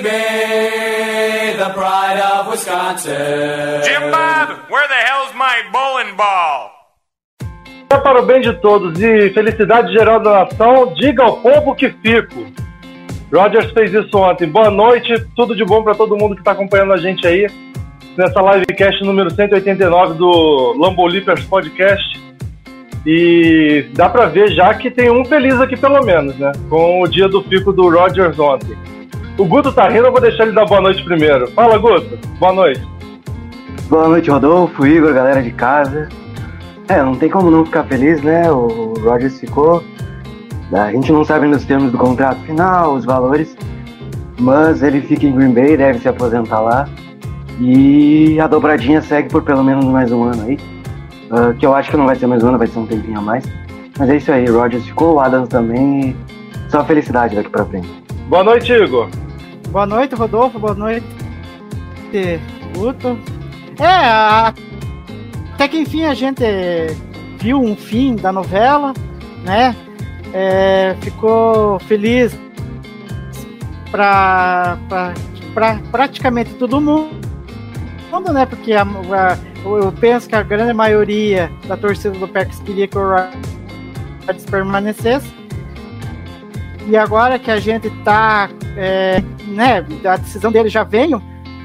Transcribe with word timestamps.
Baby, 0.00 1.56
the 1.58 1.70
pride 1.70 2.20
of 2.20 2.48
Wisconsin. 2.48 3.82
Jim 3.82 4.10
Bob, 4.10 4.70
where 4.70 4.86
the 4.88 4.94
hell's 4.94 5.34
my 5.34 5.62
bowling 5.72 6.16
ball? 6.16 6.70
É 7.90 7.96
para 7.96 8.20
o 8.20 8.26
bem 8.26 8.40
de 8.40 8.52
todos 8.60 9.00
e 9.00 9.30
felicidade 9.30 9.92
geral 9.92 10.20
da 10.20 10.44
nação, 10.44 10.92
diga 10.94 11.24
ao 11.24 11.38
povo 11.38 11.74
que 11.74 11.88
fico. 11.90 12.46
Rogers 13.32 13.70
fez 13.72 13.92
isso 13.92 14.16
ontem. 14.16 14.46
Boa 14.48 14.70
noite, 14.70 15.14
tudo 15.34 15.56
de 15.56 15.64
bom 15.64 15.82
para 15.82 15.94
todo 15.94 16.16
mundo 16.16 16.34
que 16.34 16.40
está 16.40 16.52
acompanhando 16.52 16.92
a 16.92 16.98
gente 16.98 17.26
aí 17.26 17.46
nessa 18.16 18.40
livecast 18.40 19.02
número 19.04 19.30
189 19.30 20.14
do 20.14 20.74
Lambolipers 20.78 21.44
Podcast. 21.44 22.18
E 23.06 23.86
dá 23.94 24.08
para 24.08 24.26
ver 24.26 24.48
já 24.50 24.74
que 24.74 24.90
tem 24.90 25.10
um 25.10 25.24
feliz 25.24 25.58
aqui 25.60 25.76
pelo 25.76 26.04
menos, 26.04 26.36
né? 26.36 26.52
Com 26.68 27.00
o 27.02 27.08
dia 27.08 27.28
do 27.28 27.42
fico 27.42 27.72
do 27.72 27.88
Rogers 27.88 28.38
ontem. 28.38 28.76
O 29.38 29.44
Guto 29.44 29.72
tá 29.72 29.88
rindo, 29.88 30.06
eu 30.06 30.10
vou 30.10 30.20
deixar 30.20 30.42
ele 30.42 30.52
dar 30.52 30.66
boa 30.66 30.80
noite 30.80 31.04
primeiro. 31.04 31.48
Fala, 31.52 31.78
Guto. 31.78 32.18
Boa 32.40 32.52
noite. 32.52 32.82
Boa 33.88 34.08
noite, 34.08 34.28
Rodolfo, 34.28 34.84
Igor, 34.84 35.14
galera 35.14 35.40
de 35.40 35.52
casa. 35.52 36.08
É, 36.88 37.00
não 37.00 37.14
tem 37.14 37.30
como 37.30 37.48
não 37.48 37.64
ficar 37.64 37.84
feliz, 37.84 38.20
né? 38.20 38.50
O 38.50 38.94
Rogers 39.00 39.38
ficou. 39.38 39.84
A 40.72 40.90
gente 40.90 41.12
não 41.12 41.24
sabe 41.24 41.44
ainda 41.44 41.56
os 41.56 41.64
termos 41.64 41.92
do 41.92 41.96
contrato 41.96 42.40
final, 42.40 42.94
os 42.94 43.04
valores, 43.04 43.56
mas 44.40 44.82
ele 44.82 45.00
fica 45.00 45.24
em 45.24 45.32
Green 45.32 45.52
Bay, 45.52 45.76
deve 45.76 46.00
se 46.00 46.08
aposentar 46.08 46.60
lá. 46.60 46.88
E 47.60 48.40
a 48.40 48.48
dobradinha 48.48 49.00
segue 49.00 49.28
por 49.28 49.42
pelo 49.42 49.62
menos 49.62 49.84
mais 49.84 50.10
um 50.10 50.24
ano 50.24 50.46
aí. 50.48 50.58
Ah, 51.30 51.54
que 51.56 51.64
eu 51.64 51.74
acho 51.76 51.90
que 51.90 51.96
não 51.96 52.06
vai 52.06 52.16
ser 52.16 52.26
mais 52.26 52.42
um 52.42 52.48
ano, 52.48 52.58
vai 52.58 52.66
ser 52.66 52.78
um 52.80 52.86
tempinho 52.86 53.18
a 53.18 53.22
mais. 53.22 53.44
Mas 53.96 54.10
é 54.10 54.16
isso 54.16 54.32
aí, 54.32 54.46
Rogers 54.46 54.84
ficou, 54.84 55.14
o 55.14 55.20
Adams 55.20 55.48
também. 55.48 56.16
Só 56.68 56.84
felicidade 56.84 57.36
daqui 57.36 57.48
pra 57.48 57.64
frente. 57.64 57.88
Boa 58.28 58.42
noite, 58.42 58.72
Igor. 58.72 59.08
Boa 59.70 59.86
noite, 59.86 60.14
Rodolfo. 60.14 60.58
Boa 60.58 60.74
noite, 60.74 61.04
Guto. 62.74 63.18
É, 63.78 64.52
até 65.54 65.68
que 65.68 65.78
enfim 65.78 66.04
a 66.04 66.14
gente 66.14 66.42
viu 67.38 67.60
um 67.60 67.76
fim 67.76 68.16
da 68.16 68.32
novela, 68.32 68.92
né? 69.44 69.74
É, 70.32 70.96
ficou 71.00 71.78
feliz 71.80 72.36
pra 73.90 74.76
praticamente 75.90 76.54
todo 76.54 76.80
mundo, 76.80 77.10
né? 78.32 78.46
Porque 78.46 78.72
a- 78.72 78.82
a- 78.82 79.38
eu 79.64 79.92
penso 79.92 80.28
que 80.28 80.34
a 80.36 80.42
grande 80.42 80.72
maioria 80.72 81.50
da 81.66 81.76
torcida 81.76 82.18
do 82.18 82.28
Packers 82.28 82.60
queria 82.60 82.86
que 82.88 82.96
o 82.98 83.02
Rodgers 84.26 84.44
permanecesse. 84.50 85.32
E 86.86 86.96
agora 86.96 87.38
que 87.38 87.50
a 87.50 87.58
gente 87.60 87.90
tá, 88.02 88.48
é, 88.78 89.20
né, 89.48 89.84
a 90.04 90.16
decisão 90.16 90.52
dele 90.52 90.68
já 90.68 90.84
veio, 90.84 91.20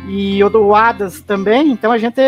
e 0.08 0.44
o 0.44 0.50
do 0.50 0.74
Adas 0.76 1.22
também, 1.22 1.72
então 1.72 1.92
a 1.92 1.98
gente 1.98 2.20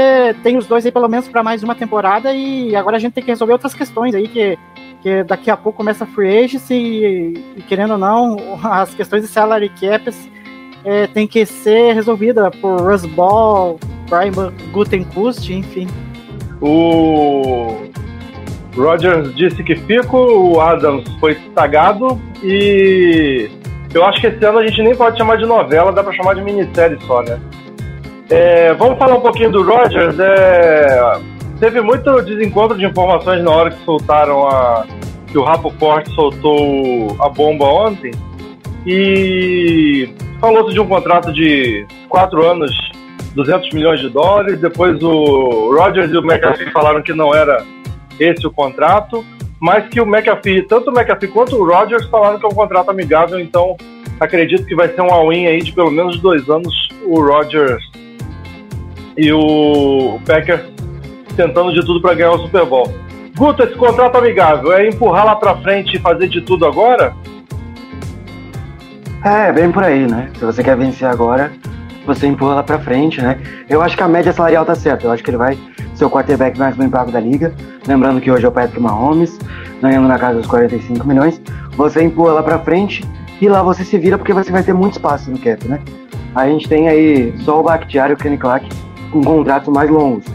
tem 0.44 0.58
os 0.58 0.66
dois 0.66 0.86
aí 0.86 0.92
pelo 0.92 1.10
menos 1.10 1.28
para 1.28 1.44
mais 1.44 1.64
uma 1.64 1.76
temporada, 1.76 2.32
e 2.34 2.76
agora 2.76 2.98
a 2.98 3.00
gente 3.00 3.14
tem 3.14 3.24
que 3.24 3.32
resolver 3.32 3.54
outras 3.54 3.74
questões 3.74 4.14
aí, 4.14 4.28
que, 4.28 4.58
que 5.02 5.24
daqui 5.24 5.50
a 5.50 5.58
pouco 5.58 5.78
começa 5.78 6.04
a 6.04 6.08
free 6.08 6.46
agency, 6.46 6.74
e, 6.74 7.44
e 7.58 7.62
querendo 7.64 7.94
ou 7.94 7.98
não, 7.98 8.38
as 8.64 8.94
questões 8.94 9.24
de 9.24 9.28
salary 9.28 9.70
caps 9.70 10.30
é, 10.86 11.08
tem 11.08 11.26
que 11.26 11.46
ser 11.46 11.94
resolvida 11.94 12.52
por 12.52 12.80
Russ 12.80 13.06
Ball, 13.06 13.80
Brian 14.08 14.54
Gutenkust, 14.72 15.52
enfim. 15.52 15.88
O 16.62 17.88
Rogers 18.76 19.34
disse 19.36 19.64
que 19.64 19.76
fico, 19.76 20.18
o 20.18 20.62
Adams 20.62 21.10
foi 21.20 21.36
tagado 21.56 22.22
e 22.44 23.50
eu 23.96 24.06
acho 24.06 24.20
que 24.20 24.28
esse 24.28 24.46
ano 24.46 24.60
a 24.60 24.68
gente 24.68 24.82
nem 24.84 24.94
pode 24.94 25.18
chamar 25.18 25.38
de 25.38 25.46
novela, 25.46 25.92
dá 25.92 26.04
pra 26.04 26.14
chamar 26.14 26.36
de 26.36 26.42
minissérie 26.42 26.98
só, 27.08 27.22
né? 27.22 27.40
É, 28.30 28.74
vamos 28.74 28.98
falar 28.98 29.16
um 29.16 29.22
pouquinho 29.22 29.52
do 29.52 29.64
Rogers. 29.64 30.20
é, 30.20 31.14
teve 31.60 31.80
muito 31.80 32.22
desencontro 32.22 32.78
de 32.78 32.86
informações 32.86 33.42
na 33.42 33.52
hora 33.52 33.72
que 33.72 33.84
soltaram 33.86 34.48
a. 34.48 34.86
que 35.28 35.38
o 35.38 35.44
Rapoport 35.44 36.06
soltou 36.10 37.16
a 37.20 37.30
bomba 37.30 37.66
ontem. 37.66 38.12
E 38.86 40.10
falou-se 40.42 40.74
de 40.74 40.80
um 40.80 40.88
contrato 40.88 41.32
de 41.32 41.88
quatro 42.10 42.46
anos, 42.46 42.72
200 43.34 43.72
milhões 43.72 44.00
de 44.02 44.10
dólares. 44.10 44.60
Depois 44.60 45.02
o 45.02 45.74
Rogers 45.74 46.12
e 46.12 46.18
o 46.18 46.22
McAfee 46.22 46.72
falaram 46.72 47.02
que 47.02 47.14
não 47.14 47.34
era 47.34 47.64
esse 48.20 48.46
o 48.46 48.52
contrato, 48.52 49.24
mas 49.66 49.88
que 49.88 50.00
o 50.00 50.06
McAfee, 50.06 50.62
tanto 50.62 50.92
o 50.92 50.94
McAfee 50.94 51.28
quanto 51.28 51.56
o 51.56 51.66
Rogers 51.66 52.06
falaram 52.06 52.38
que 52.38 52.46
é 52.46 52.48
um 52.48 52.54
contrato 52.54 52.92
amigável, 52.92 53.40
então 53.40 53.76
acredito 54.20 54.64
que 54.64 54.76
vai 54.76 54.88
ser 54.90 55.02
um 55.02 55.12
all-in 55.12 55.48
aí 55.48 55.60
de 55.60 55.74
pelo 55.74 55.90
menos 55.90 56.20
dois 56.20 56.48
anos 56.48 56.88
o 57.04 57.20
Rogers 57.20 57.84
e 59.18 59.34
o 59.34 60.20
Packers 60.24 60.62
tentando 61.36 61.74
de 61.74 61.84
tudo 61.84 62.00
para 62.00 62.14
ganhar 62.14 62.34
o 62.34 62.44
Super 62.44 62.64
Bowl. 62.64 62.94
Guto, 63.36 63.64
esse 63.64 63.74
contrato 63.74 64.16
amigável 64.18 64.72
é 64.72 64.88
empurrar 64.88 65.26
lá 65.26 65.36
para 65.36 65.58
frente 65.58 65.98
e 65.98 66.00
fazer 66.00 66.28
de 66.28 66.42
tudo 66.42 66.68
agora? 66.68 67.16
É, 69.24 69.52
bem 69.52 69.72
por 69.72 69.84
aí, 69.84 70.06
né? 70.06 70.30
Se 70.38 70.46
você 70.46 70.64
quer 70.64 70.78
vencer 70.78 71.08
agora, 71.08 71.52
você 72.06 72.28
empurra 72.28 72.54
lá 72.54 72.64
pra 72.64 72.78
frente, 72.78 73.20
né? 73.20 73.40
Eu 73.68 73.82
acho 73.82 73.98
que 73.98 74.04
a 74.04 74.08
média 74.08 74.32
salarial 74.32 74.64
tá 74.64 74.76
certa. 74.76 75.08
Eu 75.08 75.12
acho 75.12 75.24
que 75.24 75.32
ele 75.32 75.38
vai 75.38 75.58
ser 75.96 76.06
o 76.06 76.10
quarterback 76.10 76.58
mais 76.60 76.76
bem 76.76 76.90
pago 76.90 77.12
da 77.12 77.20
liga. 77.20 77.54
Lembrando 77.88 78.22
que 78.22 78.30
hoje 78.30 78.46
é 78.46 78.48
o 78.48 78.52
Patrick 78.52 78.80
Mahomes, 78.80 79.40
ganhando 79.82 80.08
na 80.08 80.20
casa 80.20 80.40
dos 80.40 80.48
45 80.48 81.08
milhões. 81.08 81.42
Você 81.78 82.04
empurra 82.04 82.34
lá 82.34 82.44
pra 82.44 82.60
frente 82.60 83.04
e 83.42 83.48
lá 83.48 83.62
você 83.64 83.84
se 83.84 83.98
vira 83.98 84.18
porque 84.18 84.34
você 84.34 84.52
vai 84.52 84.64
ter 84.64 84.74
muito 84.74 84.94
espaço 84.94 85.30
no 85.32 85.38
cap, 85.38 85.68
né? 85.68 85.80
A 86.34 86.48
gente 86.48 86.68
tem 86.68 86.90
aí 86.90 87.34
só 87.40 87.60
o 87.60 87.64
Bakhtiari 87.64 88.12
e 88.12 88.16
o 88.16 88.18
Kenny 88.18 88.38
Clark 88.38 88.68
com 89.12 89.22
contratos 89.22 89.74
mais 89.74 89.90
longos. 89.90 90.26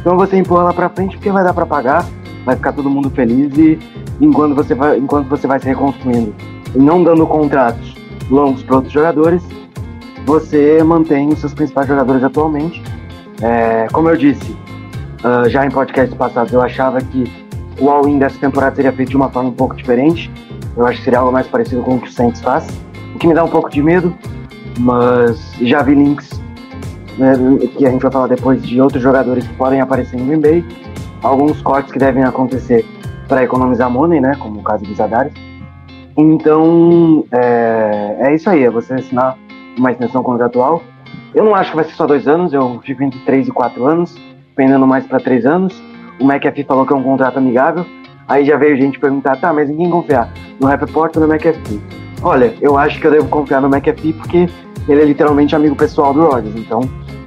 Então 0.00 0.16
você 0.16 0.36
empurra 0.36 0.64
lá 0.64 0.72
pra 0.72 0.88
frente 0.88 1.16
porque 1.16 1.30
vai 1.30 1.44
dar 1.44 1.52
pra 1.52 1.66
pagar, 1.66 2.06
vai 2.44 2.56
ficar 2.56 2.72
todo 2.72 2.88
mundo 2.88 3.10
feliz 3.10 3.56
e 3.58 3.78
enquanto 4.20 4.54
você 4.54 4.74
vai, 4.74 4.98
enquanto 4.98 5.28
você 5.28 5.46
vai 5.46 5.58
se 5.58 5.66
reconstruindo 5.66 6.34
e 6.74 6.78
não 6.78 7.02
dando 7.02 7.26
contratos 7.26 7.94
longos 8.30 8.62
para 8.62 8.76
outros 8.76 8.92
jogadores, 8.92 9.42
você 10.24 10.82
mantém 10.82 11.28
os 11.28 11.40
seus 11.40 11.52
principais 11.52 11.88
jogadores 11.88 12.22
atualmente. 12.22 12.82
É, 13.42 13.86
como 13.92 14.08
eu 14.08 14.16
disse, 14.16 14.56
ah, 15.22 15.48
já 15.48 15.66
em 15.66 15.70
podcasts 15.70 16.16
passados, 16.16 16.52
eu 16.52 16.62
achava 16.62 17.00
que 17.00 17.30
o 17.78 17.88
all-in 17.88 18.18
dessa 18.18 18.38
temporada 18.38 18.76
seria 18.76 18.92
feito 18.92 19.10
de 19.10 19.16
uma 19.16 19.30
forma 19.30 19.50
um 19.50 19.54
pouco 19.54 19.74
diferente. 19.76 20.30
Eu 20.76 20.86
acho 20.86 20.98
que 20.98 21.04
seria 21.04 21.18
algo 21.18 21.32
mais 21.32 21.46
parecido 21.46 21.82
com 21.82 21.96
o 21.96 22.00
que 22.00 22.08
o 22.08 22.12
Saints 22.12 22.40
faz, 22.40 22.66
o 23.14 23.18
que 23.18 23.26
me 23.26 23.34
dá 23.34 23.44
um 23.44 23.48
pouco 23.48 23.68
de 23.70 23.82
medo, 23.82 24.14
mas 24.78 25.52
já 25.60 25.82
vi 25.82 25.94
links 25.94 26.40
né, 27.18 27.34
que 27.76 27.86
a 27.86 27.90
gente 27.90 28.02
vai 28.02 28.10
falar 28.10 28.28
depois 28.28 28.62
de 28.62 28.80
outros 28.80 29.02
jogadores 29.02 29.46
que 29.46 29.54
podem 29.54 29.80
aparecer 29.80 30.18
em 30.18 30.26
Green 30.26 30.40
Bay, 30.40 30.64
alguns 31.22 31.60
cortes 31.60 31.92
que 31.92 31.98
devem 31.98 32.24
acontecer 32.24 32.84
para 33.28 33.44
economizar 33.44 33.90
money, 33.90 34.20
né, 34.20 34.34
como 34.38 34.60
o 34.60 34.62
caso 34.62 34.84
dos 34.84 35.00
Adares. 35.00 35.32
Então, 36.16 37.24
é, 37.30 38.16
é 38.20 38.34
isso 38.34 38.48
aí, 38.48 38.64
é 38.64 38.70
você 38.70 38.94
assinar 38.94 39.36
uma 39.76 39.92
extensão 39.92 40.22
contratual. 40.22 40.82
Eu 41.34 41.44
não 41.44 41.54
acho 41.54 41.70
que 41.70 41.76
vai 41.76 41.84
ser 41.84 41.92
só 41.92 42.06
dois 42.06 42.26
anos, 42.26 42.52
eu 42.52 42.80
fico 42.84 43.02
entre 43.02 43.18
três 43.20 43.46
e 43.46 43.50
quatro 43.50 43.86
anos, 43.86 44.16
pendendo 44.60 44.86
mais 44.86 45.06
para 45.06 45.18
três 45.18 45.46
anos. 45.46 45.82
O 46.20 46.24
McAfee 46.26 46.64
falou 46.64 46.84
que 46.84 46.92
é 46.92 46.96
um 46.96 47.02
contrato 47.02 47.38
amigável, 47.38 47.86
aí 48.28 48.44
já 48.44 48.58
veio 48.58 48.76
gente 48.76 49.00
perguntar, 49.00 49.36
tá, 49.36 49.54
mas 49.54 49.70
em 49.70 49.76
quem 49.78 49.88
confiar? 49.88 50.30
No 50.60 50.66
Rappaport 50.66 51.16
ou 51.16 51.26
no 51.26 51.32
McAfee? 51.32 51.80
Olha, 52.22 52.52
eu 52.60 52.76
acho 52.76 53.00
que 53.00 53.06
eu 53.06 53.10
devo 53.10 53.26
confiar 53.28 53.62
no 53.62 53.68
McAfee 53.68 54.12
porque 54.12 54.50
ele 54.86 55.00
é 55.00 55.04
literalmente 55.06 55.56
amigo 55.56 55.74
pessoal 55.74 56.12
do 56.12 56.26
Rodgers, 56.26 56.54
então 56.56 56.82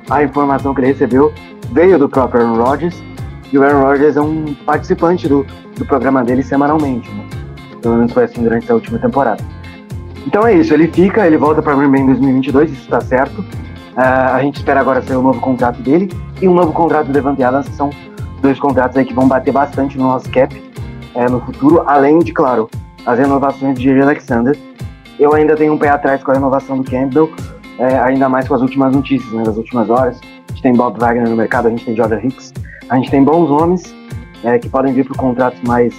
a 0.08 0.22
informação 0.22 0.76
que 0.76 0.82
ele 0.82 0.90
recebeu 0.90 1.34
veio 1.72 1.98
do 1.98 2.08
próprio 2.08 2.42
Aaron 2.42 2.64
Rodgers, 2.64 3.04
e 3.52 3.58
o 3.58 3.64
Aaron 3.64 3.82
Rodgers 3.82 4.16
é 4.16 4.22
um 4.22 4.54
participante 4.64 5.28
do, 5.28 5.44
do 5.76 5.86
programa 5.86 6.24
dele 6.24 6.44
semanalmente, 6.44 7.10
né? 7.10 7.26
Pelo 7.82 7.96
menos 7.96 8.14
foi 8.14 8.26
assim 8.26 8.44
durante 8.44 8.66
essa 8.66 8.76
última 8.76 9.00
temporada. 9.00 9.44
Então 10.28 10.46
é 10.46 10.54
isso, 10.54 10.72
ele 10.72 10.88
fica, 10.88 11.26
ele 11.26 11.38
volta 11.38 11.64
para 11.64 11.76
Green 11.76 11.90
Bay 11.90 12.02
em 12.02 12.06
2022, 12.06 12.72
isso 12.72 12.82
está 12.84 13.02
certo. 13.02 13.44
Ah, 13.96 14.36
a 14.36 14.42
gente 14.42 14.58
espera 14.58 14.80
agora 14.80 15.02
ser 15.02 15.16
o 15.16 15.22
novo 15.22 15.40
contrato 15.40 15.82
dele 15.82 16.10
e 16.42 16.48
um 16.48 16.54
novo 16.54 16.72
contrato 16.74 17.08
do 17.08 17.14
Devante 17.14 17.44
Adams, 17.44 17.70
que 17.70 17.76
são 17.76 17.90
dois 18.42 18.60
contratos 18.60 18.98
aí 18.98 19.06
que 19.06 19.14
vão 19.14 19.28
bater 19.28 19.52
bastante 19.52 19.98
no 19.98 20.06
nosso 20.06 20.30
cap 20.30 20.54
é, 21.16 21.30
no 21.30 21.40
futuro, 21.42 21.84
além 21.86 22.20
de, 22.20 22.34
claro, 22.34 22.70
as 23.06 23.20
renovações 23.20 23.80
de 23.80 23.90
Alexander. 24.02 24.58
Eu 25.20 25.34
ainda 25.34 25.56
tenho 25.56 25.74
um 25.74 25.78
pé 25.78 25.90
atrás 25.90 26.24
com 26.24 26.32
a 26.32 26.34
renovação 26.34 26.78
do 26.78 26.90
Campbell, 26.90 27.32
é, 27.78 28.00
ainda 28.00 28.28
mais 28.28 28.48
com 28.48 28.56
as 28.56 28.62
últimas 28.62 28.94
notícias, 28.94 29.32
né, 29.32 29.44
das 29.44 29.58
últimas 29.58 29.90
horas. 29.90 30.20
A 30.50 30.52
gente 30.52 30.62
tem 30.64 30.74
Bob 30.74 31.00
Wagner 31.00 31.30
no 31.30 31.36
mercado, 31.36 31.68
a 31.68 31.70
gente 31.70 31.86
tem 31.86 31.96
Jordan 31.96 32.20
Hicks, 32.24 32.54
a 32.90 32.96
gente 32.96 33.12
tem 33.12 33.24
bons 33.24 33.48
nomes 33.48 33.96
é, 34.44 34.58
que 34.58 34.68
podem 34.70 34.94
vir 34.94 35.06
por 35.06 35.16
contratos 35.16 35.60
mais, 35.62 35.94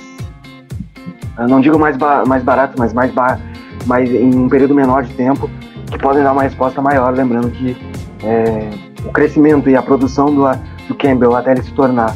não 1.49 1.61
digo 1.61 1.79
mais, 1.79 1.97
ba 1.97 2.25
mais 2.27 2.43
baratos, 2.43 2.77
mas 2.79 2.93
mais, 2.93 3.13
ba 3.13 3.39
mais 3.87 4.11
em 4.11 4.35
um 4.35 4.49
período 4.49 4.75
menor 4.75 5.03
de 5.05 5.15
tempo, 5.15 5.49
que 5.91 5.99
podem 5.99 6.23
dar 6.23 6.33
uma 6.33 6.43
resposta 6.43 6.81
maior, 6.81 7.15
lembrando 7.15 7.51
que 7.51 7.77
é, 8.23 8.71
o 9.05 9.11
crescimento 9.11 9.69
e 9.69 9.77
a 9.77 9.83
produção 9.83 10.35
do, 10.35 10.45
do 10.89 10.95
Campbell 10.95 11.37
até 11.37 11.53
ele 11.53 11.63
se 11.63 11.73
tornar 11.73 12.15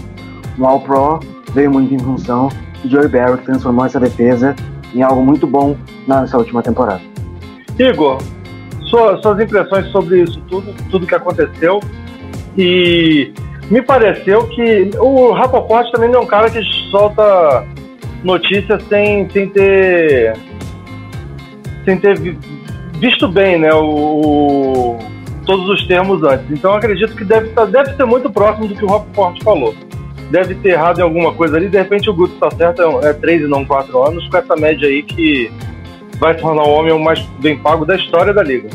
um 0.58 0.66
All-Pro 0.66 1.20
veio 1.52 1.70
muito 1.70 1.94
em 1.94 1.98
função 1.98 2.48
de 2.82 2.90
Joey 2.90 3.08
Barry, 3.08 3.38
que 3.38 3.44
transformou 3.44 3.86
essa 3.86 4.00
defesa 4.00 4.54
em 4.94 5.02
algo 5.02 5.22
muito 5.24 5.46
bom 5.46 5.76
nessa 6.06 6.38
última 6.38 6.62
temporada. 6.62 7.00
Igor, 7.78 8.18
sua, 8.82 9.20
suas 9.22 9.40
impressões 9.40 9.86
sobre 9.88 10.22
isso 10.22 10.40
tudo, 10.48 10.74
tudo 10.90 11.06
que 11.06 11.14
aconteceu. 11.14 11.80
E 12.56 13.32
me 13.70 13.82
pareceu 13.82 14.46
que 14.48 14.90
o 14.98 15.32
Rapoport 15.32 15.90
também 15.92 16.10
não 16.10 16.20
é 16.20 16.22
um 16.22 16.26
cara 16.26 16.50
que 16.50 16.60
solta 16.90 17.64
notícias 18.24 18.82
sem, 18.88 19.28
sem 19.30 19.48
ter 19.50 20.36
sem 21.84 21.98
ter 21.98 22.18
visto 22.98 23.28
bem 23.28 23.58
né, 23.58 23.72
o, 23.72 24.96
todos 25.46 25.68
os 25.68 25.86
termos 25.86 26.22
antes. 26.22 26.50
Então 26.50 26.74
acredito 26.74 27.14
que 27.14 27.24
deve, 27.24 27.48
tá, 27.50 27.64
deve 27.64 27.94
ser 27.94 28.04
muito 28.04 28.30
próximo 28.30 28.68
do 28.68 28.74
que 28.74 28.84
o 28.84 28.88
Rapoport 28.88 29.42
falou. 29.42 29.74
Deve 30.30 30.54
ter 30.56 30.70
errado 30.70 30.98
em 30.98 31.02
alguma 31.02 31.32
coisa 31.32 31.56
ali, 31.56 31.68
de 31.68 31.78
repente 31.78 32.10
o 32.10 32.14
Guto 32.14 32.34
está 32.34 32.50
certo, 32.50 32.82
é 33.02 33.14
3 33.14 33.42
é 33.42 33.44
e 33.44 33.48
não 33.48 33.64
4 33.64 34.02
anos, 34.06 34.28
com 34.28 34.36
essa 34.36 34.54
média 34.56 34.86
aí 34.86 35.02
que 35.02 35.50
vai 36.18 36.34
tornar 36.34 36.64
o 36.64 36.70
homem 36.70 36.92
o 36.92 36.98
mais 36.98 37.20
bem 37.40 37.56
pago 37.58 37.86
da 37.86 37.96
história 37.96 38.34
da 38.34 38.42
liga. 38.42 38.68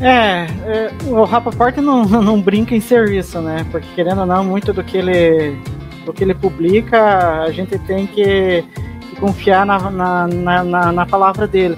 É, 0.00 0.46
é 0.66 0.90
o 1.06 1.24
Rapaport 1.24 1.76
não, 1.78 2.04
não 2.22 2.40
brinca 2.40 2.74
em 2.74 2.80
serviço, 2.80 3.40
né? 3.40 3.66
Porque 3.70 3.86
querendo 3.94 4.20
ou 4.20 4.26
não, 4.26 4.44
muito 4.44 4.72
do 4.72 4.84
que 4.84 4.96
ele, 4.96 5.56
do 6.04 6.12
que 6.12 6.22
ele 6.22 6.34
publica, 6.34 7.42
a 7.42 7.50
gente 7.50 7.78
tem 7.80 8.06
que, 8.06 8.64
que 9.10 9.16
confiar 9.18 9.66
na, 9.66 9.90
na, 9.90 10.26
na, 10.64 10.92
na, 10.92 11.06
palavra 11.06 11.46
dele. 11.46 11.76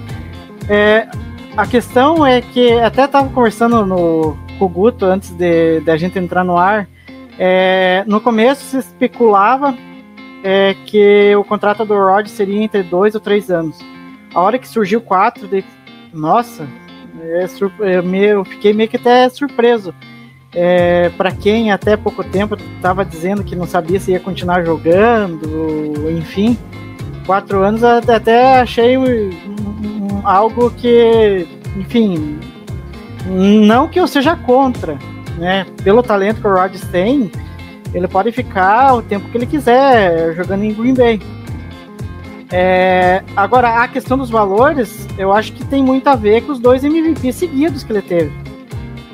É, 0.69 1.07
a 1.55 1.65
questão 1.67 2.25
é 2.25 2.41
que 2.41 2.73
até 2.73 3.05
estava 3.05 3.29
conversando 3.29 3.85
no, 3.85 4.37
com 4.57 4.65
o 4.65 4.69
Guto 4.69 5.05
antes 5.05 5.31
de, 5.31 5.81
de 5.81 5.91
a 5.91 5.97
gente 5.97 6.17
entrar 6.17 6.43
no 6.43 6.57
ar. 6.57 6.87
É, 7.37 8.03
no 8.07 8.21
começo 8.21 8.63
se 8.63 8.77
especulava 8.77 9.75
é, 10.43 10.75
que 10.85 11.35
o 11.35 11.43
contrato 11.43 11.85
do 11.85 11.93
Rod 11.93 12.27
seria 12.27 12.61
entre 12.61 12.83
dois 12.83 13.15
ou 13.15 13.21
três 13.21 13.49
anos. 13.49 13.77
A 14.33 14.41
hora 14.41 14.57
que 14.59 14.67
surgiu 14.67 15.01
quatro, 15.01 15.47
de, 15.47 15.63
nossa, 16.13 16.67
é, 17.21 17.45
eu, 17.97 18.03
me, 18.03 18.23
eu 18.23 18.45
fiquei 18.45 18.73
meio 18.73 18.89
que 18.89 18.97
até 18.97 19.27
surpreso. 19.29 19.93
É, 20.53 21.09
para 21.17 21.31
quem 21.31 21.71
até 21.71 21.95
pouco 21.95 22.23
tempo 22.23 22.55
estava 22.75 23.05
dizendo 23.05 23.43
que 23.43 23.55
não 23.55 23.65
sabia 23.65 23.99
se 23.99 24.11
ia 24.11 24.19
continuar 24.19 24.65
jogando, 24.65 26.11
enfim, 26.11 26.57
quatro 27.25 27.63
anos 27.63 27.83
até 27.83 28.59
achei 28.59 28.97
um, 28.97 29.29
algo 30.23 30.71
que, 30.71 31.47
enfim, 31.77 32.39
não 33.25 33.87
que 33.87 33.99
eu 33.99 34.07
seja 34.07 34.35
contra, 34.35 34.97
né? 35.37 35.65
Pelo 35.83 36.03
talento 36.03 36.41
que 36.41 36.47
o 36.47 36.53
Rodgers 36.53 36.87
tem, 36.89 37.31
ele 37.93 38.07
pode 38.07 38.31
ficar 38.31 38.95
o 38.95 39.01
tempo 39.01 39.29
que 39.29 39.37
ele 39.37 39.45
quiser 39.45 40.35
jogando 40.35 40.63
em 40.63 40.73
Green 40.73 40.93
Bay. 40.93 41.21
É, 42.51 43.23
agora, 43.35 43.81
a 43.81 43.87
questão 43.87 44.17
dos 44.17 44.29
valores, 44.29 45.07
eu 45.17 45.31
acho 45.31 45.53
que 45.53 45.65
tem 45.65 45.81
muito 45.81 46.07
a 46.07 46.15
ver 46.15 46.41
com 46.41 46.51
os 46.51 46.59
dois 46.59 46.83
MVP 46.83 47.31
seguidos 47.31 47.83
que 47.83 47.93
ele 47.93 48.01
teve. 48.01 48.31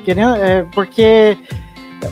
Querendo, 0.04 0.34
é, 0.36 0.64
porque 0.72 1.36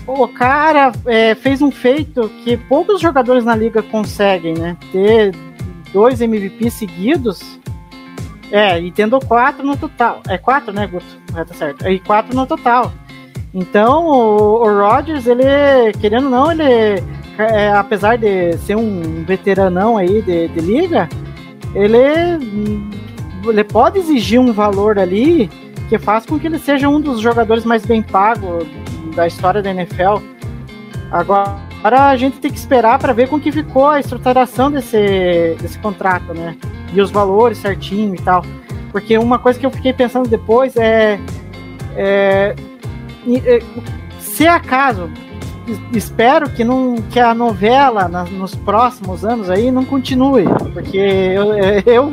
o 0.06 0.28
cara 0.28 0.92
é, 1.06 1.34
fez 1.34 1.62
um 1.62 1.70
feito 1.70 2.28
que 2.44 2.56
poucos 2.56 3.00
jogadores 3.00 3.44
na 3.44 3.56
liga 3.56 3.82
conseguem, 3.82 4.54
né? 4.54 4.76
Ter 4.92 5.34
dois 5.92 6.20
MVP 6.20 6.70
seguidos. 6.70 7.58
É, 8.50 8.80
e 8.80 8.90
tendo 8.90 9.18
quatro 9.20 9.66
no 9.66 9.76
total. 9.76 10.20
É 10.28 10.38
quatro, 10.38 10.72
né, 10.72 10.86
Guto? 10.86 11.04
É, 11.34 11.44
tá 11.44 11.54
certo. 11.54 11.88
E 11.88 11.98
quatro 11.98 12.34
no 12.34 12.46
total. 12.46 12.92
Então, 13.52 14.06
o, 14.06 14.62
o 14.62 14.80
Rodgers, 14.80 15.26
ele, 15.26 15.92
querendo 16.00 16.24
ou 16.24 16.30
não, 16.30 16.52
ele 16.52 17.02
é, 17.38 17.70
apesar 17.70 18.16
de 18.16 18.56
ser 18.58 18.76
um 18.76 19.24
veteranão 19.24 19.96
aí 19.96 20.22
de, 20.22 20.48
de 20.48 20.60
liga, 20.60 21.08
ele, 21.74 21.98
ele 23.44 23.64
pode 23.64 23.98
exigir 23.98 24.40
um 24.40 24.52
valor 24.52 24.98
ali 24.98 25.50
que 25.88 25.98
faz 25.98 26.26
com 26.26 26.38
que 26.38 26.46
ele 26.46 26.58
seja 26.58 26.88
um 26.88 27.00
dos 27.00 27.20
jogadores 27.20 27.64
mais 27.64 27.84
bem 27.84 28.02
pagos 28.02 28.66
da 29.14 29.26
história 29.26 29.62
da 29.62 29.70
NFL. 29.70 30.18
Agora 31.10 32.08
a 32.08 32.16
gente 32.16 32.38
tem 32.38 32.50
que 32.50 32.58
esperar 32.58 32.98
para 32.98 33.12
ver 33.12 33.28
como 33.28 33.40
que 33.40 33.52
ficou 33.52 33.86
a 33.86 34.00
estruturação 34.00 34.70
desse, 34.70 35.56
desse 35.60 35.78
contrato, 35.78 36.34
né? 36.34 36.56
E 36.92 37.00
os 37.00 37.10
valores 37.10 37.58
certinho 37.58 38.14
e 38.14 38.18
tal. 38.18 38.44
Porque 38.92 39.18
uma 39.18 39.38
coisa 39.38 39.58
que 39.58 39.66
eu 39.66 39.70
fiquei 39.70 39.92
pensando 39.92 40.28
depois 40.28 40.76
é, 40.76 41.20
é, 41.94 42.54
é 43.44 43.62
se 44.18 44.46
acaso 44.46 45.10
espero 45.92 46.48
que 46.48 46.62
não 46.62 46.96
que 47.10 47.18
a 47.18 47.34
novela 47.34 48.08
na, 48.08 48.24
nos 48.24 48.54
próximos 48.54 49.24
anos 49.24 49.50
aí 49.50 49.70
não 49.70 49.84
continue, 49.84 50.44
porque 50.72 50.98
eu, 50.98 51.54
eu, 51.86 52.12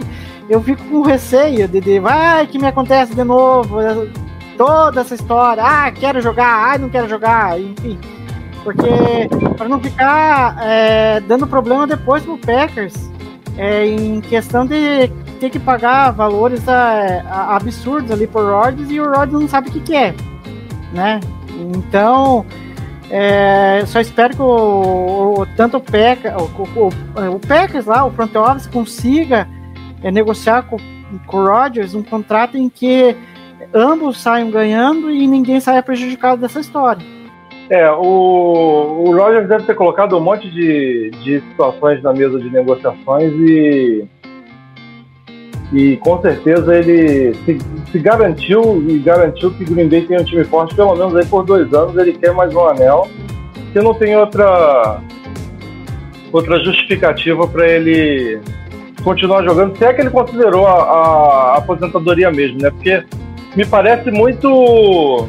eu 0.50 0.62
fico 0.62 0.84
com 0.86 1.02
receio 1.02 1.68
de, 1.68 1.80
de 1.80 2.00
vai 2.00 2.48
que 2.48 2.58
me 2.58 2.68
acontece 2.68 3.14
de 3.14 3.24
novo 3.24 3.78
toda 4.58 5.02
essa 5.02 5.16
história, 5.16 5.64
ah, 5.64 5.92
quero 5.92 6.22
jogar, 6.22 6.74
ah, 6.74 6.78
não 6.78 6.90
quero 6.90 7.08
jogar, 7.10 7.60
enfim. 7.60 8.00
Porque 8.64 8.88
para 9.58 9.68
não 9.68 9.80
ficar 9.80 10.58
é, 10.62 11.20
dando 11.20 11.46
problema 11.46 11.86
depois 11.86 12.24
pro 12.24 12.38
Packers 12.38 13.13
é, 13.58 13.86
em 13.86 14.22
questão 14.22 14.66
de 14.66 15.08
ter 15.40 15.50
que 15.50 15.60
pagar 15.60 16.12
valores 16.12 16.68
a, 16.68 17.22
a, 17.28 17.56
absurdos 17.56 18.12
ali 18.12 18.28
por 18.28 18.44
Rodgers 18.44 18.90
e 18.90 19.00
o 19.00 19.06
Rodgers 19.06 19.42
não 19.42 19.48
sabe 19.48 19.70
o 19.70 19.72
que, 19.72 19.80
que 19.80 19.96
é, 19.96 20.14
né? 20.94 21.20
Então, 21.76 22.46
é, 23.10 23.84
só 23.86 24.00
espero 24.00 24.36
que 24.36 24.42
o, 24.42 25.36
o 25.40 25.46
tanto 25.56 25.78
o, 25.78 25.82
Peca, 25.82 26.36
o, 26.42 26.46
o, 26.46 27.36
o 27.36 27.40
Packers 27.40 27.86
lá, 27.86 28.06
o 28.06 28.12
front 28.12 28.34
office, 28.36 28.68
consiga 28.68 29.48
é, 30.02 30.12
negociar 30.12 30.64
com, 30.64 30.78
com 31.28 31.38
o 31.38 31.48
Rodgers 31.48 31.94
um 31.94 32.04
contrato 32.04 32.58
em 32.58 32.70
que 32.70 33.16
ambos 33.74 34.20
saiam 34.20 34.50
ganhando 34.50 35.12
e 35.12 35.28
ninguém 35.28 35.60
saia 35.60 35.84
prejudicado 35.84 36.42
dessa 36.42 36.60
história. 36.60 37.06
É, 37.70 37.90
o, 37.92 39.06
o 39.06 39.16
Rogers 39.16 39.48
deve 39.48 39.64
ter 39.64 39.76
colocado 39.76 40.18
um 40.18 40.22
monte 40.22 40.50
de, 40.50 41.12
de 41.24 41.40
situações 41.42 42.02
na 42.04 42.14
mesa 42.14 42.40
de 42.40 42.50
negociações 42.50 43.32
e 43.34 44.06
e 45.74 45.98
com 45.98 46.22
certeza 46.22 46.76
ele 46.76 47.34
se, 47.46 47.58
se, 47.92 47.98
garantiu 47.98 48.88
e 48.88 49.00
garantiu 49.00 49.52
que 49.52 49.66
Green 49.66 49.90
Bay 49.90 50.04
tem 50.04 50.20
um 50.20 50.24
time 50.24 50.44
forte 50.44 50.76
pelo 50.76 50.96
menos 50.96 51.16
aí 51.16 51.26
por 51.26 51.44
dois 51.44 51.74
anos. 51.74 51.98
Ele 51.98 52.14
quer 52.14 52.32
mais 52.32 52.54
um 52.54 52.68
anel. 52.68 53.08
Se 53.72 53.82
não 53.82 53.96
tem 53.96 54.16
outra 54.16 55.02
outra 56.32 56.60
justificativa 56.64 57.48
para 57.48 57.68
ele 57.68 58.40
continuar 59.04 59.44
jogando, 59.44 59.76
se 59.76 59.84
é 59.84 59.94
que 59.94 60.02
ele 60.02 60.10
considerou 60.12 60.68
a, 60.68 60.74
a, 60.74 61.58
aposentadoria 61.58 62.32
mesmo, 62.32 62.60
né? 62.62 62.70
Porque 62.70 63.04
me 63.56 63.66
parece 63.66 64.12
muito 64.12 65.28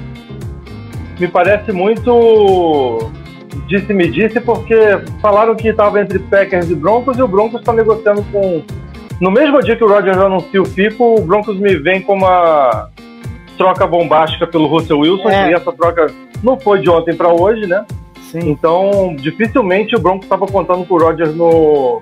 me 1.18 1.28
parece 1.28 1.72
muito 1.72 3.10
disse-me 3.66 4.08
disse 4.10 4.40
porque 4.40 4.76
falaram 5.20 5.54
que 5.54 5.68
estava 5.68 6.00
entre 6.00 6.18
Packers 6.18 6.68
e 6.70 6.74
Broncos 6.74 7.16
e 7.18 7.22
o 7.22 7.28
Broncos 7.28 7.60
está 7.60 7.72
negociando 7.72 8.22
com 8.32 8.62
no 9.20 9.30
mesmo 9.30 9.62
dia 9.62 9.76
que 9.76 9.84
o 9.84 9.88
Rodgers 9.88 10.18
anuncia 10.18 10.60
o 10.60 10.64
FIFO, 10.64 11.16
o 11.16 11.20
Broncos 11.20 11.58
me 11.58 11.76
vem 11.76 12.02
com 12.02 12.14
uma 12.14 12.88
troca 13.56 13.86
bombástica 13.86 14.46
pelo 14.46 14.66
Russell 14.66 14.98
Wilson, 14.98 15.30
é. 15.30 15.50
e 15.50 15.54
essa 15.54 15.72
troca 15.72 16.12
não 16.42 16.58
foi 16.58 16.80
de 16.80 16.90
ontem 16.90 17.14
para 17.14 17.32
hoje, 17.32 17.66
né? 17.66 17.84
Sim. 18.30 18.50
Então, 18.50 19.14
dificilmente 19.16 19.94
o 19.94 20.00
Broncos 20.00 20.24
estava 20.24 20.46
contando 20.46 20.84
com 20.84 20.94
o 20.94 20.98
Rodgers 20.98 21.34
no, 21.34 22.00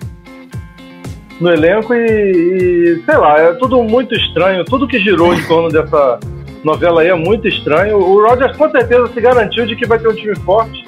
no 1.38 1.50
elenco 1.50 1.94
e, 1.94 1.98
e, 2.06 3.02
sei 3.04 3.16
lá, 3.16 3.38
é 3.38 3.52
tudo 3.54 3.82
muito 3.82 4.14
estranho. 4.14 4.64
Tudo 4.64 4.88
que 4.88 4.98
girou 4.98 5.34
em 5.34 5.42
torno 5.44 5.68
dessa 5.68 6.18
novela 6.64 7.02
aí 7.02 7.08
é 7.08 7.14
muito 7.14 7.48
estranho. 7.48 7.96
O 7.96 8.26
Rodgers 8.26 8.56
com 8.56 8.70
certeza 8.70 9.08
se 9.08 9.20
garantiu 9.20 9.66
de 9.66 9.76
que 9.76 9.86
vai 9.86 9.98
ter 9.98 10.08
um 10.08 10.14
time 10.14 10.36
forte 10.36 10.84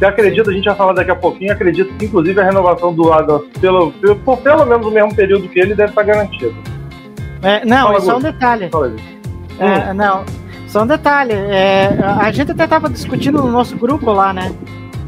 eu 0.00 0.08
acredito, 0.08 0.50
a 0.50 0.52
gente 0.52 0.64
vai 0.64 0.74
falar 0.74 0.92
daqui 0.92 1.10
a 1.10 1.16
pouquinho, 1.16 1.52
acredito 1.52 1.92
que 1.94 2.04
inclusive 2.04 2.38
a 2.38 2.44
renovação 2.44 2.92
do 2.92 3.12
Adams 3.12 3.44
pelo, 3.60 3.92
pelo, 3.92 4.16
por 4.16 4.38
pelo 4.38 4.66
menos 4.66 4.86
o 4.86 4.90
mesmo 4.90 5.14
período 5.14 5.48
que 5.48 5.58
ele 5.58 5.74
deve 5.74 5.90
estar 5.90 6.02
garantida. 6.02 6.52
É, 7.42 7.64
não, 7.64 7.86
Fala, 7.86 7.96
é 7.96 8.00
só 8.00 8.16
um 8.16 8.20
detalhe. 8.20 8.70
É, 9.58 9.94
não, 9.94 10.24
só 10.68 10.82
um 10.82 10.86
detalhe. 10.86 11.32
É, 11.32 11.98
a 12.20 12.30
gente 12.30 12.52
até 12.52 12.64
estava 12.64 12.90
discutindo 12.90 13.38
no 13.38 13.50
nosso 13.50 13.76
grupo 13.76 14.12
lá, 14.12 14.32
né? 14.32 14.54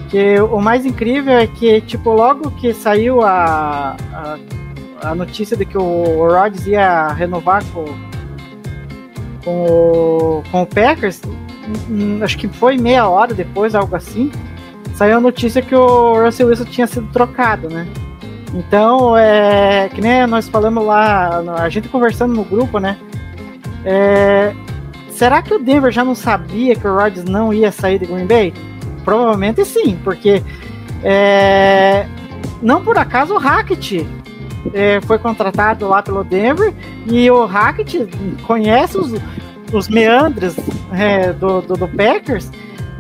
Que 0.08 0.40
o 0.40 0.58
mais 0.58 0.86
incrível 0.86 1.34
é 1.34 1.46
que, 1.46 1.82
tipo, 1.82 2.10
logo 2.10 2.50
que 2.52 2.72
saiu 2.72 3.20
a, 3.20 3.94
a, 4.14 4.38
a 5.02 5.14
notícia 5.14 5.54
de 5.54 5.66
que 5.66 5.76
o 5.76 6.26
Rodgers 6.26 6.66
ia 6.66 7.08
renovar 7.08 7.62
com, 7.74 7.84
com, 9.48 9.64
o, 9.64 10.42
com 10.50 10.62
o 10.62 10.66
Packers, 10.66 11.22
hum, 11.88 12.18
acho 12.22 12.36
que 12.36 12.46
foi 12.48 12.76
meia 12.76 13.08
hora 13.08 13.32
depois, 13.32 13.74
algo 13.74 13.96
assim, 13.96 14.30
saiu 14.94 15.16
a 15.16 15.20
notícia 15.20 15.62
que 15.62 15.74
o 15.74 16.22
Russell 16.22 16.48
Wilson 16.48 16.64
tinha 16.66 16.86
sido 16.86 17.08
trocado, 17.12 17.70
né? 17.70 17.86
Então, 18.52 19.16
é 19.16 19.88
que 19.88 20.00
nem 20.00 20.26
nós 20.26 20.48
falamos 20.48 20.84
lá, 20.84 21.42
a 21.58 21.68
gente 21.68 21.88
conversando 21.88 22.34
no 22.34 22.44
grupo, 22.44 22.78
né? 22.78 22.98
É, 23.84 24.52
será 25.10 25.40
que 25.40 25.54
o 25.54 25.58
Denver 25.58 25.92
já 25.92 26.04
não 26.04 26.14
sabia 26.14 26.74
que 26.74 26.86
o 26.86 26.94
Rodgers 26.94 27.24
não 27.24 27.52
ia 27.52 27.72
sair 27.72 27.98
de 27.98 28.06
Green 28.06 28.26
Bay? 28.26 28.52
Provavelmente 29.04 29.64
sim, 29.64 29.98
porque 30.04 30.42
é, 31.02 32.06
não 32.60 32.82
por 32.82 32.98
acaso 32.98 33.34
o 33.34 33.38
Hackett 33.38 34.06
é, 34.72 35.00
foi 35.00 35.18
contratado 35.18 35.88
lá 35.88 36.02
pelo 36.02 36.24
Denver 36.24 36.74
e 37.06 37.30
o 37.30 37.44
Hackett 37.44 38.06
conhece 38.46 38.98
os, 38.98 39.12
os 39.72 39.88
meandros 39.88 40.56
é, 40.92 41.32
do, 41.32 41.60
do, 41.62 41.74
do 41.74 41.88
Packers 41.88 42.50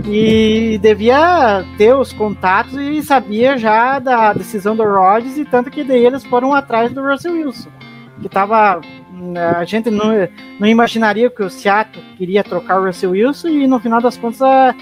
e 0.04 0.78
devia 0.80 1.64
ter 1.76 1.94
os 1.94 2.12
contatos 2.12 2.74
e 2.74 3.02
sabia 3.02 3.58
já 3.58 3.98
da 3.98 4.32
decisão 4.32 4.76
do 4.76 4.84
Rodgers 4.84 5.36
e 5.36 5.44
tanto 5.44 5.70
que 5.70 5.82
daí 5.82 6.06
eles 6.06 6.24
foram 6.24 6.54
atrás 6.54 6.92
do 6.92 7.02
Russell 7.02 7.32
Wilson, 7.32 7.70
que 8.20 8.28
tava 8.28 8.80
a 9.58 9.64
gente 9.64 9.90
não, 9.90 10.10
não 10.60 10.68
imaginaria 10.68 11.28
que 11.28 11.42
o 11.42 11.50
Seattle 11.50 12.04
queria 12.16 12.44
trocar 12.44 12.80
o 12.80 12.84
Russell 12.84 13.10
Wilson 13.10 13.48
e 13.48 13.66
no 13.66 13.80
final 13.80 14.00
das 14.00 14.16
contas 14.16 14.40
a, 14.40 14.74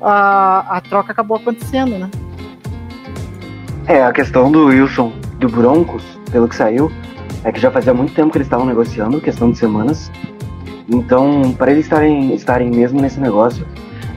a, 0.00 0.76
a 0.78 0.80
troca 0.80 1.12
acabou 1.12 1.36
acontecendo, 1.36 1.96
né? 1.98 2.10
É, 3.86 4.02
a 4.02 4.12
questão 4.12 4.50
do 4.50 4.66
Wilson 4.66 5.12
do 5.38 5.48
Broncos, 5.48 6.13
pelo 6.34 6.48
que 6.48 6.56
saiu, 6.56 6.90
é 7.44 7.52
que 7.52 7.60
já 7.60 7.70
fazia 7.70 7.94
muito 7.94 8.12
tempo 8.12 8.32
que 8.32 8.38
eles 8.38 8.46
estavam 8.48 8.66
negociando, 8.66 9.20
questão 9.20 9.52
de 9.52 9.56
semanas. 9.56 10.10
Então, 10.88 11.54
para 11.56 11.70
eles 11.70 11.84
estarem, 11.84 12.34
estarem 12.34 12.70
mesmo 12.72 13.00
nesse 13.00 13.20
negócio, 13.20 13.64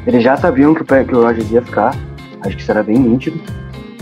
eles 0.08 0.24
já 0.24 0.36
sabiam 0.36 0.74
que 0.74 0.82
o, 0.82 0.86
que 0.86 1.16
o 1.16 1.22
Rodgers 1.22 1.52
ia 1.52 1.62
ficar, 1.62 1.96
acho 2.42 2.56
que 2.56 2.62
isso 2.64 2.72
era 2.72 2.82
bem 2.82 2.98
nítido. 2.98 3.40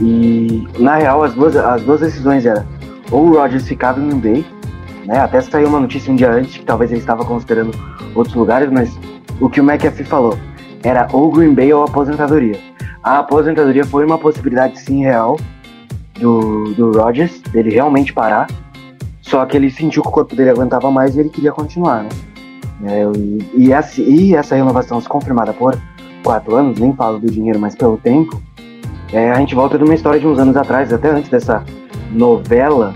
E, 0.01 0.65
na 0.79 0.95
real, 0.95 1.23
as 1.23 1.33
duas, 1.33 1.57
as 1.57 1.81
duas 1.83 1.99
decisões 1.99 2.45
eram 2.45 2.65
ou 3.11 3.27
o 3.27 3.33
Rodgers 3.35 3.67
ficava 3.67 3.99
em 3.99 4.07
Green 4.07 4.19
Bay, 4.19 4.45
né? 5.05 5.19
Até 5.19 5.41
saiu 5.41 5.67
uma 5.67 5.81
notícia 5.81 6.11
um 6.11 6.15
dia 6.15 6.31
antes 6.31 6.57
que 6.57 6.65
talvez 6.65 6.91
ele 6.91 7.01
estava 7.01 7.25
considerando 7.25 7.71
outros 8.15 8.35
lugares, 8.35 8.71
mas 8.71 8.97
o 9.41 9.49
que 9.49 9.59
o 9.59 9.63
McAfee 9.63 10.05
falou 10.05 10.37
era 10.83 11.07
ou 11.11 11.29
Green 11.31 11.53
Bay 11.53 11.73
ou 11.73 11.83
aposentadoria. 11.83 12.59
A 13.03 13.19
aposentadoria 13.19 13.83
foi 13.83 14.05
uma 14.05 14.17
possibilidade 14.17 14.79
sim 14.79 15.03
real 15.03 15.37
do, 16.19 16.73
do 16.73 16.91
Rodgers, 16.91 17.41
dele 17.41 17.71
realmente 17.71 18.13
parar, 18.13 18.47
só 19.21 19.45
que 19.45 19.57
ele 19.57 19.69
sentiu 19.69 20.01
que 20.01 20.09
o 20.09 20.11
corpo 20.11 20.35
dele 20.35 20.51
aguentava 20.51 20.89
mais 20.91 21.15
e 21.15 21.19
ele 21.19 21.29
queria 21.29 21.51
continuar, 21.51 22.03
né? 22.03 22.09
É, 22.83 23.03
e, 23.17 23.65
e, 23.65 23.73
essa, 23.73 24.01
e 24.01 24.35
essa 24.35 24.55
renovação 24.55 24.99
se 24.99 25.07
confirmada 25.07 25.53
por 25.53 25.77
quatro 26.23 26.55
anos, 26.55 26.79
nem 26.79 26.93
falo 26.93 27.19
do 27.19 27.31
dinheiro, 27.31 27.59
mas 27.59 27.75
pelo 27.75 27.97
tempo, 27.97 28.41
é, 29.13 29.31
a 29.31 29.39
gente 29.39 29.55
volta 29.55 29.77
de 29.77 29.83
uma 29.83 29.93
história 29.93 30.19
de 30.19 30.27
uns 30.27 30.37
anos 30.37 30.57
atrás, 30.57 30.91
até 30.91 31.09
antes 31.09 31.29
dessa 31.29 31.63
novela 32.11 32.93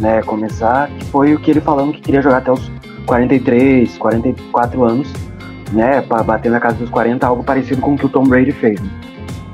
né, 0.00 0.22
começar, 0.22 0.88
que 0.88 1.04
foi 1.06 1.34
o 1.34 1.38
que 1.38 1.50
ele 1.50 1.60
falando 1.60 1.92
que 1.92 2.00
queria 2.00 2.20
jogar 2.20 2.38
até 2.38 2.52
os 2.52 2.70
43, 3.06 3.96
44 3.96 4.84
anos, 4.84 5.12
né, 5.72 6.00
para 6.02 6.22
bater 6.22 6.50
na 6.50 6.60
casa 6.60 6.76
dos 6.76 6.90
40, 6.90 7.26
algo 7.26 7.42
parecido 7.42 7.80
com 7.80 7.94
o 7.94 7.98
que 7.98 8.06
o 8.06 8.08
Tom 8.08 8.24
Brady 8.24 8.52
fez. 8.52 8.80
Né? 8.80 8.90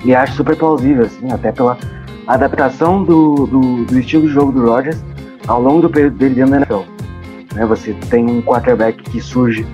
E 0.05 0.15
acho 0.15 0.35
super 0.35 0.57
plausível, 0.57 1.05
assim, 1.05 1.31
até 1.31 1.53
pela 1.53 1.77
adaptação 2.35 3.03
do, 3.03 3.47
do, 3.47 3.85
do, 3.85 3.99
estilo 3.99 4.27
de 4.27 4.33
jogo 4.33 4.53
do 4.53 4.65
Rodgers 4.65 5.03
ao 5.49 5.61
longo 5.61 5.83
do 5.83 5.91
período 5.91 6.17
dele 6.17 6.35
dentro 6.37 6.51
da 6.51 6.57
NFL. 6.59 6.81
Né, 7.55 7.67
você 7.67 7.93
tem 8.09 8.25
um 8.25 8.41
quarterback 8.41 9.03
que 9.03 9.21
surge 9.21 9.67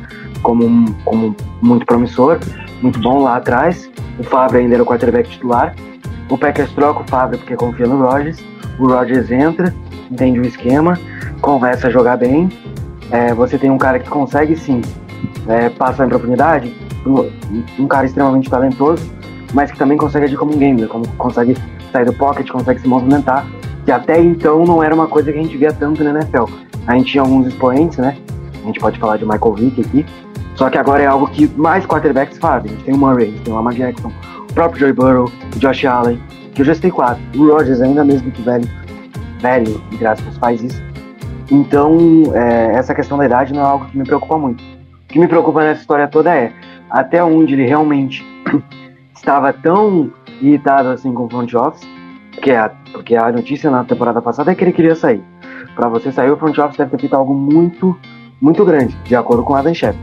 como, 0.43 0.95
como 1.05 1.37
muito 1.61 1.85
promissor, 1.85 2.39
muito 2.81 2.99
bom 3.01 3.23
lá 3.23 3.37
atrás. 3.37 3.91
O 4.19 4.23
Favre 4.23 4.59
ainda 4.59 4.75
era 4.75 4.83
o 4.83 4.87
quarterback 4.87 5.29
titular. 5.29 5.75
O 6.31 6.39
Packers 6.39 6.73
troca 6.73 7.03
o 7.03 7.05
Favre 7.07 7.39
porque 7.39 7.57
confia 7.57 7.87
no 7.87 8.03
Rodgers. 8.03 8.43
O 8.79 8.87
Rodgers 8.87 9.31
entra, 9.31 9.75
entende 10.11 10.41
o 10.41 10.47
esquema, 10.47 10.99
começa 11.41 11.89
a 11.89 11.91
jogar 11.91 12.17
bem. 12.17 12.49
É, 13.11 13.35
você 13.35 13.59
tem 13.59 13.71
um 13.71 13.79
cara 13.79 13.99
que 13.99 14.09
consegue 14.09 14.57
sim 14.57 14.81
é, 15.47 15.69
passar 15.69 16.07
em 16.07 16.09
profundidade, 16.09 16.75
um 17.79 17.87
cara 17.87 18.07
extremamente 18.07 18.51
talentoso, 18.51 19.09
mas 19.55 19.71
que 19.71 19.79
também 19.79 19.97
consegue 19.97 20.25
agir 20.25 20.37
como 20.37 20.55
um 20.55 20.59
gamer, 20.59 20.89
como 20.89 21.07
consegue 21.17 21.57
sair 21.97 22.05
do 22.05 22.13
pocket, 22.13 22.49
consegue 22.51 22.81
se 22.81 22.89
movimentar, 22.89 23.47
que 23.85 23.91
até 23.91 24.21
então 24.21 24.65
não 24.65 24.83
era 24.83 24.95
uma 24.95 25.07
coisa 25.07 25.33
que 25.33 25.39
a 25.39 25.43
gente 25.43 25.57
via 25.57 25.73
tanto 25.73 26.05
na 26.05 26.11
NFL. 26.11 26.45
A 26.87 26.95
gente 26.95 27.13
tinha 27.13 27.23
alguns 27.23 27.47
expoentes, 27.47 27.99
né? 27.99 28.17
A 28.63 28.67
gente 28.67 28.79
pode 28.79 28.99
falar 28.99 29.17
de 29.17 29.25
Michael 29.25 29.55
Vick 29.55 29.81
aqui, 29.81 30.07
só 30.55 30.69
que 30.69 30.77
agora 30.77 31.03
é 31.03 31.07
algo 31.07 31.27
que 31.29 31.47
mais 31.57 31.87
quarterbacks 31.87 32.39
fazem. 32.39 32.71
A 32.71 32.75
gente 32.75 32.85
tem 32.85 32.95
o 32.95 32.99
Murray, 32.99 33.29
a 33.29 33.31
gente 33.31 33.43
tem 33.43 33.53
o 33.53 33.57
Lamar 33.57 33.75
Jackson, 33.75 34.13
o 34.49 34.53
próprio 34.53 34.81
Joey 34.81 34.93
Burrow, 34.93 35.33
o 35.55 35.59
Josh 35.59 35.85
Allen, 35.85 36.21
que 36.55 36.63
eu 36.63 36.67
já 36.67 36.75
citei 36.75 36.91
quatro. 36.91 37.23
O 37.37 37.51
Rodgers 37.51 37.81
ainda 37.81 38.05
mesmo 38.05 38.31
que 38.31 38.43
velho, 38.43 38.69
velho, 39.41 39.81
de 39.91 39.97
graças 39.97 40.37
faz 40.39 40.63
isso. 40.63 40.83
Então, 41.51 42.33
é, 42.35 42.73
essa 42.75 42.95
questão 42.95 43.17
da 43.17 43.25
idade 43.25 43.55
não 43.55 43.63
é 43.63 43.65
algo 43.65 43.87
que 43.87 43.97
me 43.97 44.05
preocupa 44.05 44.37
muito. 44.37 44.63
O 44.63 45.09
que 45.09 45.19
me 45.19 45.29
preocupa 45.29 45.63
nessa 45.63 45.81
história 45.81 46.09
toda 46.09 46.35
é 46.35 46.53
até 46.91 47.23
onde 47.23 47.55
ele 47.55 47.65
realmente 47.65 48.25
estava 49.27 49.53
tão 49.53 50.13
irritado 50.41 50.89
assim 50.91 51.13
com 51.13 51.25
o 51.25 51.29
front 51.29 51.53
office, 51.55 51.85
porque 52.33 52.53
a, 52.53 52.71
porque 52.93 53.17
a 53.17 53.33
notícia 53.33 53.69
na 53.69 53.83
temporada 53.83 54.23
passada 54.23 54.53
é 54.53 54.55
que 54.55 54.63
ele 54.63 54.73
queria 54.73 54.95
sair. 54.95 55.21
Para 55.75 55.89
você 55.89 56.13
sair, 56.13 56.31
o 56.31 56.37
front 56.37 56.57
office 56.59 56.77
deve 56.77 56.93
ter 56.93 57.01
feito 57.01 57.17
algo 57.17 57.35
muito, 57.35 57.99
muito 58.41 58.65
grande, 58.65 58.97
de 59.05 59.17
acordo 59.17 59.43
com 59.43 59.55
o 59.55 59.57
Adam 59.57 59.75
Schefter. 59.75 60.01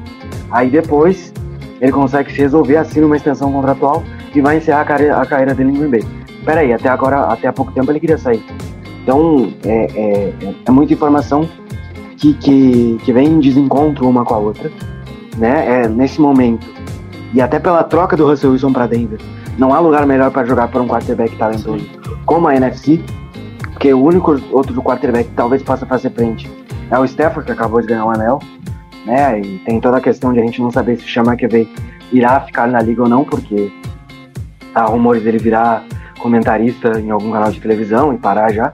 Aí 0.51 0.69
depois, 0.69 1.33
ele 1.79 1.91
consegue 1.93 2.31
se 2.33 2.37
resolver, 2.37 2.75
assina 2.75 3.05
uma 3.05 3.15
extensão 3.15 3.51
contratual 3.51 4.03
e 4.35 4.41
vai 4.41 4.57
encerrar 4.57 4.81
a 4.81 4.85
carreira, 4.85 5.17
a 5.17 5.25
carreira 5.25 5.55
dele 5.55 5.69
em 5.69 5.73
Green 5.73 5.89
Bay. 5.89 6.03
Peraí, 6.43 6.73
até 6.73 6.89
agora, 6.89 7.21
até 7.21 7.47
há 7.47 7.53
pouco 7.53 7.71
tempo 7.71 7.89
ele 7.91 8.01
queria 8.01 8.17
sair. 8.17 8.43
Então, 9.03 9.53
é, 9.65 9.85
é, 9.95 10.33
é 10.65 10.71
muita 10.71 10.93
informação 10.93 11.47
que, 12.17 12.33
que, 12.33 12.97
que 13.03 13.13
vem 13.13 13.27
em 13.27 13.39
desencontro 13.39 14.07
uma 14.07 14.25
com 14.25 14.33
a 14.33 14.37
outra, 14.37 14.69
né? 15.37 15.83
É, 15.83 15.87
nesse 15.87 16.19
momento. 16.19 16.82
E 17.33 17.41
até 17.41 17.59
pela 17.59 17.83
troca 17.83 18.15
do 18.15 18.27
Russell 18.27 18.51
Wilson 18.51 18.71
para 18.71 18.87
Denver, 18.87 19.19
não 19.57 19.73
há 19.73 19.79
lugar 19.79 20.05
melhor 20.05 20.31
para 20.31 20.45
jogar 20.45 20.67
para 20.67 20.81
um 20.81 20.87
quarterback 20.87 21.35
talentoso 21.35 21.85
como 22.25 22.47
a 22.47 22.55
NFC, 22.55 23.01
porque 23.71 23.93
o 23.93 24.03
único 24.03 24.39
outro 24.51 24.81
quarterback 24.81 25.29
que 25.29 25.35
talvez 25.35 25.61
possa 25.61 25.85
fazer 25.85 26.11
frente 26.11 26.49
é 26.89 26.97
o 26.97 27.05
Stafford, 27.05 27.45
que 27.45 27.51
acabou 27.51 27.81
de 27.81 27.87
ganhar 27.87 28.05
o 28.05 28.07
um 28.07 28.11
anel, 28.11 28.39
né? 29.05 29.39
E 29.41 29.59
tem 29.59 29.79
toda 29.79 29.97
a 29.97 30.01
questão 30.01 30.31
de 30.31 30.39
a 30.39 30.43
gente 30.43 30.61
não 30.61 30.71
saber 30.71 30.97
se 30.97 31.05
o 31.05 31.07
Chama 31.07 31.35
que 31.35 31.67
irá 32.11 32.39
ficar 32.41 32.67
na 32.67 32.81
liga 32.81 33.01
ou 33.01 33.09
não, 33.09 33.25
porque 33.25 33.71
há 34.73 34.85
rumores 34.85 35.23
dele 35.23 35.39
virar 35.39 35.83
comentarista 36.19 36.99
em 36.99 37.09
algum 37.09 37.31
canal 37.31 37.51
de 37.51 37.59
televisão 37.59 38.13
e 38.13 38.17
parar 38.17 38.53
já 38.53 38.71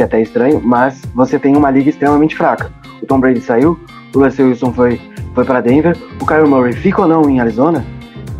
que 0.00 0.02
é 0.02 0.06
até 0.06 0.22
estranho, 0.22 0.60
mas 0.64 1.02
você 1.14 1.38
tem 1.38 1.54
uma 1.56 1.70
liga 1.70 1.90
extremamente 1.90 2.34
fraca. 2.34 2.70
O 3.02 3.06
Tom 3.06 3.20
Brady 3.20 3.40
saiu, 3.40 3.78
o 4.14 4.24
Russell 4.24 4.48
Wilson 4.48 4.72
foi, 4.72 5.00
foi 5.34 5.44
para 5.44 5.60
Denver, 5.60 5.96
o 6.20 6.26
Kyle 6.26 6.48
Murray 6.48 6.72
fica 6.72 7.02
ou 7.02 7.08
não 7.08 7.28
em 7.28 7.40
Arizona? 7.40 7.84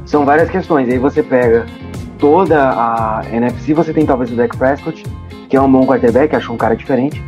São 0.04 0.24
várias 0.24 0.50
questões. 0.50 0.88
Aí 0.88 0.98
você 0.98 1.22
pega 1.22 1.66
toda 2.18 2.70
a 2.70 3.22
NFC, 3.32 3.72
você 3.72 3.92
tem 3.92 4.04
talvez 4.04 4.30
o 4.30 4.34
Dak 4.34 4.56
Prescott, 4.56 5.04
que 5.48 5.56
é 5.56 5.60
um 5.60 5.70
bom 5.70 5.86
quarterback, 5.86 6.34
acho 6.36 6.52
um 6.52 6.56
cara 6.56 6.76
diferente, 6.76 7.22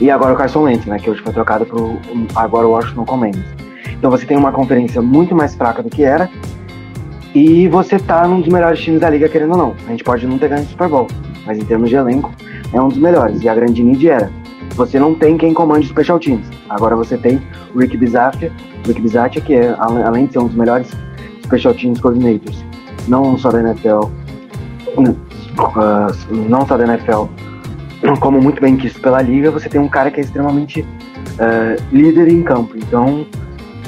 e 0.00 0.10
agora 0.10 0.34
o 0.34 0.36
Carson 0.36 0.62
Wentz, 0.62 0.86
né, 0.86 0.98
que 0.98 1.10
hoje 1.10 1.20
foi 1.22 1.32
trocado 1.32 1.66
para 1.66 2.42
agora 2.42 2.66
o 2.66 2.70
Washington 2.70 3.04
Commanders. 3.04 3.46
Então 3.90 4.10
você 4.10 4.26
tem 4.26 4.36
uma 4.36 4.52
conferência 4.52 5.00
muito 5.02 5.34
mais 5.34 5.54
fraca 5.54 5.82
do 5.82 5.88
que 5.88 6.04
era, 6.04 6.28
e 7.34 7.68
você 7.68 7.98
tá 7.98 8.26
num 8.26 8.40
dos 8.40 8.52
melhores 8.52 8.80
times 8.80 9.00
da 9.00 9.10
liga, 9.10 9.28
querendo 9.28 9.52
ou 9.52 9.58
não. 9.58 9.74
A 9.86 9.90
gente 9.90 10.04
pode 10.04 10.26
não 10.26 10.38
ter 10.38 10.48
ganho 10.48 10.62
o 10.62 10.66
Super 10.66 10.88
Bowl, 10.88 11.06
mas 11.46 11.58
em 11.58 11.64
termos 11.64 11.88
de 11.88 11.96
elenco, 11.96 12.32
é 12.72 12.80
um 12.80 12.88
dos 12.88 12.98
melhores. 12.98 13.42
E 13.42 13.48
a 13.48 13.54
grande 13.54 13.82
need 13.82 14.08
era: 14.08 14.30
você 14.78 14.98
não 14.98 15.12
tem 15.12 15.36
quem 15.36 15.52
comande 15.52 15.86
os 15.86 15.90
special 15.90 16.20
teams. 16.20 16.46
Agora 16.70 16.94
você 16.94 17.18
tem 17.18 17.42
o 17.74 17.80
Rick 17.80 17.96
Bisaccia, 17.96 18.52
Rick 18.86 19.00
Bisaccia, 19.02 19.42
que 19.42 19.54
é, 19.54 19.74
além 19.78 20.26
de 20.26 20.32
ser 20.32 20.38
um 20.38 20.46
dos 20.46 20.56
melhores 20.56 20.88
special 21.44 21.74
teams 21.74 22.00
coordinators, 22.00 22.64
não 23.08 23.36
só 23.36 23.50
da 23.50 23.60
NFL, 23.60 24.04
uh, 24.96 26.48
não 26.48 26.64
só 26.64 26.76
da 26.76 26.84
NFL, 26.84 27.24
como 28.20 28.40
muito 28.40 28.60
bem 28.60 28.76
quisto 28.76 29.00
pela 29.00 29.20
liga, 29.20 29.50
você 29.50 29.68
tem 29.68 29.80
um 29.80 29.88
cara 29.88 30.12
que 30.12 30.20
é 30.20 30.22
extremamente 30.22 30.82
uh, 30.82 31.82
líder 31.92 32.28
em 32.28 32.42
campo. 32.44 32.76
Então, 32.76 33.26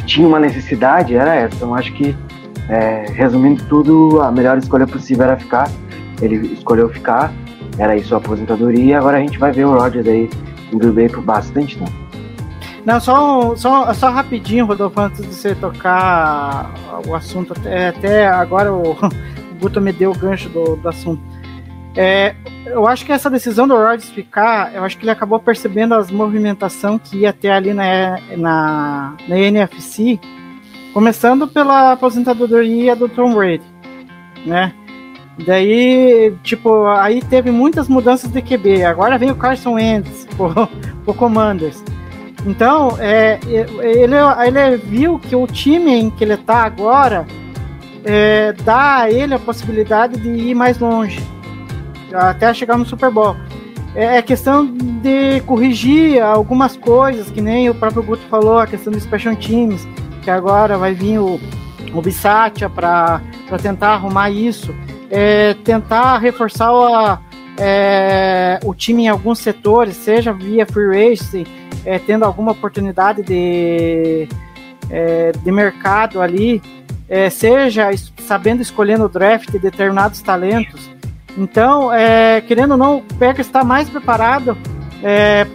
tinha 0.06 0.26
uma 0.26 0.40
necessidade, 0.40 1.14
era 1.14 1.36
essa. 1.36 1.54
Então, 1.54 1.72
acho 1.72 1.92
que, 1.92 2.16
é, 2.68 3.06
resumindo 3.14 3.62
tudo, 3.66 4.20
a 4.20 4.32
melhor 4.32 4.58
escolha 4.58 4.88
possível 4.88 5.24
era 5.24 5.36
ficar. 5.36 5.70
Ele 6.20 6.52
escolheu 6.52 6.88
ficar 6.88 7.32
era 7.78 7.96
isso 7.96 8.14
a 8.14 8.18
aposentadoria. 8.18 8.98
Agora 8.98 9.16
a 9.16 9.20
gente 9.20 9.38
vai 9.38 9.52
ver 9.52 9.64
o 9.64 9.72
Rodgers 9.72 10.06
aí 10.06 10.28
Bay 10.76 11.08
por 11.08 11.22
bastante 11.22 11.78
tempo. 11.78 12.10
Não, 12.84 12.98
só, 12.98 13.54
só, 13.56 13.92
só 13.92 14.10
rapidinho, 14.10 14.64
Rodolfo, 14.64 15.00
antes 15.00 15.20
de 15.20 15.34
você 15.34 15.54
tocar 15.54 16.72
o 17.06 17.14
assunto, 17.14 17.52
até, 17.52 17.88
até 17.88 18.26
agora 18.26 18.72
o 18.72 18.96
Guto 19.60 19.80
me 19.80 19.92
deu 19.92 20.12
o 20.12 20.18
gancho 20.18 20.48
do, 20.48 20.76
do 20.76 20.88
assunto. 20.88 21.22
É, 21.96 22.34
eu 22.66 22.86
acho 22.86 23.04
que 23.04 23.12
essa 23.12 23.28
decisão 23.28 23.66
do 23.66 23.74
Rodgers 23.74 24.08
ficar, 24.10 24.74
eu 24.74 24.84
acho 24.84 24.96
que 24.96 25.04
ele 25.04 25.10
acabou 25.10 25.40
percebendo 25.40 25.94
as 25.94 26.10
movimentações 26.10 27.00
que 27.02 27.18
ia 27.18 27.32
ter 27.32 27.50
ali 27.50 27.74
na, 27.74 28.18
na, 28.36 29.16
na 29.28 29.38
NFC, 29.38 30.18
começando 30.94 31.48
pela 31.48 31.92
aposentadoria 31.92 32.94
do 32.94 33.08
Tom 33.08 33.34
Brady, 33.34 33.64
né? 34.46 34.72
Daí, 35.46 36.34
tipo, 36.42 36.86
aí 36.86 37.22
teve 37.22 37.50
muitas 37.50 37.88
mudanças 37.88 38.30
de 38.30 38.42
QB. 38.42 38.84
Agora 38.84 39.18
vem 39.18 39.30
o 39.30 39.36
Carson 39.36 39.74
Wentz 39.74 40.26
pro, 40.36 40.68
pro 41.04 41.14
Commanders. 41.14 41.82
Então, 42.46 42.96
é, 42.98 43.38
ele, 43.46 44.14
ele 44.14 44.76
viu 44.78 45.18
que 45.18 45.36
o 45.36 45.46
time 45.46 45.92
em 45.92 46.10
que 46.10 46.24
ele 46.24 46.36
tá 46.36 46.64
agora 46.64 47.26
é, 48.04 48.52
dá 48.64 48.98
a 48.98 49.10
ele 49.10 49.34
a 49.34 49.38
possibilidade 49.38 50.18
de 50.18 50.28
ir 50.28 50.54
mais 50.54 50.78
longe, 50.78 51.20
até 52.12 52.52
chegar 52.54 52.78
no 52.78 52.86
Super 52.86 53.10
Bowl. 53.10 53.36
É, 53.94 54.16
é 54.16 54.22
questão 54.22 54.64
de 54.66 55.40
corrigir 55.46 56.22
algumas 56.22 56.76
coisas, 56.76 57.30
que 57.30 57.42
nem 57.42 57.68
o 57.68 57.74
próprio 57.74 58.02
Guto 58.02 58.22
falou, 58.30 58.58
a 58.58 58.66
questão 58.66 58.90
dos 58.90 59.02
special 59.02 59.36
teams, 59.36 59.86
que 60.22 60.30
agora 60.30 60.78
vai 60.78 60.94
vir 60.94 61.18
o, 61.18 61.38
o 61.92 62.00
Bissatia 62.00 62.70
para 62.70 63.20
tentar 63.60 63.94
arrumar 63.94 64.30
isso 64.30 64.74
é, 65.10 65.54
tentar 65.64 66.18
reforçar 66.18 66.70
a, 66.70 67.18
é, 67.58 68.60
o 68.64 68.74
time 68.74 69.04
em 69.04 69.08
alguns 69.08 69.40
setores, 69.40 69.96
seja 69.96 70.32
via 70.32 70.64
free 70.64 71.10
racing, 71.10 71.44
é, 71.84 71.98
tendo 71.98 72.24
alguma 72.24 72.52
oportunidade 72.52 73.22
de, 73.22 74.28
é, 74.88 75.32
de 75.32 75.52
mercado 75.52 76.22
ali, 76.22 76.62
é, 77.08 77.28
seja 77.28 77.90
sabendo 78.18 78.62
escolher 78.62 78.98
no 78.98 79.08
draft 79.08 79.50
determinados 79.50 80.22
talentos. 80.22 80.88
Então, 81.36 81.92
é, 81.92 82.40
querendo 82.40 82.72
ou 82.72 82.76
não, 82.76 82.98
o 82.98 83.02
Packers 83.18 83.46
está 83.46 83.64
mais 83.64 83.88
preparado 83.88 84.56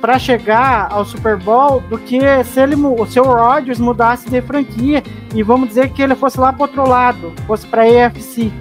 para 0.02 0.18
chegar 0.18 0.88
ao 0.90 1.06
Super 1.06 1.38
Bowl 1.38 1.80
do 1.82 2.00
que 2.00 2.20
se 2.46 2.60
ele, 2.60 2.74
o 2.74 3.06
seu 3.06 3.24
Rodgers 3.24 3.78
mudasse 3.78 4.28
de 4.28 4.42
franquia 4.42 5.04
e 5.36 5.44
vamos 5.44 5.70
dizer 5.70 5.90
que 5.90 6.02
ele 6.02 6.16
fosse 6.16 6.40
lá 6.40 6.52
para 6.52 6.64
outro 6.64 6.90
lado, 6.90 7.32
fosse 7.46 7.68
para 7.68 7.84
a 7.84 8.08
AFC. 8.08 8.52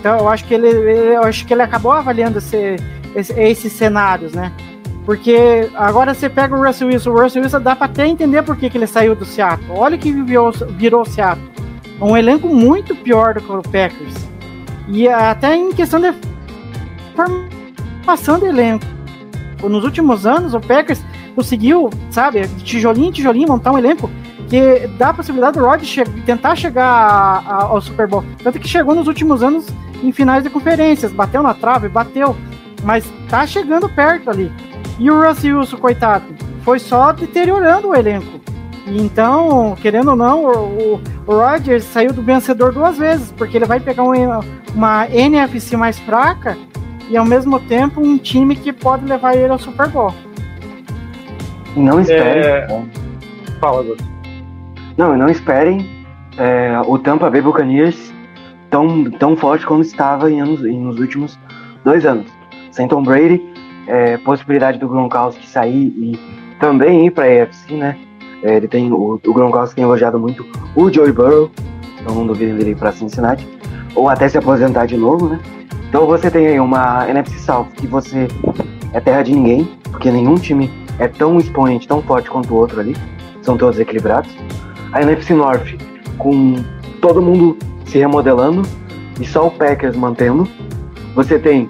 Então 0.00 0.16
eu 0.16 0.28
acho 0.28 0.44
que 0.46 0.54
ele, 0.54 0.68
eu 1.14 1.22
acho 1.22 1.46
que 1.46 1.52
ele 1.52 1.60
acabou 1.60 1.92
avaliando 1.92 2.38
esse, 2.38 2.76
esse, 3.14 3.38
esses 3.38 3.70
cenários, 3.70 4.32
né? 4.32 4.50
Porque 5.04 5.68
agora 5.74 6.14
você 6.14 6.28
pega 6.28 6.56
o 6.56 6.64
Russell 6.64 6.88
Wilson, 6.88 7.10
o 7.10 7.20
Russell 7.20 7.42
Wilson 7.42 7.60
dá 7.60 7.76
para 7.76 7.84
até 7.84 8.06
entender 8.06 8.42
por 8.42 8.56
que, 8.56 8.70
que 8.70 8.78
ele 8.78 8.86
saiu 8.86 9.14
do 9.14 9.26
Seattle. 9.26 9.70
Olha 9.70 9.98
que 9.98 10.10
virou, 10.10 10.52
virou 10.70 11.02
o 11.02 11.04
Seattle. 11.04 11.46
Um 12.00 12.16
elenco 12.16 12.48
muito 12.48 12.96
pior 12.96 13.34
do 13.34 13.42
que 13.42 13.52
o 13.52 13.62
Packers. 13.62 14.14
E 14.88 15.06
até 15.06 15.54
em 15.54 15.70
questão 15.70 16.00
de 16.00 16.14
formação 17.14 18.38
de 18.38 18.46
elenco. 18.46 18.86
Nos 19.62 19.84
últimos 19.84 20.26
anos, 20.26 20.54
o 20.54 20.60
Packers 20.60 21.02
conseguiu, 21.34 21.90
sabe, 22.10 22.48
tijolinho 22.64 23.08
em 23.08 23.12
tijolinho, 23.12 23.48
montar 23.48 23.72
um 23.72 23.78
elenco 23.78 24.10
que 24.48 24.88
dá 24.98 25.10
a 25.10 25.14
possibilidade 25.14 25.58
do 25.58 25.64
Rod 25.64 25.82
che 25.84 26.04
tentar 26.24 26.56
chegar 26.56 26.86
a, 26.86 27.38
a, 27.38 27.62
ao 27.64 27.80
Super 27.82 28.06
Bowl. 28.08 28.24
Tanto 28.42 28.58
que 28.58 28.66
chegou 28.66 28.94
nos 28.94 29.06
últimos 29.06 29.42
anos 29.42 29.66
em 30.02 30.12
finais 30.12 30.42
de 30.42 30.50
conferências, 30.50 31.12
bateu 31.12 31.42
na 31.42 31.54
trave, 31.54 31.88
bateu, 31.88 32.36
mas 32.82 33.04
tá 33.28 33.46
chegando 33.46 33.88
perto 33.88 34.30
ali. 34.30 34.50
E 34.98 35.10
o 35.10 35.22
Russell 35.22 35.58
Wilson, 35.58 35.76
coitado, 35.76 36.24
foi 36.62 36.78
só 36.78 37.12
deteriorando 37.12 37.88
o 37.88 37.94
elenco. 37.94 38.40
Então, 38.86 39.76
querendo 39.80 40.10
ou 40.10 40.16
não, 40.16 40.44
o, 40.44 41.00
o 41.26 41.32
Rodgers 41.32 41.84
saiu 41.84 42.12
do 42.12 42.22
vencedor 42.22 42.72
duas 42.72 42.98
vezes, 42.98 43.32
porque 43.32 43.56
ele 43.56 43.66
vai 43.66 43.78
pegar 43.78 44.02
um, 44.02 44.14
uma 44.74 45.06
NFC 45.08 45.76
mais 45.76 45.98
fraca 45.98 46.56
e 47.08 47.16
ao 47.16 47.24
mesmo 47.24 47.60
tempo 47.60 48.00
um 48.00 48.16
time 48.16 48.56
que 48.56 48.72
pode 48.72 49.04
levar 49.04 49.36
ele 49.36 49.52
ao 49.52 49.58
Super 49.58 49.88
Bowl. 49.88 50.14
Não 51.76 52.00
espere. 52.00 52.40
É... 52.40 52.66
Fala, 53.60 53.82
Guto. 53.82 54.04
Não, 54.96 55.16
não 55.16 55.28
esperem 55.28 56.04
é, 56.36 56.80
o 56.86 56.98
Tampa 56.98 57.30
Bay 57.30 57.40
Buccaneers 57.40 58.09
tão, 58.70 59.10
tão 59.10 59.36
forte 59.36 59.66
como 59.66 59.82
estava 59.82 60.30
em 60.30 60.40
anos, 60.40 60.60
nos 60.62 60.98
últimos 60.98 61.38
dois 61.84 62.04
anos. 62.04 62.26
Sem 62.70 62.86
Tom 62.88 63.02
Brady, 63.02 63.42
é, 63.86 64.16
possibilidade 64.18 64.78
do 64.78 64.88
Gronkowski 64.88 65.46
sair 65.46 65.86
e 65.96 66.18
também 66.58 67.06
ir 67.06 67.10
para 67.10 67.24
a 67.24 67.42
AFC, 67.42 67.74
né? 67.74 67.98
É, 68.42 68.56
ele 68.56 68.68
tem, 68.68 68.90
o, 68.92 69.20
o 69.24 69.34
Gronkowski 69.34 69.76
tem 69.76 69.84
elogiado 69.84 70.18
muito 70.18 70.46
o 70.74 70.90
Joey 70.90 71.12
Burrow, 71.12 71.50
então 72.00 72.14
não 72.14 72.26
duvidem 72.26 72.56
dele 72.56 72.74
para 72.74 72.92
Cincinnati, 72.92 73.46
ou 73.94 74.08
até 74.08 74.28
se 74.28 74.38
aposentar 74.38 74.86
de 74.86 74.96
novo, 74.96 75.28
né? 75.28 75.40
Então 75.88 76.06
você 76.06 76.30
tem 76.30 76.46
aí 76.46 76.60
uma 76.60 77.08
NFC 77.08 77.38
South 77.40 77.66
que 77.76 77.86
você 77.86 78.28
é 78.92 79.00
terra 79.00 79.22
de 79.22 79.34
ninguém, 79.34 79.68
porque 79.90 80.10
nenhum 80.10 80.36
time 80.36 80.70
é 80.98 81.08
tão 81.08 81.38
expoente, 81.38 81.88
tão 81.88 82.00
forte 82.02 82.30
quanto 82.30 82.54
o 82.54 82.56
outro 82.56 82.80
ali, 82.80 82.96
são 83.42 83.56
todos 83.56 83.80
equilibrados 83.80 84.30
a 84.92 85.02
NFC 85.02 85.34
North 85.34 85.76
com 86.18 86.56
todo 87.00 87.22
mundo 87.22 87.56
se 87.90 87.98
remodelando 87.98 88.62
e 89.20 89.26
só 89.26 89.46
o 89.46 89.50
Packers 89.50 89.96
mantendo. 89.96 90.48
Você 91.14 91.38
tem 91.38 91.68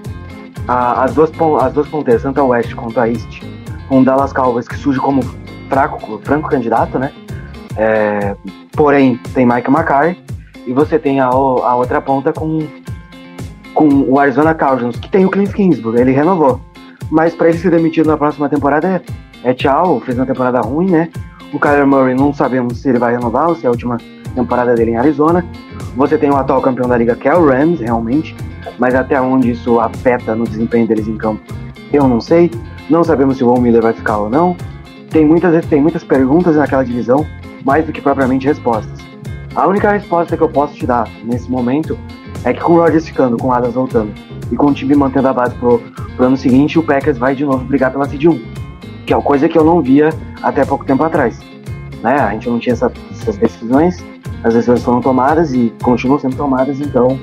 a, 0.68 1.04
as, 1.04 1.14
duas, 1.14 1.30
as 1.62 1.72
duas 1.72 1.88
ponteiras, 1.88 2.22
tanto 2.22 2.40
a 2.40 2.44
West 2.44 2.74
quanto 2.74 3.00
a 3.00 3.09
East, 3.09 3.42
com 3.88 4.00
o 4.00 4.04
Dallas 4.04 4.33
Cowboys 4.33 4.68
que 4.68 4.76
surge 4.76 5.00
como 5.00 5.22
fraco, 5.68 6.20
franco 6.22 6.48
candidato, 6.48 6.98
né? 6.98 7.12
É, 7.76 8.37
porém, 8.72 9.18
tem 9.33 9.46
Mike 9.46 9.70
McCarthy 9.70 10.20
e 10.66 10.72
você 10.72 10.98
tem 10.98 11.20
a, 11.20 11.26
a 11.26 11.74
outra 11.74 12.00
ponta 12.00 12.33
com, 12.33 12.66
com 13.72 13.88
o 14.09 14.18
Arizona 14.18 14.54
Cardinals, 14.54 14.96
que 14.96 15.09
tem 15.09 15.24
o 15.24 15.30
Clint 15.30 15.52
Kingsbury, 15.52 16.00
ele 16.00 16.12
renovou. 16.12 16.61
Mas 17.11 17.35
para 17.35 17.48
ele 17.48 17.59
ser 17.59 17.70
demitido 17.70 18.06
na 18.06 18.16
próxima 18.16 18.48
temporada 18.48 19.02
é, 19.42 19.50
é 19.50 19.54
tchau, 19.54 20.00
fez 20.00 20.18
uma 20.18 20.26
temporada 20.26 20.61
ruim, 20.61 20.90
né? 20.90 21.09
O 21.52 21.58
Kyler 21.58 21.86
Murray 21.86 22.14
não 22.14 22.32
sabemos 22.32 22.78
se 22.78 22.88
ele 22.88 22.98
vai 22.98 23.12
renovar 23.12 23.48
ou 23.48 23.56
se 23.56 23.64
é 23.64 23.68
a 23.68 23.70
última 23.70 23.98
temporada 24.34 24.74
dele 24.74 24.92
em 24.92 24.96
Arizona. 24.96 25.44
Você 25.96 26.16
tem 26.16 26.30
o 26.30 26.36
atual 26.36 26.62
campeão 26.62 26.88
da 26.88 26.96
liga 26.96 27.16
que 27.16 27.28
é 27.28 27.34
o 27.34 27.44
Rams, 27.44 27.80
realmente, 27.80 28.36
mas 28.78 28.94
até 28.94 29.20
onde 29.20 29.50
isso 29.50 29.80
afeta 29.80 30.34
no 30.36 30.44
desempenho 30.44 30.86
deles 30.86 31.08
em 31.08 31.16
campo, 31.16 31.42
eu 31.92 32.06
não 32.06 32.20
sei. 32.20 32.50
Não 32.88 33.02
sabemos 33.02 33.36
se 33.36 33.44
o 33.44 33.48
Von 33.48 33.60
Miller 33.60 33.82
vai 33.82 33.92
ficar 33.92 34.18
ou 34.18 34.30
não. 34.30 34.56
Tem 35.10 35.24
muitas, 35.24 35.66
tem 35.66 35.80
muitas 35.80 36.04
perguntas 36.04 36.54
naquela 36.54 36.84
divisão, 36.84 37.26
mais 37.64 37.84
do 37.84 37.92
que 37.92 38.00
propriamente 38.00 38.46
respostas. 38.46 38.98
A 39.56 39.66
única 39.66 39.90
resposta 39.90 40.36
que 40.36 40.42
eu 40.42 40.48
posso 40.48 40.74
te 40.74 40.86
dar 40.86 41.08
nesse 41.24 41.50
momento 41.50 41.98
é 42.44 42.52
que 42.52 42.60
com 42.60 42.74
o 42.74 42.76
Rodgers 42.76 43.08
ficando, 43.08 43.36
com 43.36 43.48
o 43.48 43.52
Adams 43.52 43.74
voltando 43.74 44.12
e 44.52 44.56
com 44.56 44.66
o 44.66 44.72
time 44.72 44.94
mantendo 44.94 45.26
a 45.26 45.32
base 45.32 45.54
pro, 45.56 45.80
pro 46.16 46.26
ano 46.26 46.36
seguinte, 46.36 46.78
o 46.78 46.82
Packers 46.82 47.18
vai 47.18 47.34
de 47.34 47.44
novo 47.44 47.64
brigar 47.64 47.90
pela 47.90 48.08
Seed 48.08 48.24
1 48.24 48.59
que 49.10 49.14
é 49.14 49.16
uma 49.16 49.24
coisa 49.24 49.48
que 49.48 49.58
eu 49.58 49.64
não 49.64 49.82
via 49.82 50.10
até 50.40 50.64
pouco 50.64 50.84
tempo 50.84 51.02
atrás. 51.02 51.36
Né? 52.00 52.14
A 52.14 52.30
gente 52.30 52.48
não 52.48 52.60
tinha 52.60 52.74
essa, 52.74 52.92
essas 53.10 53.36
decisões, 53.36 54.04
as 54.44 54.54
decisões 54.54 54.84
foram 54.84 55.00
tomadas 55.00 55.52
e 55.52 55.74
continuam 55.82 56.16
sendo 56.20 56.36
tomadas, 56.36 56.78
então 56.78 57.18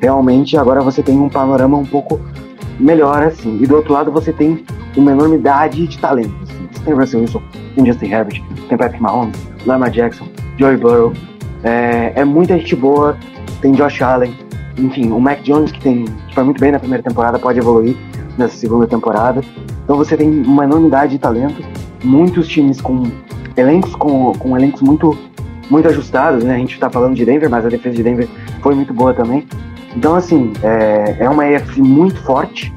realmente 0.00 0.56
agora 0.56 0.80
você 0.80 1.02
tem 1.02 1.18
um 1.18 1.28
panorama 1.28 1.76
um 1.78 1.84
pouco 1.84 2.20
melhor 2.78 3.24
assim. 3.24 3.58
E 3.60 3.66
do 3.66 3.74
outro 3.74 3.92
lado 3.92 4.12
você 4.12 4.32
tem 4.32 4.64
uma 4.96 5.10
enormidade 5.10 5.84
de 5.88 5.98
talentos. 5.98 6.48
Assim. 6.48 6.84
Tem 6.84 6.94
Russell 6.94 7.20
Wilson, 7.22 7.42
tem 7.74 7.86
Justin 7.86 8.06
Herbert, 8.06 8.42
tem 8.68 8.78
Patrick 8.78 9.02
Mahomes, 9.02 9.48
Lamar 9.66 9.90
Jackson, 9.90 10.28
Joey 10.56 10.76
Burrow. 10.76 11.12
É, 11.64 12.12
é 12.14 12.24
muita 12.24 12.56
gente 12.56 12.76
boa, 12.76 13.16
tem 13.60 13.72
Josh 13.72 14.00
Allen, 14.00 14.32
enfim, 14.78 15.10
o 15.10 15.18
Mac 15.18 15.40
Jones 15.42 15.72
que 15.72 15.80
tem 15.80 16.04
que 16.04 16.34
foi 16.36 16.44
muito 16.44 16.60
bem 16.60 16.70
na 16.70 16.78
primeira 16.78 17.02
temporada 17.02 17.36
pode 17.36 17.58
evoluir 17.58 17.96
nessa 18.36 18.56
segunda 18.56 18.86
temporada. 18.86 19.40
Então 19.84 19.96
você 19.96 20.16
tem 20.16 20.28
uma 20.28 20.64
enormidade 20.64 21.12
de 21.12 21.18
talento, 21.18 21.62
muitos 22.04 22.48
times 22.48 22.80
com 22.80 23.04
elencos 23.56 23.94
com, 23.94 24.32
com 24.34 24.56
elencos 24.56 24.82
muito 24.82 25.16
muito 25.68 25.88
ajustados, 25.88 26.44
né? 26.44 26.54
A 26.54 26.58
gente 26.58 26.74
está 26.74 26.88
falando 26.88 27.14
de 27.14 27.24
Denver, 27.24 27.50
mas 27.50 27.66
a 27.66 27.68
defesa 27.68 27.96
de 27.96 28.02
Denver 28.02 28.28
foi 28.60 28.74
muito 28.74 28.94
boa 28.94 29.12
também. 29.12 29.46
Então 29.96 30.14
assim 30.14 30.52
é, 30.62 31.16
é 31.20 31.28
uma 31.28 31.44
AFC 31.44 31.80
muito 31.80 32.22
forte, 32.22 32.72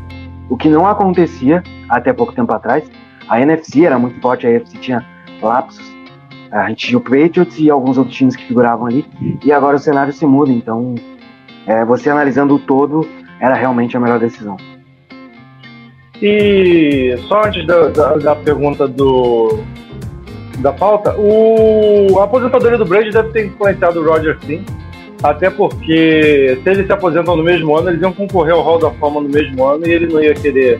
o 0.49 0.57
que 0.57 0.67
não 0.67 0.87
acontecia 0.87 1.63
até 1.87 2.11
pouco 2.13 2.33
tempo 2.33 2.51
atrás. 2.53 2.89
A 3.27 3.39
NFC 3.39 3.85
era 3.85 3.99
muito 3.99 4.19
forte, 4.19 4.47
a 4.47 4.57
AFC 4.57 4.77
tinha 4.79 5.05
lapsos. 5.41 5.87
A 6.51 6.67
gente 6.69 6.87
tinha 6.87 6.97
o 6.97 7.01
Patriots 7.01 7.59
e 7.59 7.69
alguns 7.69 7.97
outros 7.97 8.15
times 8.15 8.35
que 8.35 8.43
figuravam 8.45 8.87
ali. 8.87 9.05
E 9.43 9.51
agora 9.51 9.75
o 9.75 9.79
cenário 9.79 10.11
se 10.11 10.25
muda, 10.25 10.51
então 10.51 10.95
é, 11.67 11.85
você 11.85 12.09
analisando 12.09 12.55
o 12.55 12.59
todo 12.59 13.07
era 13.39 13.53
realmente 13.53 13.95
a 13.95 13.99
melhor 13.99 14.19
decisão. 14.19 14.57
E 16.21 17.15
só 17.27 17.43
antes 17.45 17.65
da, 17.65 17.87
da, 17.87 18.15
da 18.17 18.35
pergunta 18.35 18.87
do, 18.87 19.59
da 20.59 20.73
pauta, 20.73 21.15
o, 21.17 22.19
a 22.19 22.25
aposentadoria 22.25 22.77
do 22.77 22.85
Brady 22.85 23.11
deve 23.11 23.29
ter 23.29 23.45
influenciado 23.45 24.01
o 24.01 24.05
Roger 24.05 24.37
sim. 24.45 24.63
Até 25.21 25.49
porque 25.49 26.59
se 26.63 26.69
eles 26.69 26.85
se 26.85 26.93
aposentam 26.93 27.35
no 27.35 27.43
mesmo 27.43 27.75
ano, 27.75 27.89
eles 27.89 28.01
iam 28.01 28.13
concorrer 28.13 28.53
ao 28.53 28.61
Hall 28.61 28.79
da 28.79 28.91
Fama 28.91 29.19
no 29.19 29.29
mesmo 29.29 29.65
ano 29.65 29.85
e 29.85 29.91
ele 29.91 30.07
não 30.07 30.21
ia 30.21 30.33
querer. 30.33 30.79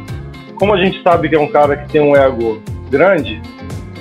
Como 0.55 0.73
a 0.73 0.77
gente 0.77 1.01
sabe 1.03 1.27
que 1.27 1.35
é 1.35 1.39
um 1.39 1.47
cara 1.47 1.75
que 1.75 1.91
tem 1.91 2.01
um 2.01 2.15
ego 2.15 2.61
grande, 2.89 3.41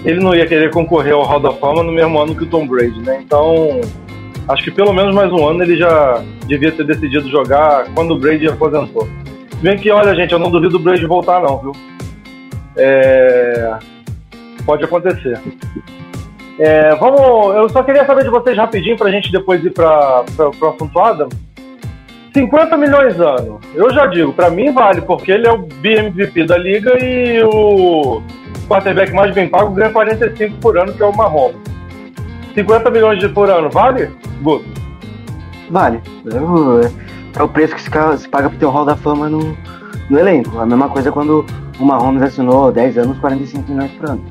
ele 0.05 0.21
não 0.21 0.35
ia 0.35 0.47
querer 0.47 0.71
concorrer 0.71 1.13
ao 1.13 1.25
Hall 1.25 1.41
da 1.41 1.53
Fama 1.53 1.83
no 1.83 1.93
mesmo 1.93 2.21
ano 2.21 2.37
que 2.37 2.45
o 2.45 2.47
Tom 2.47 2.67
Brady, 2.67 3.01
né? 3.01 3.21
Então 3.25 3.81
Acho 4.49 4.65
que 4.65 4.71
pelo 4.71 4.95
menos 4.95 5.15
mais 5.15 5.31
um 5.31 5.47
ano 5.47 5.63
ele 5.63 5.77
já 5.77 6.25
devia 6.47 6.73
ter 6.73 6.87
decidido 6.87 7.29
jogar 7.29 7.85
quando 7.95 8.15
o 8.15 8.19
Brady 8.19 8.49
aposentou. 8.49 9.07
Bem 9.61 9.77
que, 9.77 9.91
olha, 9.91 10.15
gente, 10.15 10.33
eu 10.33 10.39
não 10.39 10.51
duvido 10.51 10.77
o 10.77 10.81
Brady 10.81 11.07
voltar, 11.07 11.41
não, 11.41 11.59
viu? 11.59 11.73
É... 12.77 13.79
Pode 14.65 14.85
acontecer. 14.85 15.41
É, 16.59 16.95
vamos, 16.97 17.55
eu 17.55 17.69
só 17.69 17.83
queria 17.83 18.05
saber 18.05 18.25
de 18.25 18.31
vocês 18.31 18.57
rapidinho 18.57 18.97
pra 18.97 19.11
gente 19.11 19.31
depois 19.31 19.65
ir 19.65 19.71
pra, 19.71 20.25
pro 20.37 20.69
assunto 20.69 20.99
Adam. 20.99 21.29
50 22.35 22.77
milhões 22.77 23.19
ano. 23.21 23.61
Eu 23.75 23.93
já 23.93 24.07
digo, 24.07 24.33
pra 24.33 24.51
mim 24.51 24.73
vale, 24.73 25.01
porque 25.01 25.33
ele 25.33 25.47
é 25.47 25.53
o 25.53 25.59
BMVP 25.59 26.45
da 26.45 26.57
liga 26.59 27.03
e 27.03 27.43
o 27.43 28.23
quarterback 28.69 29.13
mais 29.13 29.35
bem 29.35 29.49
pago 29.49 29.73
ganha 29.73 29.91
45 29.91 30.57
por 30.59 30.79
ano, 30.79 30.93
que 30.93 31.03
é 31.03 31.07
o 31.07 31.17
Mahomes. 31.17 31.57
50 32.55 32.91
milhões 32.91 33.19
de 33.19 33.29
por 33.29 33.49
ano, 33.51 33.71
vale? 33.71 34.11
Guto. 34.43 34.65
Vale. 35.71 36.01
É, 36.27 37.18
é 37.37 37.43
o 37.43 37.49
preço 37.49 37.75
que 37.75 37.81
se, 37.83 37.91
paga 38.29 38.49
pro 38.51 38.59
teu 38.59 38.71
hall 38.71 38.85
da 38.85 38.97
fama 38.97 39.29
no, 39.29 39.57
no 40.09 40.19
elenco. 40.19 40.59
A 40.59 40.67
mesma 40.67 40.89
coisa 40.89 41.11
quando 41.13 41.45
o 41.79 41.85
Mahomes 41.85 42.23
assinou 42.23 42.71
10 42.73 42.99
anos, 42.99 43.19
45 43.19 43.71
milhões 43.71 43.91
por 43.93 44.11
ano. 44.11 44.25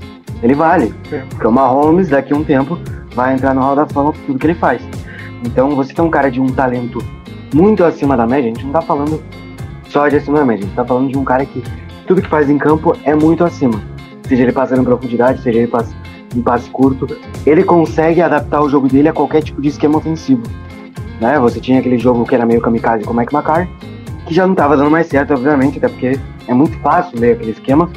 Ele 0.43 0.53
vale. 0.53 0.93
Porque 1.29 1.47
o 1.47 1.51
Mahomes, 1.51 2.09
daqui 2.09 2.33
a 2.33 2.35
um 2.37 2.43
tempo, 2.43 2.77
vai 3.15 3.33
entrar 3.33 3.53
no 3.53 3.61
hall 3.61 3.75
da 3.75 3.85
fama 3.87 4.11
por 4.13 4.21
tudo 4.21 4.39
que 4.39 4.45
ele 4.47 4.55
faz. 4.55 4.81
Então, 5.45 5.71
você 5.75 5.93
tem 5.93 6.03
um 6.03 6.09
cara 6.09 6.29
de 6.29 6.39
um 6.41 6.47
talento 6.47 6.99
muito 7.53 7.83
acima 7.83 8.17
da 8.17 8.27
média, 8.27 8.51
a 8.51 8.53
gente 8.53 8.65
não 8.65 8.73
tá 8.73 8.81
falando 8.81 9.21
só 9.87 10.07
de 10.07 10.17
acima 10.17 10.39
da 10.39 10.45
média, 10.45 10.63
a 10.65 10.67
gente 10.67 10.75
tá 10.75 10.83
falando 10.85 11.11
de 11.11 11.17
um 11.17 11.23
cara 11.23 11.45
que 11.45 11.63
tudo 12.05 12.21
que 12.21 12.27
faz 12.29 12.49
em 12.49 12.57
campo 12.57 12.95
é 13.03 13.15
muito 13.15 13.43
acima. 13.43 13.81
Seja 14.27 14.43
ele 14.43 14.51
passando 14.51 14.81
em 14.81 14.83
profundidade, 14.83 15.41
seja 15.41 15.59
ele 15.59 15.67
pass- 15.67 15.95
em 16.35 16.41
passe 16.41 16.69
curto, 16.69 17.07
ele 17.45 17.63
consegue 17.63 18.21
adaptar 18.21 18.61
o 18.61 18.69
jogo 18.69 18.87
dele 18.89 19.07
a 19.07 19.13
qualquer 19.13 19.41
tipo 19.41 19.61
de 19.61 19.69
esquema 19.69 19.97
ofensivo. 19.97 20.43
Né? 21.19 21.39
Você 21.39 21.59
tinha 21.59 21.79
aquele 21.79 21.97
jogo 21.97 22.25
que 22.25 22.35
era 22.35 22.45
meio 22.45 22.61
kamikaze 22.61 23.03
com 23.03 23.11
o 23.13 23.17
Mike 23.17 23.33
McCarthy, 23.35 23.69
que 24.25 24.33
já 24.33 24.45
não 24.45 24.53
tava 24.55 24.75
dando 24.77 24.91
mais 24.91 25.07
certo, 25.07 25.33
obviamente, 25.33 25.77
até 25.77 25.87
porque 25.87 26.19
é 26.47 26.53
muito 26.53 26.77
fácil 26.79 27.19
ler 27.19 27.33
aquele 27.33 27.51
esquema. 27.51 27.89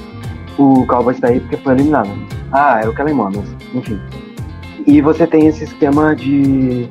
O 0.58 0.86
Cowboys 0.86 1.18
tá 1.20 1.28
aí 1.28 1.40
porque 1.40 1.56
foi 1.58 1.74
eliminado. 1.74 2.10
Ah, 2.52 2.80
era 2.80 2.90
o 2.90 2.94
Kellen 2.94 3.14
mas 3.14 3.36
enfim. 3.74 3.98
E 4.86 5.00
você 5.00 5.26
tem 5.26 5.46
esse 5.46 5.64
esquema 5.64 6.14
de 6.16 6.88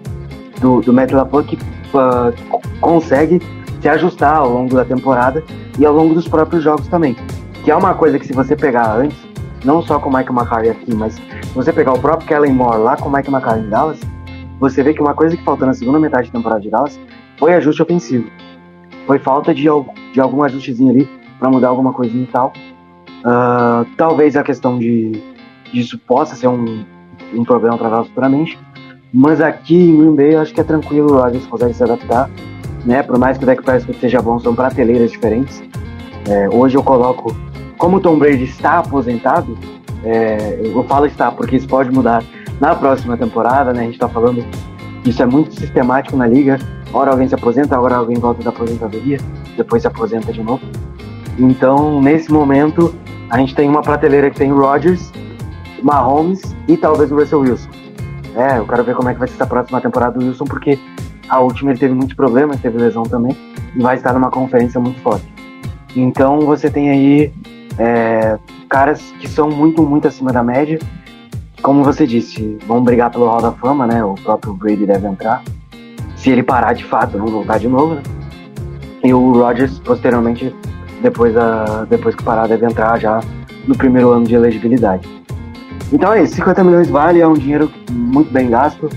do, 0.62 0.82
do 0.82 0.94
Matt 0.94 1.12
LaFleur 1.12 1.44
que 1.46 1.58
co- 1.92 2.62
consegue 2.82 3.42
se 3.82 3.88
ajustar 3.90 4.36
ao 4.38 4.50
longo 4.50 4.76
da 4.76 4.84
temporada 4.86 5.44
e 5.78 5.86
ao 5.86 5.94
longo 5.94 6.14
dos 6.14 6.28
próprios 6.28 6.64
jogos 6.64 6.88
também. 6.88 7.16
Que 7.64 7.72
é 7.72 7.76
uma 7.76 7.94
coisa 7.94 8.18
que 8.20 8.26
se 8.28 8.34
você 8.34 8.56
pegar 8.56 8.94
antes, 8.96 9.18
não 9.64 9.82
só 9.82 10.00
com 10.00 10.10
o 10.10 10.14
Mike 10.18 10.32
McCarthy 10.32 10.70
aqui, 10.70 10.94
mas 10.96 11.14
se 11.16 11.22
você 11.56 11.72
pegar 11.74 11.94
o 11.94 12.00
próprio 12.00 12.28
Kellen 12.28 12.54
Moore 12.54 12.80
lá 12.80 12.96
com 12.96 13.10
o 13.10 13.12
Mike 13.12 13.30
McCarthy 13.30 13.66
em 13.66 13.70
Dallas, 13.70 14.00
você 14.60 14.84
vê 14.84 14.94
que 14.94 15.02
uma 15.02 15.14
coisa 15.14 15.38
que 15.38 15.44
faltou 15.44 15.66
na 15.66 15.74
segunda 15.74 16.00
metade 16.00 16.28
da 16.28 16.38
temporada 16.38 16.62
de 16.62 16.70
Dallas 16.70 17.00
foi 17.38 17.54
ajuste 17.54 17.82
ofensivo. 17.82 18.30
Foi 19.08 19.18
falta 19.18 19.54
de, 19.54 19.64
de 19.64 20.22
algum 20.22 20.44
ajustezinho 20.44 20.92
ali 20.92 21.10
para 21.40 21.50
mudar 21.50 21.70
alguma 21.70 21.94
coisinha 21.94 22.24
e 22.24 22.28
tal. 22.28 22.54
Ah, 23.24 23.86
talvez 23.98 24.36
a 24.36 24.44
questão 24.44 24.78
de 24.78 25.22
disso 25.72 25.98
possa 26.00 26.36
ser 26.36 26.48
um, 26.48 26.84
um 27.34 27.44
problema 27.44 27.78
para 27.78 27.90
Dallas 27.90 28.08
futuramente. 28.08 28.60
Mas 29.14 29.42
aqui 29.42 29.76
em 29.76 29.98
Green 29.98 30.16
Bay 30.16 30.36
eu 30.36 30.42
acho 30.42 30.54
que 30.54 30.62
é 30.62 30.64
tranquilo, 30.64 31.14
o 31.14 31.22
Rodgers 31.22 31.46
consegue 31.48 31.74
se 31.74 31.84
adaptar. 31.84 32.30
Né? 32.86 33.02
Por 33.02 33.18
mais 33.18 33.38
que 33.38 33.44
o 33.44 33.48
Dak 33.48 33.64
Prescott 33.64 34.00
seja 34.00 34.22
bom, 34.22 34.40
são 34.40 34.54
prateleiras 34.54 35.12
diferentes. 35.12 35.64
É, 36.28 36.50
hoje 36.50 36.78
eu 36.78 36.84
coloco, 36.84 37.36
como 37.78 37.98
o 37.98 38.00
Tom 38.00 38.18
Brady 38.20 38.44
está 38.44 38.80
aposentado, 38.80 39.58
é, 40.04 40.60
eu 40.64 40.84
falo 40.84 41.06
está 41.06 41.32
porque 41.32 41.56
isso 41.56 41.68
pode 41.68 41.92
mudar 41.92 42.24
na 42.60 42.76
próxima 42.76 43.18
temporada, 43.18 43.74
né? 43.74 43.82
A 43.82 43.84
gente 43.84 43.94
está 43.94 44.10
falando 44.10 44.46
que 45.04 45.10
isso 45.10 45.22
é 45.22 45.26
muito 45.26 45.54
sistemático 45.56 46.16
na 46.18 46.28
liga. 46.28 46.60
Hora 46.94 47.12
alguém 47.12 47.28
se 47.28 47.36
aposenta, 47.36 47.80
hora 47.80 47.96
alguém 47.96 48.18
volta 48.18 48.44
da 48.44 48.50
aposentadoria, 48.50 49.18
depois 49.56 49.82
se 49.82 49.88
aposenta 49.88 50.34
de 50.34 50.42
novo. 50.42 50.62
Então, 51.38 52.02
nesse 52.02 52.32
momento, 52.32 52.94
a 53.30 53.38
gente 53.38 53.56
tem 53.56 53.70
uma 53.70 53.82
prateleira 53.82 54.30
que 54.30 54.38
tem 54.38 54.52
Rodgers, 54.52 55.12
Mahomes 55.82 56.56
e 56.68 56.76
talvez 56.76 57.12
o 57.12 57.16
Russell 57.16 57.42
Wilson. 57.42 57.70
É, 58.36 58.58
eu 58.58 58.66
quero 58.66 58.84
ver 58.84 58.96
como 58.96 59.10
é 59.10 59.14
que 59.14 59.20
vai 59.20 59.28
ser 59.28 59.36
essa 59.36 59.48
próxima 59.48 59.80
temporada 59.80 60.18
do 60.18 60.26
Wilson, 60.26 60.46
porque 60.46 60.78
a 61.30 61.40
última 61.40 61.72
ele 61.72 61.80
teve 61.80 61.94
muitos 61.94 62.16
problemas, 62.16 62.60
teve 62.60 62.78
lesão 62.78 63.04
também, 63.04 63.36
e 63.76 63.82
vai 63.82 63.96
estar 63.96 64.14
numa 64.14 64.30
conferência 64.30 64.80
muito 64.80 65.00
forte. 65.02 65.32
Então 65.96 66.42
você 66.42 66.70
tem 66.70 66.90
aí 66.90 67.34
é, 67.78 68.38
caras 68.68 69.02
que 69.20 69.28
são 69.28 69.50
muito, 69.50 69.82
muito 69.84 70.08
acima 70.08 70.32
da 70.32 70.44
média. 70.44 70.80
Como 71.62 71.84
você 71.84 72.08
disse, 72.08 72.58
vão 72.66 72.84
brigar 72.84 73.12
pelo 73.12 73.26
Hall 73.26 73.42
da 73.42 73.52
Fama, 73.52 73.86
né? 73.86 74.04
O 74.04 74.16
próprio 74.16 74.54
Brady 74.54 74.86
deve 74.86 75.08
entrar. 75.08 75.44
Se 76.16 76.30
ele 76.30 76.44
parar 76.44 76.74
de 76.74 76.84
fato, 76.84 77.18
não 77.18 77.28
voltar 77.28 77.60
de 77.60 77.68
novo, 77.68 77.96
né? 77.96 78.04
E 79.04 79.14
o 79.14 79.34
Rodgers, 79.34 79.80
posteriormente, 79.80 80.54
depois, 81.02 81.36
a, 81.38 81.86
depois 81.90 82.16
que 82.16 82.24
parar, 82.24 82.48
deve 82.48 82.66
entrar 82.66 82.98
já 83.00 83.20
no 83.68 83.76
primeiro 83.76 84.10
ano 84.10 84.26
de 84.26 84.36
elegibilidade. 84.36 85.08
Então 85.92 86.14
é 86.14 86.24
isso, 86.24 86.36
50 86.36 86.64
milhões 86.64 86.90
vale, 86.90 87.20
é 87.20 87.28
um 87.28 87.34
dinheiro 87.34 87.72
muito 87.92 88.32
bem 88.32 88.50
gasto. 88.50 88.90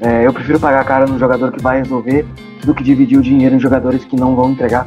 É, 0.00 0.26
eu 0.26 0.32
prefiro 0.32 0.58
pagar 0.58 0.84
cara 0.84 1.06
no 1.06 1.18
jogador 1.18 1.52
que 1.52 1.62
vai 1.62 1.78
resolver 1.78 2.26
do 2.64 2.74
que 2.74 2.82
dividir 2.82 3.18
o 3.18 3.22
dinheiro 3.22 3.54
em 3.54 3.60
jogadores 3.60 4.04
que 4.04 4.16
não 4.16 4.34
vão 4.34 4.50
entregar 4.50 4.86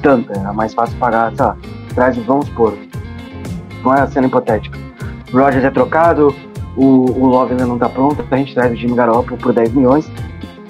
tanto. 0.00 0.32
É 0.32 0.52
mais 0.52 0.72
fácil 0.72 0.96
pagar, 0.98 1.32
sei 1.34 1.44
lá, 1.44 1.56
traz, 1.94 2.16
vamos 2.18 2.46
supor, 2.46 2.74
não 3.84 3.94
é 3.94 4.00
a 4.00 4.06
cena 4.06 4.26
hipotética. 4.26 4.78
O 5.32 5.38
Rogers 5.38 5.64
é 5.64 5.70
trocado, 5.70 6.34
o, 6.76 7.04
o 7.10 7.26
Love 7.26 7.52
ainda 7.52 7.66
não 7.66 7.78
tá 7.78 7.88
pronto, 7.88 8.24
a 8.30 8.36
gente 8.36 8.54
traz 8.54 8.72
o 8.72 8.76
Jimmy 8.76 8.94
Garoppolo 8.94 9.36
por 9.36 9.52
10 9.52 9.72
milhões. 9.74 10.10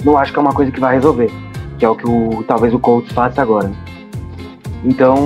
Não 0.04 0.16
acho 0.16 0.32
que 0.32 0.38
é 0.38 0.42
uma 0.42 0.52
coisa 0.52 0.70
que 0.72 0.80
vai 0.80 0.94
resolver, 0.94 1.30
que 1.78 1.84
é 1.84 1.88
o 1.88 1.94
que 1.94 2.08
o, 2.08 2.42
talvez 2.46 2.74
o 2.74 2.78
Colts 2.78 3.12
faça 3.12 3.40
agora. 3.40 3.68
né? 3.68 3.74
Então, 4.84 5.16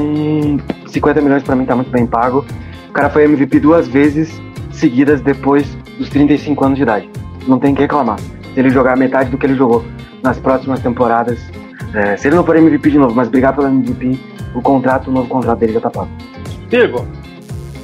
50 0.87 1.21
milhões 1.21 1.43
pra 1.43 1.57
mim 1.57 1.65
tá 1.65 1.75
muito 1.75 1.91
bem 1.91 2.07
pago. 2.07 2.45
O 2.89 2.93
cara 2.93 3.09
foi 3.11 3.25
MVP 3.25 3.61
duas 3.61 3.89
vezes 3.89 4.41
seguidas 4.71 5.21
depois 5.23 5.67
dos 5.99 6.09
35 6.11 6.65
anos 6.65 6.77
de 6.77 6.83
idade. 6.83 7.09
Não 7.47 7.59
tem 7.59 7.75
que 7.75 7.81
reclamar. 7.81 8.19
Se 8.19 8.61
ele 8.61 8.71
jogar 8.71 8.97
metade 8.97 9.31
do 9.31 9.39
que 9.39 9.47
ele 9.47 9.55
jogou 9.55 9.85
nas 10.23 10.39
próximas 10.39 10.81
temporadas, 10.81 11.39
é, 11.95 12.17
se 12.17 12.29
ele 12.29 12.37
não 12.37 12.45
for 12.45 12.57
MVP 12.57 12.91
de 12.91 12.99
novo, 12.99 13.15
mas 13.15 13.29
brigar 13.29 13.55
pelo 13.55 13.69
MVP, 13.69 14.19
o 14.55 14.61
contrato, 14.61 15.09
o 15.09 15.13
novo 15.13 15.29
contrato 15.29 15.59
dele 15.59 15.73
já 15.75 15.81
tá 15.81 15.91
pago. 15.91 16.09
Igor, 16.71 17.05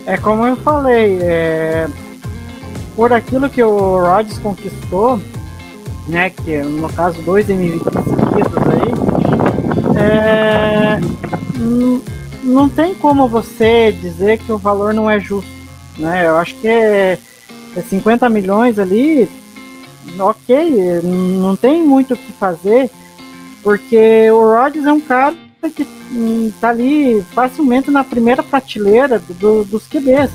É 0.06 0.16
como 0.16 0.46
eu 0.46 0.56
falei, 0.56 1.18
é, 1.22 1.86
por 2.96 3.12
aquilo 3.12 3.48
que 3.48 3.62
o 3.62 3.98
Rodgers 4.00 4.38
conquistou, 4.38 5.20
né, 6.08 6.30
que 6.30 6.52
é, 6.52 6.62
no 6.62 6.88
caso 6.92 7.20
dois 7.22 7.48
MVP 7.48 7.78
seguidos 7.78 8.68
aí, 8.68 9.98
é, 9.98 11.00
não 12.42 12.68
tem 12.68 12.94
como 12.94 13.28
você 13.28 13.92
dizer 13.92 14.38
que 14.38 14.50
o 14.52 14.58
valor 14.58 14.92
não 14.92 15.08
é 15.08 15.18
justo, 15.20 15.48
né? 15.98 16.26
Eu 16.26 16.36
acho 16.36 16.54
que 16.56 16.66
é, 16.68 17.18
é 17.76 17.80
50 17.82 18.28
milhões 18.28 18.78
ali, 18.78 19.28
ok, 20.18 21.00
não 21.02 21.54
tem 21.56 21.82
muito 21.82 22.14
o 22.14 22.16
que 22.16 22.32
fazer, 22.32 22.90
porque 23.62 24.28
o 24.30 24.40
Rodgers 24.40 24.86
é 24.86 24.92
um 24.92 25.00
cara 25.00 25.34
que 25.74 25.86
hum, 26.10 26.50
tá 26.60 26.70
ali 26.70 27.22
facilmente 27.32 27.90
na 27.90 28.02
primeira 28.02 28.42
prateleira 28.42 29.20
do- 29.38 29.64
dos 29.64 29.86
QBs. 29.86 30.30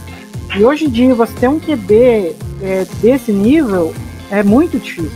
E 0.55 0.63
hoje 0.63 0.85
em 0.85 0.89
dia 0.89 1.13
você 1.13 1.33
ter 1.33 1.47
um 1.47 1.59
QB 1.59 2.35
é, 2.61 2.85
desse 3.01 3.31
nível 3.31 3.93
é 4.31 4.43
muito 4.43 4.79
difícil. 4.79 5.11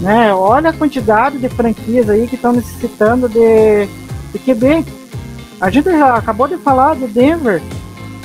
Né? 0.00 0.32
Olha 0.32 0.70
a 0.70 0.72
quantidade 0.72 1.38
de 1.38 1.48
franquias 1.48 2.08
aí 2.08 2.26
que 2.26 2.34
estão 2.34 2.52
necessitando 2.52 3.28
de, 3.28 3.86
de 4.32 4.38
QB. 4.38 4.84
A 5.60 5.68
gente 5.70 5.90
já 5.90 6.16
acabou 6.16 6.48
de 6.48 6.56
falar 6.56 6.94
do 6.94 7.06
Denver, 7.06 7.60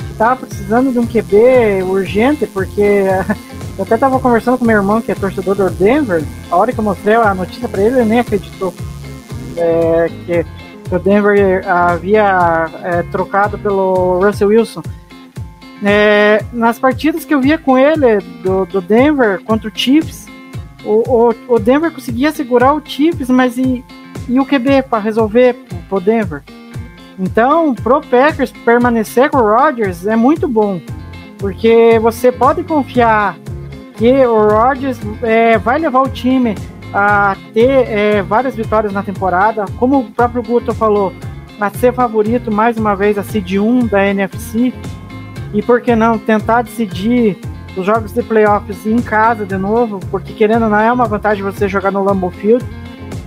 que 0.08 0.14
tá 0.16 0.34
precisando 0.34 0.90
de 0.90 0.98
um 0.98 1.06
QB 1.06 1.82
urgente, 1.82 2.46
porque 2.46 2.80
eu 3.76 3.84
até 3.84 3.94
estava 3.94 4.18
conversando 4.18 4.56
com 4.56 4.64
meu 4.64 4.76
irmão, 4.76 5.02
que 5.02 5.12
é 5.12 5.14
torcedor 5.14 5.54
do 5.54 5.70
Denver, 5.70 6.24
a 6.50 6.56
hora 6.56 6.72
que 6.72 6.78
eu 6.78 6.84
mostrei 6.84 7.14
a 7.14 7.34
notícia 7.34 7.68
para 7.68 7.82
ele, 7.82 7.96
ele 7.96 8.08
nem 8.08 8.20
acreditou. 8.20 8.72
É, 9.58 10.10
que 10.24 10.46
o 10.94 10.98
Denver 10.98 11.66
havia 11.68 12.70
é, 12.82 13.02
trocado 13.04 13.58
pelo 13.58 14.18
Russell 14.24 14.48
Wilson. 14.48 14.82
É, 15.84 16.42
nas 16.52 16.78
partidas 16.78 17.24
que 17.24 17.34
eu 17.34 17.40
via 17.40 17.58
com 17.58 17.76
ele 17.76 18.18
do, 18.42 18.64
do 18.64 18.80
Denver 18.80 19.42
contra 19.42 19.68
o 19.68 19.72
Chiefs, 19.74 20.26
o, 20.84 21.02
o, 21.06 21.34
o 21.48 21.58
Denver 21.58 21.90
conseguia 21.90 22.32
segurar 22.32 22.72
o 22.72 22.82
Chiefs, 22.82 23.28
mas 23.28 23.58
e, 23.58 23.84
e 24.28 24.40
o 24.40 24.46
QB 24.46 24.84
para 24.88 25.02
resolver 25.02 25.54
pro 25.88 26.00
Denver? 26.00 26.42
Então, 27.18 27.74
pro 27.74 28.00
Packers 28.00 28.52
permanecer 28.64 29.30
com 29.30 29.38
o 29.38 29.56
Rodgers 29.56 30.06
é 30.06 30.16
muito 30.16 30.46
bom, 30.46 30.80
porque 31.38 31.98
você 31.98 32.30
pode 32.30 32.62
confiar 32.62 33.36
que 33.96 34.26
o 34.26 34.48
Rodgers 34.48 34.98
é, 35.22 35.56
vai 35.58 35.78
levar 35.78 36.02
o 36.02 36.08
time 36.08 36.54
a 36.92 37.36
ter 37.52 37.88
é, 37.88 38.22
várias 38.22 38.54
vitórias 38.54 38.92
na 38.92 39.02
temporada, 39.02 39.64
como 39.78 40.00
o 40.00 40.10
próprio 40.10 40.42
Guto 40.42 40.74
falou, 40.74 41.12
a 41.60 41.70
ser 41.70 41.92
favorito 41.92 42.52
mais 42.52 42.76
uma 42.76 42.94
vez 42.94 43.16
a 43.16 43.22
seed 43.22 43.54
1 43.54 43.86
da 43.86 44.06
NFC, 44.06 44.72
e 45.56 45.62
por 45.62 45.80
que 45.80 45.96
não 45.96 46.18
tentar 46.18 46.60
decidir 46.60 47.38
os 47.74 47.86
jogos 47.86 48.12
de 48.12 48.22
playoffs 48.22 48.86
em 48.86 48.98
casa 48.98 49.46
de 49.46 49.56
novo, 49.56 49.98
porque 50.10 50.34
querendo 50.34 50.64
ou 50.64 50.68
não 50.70 50.78
é 50.78 50.92
uma 50.92 51.06
vantagem 51.06 51.42
você 51.42 51.66
jogar 51.66 51.90
no 51.90 52.04
Lambeau 52.04 52.30
Field. 52.30 52.62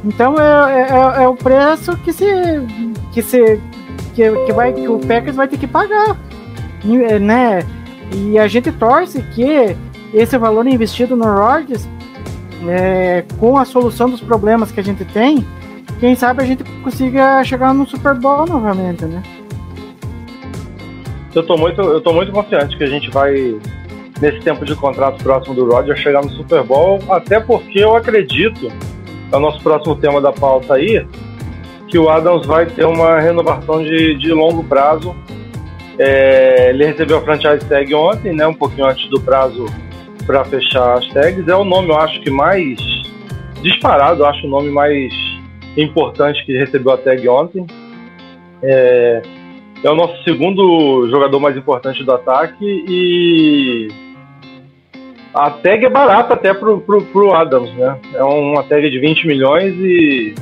Então 0.05 0.35
é, 0.39 0.81
é, 0.81 1.23
é 1.23 1.27
o 1.27 1.33
preço 1.35 1.97
que 1.97 2.13
se 2.13 2.27
que 3.11 3.23
se 3.23 3.59
que, 4.13 4.31
que 4.45 4.53
vai 4.53 4.71
que 4.73 4.87
o 4.87 4.99
Packers 4.99 5.35
vai 5.35 5.47
ter 5.47 5.57
que 5.57 5.65
pagar, 5.65 6.15
E, 6.83 6.97
né? 7.19 7.65
E 8.13 8.37
a 8.37 8.47
gente 8.47 8.71
torce 8.71 9.23
que 9.33 9.75
esse 10.13 10.37
valor 10.37 10.67
investido 10.67 11.15
no 11.15 11.25
Rodgers, 11.25 11.87
é, 12.67 13.23
com 13.39 13.57
a 13.57 13.65
solução 13.65 14.07
dos 14.07 14.21
problemas 14.21 14.71
que 14.71 14.79
a 14.79 14.83
gente 14.83 15.03
tem, 15.05 15.45
quem 15.99 16.15
sabe 16.15 16.43
a 16.43 16.45
gente 16.45 16.63
consiga 16.81 17.43
chegar 17.43 17.73
no 17.73 17.87
Super 17.87 18.13
Bowl 18.13 18.45
novamente, 18.45 19.05
né? 19.05 19.23
Eu 21.33 21.43
tô 21.43 21.55
muito, 21.57 21.81
eu 21.81 22.01
tô 22.01 22.11
muito 22.11 22.31
confiante 22.31 22.75
que 22.75 22.83
a 22.83 22.87
gente 22.87 23.09
vai, 23.11 23.55
nesse 24.19 24.39
tempo 24.39 24.65
de 24.65 24.75
contrato 24.75 25.23
próximo 25.23 25.53
do 25.53 25.69
Roger, 25.69 25.95
chegar 25.95 26.23
no 26.23 26.29
Super 26.31 26.63
Bowl, 26.63 26.99
até 27.09 27.39
porque 27.39 27.79
eu 27.79 27.95
acredito, 27.95 28.71
é 29.31 29.35
o 29.35 29.39
nosso 29.39 29.61
próximo 29.61 29.95
tema 29.95 30.19
da 30.19 30.31
pauta 30.31 30.73
aí, 30.75 31.05
que 31.87 31.97
o 31.97 32.09
Adams 32.09 32.45
vai 32.45 32.65
ter 32.65 32.85
uma 32.85 33.19
renovação 33.19 33.83
de, 33.83 34.15
de 34.15 34.31
longo 34.31 34.63
prazo. 34.63 35.15
É, 35.97 36.69
ele 36.69 36.85
recebeu 36.85 37.17
a 37.17 37.21
franchise 37.21 37.65
tag 37.67 37.93
ontem, 37.93 38.33
né, 38.33 38.47
um 38.47 38.53
pouquinho 38.53 38.87
antes 38.87 39.09
do 39.09 39.19
prazo 39.19 39.65
para 40.25 40.45
fechar 40.45 40.97
as 40.97 41.07
tags. 41.09 41.47
É 41.47 41.55
o 41.55 41.63
nome, 41.63 41.89
eu 41.89 41.97
acho 41.97 42.21
que 42.21 42.29
mais 42.29 42.77
disparado, 43.61 44.21
eu 44.21 44.25
acho 44.27 44.45
o 44.45 44.49
nome 44.49 44.69
mais 44.69 45.11
importante 45.75 46.43
que 46.45 46.57
recebeu 46.57 46.93
a 46.93 46.97
tag 46.97 47.27
ontem. 47.27 47.65
É, 48.61 49.21
é 49.83 49.89
o 49.89 49.95
nosso 49.95 50.21
segundo 50.23 51.07
jogador 51.09 51.39
mais 51.39 51.55
importante 51.55 52.03
do 52.03 52.11
ataque 52.11 52.65
e 52.87 53.87
a 55.33 55.49
tag 55.51 55.85
é 55.85 55.89
barata 55.89 56.33
até 56.33 56.53
pro, 56.53 56.81
pro, 56.81 57.01
pro 57.01 57.33
Adams, 57.33 57.71
né? 57.75 57.97
É 58.13 58.23
uma 58.23 58.63
tag 58.63 58.89
de 58.89 58.99
20 58.99 59.27
milhões 59.27 59.73
e 59.75 60.33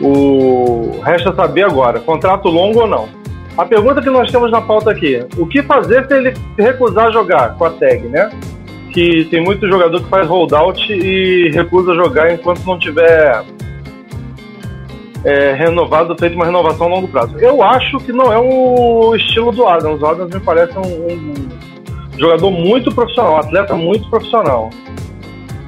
o 0.00 1.00
resta 1.04 1.32
saber 1.32 1.64
agora, 1.64 2.00
contrato 2.00 2.48
longo 2.48 2.80
ou 2.80 2.86
não. 2.88 3.08
A 3.56 3.64
pergunta 3.64 4.00
que 4.00 4.10
nós 4.10 4.30
temos 4.30 4.50
na 4.50 4.60
pauta 4.60 4.90
aqui, 4.90 5.20
o 5.36 5.46
que 5.46 5.62
fazer 5.62 6.06
se 6.06 6.14
ele 6.14 6.34
recusar 6.58 7.12
jogar 7.12 7.54
com 7.56 7.66
a 7.66 7.70
tag, 7.70 8.08
né? 8.08 8.30
Que 8.90 9.24
tem 9.26 9.42
muito 9.42 9.68
jogador 9.68 10.02
que 10.02 10.08
faz 10.08 10.26
holdout 10.26 10.92
e 10.92 11.50
recusa 11.50 11.94
jogar 11.94 12.32
enquanto 12.32 12.64
não 12.64 12.78
tiver 12.78 13.44
é, 15.24 15.52
renovado, 15.52 16.16
feito 16.18 16.34
uma 16.34 16.44
renovação 16.44 16.86
a 16.86 16.90
longo 16.90 17.08
prazo. 17.08 17.38
Eu 17.38 17.62
acho 17.62 17.98
que 17.98 18.12
não 18.12 18.32
é 18.32 18.38
o 18.38 19.14
estilo 19.14 19.52
do 19.52 19.66
Adams. 19.66 20.00
O 20.00 20.06
Adams 20.06 20.34
me 20.34 20.40
parece 20.40 20.76
um, 20.78 20.82
um 20.82 22.18
jogador 22.18 22.50
muito 22.50 22.92
profissional, 22.94 23.34
um 23.34 23.36
atleta 23.36 23.74
muito 23.74 24.08
profissional. 24.10 24.70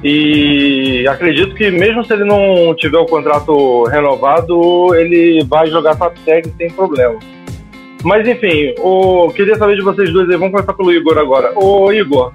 E 0.03 1.07
acredito 1.07 1.55
que 1.55 1.71
mesmo 1.71 2.05
se 2.05 2.13
ele 2.13 2.25
não 2.25 2.75
tiver 2.75 2.97
o 2.97 3.05
contrato 3.05 3.85
renovado, 3.85 4.93
ele 4.93 5.43
vai 5.45 5.67
jogar 5.67 5.95
top 5.95 6.19
tag 6.25 6.51
sem 6.57 6.69
problema. 6.69 7.17
Mas 8.03 8.27
enfim, 8.27 8.75
o, 8.79 9.31
queria 9.31 9.55
saber 9.55 9.77
de 9.77 9.81
vocês 9.81 10.11
dois 10.13 10.29
aí, 10.29 10.37
vamos 10.37 10.51
começar 10.51 10.73
pelo 10.73 10.93
Igor 10.93 11.17
agora. 11.17 11.51
Ô 11.57 11.91
Igor, 11.91 12.33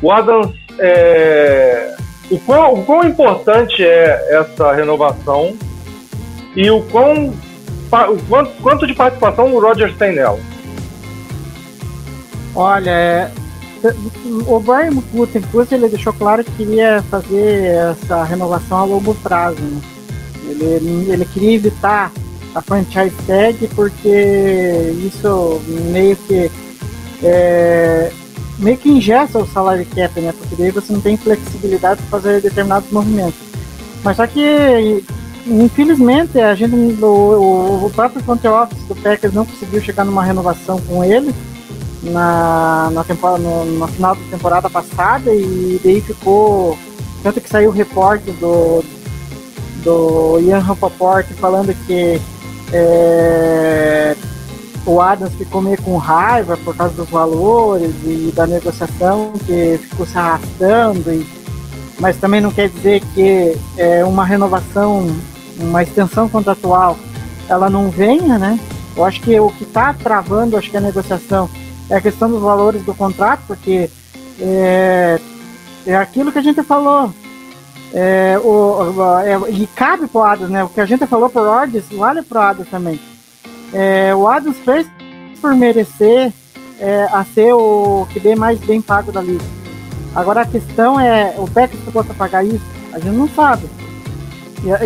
o 0.00 0.10
Adams, 0.10 0.54
é, 0.78 1.94
o, 2.30 2.38
quão, 2.38 2.72
o 2.72 2.84
quão 2.86 3.04
importante 3.04 3.84
é 3.84 4.38
essa 4.38 4.72
renovação 4.72 5.54
e 6.56 6.70
o 6.70 6.82
quão 6.84 7.32
o 7.92 8.22
quanto, 8.28 8.62
quanto 8.62 8.86
de 8.86 8.94
participação 8.94 9.52
o 9.52 9.60
Rogers 9.60 9.96
tem 9.96 10.14
nela? 10.14 10.38
Olha, 12.54 12.90
é, 12.90 13.32
o 14.46 14.60
Brian 14.60 14.94
Gutenkunst 15.12 15.72
ele 15.72 15.88
deixou 15.88 16.12
claro 16.12 16.44
que 16.44 16.52
queria 16.52 17.02
fazer 17.10 17.74
essa 17.90 18.22
renovação 18.24 18.78
a 18.78 18.84
longo 18.84 19.14
prazo. 19.16 19.60
Né? 19.60 19.80
Ele, 20.48 21.10
ele 21.10 21.24
queria 21.24 21.54
evitar 21.54 22.12
a 22.54 22.60
franchise 22.60 23.14
tag 23.26 23.68
porque 23.74 24.92
isso 25.04 25.60
meio 25.92 26.16
que 26.16 26.50
é, 27.22 28.10
meio 28.58 28.76
que 28.76 28.90
ingessa 28.90 29.38
o 29.38 29.46
salário 29.46 29.86
cap, 29.86 30.20
né? 30.20 30.32
Porque 30.36 30.56
daí 30.56 30.70
você 30.70 30.92
não 30.92 31.00
tem 31.00 31.16
flexibilidade 31.16 32.00
para 32.02 32.20
fazer 32.20 32.40
determinados 32.40 32.90
movimentos. 32.90 33.38
Mas 34.02 34.16
só 34.16 34.26
que 34.26 35.04
infelizmente 35.46 36.38
a 36.38 36.54
gente 36.54 36.74
o, 37.02 37.86
o 37.86 37.90
próprio 37.94 38.22
front 38.22 38.44
office 38.44 38.82
do 38.84 38.94
Packers 38.96 39.32
não 39.32 39.46
conseguiu 39.46 39.80
chegar 39.80 40.04
numa 40.04 40.24
renovação 40.24 40.80
com 40.82 41.04
ele 41.04 41.34
na, 42.02 42.90
na, 42.92 43.04
temporada, 43.04 43.38
no, 43.38 43.64
no 43.64 43.88
final 43.88 44.14
da 44.14 44.22
temporada 44.30 44.70
passada 44.70 45.34
e 45.34 45.80
daí 45.82 46.00
ficou. 46.00 46.78
Tanto 47.22 47.40
que 47.40 47.50
saiu 47.50 47.68
o 47.68 47.72
reporte 47.72 48.30
do, 48.32 48.82
do 49.84 50.40
Ian 50.40 50.60
Rapoport 50.60 51.26
falando 51.34 51.74
que 51.86 52.18
é, 52.72 54.16
o 54.86 55.00
Adams 55.00 55.34
ficou 55.34 55.60
meio 55.60 55.80
com 55.82 55.96
raiva 55.96 56.56
por 56.56 56.74
causa 56.74 56.94
dos 56.94 57.08
valores 57.10 57.92
e 58.04 58.32
da 58.34 58.46
negociação 58.46 59.32
que 59.46 59.78
ficou 59.78 60.06
se 60.06 60.16
arrastando, 60.16 61.12
e, 61.12 61.26
mas 61.98 62.16
também 62.16 62.40
não 62.40 62.50
quer 62.50 62.68
dizer 62.68 63.02
que 63.14 63.56
é, 63.76 64.04
uma 64.04 64.24
renovação, 64.24 65.06
uma 65.60 65.82
extensão 65.82 66.28
contratual, 66.28 66.98
ela 67.48 67.68
não 67.68 67.90
venha, 67.90 68.38
né? 68.38 68.58
Eu 68.96 69.04
acho 69.04 69.20
que 69.20 69.38
o 69.38 69.50
que 69.50 69.64
está 69.64 69.92
travando, 69.94 70.56
acho 70.56 70.70
que 70.70 70.76
a 70.76 70.80
negociação 70.80 71.48
é 71.88 71.96
a 71.96 72.00
questão 72.00 72.30
dos 72.30 72.40
valores 72.40 72.82
do 72.82 72.94
contrato, 72.94 73.42
porque 73.46 73.90
é, 74.40 75.20
é 75.86 75.96
aquilo 75.96 76.32
que 76.32 76.38
a 76.38 76.42
gente 76.42 76.62
falou. 76.62 77.12
É, 77.92 78.38
o, 78.38 78.94
é, 79.24 79.50
e 79.50 79.66
cabe 79.66 80.06
pro 80.06 80.22
Adams, 80.22 80.50
né? 80.50 80.62
O 80.62 80.68
que 80.68 80.80
a 80.80 80.86
gente 80.86 81.06
falou 81.06 81.28
pro 81.28 81.42
Rodgers 81.42 81.86
vale 81.90 82.22
pro 82.22 82.40
Adams 82.40 82.70
também. 82.70 83.00
É, 83.72 84.14
o 84.14 84.28
Adams 84.28 84.56
fez 84.58 84.86
por 85.40 85.54
merecer 85.54 86.32
é, 86.78 87.08
a 87.12 87.24
ser 87.24 87.52
o 87.52 88.06
que 88.12 88.20
dê 88.20 88.34
mais 88.34 88.58
bem 88.60 88.80
pago 88.80 89.10
da 89.10 89.20
liga. 89.20 89.44
Agora 90.14 90.42
a 90.42 90.46
questão 90.46 90.98
é, 90.98 91.34
o 91.38 91.48
Packers 91.48 91.82
ficou 91.84 92.04
pagar 92.04 92.44
isso? 92.44 92.64
A 92.92 92.98
gente 92.98 93.16
não 93.16 93.28
sabe. 93.28 93.68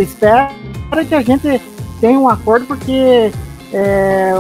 Espera 0.01 0.51
que 1.09 1.15
a 1.15 1.23
gente 1.23 1.61
tenha 2.01 2.19
um 2.19 2.29
acordo, 2.29 2.67
porque 2.67 3.33
é, 3.73 4.33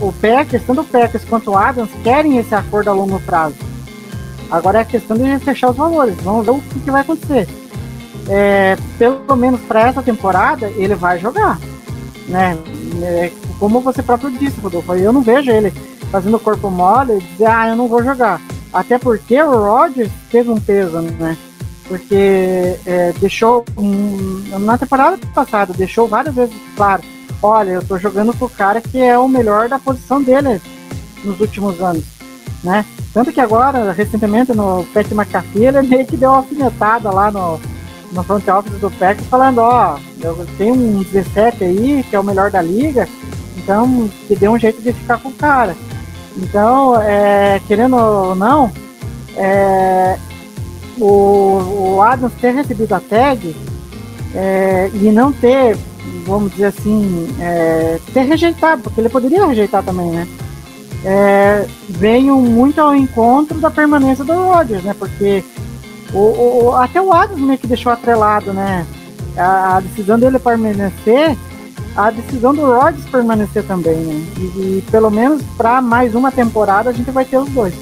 o 0.00 0.12
Packers, 0.12 0.62
tanto 0.66 0.82
o 0.82 0.84
Packers 0.84 1.24
quanto 1.24 1.50
o 1.50 1.56
Adams 1.56 1.90
querem 2.02 2.38
esse 2.38 2.54
acordo 2.54 2.90
a 2.90 2.92
longo 2.92 3.18
prazo. 3.20 3.56
Agora 4.50 4.78
é 4.78 4.82
a 4.82 4.84
questão 4.84 5.16
de 5.16 5.38
fechar 5.38 5.70
os 5.70 5.76
valores. 5.76 6.14
Vamos 6.22 6.44
ver 6.44 6.52
o 6.52 6.60
que, 6.60 6.80
que 6.80 6.90
vai 6.90 7.00
acontecer. 7.00 7.48
É, 8.28 8.76
pelo 8.98 9.36
menos 9.36 9.60
para 9.62 9.88
essa 9.88 10.02
temporada, 10.02 10.68
ele 10.76 10.94
vai 10.94 11.18
jogar. 11.18 11.58
Né? 12.28 12.56
É, 13.02 13.32
como 13.58 13.80
você 13.80 14.02
próprio 14.02 14.30
disse, 14.30 14.60
Rodolfo, 14.60 14.94
eu 14.94 15.12
não 15.12 15.22
vejo 15.22 15.50
ele 15.50 15.72
fazendo 16.10 16.38
corpo 16.38 16.70
mole 16.70 17.18
e 17.18 17.20
dizer, 17.20 17.46
ah, 17.46 17.68
eu 17.68 17.76
não 17.76 17.88
vou 17.88 18.02
jogar. 18.04 18.40
Até 18.72 18.98
porque 18.98 19.40
o 19.40 19.50
Rodgers 19.50 20.10
teve 20.30 20.50
um 20.50 20.60
peso, 20.60 21.00
né? 21.00 21.36
Porque 21.86 22.78
é, 22.86 23.12
deixou, 23.20 23.64
um, 23.76 24.42
na 24.60 24.78
temporada 24.78 25.18
passada, 25.34 25.74
deixou 25.74 26.08
várias 26.08 26.34
vezes 26.34 26.54
claro 26.76 27.02
olha, 27.44 27.72
eu 27.72 27.84
tô 27.84 27.98
jogando 27.98 28.34
com 28.36 28.46
o 28.46 28.50
cara 28.50 28.80
que 28.80 28.98
é 28.98 29.18
o 29.18 29.28
melhor 29.28 29.68
da 29.68 29.78
posição 29.78 30.22
dele 30.22 30.60
nos 31.22 31.38
últimos 31.38 31.80
anos, 31.80 32.04
né? 32.62 32.84
Tanto 33.12 33.32
que 33.32 33.40
agora, 33.40 33.92
recentemente, 33.92 34.52
no 34.54 34.84
Pat 34.92 35.10
McAfee, 35.12 35.66
ele 35.66 35.82
meio 35.86 36.06
que 36.06 36.16
deu 36.16 36.30
uma 36.30 36.38
alfinetada 36.38 37.10
lá 37.10 37.30
no, 37.30 37.60
no 38.12 38.24
front 38.24 38.48
office 38.48 38.80
do 38.80 38.90
Packers, 38.90 39.28
falando, 39.28 39.58
ó, 39.58 39.98
eu 40.20 40.46
tenho 40.56 40.74
um 40.74 41.02
17 41.02 41.64
aí, 41.64 42.04
que 42.08 42.16
é 42.16 42.20
o 42.20 42.24
melhor 42.24 42.50
da 42.50 42.62
liga, 42.62 43.06
então 43.58 44.08
que 44.26 44.34
deu 44.34 44.52
um 44.52 44.58
jeito 44.58 44.80
de 44.80 44.92
ficar 44.92 45.18
com 45.18 45.28
o 45.28 45.34
cara. 45.34 45.76
Então, 46.36 47.00
é, 47.00 47.60
querendo 47.68 47.96
ou 47.96 48.34
não, 48.34 48.72
é, 49.36 50.18
o, 50.98 51.96
o 51.96 52.02
Adams 52.02 52.32
ter 52.40 52.54
recebido 52.54 52.92
a 52.94 53.00
tag 53.00 53.54
é, 54.34 54.90
e 54.94 55.10
não 55.10 55.32
ter 55.32 55.76
vamos 56.26 56.52
dizer 56.52 56.66
assim, 56.66 57.28
é, 57.40 57.98
ter 58.12 58.22
rejeitado, 58.22 58.82
porque 58.82 59.00
ele 59.00 59.08
poderia 59.08 59.46
rejeitar 59.46 59.82
também, 59.82 60.10
né? 60.10 60.28
É, 61.04 61.66
muito 62.30 62.80
ao 62.80 62.96
encontro 62.96 63.58
da 63.58 63.70
permanência 63.70 64.24
do 64.24 64.32
Rodgers, 64.32 64.82
né? 64.82 64.94
Porque 64.98 65.44
o, 66.12 66.64
o, 66.66 66.76
até 66.76 67.00
o 67.00 67.12
Adams 67.12 67.40
meio 67.40 67.58
que 67.58 67.66
deixou 67.66 67.92
atrelado, 67.92 68.52
né? 68.52 68.86
A, 69.36 69.76
a, 69.76 69.80
decisão 69.80 70.18
dele 70.18 70.38
permanecer, 70.38 71.36
a 71.96 72.10
decisão 72.10 72.54
do 72.54 72.64
Rodgers 72.64 73.04
permanecer 73.10 73.64
também, 73.64 73.96
né? 73.96 74.26
E, 74.38 74.78
e 74.78 74.84
pelo 74.90 75.10
menos 75.10 75.42
para 75.56 75.82
mais 75.82 76.14
uma 76.14 76.32
temporada 76.32 76.90
a 76.90 76.92
gente 76.92 77.10
vai 77.10 77.24
ter 77.24 77.38
os 77.38 77.48
dois. 77.50 77.74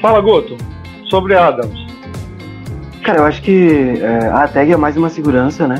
Fala, 0.00 0.20
Guto, 0.20 0.56
sobre 1.10 1.36
Adams. 1.36 1.86
Cara, 3.02 3.18
eu 3.18 3.24
acho 3.24 3.42
que 3.42 3.98
é, 4.00 4.28
a 4.28 4.46
tag 4.46 4.72
é 4.72 4.76
mais 4.76 4.96
uma 4.96 5.08
segurança, 5.08 5.66
né? 5.66 5.76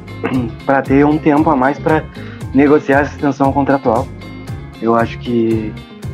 para 0.64 0.80
ter 0.80 1.04
um 1.04 1.18
tempo 1.18 1.50
a 1.50 1.56
mais 1.56 1.78
para 1.78 2.02
negociar 2.54 3.00
essa 3.00 3.14
extensão 3.14 3.52
contratual. 3.52 4.08
Eu 4.80 4.94
acho 4.94 5.18
que 5.18 5.72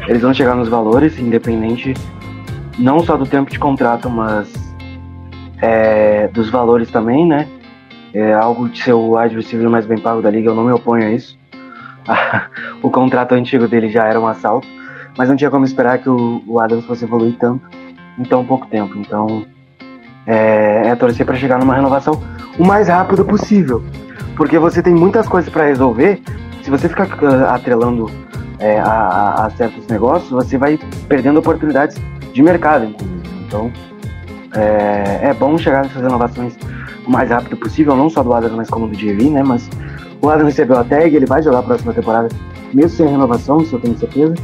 eles 0.08 0.22
vão 0.22 0.34
chegar 0.34 0.56
nos 0.56 0.68
valores, 0.68 1.18
independente 1.18 1.94
não 2.76 3.00
só 3.00 3.16
do 3.16 3.24
tempo 3.24 3.50
de 3.50 3.58
contrato, 3.58 4.10
mas 4.10 4.52
é, 5.62 6.26
dos 6.28 6.50
valores 6.50 6.90
também, 6.90 7.24
né? 7.24 7.46
É 8.12 8.32
algo 8.32 8.68
de 8.68 8.82
ser 8.82 8.94
o 8.94 9.14
receiver 9.14 9.70
mais 9.70 9.86
bem 9.86 9.98
pago 9.98 10.20
da 10.20 10.30
liga, 10.30 10.48
eu 10.48 10.54
não 10.56 10.64
me 10.64 10.72
oponho 10.72 11.06
a 11.06 11.10
isso. 11.10 11.38
o 12.82 12.90
contrato 12.90 13.32
antigo 13.32 13.68
dele 13.68 13.90
já 13.90 14.06
era 14.06 14.18
um 14.18 14.26
assalto, 14.26 14.66
mas 15.18 15.28
não 15.28 15.36
tinha 15.36 15.50
como 15.50 15.64
esperar 15.64 15.98
que 15.98 16.08
o, 16.08 16.40
o 16.46 16.60
Adams 16.60 16.86
fosse 16.86 17.04
evoluir 17.04 17.36
tanto 17.38 17.68
em 18.16 18.22
tão 18.22 18.44
pouco 18.44 18.68
tempo. 18.68 18.96
Então, 18.96 19.44
é, 20.24 20.86
é 20.86 20.94
torcer 20.94 21.26
para 21.26 21.34
chegar 21.34 21.58
numa 21.58 21.74
renovação 21.74 22.22
o 22.56 22.64
mais 22.64 22.88
rápido 22.88 23.24
possível, 23.24 23.82
porque 24.36 24.58
você 24.58 24.80
tem 24.80 24.94
muitas 24.94 25.26
coisas 25.26 25.52
para 25.52 25.64
resolver. 25.64 26.22
Se 26.62 26.70
você 26.70 26.88
ficar 26.88 27.06
uh, 27.06 27.48
atrelando 27.48 28.08
é, 28.60 28.78
a, 28.78 28.84
a, 28.84 29.46
a, 29.46 29.50
certos 29.50 29.86
negócios, 29.88 30.30
você 30.30 30.56
vai 30.56 30.78
perdendo 31.08 31.40
oportunidades 31.40 31.96
de 32.32 32.42
mercado, 32.42 32.84
inclusive. 32.84 33.20
Então, 33.46 33.72
é, 34.54 35.30
é 35.30 35.34
bom 35.34 35.58
chegar 35.58 35.82
nessas 35.82 36.02
renovações 36.02 36.56
o 37.06 37.10
mais 37.10 37.30
rápido 37.30 37.56
possível, 37.56 37.96
não 37.96 38.08
só 38.08 38.22
do 38.22 38.32
Adams, 38.32 38.54
mas 38.54 38.70
como 38.70 38.86
do 38.86 38.94
JV, 38.94 39.30
né? 39.30 39.42
Mas 39.42 39.68
o 40.20 40.28
Adams 40.28 40.50
recebeu 40.50 40.78
a 40.78 40.84
tag, 40.84 41.14
ele 41.14 41.26
vai 41.26 41.42
jogar 41.42 41.60
a 41.60 41.62
próxima 41.62 41.92
temporada, 41.92 42.28
mesmo 42.72 42.90
sem 42.90 43.08
renovação, 43.08 43.58
isso 43.58 43.74
eu 43.74 43.80
tenho 43.80 43.98
certeza. 43.98 44.34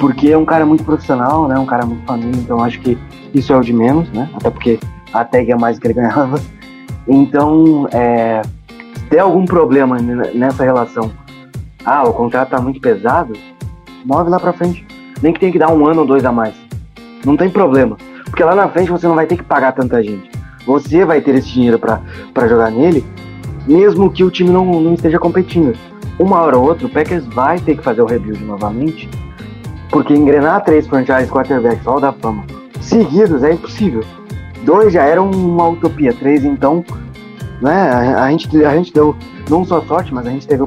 Porque 0.00 0.30
é 0.30 0.38
um 0.38 0.44
cara 0.44 0.66
muito 0.66 0.84
profissional, 0.84 1.48
né? 1.48 1.58
Um 1.58 1.66
cara 1.66 1.86
muito 1.86 2.04
família, 2.04 2.40
então 2.40 2.62
acho 2.62 2.80
que 2.80 2.98
isso 3.32 3.52
é 3.52 3.56
o 3.56 3.60
de 3.60 3.72
menos, 3.72 4.08
né? 4.10 4.28
Até 4.34 4.50
porque 4.50 4.78
a 5.12 5.24
tag 5.24 5.50
é 5.50 5.56
mais 5.56 5.78
que 5.78 5.86
ele 5.86 5.94
ganhava. 5.94 6.40
Então, 7.06 7.86
é, 7.92 8.42
se 8.94 9.04
der 9.10 9.20
algum 9.20 9.44
problema 9.44 9.98
nessa 10.34 10.64
relação, 10.64 11.10
ah, 11.84 12.02
o 12.02 12.12
contrato 12.12 12.50
tá 12.50 12.60
muito 12.60 12.80
pesado, 12.80 13.34
move 14.04 14.30
lá 14.30 14.40
pra 14.40 14.52
frente. 14.52 14.86
Nem 15.22 15.32
que 15.32 15.40
tenha 15.40 15.52
que 15.52 15.58
dar 15.58 15.70
um 15.70 15.86
ano 15.86 16.00
ou 16.00 16.06
dois 16.06 16.24
a 16.24 16.32
mais. 16.32 16.54
Não 17.24 17.36
tem 17.36 17.48
problema. 17.48 17.96
Porque 18.24 18.42
lá 18.42 18.54
na 18.54 18.68
frente 18.68 18.90
você 18.90 19.06
não 19.06 19.14
vai 19.14 19.26
ter 19.26 19.36
que 19.36 19.44
pagar 19.44 19.72
tanta 19.72 20.02
gente. 20.02 20.30
Você 20.66 21.04
vai 21.04 21.20
ter 21.20 21.34
esse 21.34 21.48
dinheiro 21.48 21.78
para 21.78 22.48
jogar 22.48 22.70
nele, 22.70 23.04
mesmo 23.66 24.10
que 24.10 24.24
o 24.24 24.30
time 24.30 24.50
não, 24.50 24.64
não 24.80 24.94
esteja 24.94 25.18
competindo. 25.18 25.76
Uma 26.18 26.40
hora 26.40 26.58
ou 26.58 26.64
outra, 26.66 26.86
o 26.86 26.90
Packers 26.90 27.26
vai 27.26 27.58
ter 27.58 27.76
que 27.76 27.82
fazer 27.82 28.00
o 28.00 28.06
rebuild 28.06 28.42
novamente, 28.44 29.08
porque 29.94 30.12
engrenar 30.12 30.64
três 30.64 30.88
franchise 30.88 31.30
quarterbacks 31.30 31.86
Hall 31.86 32.00
da 32.00 32.12
Fama 32.12 32.44
seguidos 32.80 33.44
é 33.44 33.52
impossível. 33.52 34.02
Dois 34.64 34.92
já 34.92 35.04
eram 35.04 35.30
uma 35.30 35.68
utopia, 35.68 36.12
três 36.12 36.44
então, 36.44 36.84
né? 37.62 37.72
A, 37.72 38.24
a 38.24 38.30
gente, 38.32 38.64
a 38.64 38.74
gente 38.74 38.92
deu 38.92 39.14
não 39.48 39.64
só 39.64 39.80
sorte, 39.82 40.12
mas 40.12 40.26
a 40.26 40.30
gente 40.30 40.48
teve, 40.48 40.64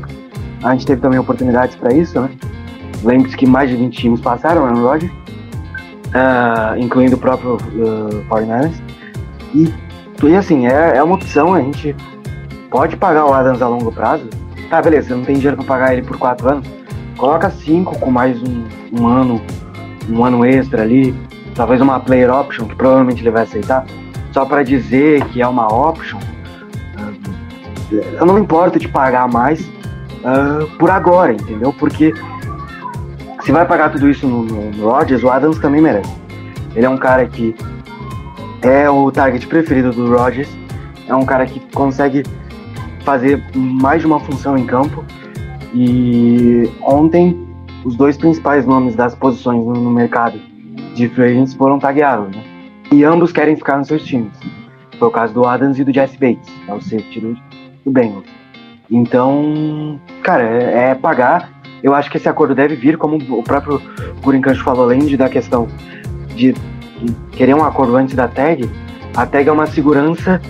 a 0.63 0.71
gente 0.71 0.85
teve 0.85 1.01
também 1.01 1.19
oportunidades 1.19 1.75
para 1.75 1.93
isso, 1.93 2.17
né? 2.21 2.29
Lembre-se 3.03 3.35
que 3.35 3.45
mais 3.45 3.69
de 3.69 3.75
20 3.75 3.97
times 3.97 4.21
passaram, 4.21 4.65
Aaron 4.65 4.81
Rodgers, 4.81 5.11
uh, 5.11 6.79
incluindo 6.79 7.17
o 7.17 7.19
próprio 7.19 7.55
uh, 7.55 8.25
49ers. 8.29 8.81
E, 9.53 9.73
e 10.23 10.35
assim, 10.37 10.67
é, 10.67 10.95
é 10.95 11.03
uma 11.03 11.15
opção, 11.15 11.53
a 11.53 11.59
gente 11.59 11.93
pode 12.71 12.95
pagar 12.95 13.25
o 13.25 13.33
Adams 13.33 13.61
a 13.61 13.67
longo 13.67 13.91
prazo. 13.91 14.25
Tá, 14.69 14.81
beleza, 14.81 15.09
você 15.09 15.15
não 15.15 15.25
tem 15.25 15.35
dinheiro 15.35 15.57
para 15.57 15.65
pagar 15.65 15.93
ele 15.93 16.01
por 16.01 16.17
4 16.17 16.49
anos. 16.49 16.76
Coloca 17.17 17.49
5 17.49 17.97
com 17.99 18.12
mais 18.12 18.41
um, 18.41 18.65
um 18.91 19.08
ano, 19.08 19.41
um 20.08 20.23
ano 20.23 20.45
extra 20.45 20.84
ali, 20.84 21.15
talvez 21.56 21.82
uma 21.82 21.99
player 21.99 22.32
option, 22.32 22.67
que 22.67 22.75
provavelmente 22.75 23.21
ele 23.21 23.32
vai 23.32 23.43
aceitar, 23.43 23.86
só 24.32 24.45
para 24.45 24.63
dizer 24.63 25.25
que 25.25 25.41
é 25.41 25.47
uma 25.47 25.67
option. 25.67 26.19
Uh, 26.95 27.95
eu 27.95 28.25
não 28.25 28.36
me 28.36 28.41
importo 28.41 28.77
de 28.77 28.88
pagar 28.88 29.27
mais 29.27 29.62
uh, 29.62 30.67
por 30.77 30.91
agora, 30.91 31.34
entendeu? 31.34 31.73
Porque 31.73 32.13
se 33.43 33.51
vai 33.51 33.65
pagar 33.65 33.91
tudo 33.91 34.08
isso 34.10 34.27
no, 34.27 34.43
no 34.43 34.89
Rodgers, 34.89 35.23
o 35.23 35.30
Adams 35.30 35.58
também 35.58 35.82
merece. 35.82 36.15
Ele 36.75 36.86
é 36.86 36.89
um 36.89 36.97
cara 36.97 37.25
que 37.25 37.56
é 38.62 38.88
o 38.88 39.12
target 39.12 39.47
preferido 39.47 39.91
do 39.91 40.15
Rodgers, 40.15 40.49
é 41.08 41.15
um 41.15 41.25
cara 41.25 41.47
que 41.47 41.60
consegue 41.73 42.23
fazer 43.03 43.43
mais 43.56 44.01
de 44.01 44.08
uma 44.08 44.19
função 44.19 44.56
em 44.56 44.65
campo. 44.65 45.03
E 45.73 46.69
ontem, 46.82 47.47
os 47.84 47.95
dois 47.95 48.17
principais 48.17 48.65
nomes 48.65 48.95
das 48.95 49.15
posições 49.15 49.63
no, 49.65 49.73
no 49.73 49.91
mercado 49.91 50.39
de 50.95 51.08
free 51.10 51.45
foram 51.58 51.80
tagueados, 51.80 52.36
né? 52.36 52.43
E 52.91 53.03
ambos 53.03 53.32
querem 53.32 53.56
ficar 53.56 53.77
nos 53.77 53.88
seus 53.88 54.03
times. 54.03 54.34
Foi 54.97 55.08
o 55.08 55.12
caso 55.12 55.34
do 55.34 55.45
Adams 55.45 55.77
e 55.77 55.84
do 55.84 55.93
Jesse 55.93 56.17
Bates, 56.17 56.51
é 56.67 56.73
o 56.73 56.82
safety 56.82 57.19
do, 57.19 57.38
do 57.86 57.91
Bengals. 57.91 58.25
Então, 58.89 59.99
cara, 60.23 60.43
é, 60.43 60.91
é 60.91 60.95
pagar 60.95 61.58
eu 61.84 61.93
acho 61.93 62.10
que 62.10 62.17
esse 62.17 62.27
acordo 62.27 62.56
deve 62.56 62.75
vir, 62.75 62.97
como 62.97 63.17
o 63.17 63.43
próprio 63.43 63.82
Gurincancho 64.21 64.63
falou, 64.63 64.84
além 64.84 64.99
de 64.99 65.15
da 65.15 65.30
questão 65.30 65.67
de 66.36 66.53
querer 67.32 67.56
um 67.56 67.63
acordo 67.63 67.95
antes 67.95 68.15
da 68.15 68.27
tag, 68.27 68.69
a 69.15 69.25
tag 69.25 69.47
é 69.47 69.51
uma 69.51 69.67
segurança 69.67 70.41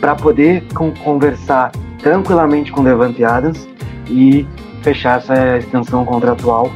para 0.00 0.14
poder 0.14 0.64
conversar 0.74 1.70
tranquilamente 2.02 2.72
com 2.72 2.80
o 2.80 2.84
Devante 2.84 3.24
Adams 3.24 3.68
e 4.08 4.46
fechar 4.82 5.18
essa 5.18 5.58
extensão 5.58 6.04
contratual 6.04 6.70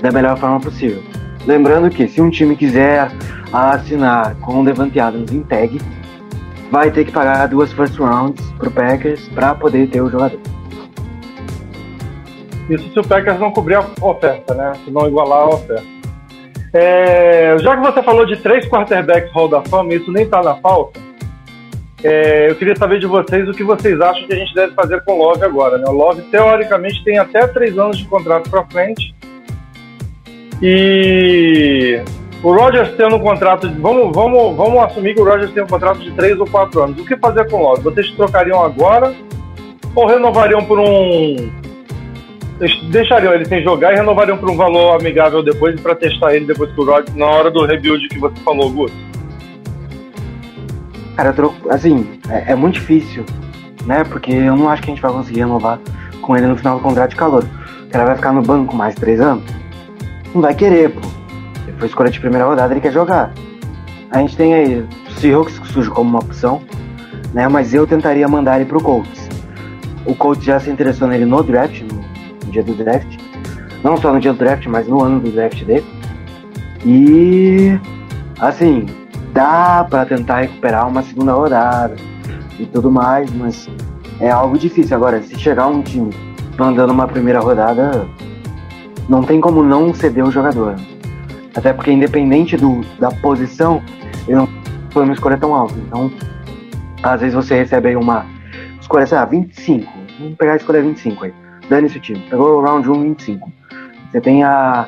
da 0.00 0.10
melhor 0.10 0.36
forma 0.36 0.60
possível. 0.60 1.02
Lembrando 1.46 1.90
que 1.90 2.06
se 2.08 2.20
um 2.20 2.30
time 2.30 2.56
quiser 2.56 3.10
assinar 3.52 4.34
com 4.36 4.60
o 4.60 4.64
Devante 4.64 4.98
Adams 4.98 5.32
em 5.32 5.42
tag, 5.42 5.80
vai 6.70 6.90
ter 6.90 7.04
que 7.04 7.12
pagar 7.12 7.46
duas 7.48 7.72
first 7.72 7.98
rounds 7.98 8.44
pro 8.52 8.70
Packers 8.70 9.28
para 9.28 9.54
poder 9.54 9.88
ter 9.88 10.00
o 10.00 10.10
jogador. 10.10 10.40
Isso 12.70 12.90
se 12.92 12.98
o 12.98 13.02
Packers 13.02 13.38
não 13.38 13.50
cobrir 13.50 13.74
a 13.74 13.84
oferta, 14.00 14.54
né? 14.54 14.72
Se 14.84 14.90
não 14.90 15.06
igualar 15.06 15.40
a 15.40 15.48
oferta. 15.48 15.84
É, 16.72 17.56
já 17.58 17.76
que 17.76 17.82
você 17.82 18.02
falou 18.02 18.24
de 18.24 18.36
três 18.36 18.66
quarterbacks 18.66 19.30
Hall 19.32 19.48
da 19.48 19.60
Fama, 19.62 19.92
isso 19.92 20.10
nem 20.10 20.24
está 20.24 20.42
na 20.42 20.54
pauta. 20.54 20.98
É, 22.04 22.50
eu 22.50 22.56
queria 22.56 22.74
saber 22.74 22.98
de 22.98 23.06
vocês 23.06 23.48
o 23.48 23.52
que 23.52 23.62
vocês 23.62 24.00
acham 24.00 24.26
que 24.26 24.32
a 24.32 24.36
gente 24.36 24.54
deve 24.54 24.74
fazer 24.74 25.00
com 25.02 25.12
o 25.12 25.18
Love 25.18 25.44
agora. 25.44 25.78
Né? 25.78 25.84
O 25.86 25.92
Love, 25.92 26.22
teoricamente, 26.22 27.04
tem 27.04 27.18
até 27.18 27.46
três 27.46 27.78
anos 27.78 27.98
de 27.98 28.04
contrato 28.06 28.50
para 28.50 28.64
frente. 28.66 29.14
E 30.60 32.02
o 32.42 32.52
Rogers 32.52 32.92
tendo 32.96 33.16
um 33.16 33.20
contrato. 33.20 33.68
De, 33.68 33.80
vamos, 33.80 34.12
vamos, 34.14 34.56
vamos 34.56 34.82
assumir 34.82 35.14
que 35.14 35.20
o 35.20 35.24
Rogers 35.24 35.52
tem 35.52 35.62
um 35.62 35.68
contrato 35.68 36.00
de 36.00 36.10
três 36.12 36.38
ou 36.38 36.46
quatro 36.46 36.82
anos. 36.82 36.98
O 36.98 37.04
que 37.04 37.16
fazer 37.16 37.48
com 37.48 37.58
o 37.58 37.62
Love? 37.62 37.82
Vocês 37.82 38.10
trocariam 38.12 38.62
agora 38.64 39.14
ou 39.94 40.06
renovariam 40.06 40.64
por 40.64 40.80
um 40.80 41.50
deixariam 42.90 43.32
ele 43.32 43.44
sem 43.44 43.62
jogar 43.62 43.92
e 43.92 43.96
renovariam 43.96 44.38
por 44.38 44.48
um 44.48 44.56
valor 44.56 45.00
amigável 45.00 45.42
depois 45.42 45.80
para 45.80 45.96
testar 45.96 46.34
ele 46.34 46.44
depois 46.44 46.70
que 46.72 46.80
o 46.80 46.84
Rod 46.84 47.08
na 47.14 47.26
hora 47.26 47.50
do 47.50 47.64
rebuild 47.64 48.08
que 48.08 48.18
você 48.18 48.36
falou, 48.44 48.70
Guto? 48.70 49.11
Cara, 51.16 51.34
assim, 51.70 52.08
é, 52.28 52.52
é, 52.52 52.54
muito 52.54 52.74
difícil, 52.74 53.24
né? 53.84 54.02
Porque 54.04 54.32
eu 54.32 54.56
não 54.56 54.68
acho 54.68 54.82
que 54.82 54.90
a 54.90 54.94
gente 54.94 55.02
vai 55.02 55.12
conseguir 55.12 55.40
renovar 55.40 55.78
com 56.20 56.36
ele 56.36 56.46
no 56.46 56.56
final 56.56 56.78
do 56.78 56.82
contrato 56.82 57.10
de 57.10 57.16
calor. 57.16 57.44
O 57.84 57.88
cara 57.88 58.06
vai 58.06 58.16
ficar 58.16 58.32
no 58.32 58.42
banco 58.42 58.74
mais 58.74 58.94
três 58.94 59.20
anos? 59.20 59.44
Não 60.34 60.40
vai 60.40 60.54
querer, 60.54 60.90
pô. 60.90 61.00
Ele 61.66 61.76
foi 61.76 61.88
escolha 61.88 62.10
de 62.10 62.18
primeira 62.18 62.46
rodada, 62.46 62.72
ele 62.72 62.80
quer 62.80 62.92
jogar. 62.92 63.32
A 64.10 64.18
gente 64.18 64.36
tem 64.36 64.54
aí 64.54 64.80
o 64.80 65.10
Seahawks 65.20 65.58
que 65.58 65.68
surge 65.68 65.90
como 65.90 66.10
uma 66.10 66.20
opção, 66.20 66.62
né? 67.34 67.46
Mas 67.48 67.74
eu 67.74 67.86
tentaria 67.86 68.26
mandar 68.26 68.56
ele 68.56 68.64
pro 68.64 68.82
Colts. 68.82 69.28
O 70.04 70.14
Colts 70.14 70.44
já 70.44 70.58
se 70.58 70.70
interessou 70.70 71.06
nele 71.08 71.24
no 71.24 71.42
draft, 71.42 71.82
no 71.82 72.50
dia 72.50 72.62
do 72.62 72.74
draft. 72.74 73.18
Não 73.84 73.96
só 73.96 74.12
no 74.12 74.20
dia 74.20 74.32
do 74.32 74.38
draft, 74.38 74.66
mas 74.66 74.88
no 74.88 75.02
ano 75.02 75.20
do 75.20 75.30
draft 75.30 75.62
dele. 75.64 75.84
E 76.84 77.78
assim, 78.40 78.86
dá 79.32 79.86
para 79.88 80.06
tentar 80.06 80.40
recuperar 80.40 80.88
uma 80.88 81.02
segunda 81.02 81.32
rodada 81.32 81.96
e 82.58 82.66
tudo 82.66 82.90
mais, 82.90 83.30
mas 83.32 83.68
é 84.20 84.30
algo 84.30 84.58
difícil. 84.58 84.96
Agora, 84.96 85.22
se 85.22 85.38
chegar 85.38 85.66
um 85.66 85.82
time 85.82 86.10
mandando 86.58 86.92
uma 86.92 87.06
primeira 87.06 87.40
rodada, 87.40 88.06
não 89.08 89.22
tem 89.22 89.40
como 89.40 89.62
não 89.62 89.92
ceder 89.94 90.24
o 90.24 90.30
jogador. 90.30 90.76
Até 91.54 91.72
porque 91.72 91.90
independente 91.90 92.56
do, 92.56 92.80
da 92.98 93.10
posição, 93.10 93.82
ele 94.26 94.36
não 94.36 94.48
foi 94.90 95.04
uma 95.04 95.12
escolha 95.12 95.36
tão 95.36 95.54
alta. 95.54 95.74
Então, 95.86 96.10
às 97.02 97.20
vezes 97.20 97.34
você 97.34 97.56
recebe 97.56 97.88
aí 97.88 97.96
uma 97.96 98.26
escolha, 98.80 99.06
sei 99.06 99.18
lá, 99.18 99.24
25. 99.24 99.92
Vamos 100.18 100.36
pegar 100.36 100.52
a 100.52 100.56
escolha 100.56 100.82
25 100.82 101.24
aí 101.24 101.42
dane-se 101.72 101.96
o 101.96 102.00
time. 102.00 102.20
Pegou 102.28 102.58
o 102.58 102.60
round 102.60 102.88
1, 102.88 103.02
25. 103.02 103.52
Você 104.10 104.20
tem 104.20 104.44
a, 104.44 104.86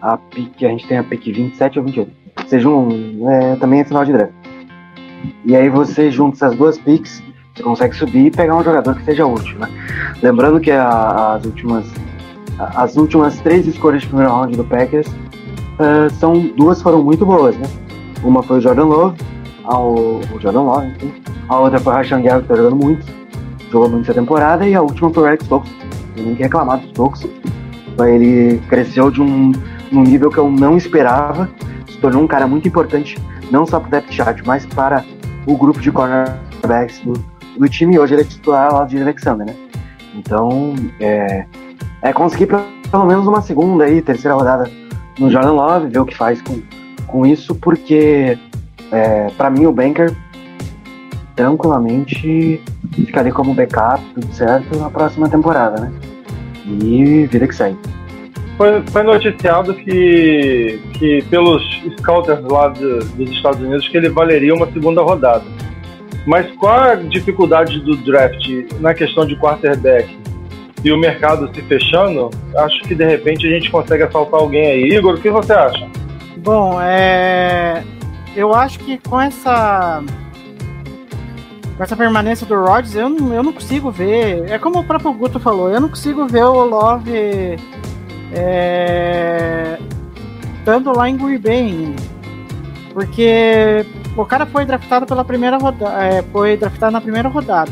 a 0.00 0.16
pick, 0.16 0.64
a 0.64 0.68
gente 0.68 0.86
tem 0.86 0.98
a 0.98 1.04
pick 1.04 1.24
27 1.24 1.78
ou 1.78 1.84
28. 1.84 2.25
Seja 2.46 2.68
um, 2.68 3.28
é, 3.30 3.56
também 3.56 3.80
é 3.80 3.84
final 3.84 4.04
de 4.04 4.12
draft. 4.12 4.32
E 5.44 5.56
aí 5.56 5.68
você 5.68 6.10
junta 6.10 6.36
essas 6.36 6.56
duas 6.56 6.78
picks, 6.78 7.22
você 7.54 7.62
consegue 7.62 7.96
subir 7.96 8.26
e 8.26 8.30
pegar 8.30 8.56
um 8.56 8.62
jogador 8.62 8.94
que 8.94 9.04
seja 9.04 9.26
útil, 9.26 9.58
né? 9.58 9.68
Lembrando 10.22 10.60
que 10.60 10.70
a, 10.70 11.34
as 11.34 11.44
últimas 11.44 11.86
as 12.58 12.96
últimas 12.96 13.38
três 13.40 13.66
escolhas 13.66 14.02
de 14.02 14.08
primeiro 14.08 14.32
round 14.32 14.56
do 14.56 14.64
Packers 14.64 15.06
uh, 15.08 16.10
são 16.18 16.40
duas 16.56 16.80
foram 16.80 17.02
muito 17.02 17.26
boas, 17.26 17.56
né? 17.56 17.66
Uma 18.22 18.42
foi 18.42 18.58
o 18.58 18.60
Jordan 18.60 18.84
Love, 18.84 19.16
ao, 19.64 19.94
o 19.94 20.40
Jordan 20.40 20.62
Love, 20.62 20.86
enfim. 20.88 21.12
A 21.48 21.60
outra 21.60 21.78
foi 21.78 21.92
o 21.92 21.96
Rashan 21.96 22.22
Gary, 22.22 22.42
que 22.42 22.48
tá 22.48 22.56
jogando 22.56 22.76
muito, 22.76 23.06
jogou 23.70 23.88
muito 23.88 24.10
essa 24.10 24.18
temporada, 24.18 24.66
e 24.66 24.74
a 24.74 24.80
última 24.80 25.10
foi 25.12 25.22
o 25.22 25.26
Rex 25.26 25.44
Stokes, 25.44 25.72
tem 26.14 26.34
que 26.34 26.42
reclamar 26.42 26.78
dos 26.78 26.88
Stokes. 26.90 27.28
Ele 28.00 28.60
cresceu 28.68 29.10
de 29.10 29.20
um, 29.20 29.52
um 29.92 30.02
nível 30.02 30.30
que 30.30 30.38
eu 30.38 30.50
não 30.50 30.76
esperava, 30.76 31.48
se 31.96 32.00
tornou 32.02 32.22
um 32.22 32.26
cara 32.26 32.46
muito 32.46 32.68
importante, 32.68 33.18
não 33.50 33.66
só 33.66 33.80
para 33.80 33.88
o 33.88 33.90
depth 33.90 34.12
chart, 34.12 34.40
mas 34.44 34.66
para 34.66 35.04
o 35.46 35.56
grupo 35.56 35.80
de 35.80 35.90
cornerbacks 35.90 37.00
do, 37.00 37.14
do 37.58 37.68
time. 37.68 37.98
Hoje 37.98 38.14
ele 38.14 38.22
é 38.22 38.24
titular 38.24 38.72
lá 38.72 38.84
de 38.84 39.00
Alexander, 39.00 39.46
né? 39.46 39.54
Então, 40.14 40.74
é, 41.00 41.46
é 42.02 42.12
conseguir 42.12 42.46
pelo 42.46 43.06
menos 43.06 43.26
uma 43.26 43.40
segunda 43.40 43.84
aí, 43.84 44.00
terceira 44.00 44.34
rodada 44.34 44.70
no 45.18 45.30
Jordan 45.30 45.52
Love, 45.52 45.88
ver 45.88 45.98
o 45.98 46.06
que 46.06 46.16
faz 46.16 46.40
com, 46.42 46.60
com 47.06 47.26
isso, 47.26 47.54
porque 47.54 48.38
é, 48.92 49.28
para 49.36 49.50
mim 49.50 49.66
o 49.66 49.72
Banker 49.72 50.14
tranquilamente 51.34 52.62
ficaria 52.92 53.32
como 53.32 53.54
backup, 53.54 54.02
tudo 54.14 54.32
certo, 54.32 54.78
na 54.78 54.90
próxima 54.90 55.28
temporada, 55.28 55.80
né? 55.80 55.92
E 56.66 57.26
vida 57.26 57.46
que 57.46 57.54
segue. 57.54 57.76
Foi, 58.56 58.82
foi 58.90 59.02
noticiado 59.02 59.74
que, 59.74 60.80
que 60.94 61.22
pelos 61.28 61.62
scouters 61.98 62.40
lá 62.44 62.68
de, 62.68 62.98
dos 63.00 63.30
Estados 63.30 63.60
Unidos 63.60 63.86
que 63.88 63.96
ele 63.96 64.08
valeria 64.08 64.54
uma 64.54 64.66
segunda 64.72 65.02
rodada. 65.02 65.44
Mas 66.26 66.50
qual 66.56 66.80
a 66.80 66.94
dificuldade 66.94 67.78
do 67.80 67.96
draft 67.98 68.48
na 68.80 68.94
questão 68.94 69.26
de 69.26 69.36
quarterback 69.36 70.18
e 70.82 70.90
o 70.90 70.98
mercado 70.98 71.48
se 71.54 71.62
fechando? 71.62 72.30
Acho 72.56 72.80
que 72.82 72.94
de 72.94 73.04
repente 73.04 73.46
a 73.46 73.50
gente 73.50 73.70
consegue 73.70 74.02
assaltar 74.02 74.40
alguém 74.40 74.66
aí. 74.66 74.82
Igor, 74.96 75.14
o 75.14 75.20
que 75.20 75.30
você 75.30 75.52
acha? 75.52 75.86
Bom, 76.38 76.80
é... 76.80 77.84
eu 78.34 78.54
acho 78.54 78.78
que 78.80 78.98
com 78.98 79.20
essa 79.20 80.02
com 81.76 81.82
essa 81.82 81.94
permanência 81.94 82.46
do 82.46 82.54
Rodgers, 82.54 82.94
eu 82.94 83.08
não, 83.08 83.34
eu 83.34 83.42
não 83.42 83.52
consigo 83.52 83.90
ver. 83.90 84.50
É 84.50 84.58
como 84.58 84.78
o 84.78 84.84
próprio 84.84 85.12
Guto 85.12 85.38
falou, 85.38 85.70
eu 85.70 85.80
não 85.80 85.90
consigo 85.90 86.26
ver 86.26 86.44
o 86.44 86.64
Love 86.64 87.56
é, 88.32 89.78
estando 90.58 90.92
lá 90.92 91.08
em 91.08 91.16
Green 91.16 91.38
Bay 91.38 91.60
ainda. 91.60 92.02
Porque 92.92 93.84
o 94.16 94.24
cara 94.24 94.46
foi 94.46 94.64
draftado 94.64 95.06
pela 95.06 95.24
primeira 95.24 95.58
rodada. 95.58 96.04
É, 96.04 96.22
foi 96.22 96.56
draftado 96.56 96.92
na 96.92 97.00
primeira 97.00 97.28
rodada. 97.28 97.70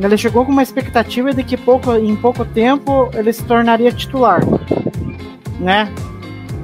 Ele 0.00 0.16
chegou 0.16 0.44
com 0.44 0.52
uma 0.52 0.62
expectativa 0.62 1.32
de 1.32 1.44
que 1.44 1.56
pouco, 1.56 1.94
em 1.94 2.16
pouco 2.16 2.44
tempo 2.44 3.10
ele 3.14 3.32
se 3.32 3.44
tornaria 3.44 3.92
titular. 3.92 4.40
Né? 5.60 5.92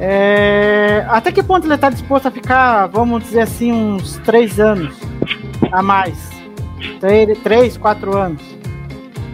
É, 0.01 1.05
até 1.09 1.31
que 1.31 1.43
ponto 1.43 1.67
ele 1.67 1.75
está 1.75 1.91
disposto 1.91 2.27
a 2.27 2.31
ficar, 2.31 2.87
vamos 2.87 3.23
dizer 3.23 3.41
assim, 3.41 3.71
uns 3.71 4.19
três 4.25 4.59
anos 4.59 4.97
a 5.71 5.83
mais? 5.83 6.31
Três, 7.01 7.39
três 7.41 7.77
quatro 7.77 8.17
anos. 8.17 8.43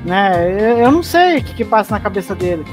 Né? 0.05 0.51
Eu, 0.51 0.79
eu 0.79 0.91
não 0.91 1.03
sei 1.03 1.39
o 1.39 1.45
que, 1.45 1.55
que 1.55 1.65
passa 1.65 1.95
na 1.95 2.01
cabeça 2.01 2.35
dele. 2.35 2.65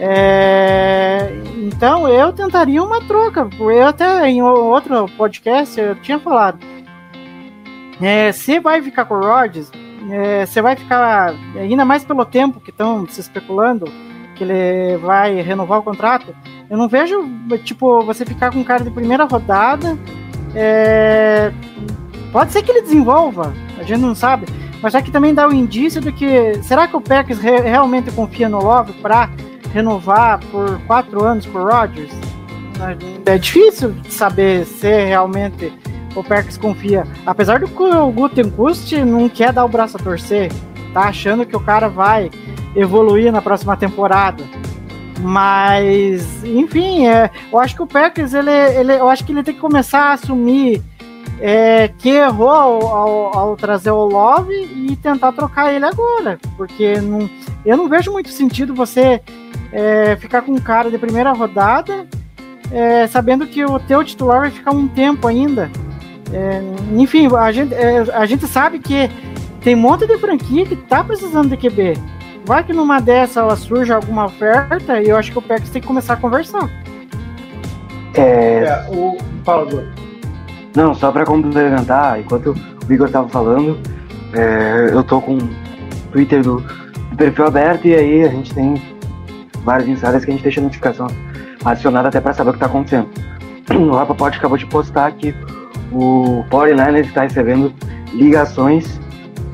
É, 0.00 1.30
então 1.56 2.08
eu 2.08 2.32
tentaria 2.32 2.82
uma 2.82 3.00
troca. 3.02 3.48
Eu 3.58 3.86
até 3.86 4.28
em 4.28 4.42
outro 4.42 5.08
podcast 5.16 5.78
eu 5.80 5.94
tinha 5.96 6.18
falado. 6.18 6.58
É, 8.00 8.30
se 8.32 8.60
vai 8.60 8.80
ficar 8.80 9.04
com 9.06 9.14
o 9.14 9.20
Rodgers, 9.20 9.70
é, 10.10 10.46
você 10.46 10.62
vai 10.62 10.76
ficar 10.76 11.34
ainda 11.56 11.84
mais 11.84 12.04
pelo 12.04 12.24
tempo 12.24 12.60
que 12.60 12.70
estão 12.70 13.06
se 13.08 13.20
especulando 13.20 13.86
que 14.36 14.44
ele 14.44 14.96
vai 14.98 15.40
renovar 15.42 15.80
o 15.80 15.82
contrato. 15.82 16.34
Eu 16.70 16.78
não 16.78 16.88
vejo 16.88 17.28
tipo 17.64 18.02
você 18.02 18.24
ficar 18.24 18.52
com 18.52 18.60
um 18.60 18.64
cara 18.64 18.84
de 18.84 18.90
primeira 18.90 19.24
rodada. 19.24 19.98
É, 20.54 21.52
pode 22.32 22.52
ser 22.52 22.62
que 22.62 22.70
ele 22.70 22.82
desenvolva, 22.82 23.52
a 23.78 23.82
gente 23.82 24.00
não 24.00 24.14
sabe. 24.14 24.46
Mas 24.82 24.94
aqui 24.94 25.10
também 25.10 25.34
dá 25.34 25.48
o 25.48 25.52
indício 25.52 26.00
de 26.00 26.12
que 26.12 26.54
será 26.62 26.86
que 26.86 26.96
o 26.96 27.00
Packers 27.00 27.40
re 27.40 27.60
realmente 27.60 28.10
confia 28.12 28.48
no 28.48 28.62
Love 28.62 28.92
para 28.94 29.28
renovar 29.72 30.40
por 30.50 30.80
quatro 30.86 31.24
anos 31.24 31.46
por 31.46 31.62
Rodgers? 31.62 32.12
É 33.26 33.38
difícil 33.38 33.94
saber 34.08 34.64
se 34.64 34.88
realmente 35.04 35.72
o 36.14 36.22
Packers 36.22 36.56
confia. 36.56 37.04
Apesar 37.26 37.58
do 37.58 37.68
que 37.68 37.82
o 37.82 38.10
Gutenkust 38.12 38.92
não 39.04 39.28
quer 39.28 39.52
dar 39.52 39.64
o 39.64 39.68
braço 39.68 39.96
a 39.96 40.00
torcer, 40.00 40.52
tá 40.94 41.02
achando 41.02 41.44
que 41.44 41.56
o 41.56 41.60
cara 41.60 41.88
vai 41.88 42.30
evoluir 42.76 43.32
na 43.32 43.42
próxima 43.42 43.76
temporada. 43.76 44.44
Mas, 45.20 46.44
enfim, 46.44 47.08
é, 47.08 47.30
eu 47.52 47.58
acho 47.58 47.74
que 47.74 47.82
o 47.82 47.86
Packers, 47.86 48.32
ele, 48.32 48.50
ele, 48.50 48.92
eu 48.92 49.08
acho 49.08 49.24
que 49.24 49.32
ele 49.32 49.42
tem 49.42 49.54
que 49.54 49.60
começar 49.60 50.10
a 50.10 50.12
assumir 50.12 50.80
é, 51.40 51.88
que 51.88 52.10
errou 52.10 52.50
ao, 52.50 52.86
ao, 52.86 53.38
ao, 53.38 53.56
trazer 53.56 53.90
o 53.90 54.04
Love 54.04 54.52
e 54.54 54.96
tentar 54.96 55.32
trocar 55.32 55.72
ele 55.72 55.84
agora. 55.84 56.38
Porque 56.56 57.00
não, 57.00 57.28
eu 57.64 57.76
não 57.76 57.88
vejo 57.88 58.10
muito 58.10 58.30
sentido 58.30 58.74
você 58.74 59.20
é, 59.72 60.16
ficar 60.16 60.42
com 60.42 60.52
um 60.52 60.60
cara 60.60 60.90
de 60.90 60.98
primeira 60.98 61.32
rodada, 61.32 62.06
é, 62.72 63.06
sabendo 63.06 63.46
que 63.46 63.64
o 63.64 63.78
teu 63.78 64.02
titular 64.02 64.40
vai 64.40 64.50
ficar 64.50 64.72
um 64.72 64.88
tempo 64.88 65.26
ainda. 65.26 65.70
É, 66.32 66.60
enfim, 66.96 67.28
a 67.34 67.52
gente, 67.52 67.72
é, 67.74 67.98
a 68.12 68.26
gente 68.26 68.46
sabe 68.46 68.78
que 68.78 69.10
tem 69.62 69.74
um 69.74 69.78
monte 69.80 70.06
de 70.06 70.18
franquia 70.18 70.66
que 70.66 70.76
tá 70.76 71.02
precisando 71.04 71.48
de 71.48 71.56
QB. 71.56 71.94
Vai 72.44 72.64
que 72.64 72.72
numa 72.72 73.00
dessa 73.00 73.54
surge 73.56 73.92
alguma 73.92 74.26
oferta 74.26 75.00
e 75.00 75.08
eu 75.08 75.16
acho 75.16 75.30
que 75.30 75.38
o 75.38 75.42
Packers 75.42 75.70
tem 75.70 75.82
que 75.82 75.88
começar 75.88 76.14
a 76.14 76.16
conversar. 76.16 76.68
É, 78.14 78.64
É, 78.64 78.86
o. 78.90 79.18
Fala, 79.44 79.64
Gu. 79.66 80.07
Não, 80.74 80.94
só 80.94 81.10
pra 81.10 81.24
complementar, 81.24 82.20
enquanto 82.20 82.54
o 82.88 82.92
Igor 82.92 83.10
tava 83.10 83.28
falando, 83.28 83.78
é, 84.32 84.90
eu 84.92 85.02
tô 85.02 85.20
com 85.20 85.36
o 85.36 85.48
Twitter 86.12 86.42
do, 86.42 86.62
perfil 87.16 87.46
aberto 87.46 87.86
e 87.86 87.94
aí 87.94 88.22
a 88.22 88.28
gente 88.28 88.54
tem 88.54 88.80
vários 89.64 89.88
insiders 89.88 90.24
que 90.24 90.30
a 90.30 90.34
gente 90.34 90.42
deixa 90.42 90.60
a 90.60 90.62
notificação 90.62 91.08
acionada 91.64 92.08
até 92.08 92.20
pra 92.20 92.32
saber 92.32 92.50
o 92.50 92.52
que 92.52 92.60
tá 92.60 92.66
acontecendo. 92.66 93.08
O 93.74 93.90
Rapaport 93.90 94.34
acabou 94.34 94.56
de 94.56 94.64
postar 94.66 95.12
que 95.12 95.34
o 95.92 96.44
49ers 96.50 97.06
está 97.06 97.22
recebendo 97.22 97.72
ligações 98.14 98.98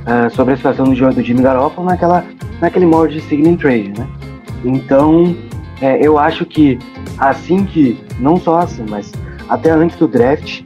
ah, 0.07 0.29
sobre 0.31 0.55
a 0.55 0.57
situação 0.57 0.85
do, 0.85 0.95
do 0.95 1.23
Jimmy 1.23 1.43
Garoppolo 1.43 1.89
naquela, 1.89 2.25
naquele 2.61 2.87
modo 2.87 3.09
de 3.09 3.21
signing 3.23 3.57
trade, 3.57 3.93
né? 3.99 4.07
Então, 4.65 5.35
é, 5.81 5.99
eu 6.07 6.19
acho 6.19 6.45
que 6.45 6.79
assim 7.19 7.65
que, 7.65 7.99
não 8.21 8.37
só 8.37 8.61
assim, 8.61 8.85
mas 8.89 9.11
até 9.49 9.71
antes 9.71 9.97
do 9.97 10.07
draft, 10.07 10.63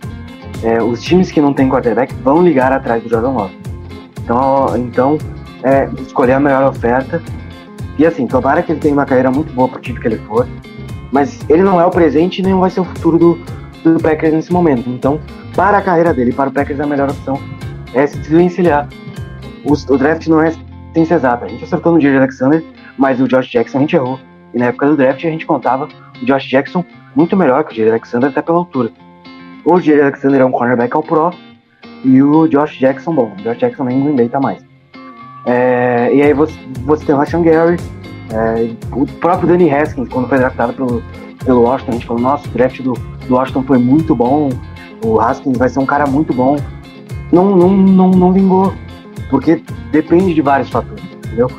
é, 0.62 0.82
os 0.82 1.02
times 1.02 1.30
que 1.30 1.40
não 1.40 1.52
têm 1.52 1.68
quarterback 1.68 2.14
vão 2.22 2.42
ligar 2.42 2.72
atrás 2.72 3.02
do 3.02 3.08
Jordan 3.08 3.30
Love. 3.30 3.58
Então, 4.22 4.76
então 4.76 5.18
é, 5.62 5.88
escolher 6.02 6.32
a 6.34 6.40
melhor 6.40 6.64
oferta. 6.68 7.22
E 7.98 8.06
assim, 8.06 8.26
tomara 8.26 8.62
que 8.62 8.72
ele 8.72 8.80
tenha 8.80 8.94
uma 8.94 9.04
carreira 9.06 9.30
muito 9.30 9.52
boa 9.52 9.68
pro 9.68 9.80
time 9.80 9.98
que 9.98 10.06
ele 10.06 10.18
for. 10.18 10.46
Mas 11.10 11.40
ele 11.48 11.62
não 11.62 11.80
é 11.80 11.86
o 11.86 11.90
presente 11.90 12.40
e 12.40 12.42
nem 12.44 12.54
vai 12.54 12.70
ser 12.70 12.80
o 12.80 12.84
futuro 12.84 13.18
do, 13.18 13.38
do 13.82 14.00
Packers 14.00 14.32
nesse 14.34 14.52
momento. 14.52 14.88
Então, 14.90 15.18
para 15.56 15.78
a 15.78 15.82
carreira 15.82 16.12
dele, 16.12 16.32
para 16.32 16.48
o 16.50 16.52
Packers, 16.52 16.78
a 16.80 16.86
melhor 16.86 17.10
opção 17.10 17.40
é 17.94 18.06
se 18.06 18.18
desvencilhar. 18.18 18.88
Os- 19.64 19.88
o 19.88 19.96
draft 19.96 20.26
não 20.28 20.40
é 20.42 20.52
ciência 20.92 21.14
exata. 21.14 21.46
A 21.46 21.48
gente 21.48 21.64
acertou 21.64 21.92
no 21.92 21.98
de 21.98 22.08
Alexander, 22.08 22.62
mas 22.96 23.20
o 23.20 23.26
Josh 23.26 23.48
Jackson 23.50 23.78
a 23.78 23.80
gente 23.80 23.96
errou. 23.96 24.20
E 24.54 24.58
na 24.58 24.66
época 24.66 24.86
do 24.86 24.96
draft 24.96 25.24
a 25.24 25.28
gente 25.30 25.46
contava 25.46 25.88
o 26.22 26.24
Josh 26.26 26.44
Jackson 26.48 26.84
muito 27.16 27.36
melhor 27.36 27.64
que 27.64 27.72
o 27.72 27.74
Jerry 27.74 27.90
Alexander, 27.90 28.28
até 28.30 28.42
pela 28.42 28.58
altura. 28.58 28.90
O 29.70 29.78
Jerry 29.78 30.00
Alexander 30.00 30.40
é 30.40 30.44
um 30.46 30.50
cornerback 30.50 30.96
ao 30.96 31.02
pro 31.02 31.30
e 32.02 32.22
o 32.22 32.48
Josh 32.48 32.78
Jackson, 32.78 33.14
bom, 33.14 33.34
o 33.38 33.42
Josh 33.42 33.58
Jackson 33.58 33.84
nem 33.84 33.98
em 33.98 34.16
Green 34.16 34.28
tá 34.28 34.40
mais. 34.40 34.64
É, 35.44 36.08
e 36.10 36.22
aí 36.22 36.32
você, 36.32 36.58
você 36.86 37.04
tem 37.04 37.14
o 37.14 37.18
Rashan 37.18 37.42
Gary, 37.42 37.76
é, 38.32 38.74
o 38.92 39.04
próprio 39.04 39.46
Danny 39.46 39.70
Haskins, 39.70 40.08
quando 40.08 40.26
foi 40.26 40.38
draftado 40.38 40.72
pelo, 40.72 41.02
pelo 41.44 41.60
Washington, 41.64 41.90
a 41.90 41.94
gente 41.96 42.06
falou, 42.06 42.22
nossa, 42.22 42.48
o 42.48 42.50
draft 42.52 42.80
do, 42.80 42.94
do 42.94 43.34
Washington 43.34 43.62
foi 43.64 43.76
muito 43.76 44.16
bom, 44.16 44.48
o 45.04 45.20
Haskins 45.20 45.58
vai 45.58 45.68
ser 45.68 45.80
um 45.80 45.86
cara 45.86 46.06
muito 46.06 46.32
bom. 46.32 46.56
Não, 47.30 47.54
não, 47.54 47.68
não, 47.68 48.10
não 48.10 48.32
vingou, 48.32 48.72
porque 49.28 49.62
depende 49.92 50.32
de 50.32 50.40
vários 50.40 50.70
fatores, 50.70 51.04
entendeu? 51.04 51.50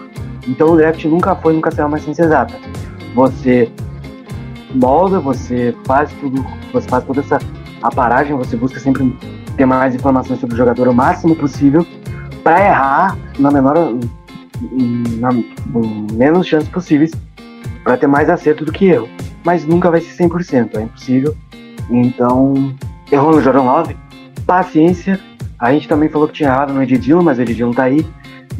Então 0.48 0.72
o 0.72 0.76
draft 0.76 1.06
nunca 1.06 1.36
foi, 1.36 1.54
nunca 1.54 1.70
será 1.70 1.86
uma 1.86 2.00
ciência 2.00 2.24
exata. 2.24 2.56
Você 3.14 3.72
molda, 4.74 5.20
você 5.20 5.76
faz 5.86 6.12
tudo, 6.14 6.44
você 6.74 6.90
faz 6.90 7.04
toda 7.04 7.20
essa 7.20 7.40
aparagem, 7.82 8.36
você 8.36 8.56
busca 8.56 8.80
sempre 8.80 9.16
ter 9.56 9.66
mais 9.66 9.96
informações 9.96 10.40
sobre 10.40 10.56
o 10.56 10.58
jogador 10.58 10.88
o 10.88 10.94
máximo 10.94 11.36
possível 11.36 11.86
para 12.44 12.66
errar 12.66 13.18
na 13.38 13.52
menor 13.52 13.76
na 15.20 15.30
menos 16.14 16.48
chances 16.48 16.70
possíveis 16.70 17.12
para 17.84 17.98
ter 17.98 18.08
mais 18.08 18.30
acerto 18.30 18.66
do 18.66 18.72
que 18.72 18.86
erro. 18.86 19.08
Mas 19.46 19.66
nunca 19.66 19.90
vai 19.90 20.02
ser 20.02 20.24
100%, 20.24 20.78
é 20.78 20.82
impossível. 20.82 21.36
Então, 21.90 22.76
errou 23.12 23.32
no 23.32 23.42
Jordan 23.42 23.64
Love, 23.64 23.98
paciência. 24.46 25.20
A 25.58 25.72
gente 25.72 25.88
também 25.88 26.10
falou 26.10 26.28
que 26.28 26.36
tinha 26.36 26.50
errado 26.50 26.74
no 26.74 26.84
Edidilo, 26.84 27.24
mas 27.24 27.38
o 27.38 27.42
Edidilo 27.42 27.74
tá 27.74 27.84
aí. 27.84 28.06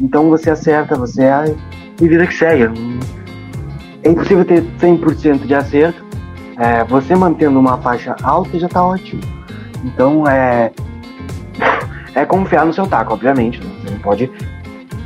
Então 0.00 0.30
você 0.30 0.50
acerta, 0.50 0.96
você 0.96 1.22
erra 1.22 1.54
e 2.00 2.08
vida 2.08 2.26
que 2.26 2.34
segue. 2.34 2.70
É 4.02 4.08
impossível 4.08 4.44
ter 4.44 4.62
100% 4.80 5.46
de 5.46 5.54
acerto. 5.54 6.09
É, 6.60 6.84
você 6.84 7.16
mantendo 7.16 7.58
uma 7.58 7.78
faixa 7.78 8.14
alta 8.22 8.58
já 8.58 8.68
tá 8.68 8.84
ótimo. 8.84 9.22
Então 9.82 10.28
é. 10.28 10.70
É 12.14 12.24
confiar 12.26 12.66
no 12.66 12.72
seu 12.74 12.86
taco, 12.86 13.14
obviamente. 13.14 13.58
né? 13.60 13.70
Você 13.82 13.90
não 13.92 13.98
pode 14.00 14.30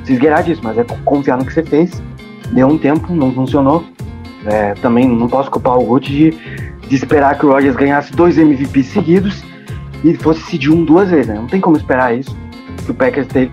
se 0.05 0.12
esgueirar 0.14 0.42
disso, 0.42 0.61
mas 0.64 0.76
é 0.76 0.84
confiar 1.05 1.38
no 1.38 1.44
que 1.44 1.52
você 1.52 1.62
fez. 1.62 2.02
Deu 2.50 2.66
um 2.66 2.76
tempo, 2.76 3.14
não 3.14 3.32
funcionou. 3.32 3.84
É, 4.46 4.74
também 4.74 5.09
não 5.09 5.28
posso 5.28 5.50
culpar 5.50 5.78
o 5.78 5.84
Gucci 5.84 6.11
de, 6.11 6.30
de 6.88 6.96
esperar 6.96 7.38
que 7.38 7.46
o 7.46 7.52
Rodgers 7.52 7.76
ganhasse 7.76 8.12
dois 8.12 8.36
MVPs 8.36 8.88
seguidos 8.88 9.44
e 10.02 10.14
fosse 10.16 10.40
decidir 10.40 10.70
um 10.70 10.84
duas 10.84 11.09
vezes, 11.11 11.28
né? 11.28 11.34
Não 11.34 11.46
tem 11.46 11.61
como 11.61 11.76
esperar 11.76 12.18
isso. 12.18 12.36
Que 12.84 12.90
o 12.90 12.94
Packers 12.94 13.28
teve, 13.28 13.52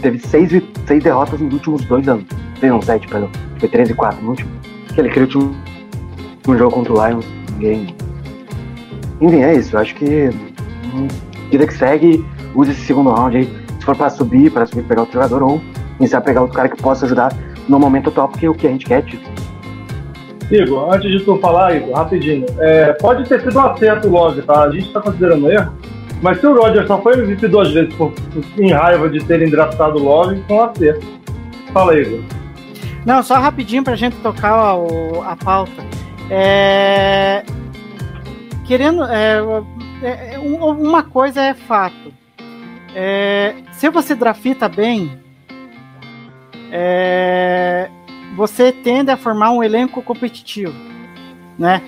teve 0.00 0.18
seis, 0.18 0.50
seis 0.86 1.04
derrotas 1.04 1.40
nos 1.40 1.52
últimos 1.52 1.84
dois 1.84 2.08
anos. 2.08 2.24
Não, 2.62 2.80
sete, 2.80 3.06
perdão. 3.06 3.28
Foi 3.58 3.68
13 3.68 3.92
e 3.92 3.94
4 3.94 4.22
no 4.22 4.30
último. 4.30 4.50
Aquele 4.90 5.10
que 5.10 5.20
último 5.20 5.54
um 6.46 6.56
jogo 6.56 6.72
contra 6.74 6.92
o 6.92 7.06
Lions. 7.06 7.26
Ninguém. 7.52 7.94
Enfim, 9.20 9.42
é 9.42 9.54
isso. 9.54 9.74
Eu 9.76 9.80
acho 9.80 9.94
que. 9.94 10.30
hum, 10.94 11.08
Vida 11.50 11.66
que 11.66 11.74
segue, 11.74 12.24
use 12.54 12.70
esse 12.72 12.80
segundo 12.80 13.10
round 13.10 13.36
aí. 13.36 13.44
Se 13.78 13.84
for 13.84 13.94
pra 13.96 14.10
subir, 14.10 14.50
pra 14.50 14.66
subir 14.66 14.82
pegar 14.84 15.02
outro 15.02 15.14
jogador, 15.14 15.42
ou 15.42 15.60
iniciar 16.00 16.18
a 16.18 16.22
pegar 16.22 16.40
outro 16.40 16.56
cara 16.56 16.68
que 16.68 16.82
possa 16.82 17.04
ajudar 17.06 17.32
no 17.68 17.78
momento 17.78 18.08
atual, 18.08 18.28
porque 18.28 18.48
o 18.48 18.54
que 18.54 18.66
a 18.66 18.70
gente 18.70 18.86
quer 18.86 18.98
é 18.98 19.02
título. 19.02 19.32
Igor, 20.50 20.92
antes 20.94 21.10
de 21.10 21.20
tu 21.24 21.36
falar, 21.38 21.76
Igor, 21.76 21.94
rapidinho. 21.94 22.44
É, 22.58 22.92
pode 22.94 23.28
ter 23.28 23.40
sido 23.40 23.56
um 23.58 23.62
acerto 23.62 24.08
o 24.08 24.10
Love, 24.10 24.42
tá? 24.42 24.64
A 24.64 24.70
gente 24.70 24.92
tá 24.92 25.00
considerando 25.00 25.50
erro. 25.50 25.72
Mas 26.22 26.40
se 26.40 26.46
o 26.46 26.54
Roger 26.54 26.86
só 26.86 27.00
foi 27.02 27.14
MVP 27.14 27.48
duas 27.48 27.72
vezes 27.72 27.94
por, 27.94 28.12
em 28.58 28.72
raiva 28.72 29.08
de 29.08 29.22
terem 29.24 29.48
draftado 29.50 29.98
o 29.98 30.02
Love, 30.04 30.42
foi 30.46 30.56
um 30.56 30.62
acerto. 30.64 31.06
Fala 31.72 31.92
aí, 31.92 32.02
Igor. 32.02 32.20
Não, 33.04 33.22
só 33.22 33.34
rapidinho 33.38 33.82
pra 33.84 33.94
gente 33.96 34.16
tocar 34.16 34.74
o- 34.76 35.22
a 35.26 35.36
pauta. 35.36 35.72
É, 36.30 37.44
Querendo. 38.66 39.04
é, 39.04 39.36
é, 40.02 40.38
um- 40.38 40.64
uma 40.70 41.02
coisa 41.02 41.40
é 41.42 41.54
fato. 41.54 42.12
É, 42.94 43.54
se 43.72 43.88
você 43.90 44.14
drafta 44.14 44.68
bem, 44.68 45.18
é, 46.70 47.88
você 48.36 48.72
tende 48.72 49.10
a 49.10 49.16
formar 49.16 49.50
um 49.50 49.62
elenco 49.62 50.02
competitivo, 50.02 50.74
né? 51.58 51.82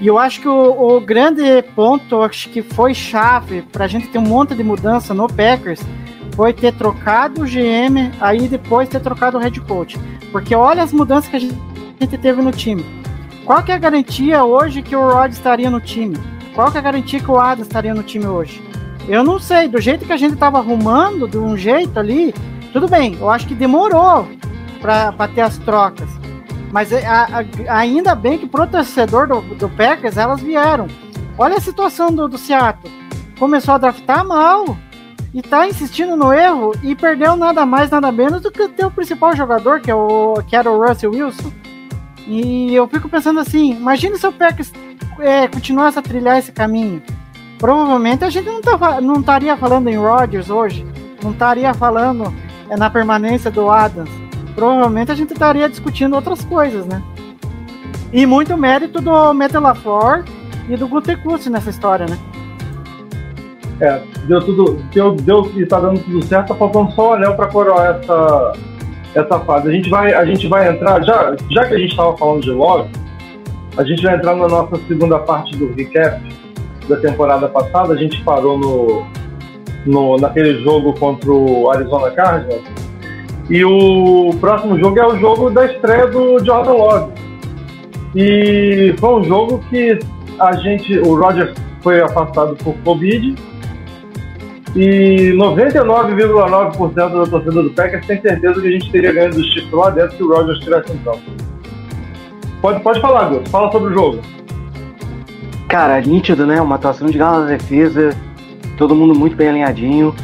E 0.00 0.06
eu 0.06 0.16
acho 0.18 0.40
que 0.40 0.48
o, 0.48 0.96
o 0.96 1.00
grande 1.00 1.42
ponto, 1.74 2.22
acho 2.22 2.48
que 2.50 2.62
foi 2.62 2.94
chave 2.94 3.62
para 3.62 3.84
a 3.84 3.88
gente 3.88 4.08
ter 4.08 4.18
um 4.18 4.22
monte 4.22 4.54
de 4.54 4.62
mudança 4.62 5.12
no 5.12 5.26
Packers, 5.26 5.80
foi 6.36 6.52
ter 6.52 6.72
trocado 6.74 7.42
o 7.42 7.44
GM, 7.44 8.12
aí 8.20 8.46
depois 8.46 8.88
ter 8.88 9.00
trocado 9.00 9.38
o 9.38 9.40
head 9.40 9.60
coach. 9.62 9.98
Porque 10.30 10.54
olha 10.54 10.82
as 10.84 10.92
mudanças 10.92 11.28
que 11.28 11.36
a 11.36 11.40
gente 11.40 12.18
teve 12.18 12.40
no 12.42 12.52
time. 12.52 12.84
Qual 13.48 13.62
que 13.62 13.72
é 13.72 13.76
a 13.76 13.78
garantia 13.78 14.44
hoje 14.44 14.82
que 14.82 14.94
o 14.94 15.10
Rod 15.10 15.32
estaria 15.32 15.70
no 15.70 15.80
time? 15.80 16.18
Qual 16.54 16.70
que 16.70 16.76
é 16.76 16.80
a 16.80 16.82
garantia 16.82 17.18
que 17.18 17.30
o 17.30 17.38
Adam 17.40 17.62
estaria 17.62 17.94
no 17.94 18.02
time 18.02 18.26
hoje? 18.26 18.62
Eu 19.08 19.24
não 19.24 19.38
sei, 19.38 19.66
do 19.68 19.80
jeito 19.80 20.04
que 20.04 20.12
a 20.12 20.18
gente 20.18 20.34
estava 20.34 20.58
arrumando, 20.58 21.26
de 21.26 21.38
um 21.38 21.56
jeito 21.56 21.98
ali, 21.98 22.34
tudo 22.74 22.86
bem, 22.86 23.16
eu 23.18 23.30
acho 23.30 23.46
que 23.46 23.54
demorou 23.54 24.28
para 24.82 25.28
ter 25.34 25.40
as 25.40 25.56
trocas. 25.56 26.10
Mas 26.70 26.92
é, 26.92 27.06
a- 27.06 27.42
a- 27.68 27.78
ainda 27.78 28.14
bem 28.14 28.36
que 28.36 28.46
pro 28.46 28.66
torcedor 28.66 29.26
do, 29.26 29.40
do 29.54 29.68
Packers 29.70 30.18
elas 30.18 30.42
vieram. 30.42 30.86
Olha 31.38 31.56
a 31.56 31.60
situação 31.60 32.12
do, 32.12 32.28
do 32.28 32.36
Seattle. 32.36 32.92
Começou 33.38 33.72
a 33.72 33.78
draftar 33.78 34.26
mal 34.26 34.76
e 35.32 35.40
tá 35.40 35.66
insistindo 35.66 36.14
no 36.16 36.34
erro 36.34 36.74
e 36.82 36.94
perdeu 36.94 37.34
nada 37.34 37.64
mais, 37.64 37.88
nada 37.90 38.12
menos 38.12 38.42
do 38.42 38.50
que 38.52 38.60
o 38.60 38.68
teu 38.68 38.90
principal 38.90 39.34
jogador, 39.34 39.80
que, 39.80 39.90
é 39.90 39.94
o, 39.94 40.34
que 40.46 40.54
era 40.54 40.70
o 40.70 40.86
Russell 40.86 41.12
Wilson. 41.12 41.50
E 42.28 42.74
eu 42.74 42.86
fico 42.86 43.08
pensando 43.08 43.40
assim, 43.40 43.72
imagine 43.72 44.18
se 44.18 44.26
o 44.26 44.32
Packers 44.32 44.70
é, 45.18 45.48
continuasse 45.48 45.98
a 45.98 46.02
trilhar 46.02 46.38
esse 46.38 46.52
caminho. 46.52 47.02
Provavelmente 47.58 48.22
a 48.22 48.28
gente 48.28 48.44
não, 48.44 48.60
tá, 48.60 49.00
não 49.00 49.20
estaria 49.20 49.56
falando 49.56 49.88
em 49.88 49.96
Rodgers 49.96 50.50
hoje, 50.50 50.86
não 51.22 51.30
estaria 51.30 51.72
falando 51.72 52.32
é, 52.68 52.76
na 52.76 52.90
permanência 52.90 53.50
do 53.50 53.70
Adams. 53.70 54.10
Provavelmente 54.54 55.10
a 55.10 55.14
gente 55.14 55.32
estaria 55.32 55.68
discutindo 55.68 56.14
outras 56.14 56.44
coisas, 56.44 56.86
né? 56.86 57.02
E 58.12 58.26
muito 58.26 58.56
mérito 58.58 59.00
do 59.00 59.32
Metal 59.32 59.62
LaFleur 59.62 60.24
e 60.68 60.76
do 60.76 60.86
Gutekunst 60.86 61.46
nessa 61.46 61.70
história, 61.70 62.06
né? 62.06 62.18
É, 63.80 64.02
deu 64.26 64.40
tudo. 64.40 64.82
Deu, 64.92 65.14
deu 65.14 65.50
e 65.56 65.64
tá 65.64 65.80
dando 65.80 66.00
tudo 66.00 66.24
certo, 66.26 66.48
tá 66.48 66.54
faltando 66.54 66.92
só 66.92 67.10
o 67.10 67.12
anel 67.14 67.34
pra 67.34 67.46
coroar 67.46 67.96
essa, 67.96 68.52
essa 69.14 69.40
fase. 69.40 69.68
A 69.68 69.72
gente 69.72 69.88
vai, 69.88 70.12
a 70.12 70.24
gente 70.24 70.46
vai 70.46 70.68
entrar, 70.68 71.02
já, 71.02 71.36
já 71.50 71.64
que 71.66 71.74
a 71.74 71.78
gente 71.78 71.96
tava 71.96 72.16
falando 72.16 72.42
de 72.42 72.50
Love, 72.50 72.90
a 73.76 73.84
gente 73.84 74.02
vai 74.02 74.16
entrar 74.16 74.34
na 74.36 74.48
nossa 74.48 74.76
segunda 74.86 75.18
parte 75.18 75.56
do 75.56 75.72
recap 75.72 76.20
da 76.88 76.96
temporada 76.96 77.48
passada. 77.48 77.94
A 77.94 77.96
gente 77.96 78.22
parou 78.22 78.58
no, 78.58 79.06
no 79.86 80.16
naquele 80.16 80.62
jogo 80.62 80.92
contra 80.94 81.30
o 81.30 81.70
Arizona 81.70 82.10
Cardinals. 82.10 82.62
E 83.48 83.64
o 83.64 84.30
próximo 84.40 84.78
jogo 84.78 84.98
é 84.98 85.06
o 85.06 85.18
jogo 85.18 85.50
da 85.50 85.64
estreia 85.66 86.06
do 86.06 86.44
Jordan 86.44 86.72
Love. 86.72 87.12
E 88.14 88.94
foi 88.98 89.20
um 89.20 89.24
jogo 89.24 89.60
que 89.70 89.98
a 90.38 90.52
gente, 90.56 90.98
o 90.98 91.14
Rogers 91.14 91.54
foi 91.82 92.00
afastado 92.00 92.56
por 92.56 92.74
Covid 92.84 93.34
e 94.76 95.32
99,9% 95.34 96.92
da 96.94 97.26
torcida 97.26 97.62
do 97.62 97.70
Packers 97.70 98.06
tem 98.06 98.20
certeza 98.20 98.60
que 98.60 98.68
a 98.68 98.70
gente 98.70 98.90
teria 98.90 99.12
ganho 99.12 99.30
do 99.30 99.42
Chiefs 99.42 99.72
lá 99.72 99.90
dentro 99.90 100.16
se 100.16 100.22
o 100.22 100.28
Rogers 100.28 100.58
tivesse 100.60 100.92
em 100.92 100.98
campo. 100.98 101.22
Pode, 102.60 102.80
pode 102.82 103.00
falar, 103.00 103.28
Gus. 103.30 103.48
Fala 103.50 103.70
sobre 103.70 103.90
o 103.90 103.94
jogo. 103.94 104.20
Cara, 105.68 106.00
nítido, 106.00 106.46
né? 106.46 106.60
Uma 106.60 106.74
atuação 106.74 107.08
de 107.08 107.18
gala 107.18 107.40
na 107.40 107.46
defesa, 107.46 108.10
todo 108.76 108.94
mundo 108.94 109.14
muito 109.14 109.36
bem 109.36 109.48
alinhadinho. 109.48 110.14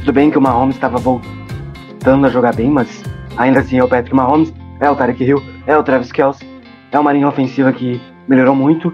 Tudo 0.00 0.12
bem 0.12 0.30
que 0.30 0.38
o 0.38 0.40
Mahomes 0.40 0.74
estava 0.74 0.98
voltando 0.98 2.26
a 2.26 2.28
jogar 2.28 2.54
bem, 2.54 2.70
mas 2.70 3.02
ainda 3.36 3.60
assim 3.60 3.78
é 3.78 3.84
o 3.84 3.88
Patrick 3.88 4.14
Mahomes, 4.14 4.52
é 4.80 4.90
o 4.90 4.96
Tarek 4.96 5.22
Hill, 5.22 5.42
é 5.66 5.76
o 5.76 5.82
Travis 5.82 6.10
Kelce, 6.10 6.44
é 6.90 6.98
uma 6.98 7.12
linha 7.12 7.28
ofensiva 7.28 7.72
que 7.72 8.00
melhorou 8.26 8.54
muito. 8.54 8.92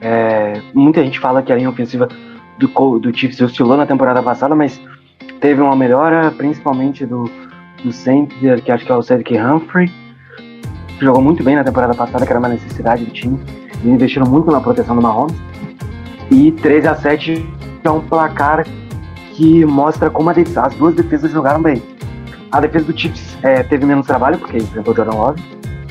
É, 0.00 0.60
muita 0.72 1.02
gente 1.02 1.18
fala 1.18 1.42
que 1.42 1.52
a 1.52 1.56
linha 1.56 1.68
ofensiva 1.68 2.08
do, 2.58 2.98
do 2.98 3.16
Chiefs 3.16 3.40
oscilou 3.40 3.76
na 3.76 3.86
temporada 3.86 4.22
passada, 4.22 4.54
mas 4.54 4.80
teve 5.40 5.60
uma 5.60 5.76
melhora, 5.76 6.30
principalmente 6.30 7.04
do, 7.04 7.30
do 7.82 7.92
center, 7.92 8.62
que 8.62 8.70
acho 8.70 8.84
que 8.84 8.92
é 8.92 8.96
o 8.96 9.02
Cedric 9.02 9.36
Humphrey, 9.36 9.90
que 10.98 11.04
jogou 11.04 11.22
muito 11.22 11.42
bem 11.42 11.56
na 11.56 11.64
temporada 11.64 11.94
passada, 11.94 12.24
que 12.24 12.32
era 12.32 12.38
uma 12.38 12.48
necessidade 12.48 13.04
do 13.04 13.10
time. 13.10 13.38
E 13.82 13.88
investiram 13.88 14.26
muito 14.26 14.50
na 14.50 14.60
proteção 14.60 14.94
do 14.96 15.02
Mahomes. 15.02 15.34
E 16.30 16.50
13 16.52 16.88
a 16.88 16.94
7 16.94 17.46
é 17.82 17.90
um 17.90 18.00
placar 18.00 18.64
que 19.32 19.64
mostra 19.64 20.08
como 20.08 20.30
a 20.30 20.32
def- 20.32 20.56
as 20.56 20.74
duas 20.74 20.94
defesas 20.94 21.30
jogaram 21.30 21.60
bem. 21.60 21.82
A 22.50 22.60
defesa 22.60 22.84
do 22.90 22.98
Chiefs 22.98 23.36
é, 23.42 23.62
teve 23.64 23.84
menos 23.84 24.06
trabalho, 24.06 24.38
porque 24.38 24.56
enfrentou 24.58 24.94
Jordan 24.94 25.16
Love. 25.16 25.42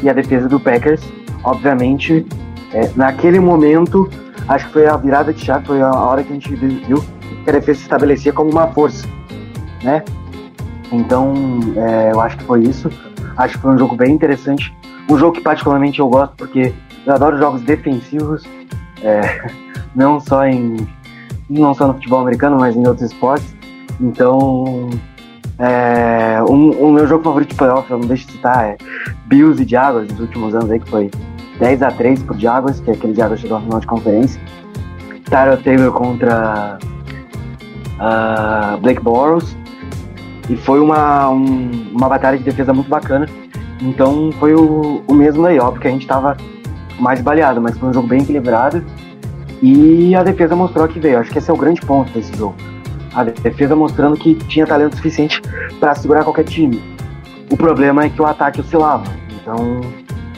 E 0.02 0.10
a 0.10 0.14
defesa 0.14 0.48
do 0.50 0.60
Packers, 0.60 1.04
obviamente, 1.44 2.26
é, 2.74 2.90
naquele 2.96 3.40
momento, 3.40 4.10
acho 4.48 4.68
que 4.68 4.74
foi 4.74 4.88
a 4.88 4.96
virada 4.98 5.34
de 5.34 5.44
chave, 5.44 5.66
foi 5.66 5.82
a 5.82 5.92
hora 5.92 6.24
que 6.24 6.32
a 6.32 6.34
gente 6.34 6.54
viu 6.56 7.04
que 7.44 7.50
a 7.50 7.54
defesa 7.54 7.80
se 7.80 7.84
estabelecia 7.86 8.32
como 8.34 8.52
uma 8.52 8.68
força, 8.68 9.08
né? 9.84 10.04
Então, 10.92 11.34
é, 11.76 12.12
eu 12.12 12.22
acho 12.22 12.38
que 12.38 12.44
foi 12.44 12.62
isso. 12.62 12.90
Acho 13.36 13.56
que 13.56 13.62
foi 13.62 13.72
um 13.74 13.78
jogo 13.78 13.96
bem 13.96 14.14
interessante. 14.14 14.74
Um 15.10 15.18
jogo 15.18 15.34
que 15.38 15.42
particularmente 15.42 16.00
eu 16.00 16.08
gosto, 16.08 16.34
porque 16.38 16.74
eu 17.06 17.14
adoro 17.14 17.38
jogos 17.38 17.62
defensivos, 17.62 18.44
é, 19.02 19.50
não 19.96 20.20
só 20.20 20.46
em 20.46 20.78
não 21.50 21.74
só 21.74 21.88
no 21.88 21.94
futebol 21.96 22.22
americano, 22.22 22.58
mas 22.60 22.76
em 22.76 22.88
outros 22.88 23.12
esportes. 23.12 23.54
Então, 24.00 24.90
é, 25.60 26.42
um- 26.50 26.72
o 26.88 26.92
meu 26.92 27.06
jogo 27.08 27.24
favorito 27.24 27.50
de 27.50 27.56
playoff, 27.56 27.90
eu 27.92 28.00
não 28.00 28.08
deixo 28.08 28.26
de 28.28 28.34
citar, 28.34 28.66
é 28.66 28.78
Bills 29.26 29.62
e 29.62 29.68
Jaguars 29.68 30.08
dos 30.08 30.20
últimos 30.22 30.56
anos 30.56 30.72
aí, 30.72 30.80
que 30.80 30.90
foi 30.90 31.12
10 31.60 31.82
a 31.84 31.92
3 31.92 32.24
pro 32.24 32.38
Jaguars, 32.38 32.80
que 32.80 32.90
é 32.92 32.94
aquele 32.94 33.16
Jaguars 33.16 33.40
chegou 33.42 33.58
ao 33.58 33.64
final 33.64 33.80
de 33.80 33.88
conferência. 33.88 34.42
Tyler 35.30 35.62
Taylor 35.64 35.92
contra 35.92 36.78
ah, 38.00 38.78
Blake 38.82 39.02
Bortles. 39.02 39.56
E 40.50 40.58
foi 40.58 40.80
uma, 40.82 41.30
um- 41.30 41.90
uma 41.94 42.10
batalha 42.10 42.38
de 42.38 42.44
defesa 42.44 42.74
muito 42.74 42.90
bacana. 42.90 43.28
Então 43.82 44.30
foi 44.40 44.54
o, 44.54 45.02
o 45.08 45.14
mesmo 45.14 45.46
aí, 45.46 45.60
óbvio 45.60 45.82
que 45.82 45.88
a 45.88 45.92
gente 45.92 46.06
tava 46.08 46.36
mais 47.00 47.22
baleado, 47.22 47.62
mas 47.62 47.78
foi 47.78 47.90
um 47.90 47.94
jogo 47.94 48.08
bem 48.08 48.22
equilibrado. 48.22 48.84
E 49.62 50.14
a 50.16 50.24
defesa 50.24 50.56
mostrou 50.56 50.88
que 50.88 51.00
veio. 51.00 51.20
Acho 51.20 51.32
que 51.32 51.38
esse 51.38 51.50
é 51.50 51.54
o 51.54 51.58
grande 51.58 51.82
ponto 51.82 52.12
desse 52.12 52.36
jogo. 52.38 52.56
A 53.16 53.24
defesa 53.24 53.76
mostrando 53.76 54.18
que 54.18 54.36
tinha 54.36 54.66
talento 54.66 54.96
suficiente 54.98 55.42
para 55.80 55.96
segurar 55.96 56.24
qualquer 56.24 56.44
time. 56.44 56.82
O 57.50 57.56
problema 57.56 58.04
é 58.04 58.10
que 58.10 58.22
o 58.22 58.26
ataque 58.26 58.60
oscilava. 58.60 59.06
Então 59.42 59.82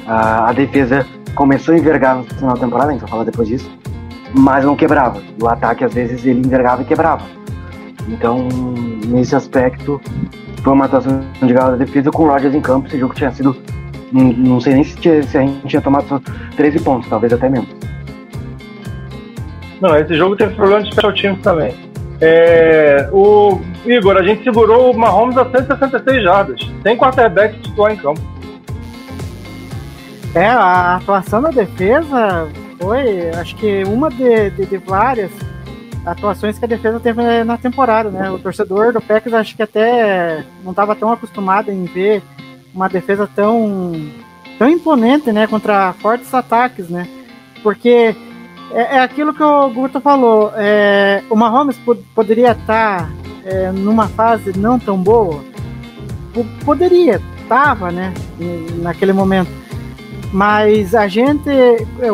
a, 0.07 0.49
a 0.49 0.53
defesa 0.53 1.05
começou 1.35 1.73
a 1.73 1.77
envergar 1.77 2.17
no 2.17 2.23
final 2.23 2.53
da 2.53 2.59
temporada, 2.59 2.89
a 2.89 2.91
gente 2.93 3.01
vai 3.01 3.09
falar 3.09 3.23
depois 3.23 3.47
disso, 3.47 3.69
mas 4.37 4.63
não 4.65 4.75
quebrava. 4.75 5.21
O 5.41 5.47
ataque 5.47 5.83
às 5.83 5.93
vezes 5.93 6.25
ele 6.25 6.39
envergava 6.39 6.81
e 6.81 6.85
quebrava. 6.85 7.23
Então, 8.07 8.47
nesse 9.07 9.35
aspecto, 9.35 9.99
foi 10.63 10.73
uma 10.73 10.85
atuação 10.85 11.21
de 11.41 11.53
gala 11.53 11.71
da 11.71 11.77
defesa 11.85 12.11
com 12.11 12.23
o 12.23 12.27
Rodgers 12.27 12.53
em 12.53 12.61
campo. 12.61 12.87
Esse 12.87 12.99
jogo 12.99 13.13
tinha 13.15 13.31
sido. 13.31 13.55
Não, 14.11 14.23
não 14.25 14.59
sei 14.61 14.75
nem 14.75 14.83
se, 14.83 14.95
tinha- 14.95 15.23
se 15.23 15.37
a 15.37 15.41
gente 15.41 15.67
tinha 15.67 15.81
tomado 15.81 16.07
só 16.07 16.21
13 16.55 16.79
pontos, 16.81 17.09
talvez 17.09 17.33
até 17.33 17.49
menos. 17.49 17.67
Não, 19.81 19.95
esse 19.97 20.13
jogo 20.15 20.35
teve 20.35 20.55
problema 20.55 20.83
de 20.83 20.91
special 20.91 21.13
teams 21.13 21.41
também. 21.41 21.73
É, 22.21 23.09
o 23.11 23.59
Igor, 23.85 24.15
a 24.15 24.23
gente 24.23 24.43
segurou 24.43 24.91
o 24.93 24.97
Mahomes 24.97 25.37
a 25.37 25.43
166 25.49 26.23
jardas, 26.23 26.61
sem 26.81 26.95
quarterback 26.95 27.59
titular 27.59 27.91
em 27.91 27.97
campo. 27.97 28.21
É, 30.35 30.47
a 30.47 30.97
atuação 30.97 31.41
da 31.41 31.49
defesa 31.49 32.51
foi, 32.77 33.29
acho 33.29 33.55
que 33.55 33.85
uma 33.85 34.09
de, 34.09 34.49
de, 34.49 34.65
de 34.65 34.77
várias 34.77 35.31
atuações 36.05 36.59
que 36.59 36.65
a 36.65 36.67
defesa 36.67 36.99
teve 36.99 37.45
na 37.45 37.57
temporada, 37.57 38.11
né? 38.11 38.29
O 38.29 38.37
torcedor 38.37 38.91
do 38.91 38.99
Packers 38.99 39.33
acho 39.33 39.55
que 39.55 39.63
até 39.63 40.43
não 40.61 40.71
estava 40.71 40.93
tão 40.93 41.09
acostumado 41.09 41.71
em 41.71 41.85
ver 41.85 42.21
uma 42.73 42.89
defesa 42.89 43.29
tão 43.33 43.93
tão 44.59 44.69
imponente, 44.69 45.31
né, 45.31 45.47
contra 45.47 45.93
fortes 45.93 46.33
ataques, 46.33 46.89
né? 46.89 47.07
Porque 47.63 48.13
é, 48.71 48.97
é 48.97 48.99
aquilo 48.99 49.33
que 49.33 49.43
o 49.43 49.69
Guto 49.69 50.01
falou, 50.01 50.51
é, 50.55 51.23
o 51.29 51.35
Mahomes 51.35 51.77
pod 51.77 52.01
poderia 52.13 52.51
estar 52.51 53.09
é, 53.45 53.71
numa 53.71 54.09
fase 54.09 54.57
não 54.57 54.77
tão 54.77 54.97
boa, 54.97 55.41
poderia, 56.65 57.21
tava, 57.47 57.89
né, 57.89 58.13
naquele 58.81 59.13
momento. 59.13 59.64
Mas 60.35 60.93
a 60.93 61.07
gente, 61.07 61.49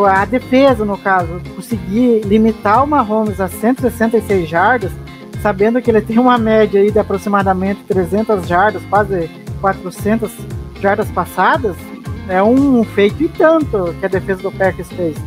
a 0.08 0.26
defesa 0.26 0.86
no 0.86 0.96
caso, 0.96 1.42
conseguir 1.56 2.22
limitar 2.22 2.84
o 2.84 2.88
Mahomes 2.88 3.42
a 3.42 3.48
166 3.48 4.48
jardas, 4.48 4.92
sabendo 5.42 5.82
que 5.82 5.90
ele 5.90 6.02
tem 6.02 6.20
uma 6.20 6.38
média 6.38 6.80
aí 6.80 6.92
de 6.92 7.00
aproximadamente 7.00 7.82
300 7.88 8.48
jardas, 8.48 8.84
quase 8.92 9.28
400 9.60 10.32
jardas 10.80 11.10
passadas, 11.10 11.76
é 12.30 12.44
um 12.44 12.84
feito 12.84 13.24
e 13.24 13.28
tanto 13.28 13.96
que 14.00 14.06
a 14.06 14.10
defesa 14.10 14.44
do 14.44 14.52
Packers 14.52 14.90
fez. 14.90 15.18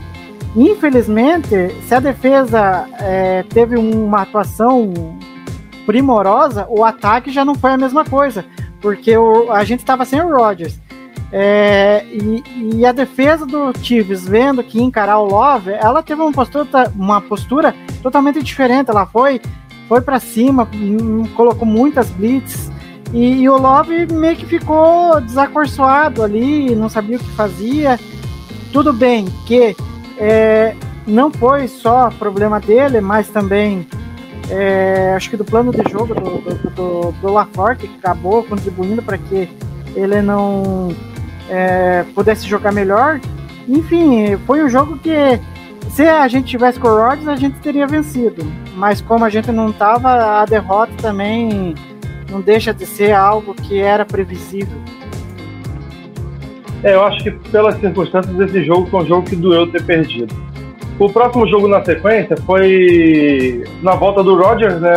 Infelizmente, 0.55 1.75
se 1.89 1.95
a 1.97 1.99
defesa 1.99 2.87
é, 3.01 3.43
teve 3.43 3.77
uma 3.77 4.23
atuação 4.23 5.19
primorosa, 5.85 6.65
o 6.71 6.85
ataque 6.85 7.33
já 7.33 7.45
não 7.45 7.57
foi 7.57 7.73
a 7.73 7.77
mesma 7.77 8.05
coisa, 8.05 8.45
porque 8.81 9.17
o, 9.17 9.51
a 9.51 9.65
gente 9.65 9.81
estava 9.81 10.05
sem 10.05 10.21
o 10.21 10.31
Rodgers. 10.33 10.79
É, 11.37 12.05
e, 12.13 12.45
e, 12.77 12.87
a 12.87 12.93
defesa 12.93 13.45
do 13.45 13.77
Chiefs, 13.83 14.25
vendo 14.29 14.63
que 14.63 14.81
encarar 14.81 15.19
o 15.19 15.27
Love, 15.27 15.73
ela 15.73 16.01
teve 16.01 16.23
uma 16.23 16.31
postura, 16.31 16.93
uma 16.95 17.21
postura 17.21 17.75
totalmente 18.01 18.41
diferente. 18.41 18.89
Ela 18.89 19.05
foi, 19.05 19.41
foi 19.89 20.01
para 20.01 20.21
cima, 20.21 20.69
hum, 20.73 21.25
colocou 21.35 21.67
muitas 21.67 22.09
blitz, 22.09 22.71
e, 23.13 23.43
e, 23.43 23.49
o 23.49 23.59
Love 23.59 24.07
meio 24.13 24.37
que 24.37 24.47
ficou 24.47 25.21
desacorçoado 25.21 26.23
ali, 26.23 26.73
não 26.77 26.89
sabia 26.89 27.17
o 27.17 27.21
que 27.21 27.31
fazia. 27.31 27.99
Tudo 28.73 28.93
bem 28.93 29.25
que 29.45 29.75
é, 30.17 30.77
não 31.05 31.33
foi 31.33 31.67
só 31.67 32.11
problema 32.11 32.61
dele, 32.61 33.01
mas 33.01 33.27
também 33.27 33.89
é, 34.49 35.15
acho 35.17 35.31
que 35.31 35.37
do 35.37 35.45
plano 35.45 35.73
de 35.73 35.83
jogo 35.91 36.15
do, 36.15 36.39
do, 36.39 36.71
do, 36.71 37.13
do 37.21 37.33
LaFleur, 37.33 37.77
que 37.77 37.91
acabou 37.99 38.45
contribuindo 38.45 39.03
para 39.03 39.19
que 39.19 39.49
ele 39.97 40.23
não 40.23 40.95
é, 41.49 42.05
pudesse 42.15 42.47
jogar 42.47 42.73
melhor. 42.73 43.21
Enfim, 43.69 44.37
foi 44.47 44.63
um 44.63 44.69
jogo 44.69 44.99
que 44.99 45.41
se 45.91 46.03
a 46.03 46.27
gente 46.29 46.49
tivesse 46.49 46.79
com 46.79 46.89
o 46.89 46.97
Rodgers, 46.97 47.29
a 47.29 47.37
gente 47.37 47.59
teria 47.61 47.87
vencido. 47.87 48.45
Mas 48.77 49.01
como 49.01 49.25
a 49.25 49.31
gente 49.31 49.51
não 49.53 49.73
tava, 49.73 50.41
a 50.43 50.45
derrota 50.45 50.93
também 51.01 51.75
não 52.31 52.41
deixa 52.41 52.75
de 52.75 52.85
ser 52.85 53.13
algo 53.13 53.55
que 53.55 53.79
era 53.79 54.05
previsível. 54.05 54.77
É, 56.83 56.95
eu 56.95 57.05
acho 57.05 57.23
que 57.23 57.31
pelas 57.31 57.77
circunstâncias 57.77 58.37
desse 58.37 58.65
jogo 58.65 58.87
foi 58.91 59.05
um 59.05 59.07
jogo 59.07 59.27
que 59.27 59.37
doeu 59.37 59.67
ter 59.71 59.83
perdido. 59.85 60.35
O 60.99 61.09
próximo 61.09 61.47
jogo 61.49 61.67
na 61.67 61.85
sequência 61.85 62.37
foi 62.39 63.65
na 63.83 63.95
volta 63.95 64.23
do 64.23 64.37
Rogers, 64.37 64.81
né? 64.81 64.95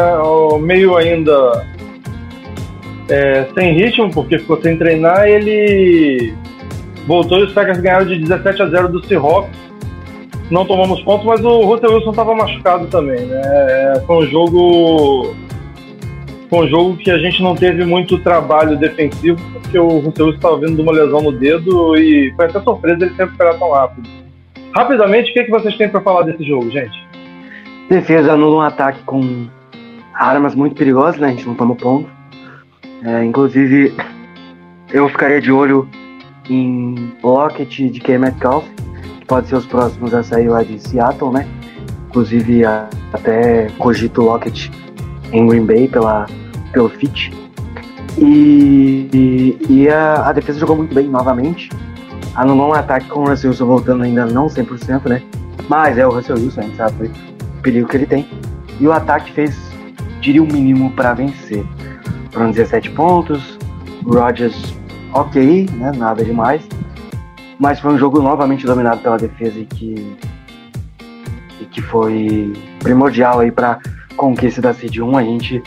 Meio 0.62 0.96
ainda 0.96 1.66
é, 3.10 3.48
sem 3.54 3.74
ritmo, 3.74 4.10
porque 4.12 4.40
ficou 4.40 4.62
sem 4.62 4.78
treinar. 4.78 5.28
Ele 5.28 6.34
voltou 7.06 7.40
e 7.40 7.44
os 7.44 7.54
Packers 7.54 7.80
ganharam 7.80 8.06
de 8.06 8.20
17 8.20 8.62
a 8.62 8.68
0 8.68 8.90
do 8.90 9.06
Seahawks. 9.06 9.68
Não 10.50 10.66
tomamos 10.66 11.02
pontos, 11.02 11.26
mas 11.26 11.44
o 11.44 11.66
Russell 11.66 11.94
Wilson 11.94 12.12
estava 12.12 12.34
machucado 12.34 12.88
também, 12.88 13.20
né? 13.26 13.42
É, 13.44 14.04
foi 14.06 14.26
um 14.26 14.28
jogo 14.30 15.36
foi 16.50 16.66
um 16.66 16.70
jogo 16.70 16.98
que 16.98 17.12
a 17.12 17.18
gente 17.18 17.44
não 17.44 17.56
teve 17.56 17.84
muito 17.86 18.18
trabalho 18.20 18.78
defensivo, 18.78 19.38
porque 19.52 19.78
o 19.78 20.00
Russell 20.00 20.30
estava 20.30 20.58
vindo 20.58 20.76
de 20.76 20.82
uma 20.82 20.94
lesão 20.94 21.22
no 21.22 21.34
dedo 21.34 21.98
e 21.98 22.34
foi 22.36 22.46
até 22.46 22.62
surpresa 22.62 23.04
ele 23.04 23.14
se 23.14 23.18
recuperar 23.18 23.60
tão 23.60 23.72
rápido. 23.72 24.10
Rapidamente, 24.74 25.32
o 25.32 25.34
que, 25.34 25.40
é 25.40 25.44
que 25.44 25.52
vocês 25.52 25.76
têm 25.76 25.90
para 25.90 26.00
falar 26.00 26.22
desse 26.22 26.44
jogo, 26.46 26.70
gente? 26.72 27.06
Defesa 27.90 28.34
anula 28.34 28.58
um 28.58 28.62
ataque 28.62 29.04
com 29.04 29.48
armas 30.14 30.56
muito 30.56 30.76
perigosas, 30.76 31.20
né? 31.20 31.28
A 31.28 31.32
gente 31.32 31.46
não 31.46 31.56
toma 31.56 31.76
ponto. 31.76 32.17
É, 33.04 33.24
inclusive, 33.24 33.96
eu 34.92 35.08
ficaria 35.10 35.40
de 35.40 35.52
olho 35.52 35.88
em 36.50 37.14
Lockett 37.24 37.90
de 37.90 38.00
K. 38.00 38.18
Metcalf, 38.18 38.66
que 39.20 39.26
pode 39.26 39.48
ser 39.48 39.56
os 39.56 39.66
próximos 39.66 40.14
a 40.14 40.24
sair 40.24 40.48
lá 40.48 40.64
de 40.64 40.80
Seattle, 40.80 41.32
né? 41.32 41.48
Inclusive, 42.10 42.64
até 43.14 43.68
cogito 43.78 44.22
Lockett 44.22 44.72
em 45.32 45.48
Green 45.48 45.66
Bay 45.66 45.88
pela, 45.88 46.26
pelo 46.72 46.90
fit. 46.90 47.32
E, 48.18 49.10
e, 49.14 49.58
e 49.70 49.90
a, 49.90 50.30
a, 50.30 50.34
defesa 50.34 50.60
jogou 50.60 50.76
muito 50.76 50.94
bem 50.94 51.08
novamente. 51.08 51.70
Anulou 52.36 52.70
um 52.70 52.74
ataque 52.74 53.08
com 53.08 53.22
o 53.22 53.30
Russell 53.30 53.52
Wilson 53.52 53.66
voltando 53.66 54.04
ainda 54.04 54.26
não 54.26 54.48
100%, 54.48 55.08
né? 55.08 55.22
Mas 55.70 55.98
é 55.98 56.08
o 56.08 56.12
Russell 56.12 56.38
Wilson, 56.38 56.62
a 56.62 56.64
gente 56.64 56.78
sabe 56.78 57.12
o 57.60 57.62
perigo 57.62 57.88
que 57.88 57.98
ele 57.98 58.06
tem. 58.06 58.28
E 58.80 58.88
o 58.88 58.92
ataque 58.92 59.32
fez, 59.34 59.56
diria, 60.22 60.42
o 60.42 60.48
mínimo 60.48 60.92
para 60.92 61.14
vencer. 61.14 61.64
Foram 62.38 62.52
17 62.52 62.92
pontos, 62.92 63.58
Rodgers 64.06 64.76
ok, 65.12 65.68
né? 65.74 65.92
Nada 65.98 66.24
demais. 66.24 66.62
Mas 67.58 67.80
foi 67.80 67.92
um 67.92 67.98
jogo 67.98 68.22
novamente 68.22 68.64
dominado 68.64 69.02
pela 69.02 69.18
defesa 69.18 69.58
e 69.58 69.66
que, 69.66 70.16
e 71.60 71.66
que 71.66 71.82
foi 71.82 72.54
primordial 72.78 73.40
aí 73.40 73.52
para 73.52 73.80
conquista 74.16 74.62
da 74.62 74.72
Seed 74.72 75.00
1, 75.00 75.18
a 75.18 75.24
gente 75.24 75.64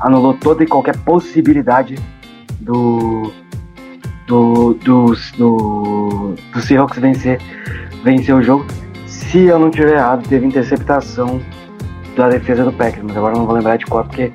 anulou 0.00 0.32
toda 0.32 0.64
e 0.64 0.66
qualquer 0.66 0.96
possibilidade 1.00 1.96
do 2.60 3.30
do, 4.26 4.72
do, 4.82 5.14
do, 5.36 6.34
do 6.50 6.60
Seahawks 6.62 6.98
vencer, 6.98 7.38
vencer 8.02 8.34
o 8.34 8.42
jogo. 8.42 8.64
Se 9.06 9.42
eu 9.42 9.58
não 9.58 9.70
tiver 9.70 9.96
errado, 9.96 10.26
teve 10.26 10.46
interceptação 10.46 11.42
da 12.16 12.30
defesa 12.30 12.64
do 12.64 12.72
Packers, 12.72 13.04
mas 13.04 13.14
agora 13.18 13.36
não 13.36 13.44
vou 13.44 13.54
lembrar 13.54 13.76
de 13.76 13.84
qual, 13.84 14.02
porque 14.02 14.32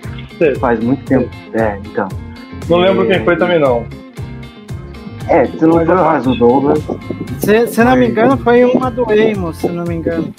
Faz 0.59 0.79
muito 0.79 1.03
tempo. 1.05 1.29
É, 1.53 1.77
então. 1.85 2.07
Não 2.69 2.77
lembro 2.77 3.07
quem 3.07 3.23
foi 3.23 3.35
também 3.35 3.59
não. 3.59 3.85
É, 5.27 5.45
se 5.45 5.63
não 5.65 5.73
foi 5.73 5.87
o 5.87 6.03
Raso 6.03 6.35
Douglas. 6.35 6.79
Se, 7.39 7.67
se 7.67 7.83
não 7.83 7.95
me 7.95 8.07
engano, 8.07 8.37
foi 8.37 8.65
uma 8.65 8.89
do 8.89 9.03
Amos, 9.03 9.57
se 9.57 9.69
não 9.69 9.83
me 9.83 9.95
engano. 9.95 10.33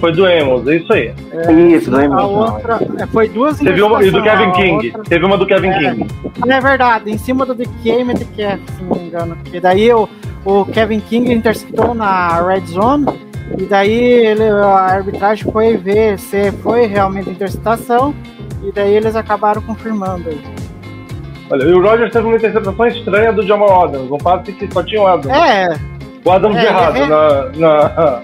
Foi 0.00 0.12
do 0.12 0.26
Emos, 0.26 0.66
é 0.68 0.76
isso 0.76 0.92
aí. 0.92 1.14
É, 1.32 1.52
isso, 1.52 1.90
do 1.90 2.00
Emos. 2.00 2.18
A 2.18 2.26
outra, 2.26 2.78
é, 2.98 3.06
foi 3.06 3.28
duas 3.28 3.58
Teve 3.58 3.80
uma 3.80 4.04
e 4.04 4.10
do 4.10 4.22
Kevin 4.22 4.52
King. 4.52 4.86
Outra... 4.88 5.02
Teve 5.04 5.24
uma 5.24 5.38
do 5.38 5.46
Kevin 5.46 5.68
é, 5.68 5.78
King. 5.78 6.06
É 6.46 6.60
verdade, 6.60 7.10
em 7.10 7.18
cima 7.18 7.46
do 7.46 7.54
The 7.54 7.64
Game 7.82 8.14
The 8.14 8.26
Cat, 8.36 8.60
se 8.70 8.82
não 8.82 8.96
me 8.96 9.06
engano. 9.06 9.36
E 9.52 9.58
daí 9.58 9.92
o, 9.92 10.08
o 10.44 10.64
Kevin 10.66 11.00
King 11.00 11.32
interceptou 11.32 11.94
na 11.94 12.40
Red 12.42 12.66
Zone. 12.66 13.06
E 13.56 13.62
daí 13.64 13.98
ele, 13.98 14.44
a 14.44 14.76
arbitragem 14.76 15.50
foi 15.50 15.76
ver 15.76 16.18
se 16.18 16.52
foi 16.52 16.86
realmente 16.86 17.30
interceptação. 17.30 18.14
E 18.62 18.72
daí 18.72 18.94
eles 18.94 19.14
acabaram 19.16 19.62
confirmando 19.62 20.28
aí. 20.28 20.40
Olha, 21.50 21.64
e 21.64 21.72
o 21.72 21.82
Rogers 21.82 22.12
teve 22.12 22.26
uma 22.26 22.36
interceptação 22.36 22.86
estranha 22.86 23.32
do 23.32 23.42
Jamal 23.42 23.84
Adams, 23.84 24.10
um 24.10 24.18
passe 24.18 24.52
que 24.52 24.72
só 24.72 24.82
tinha 24.82 25.00
o 25.00 25.06
Adams. 25.06 25.36
É. 25.36 25.78
O 26.24 26.30
Adams 26.30 26.56
é, 26.56 26.66
errado 26.66 26.96
é, 26.96 27.06
na, 27.06 27.48
na, 27.56 28.22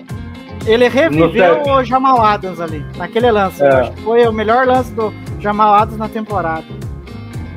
ele 0.67 0.89
reviveu 0.89 1.63
o 1.63 1.85
Jamal 1.85 2.23
Adams 2.23 2.61
ali, 2.61 2.85
naquele 2.97 3.31
lance. 3.31 3.63
É. 3.63 3.69
Acho 3.69 3.93
que 3.93 4.03
foi 4.03 4.27
o 4.27 4.33
melhor 4.33 4.67
lance 4.67 4.93
do 4.93 5.13
Jamal 5.41 5.75
Adams 5.75 5.99
na 5.99 6.09
temporada. 6.09 6.65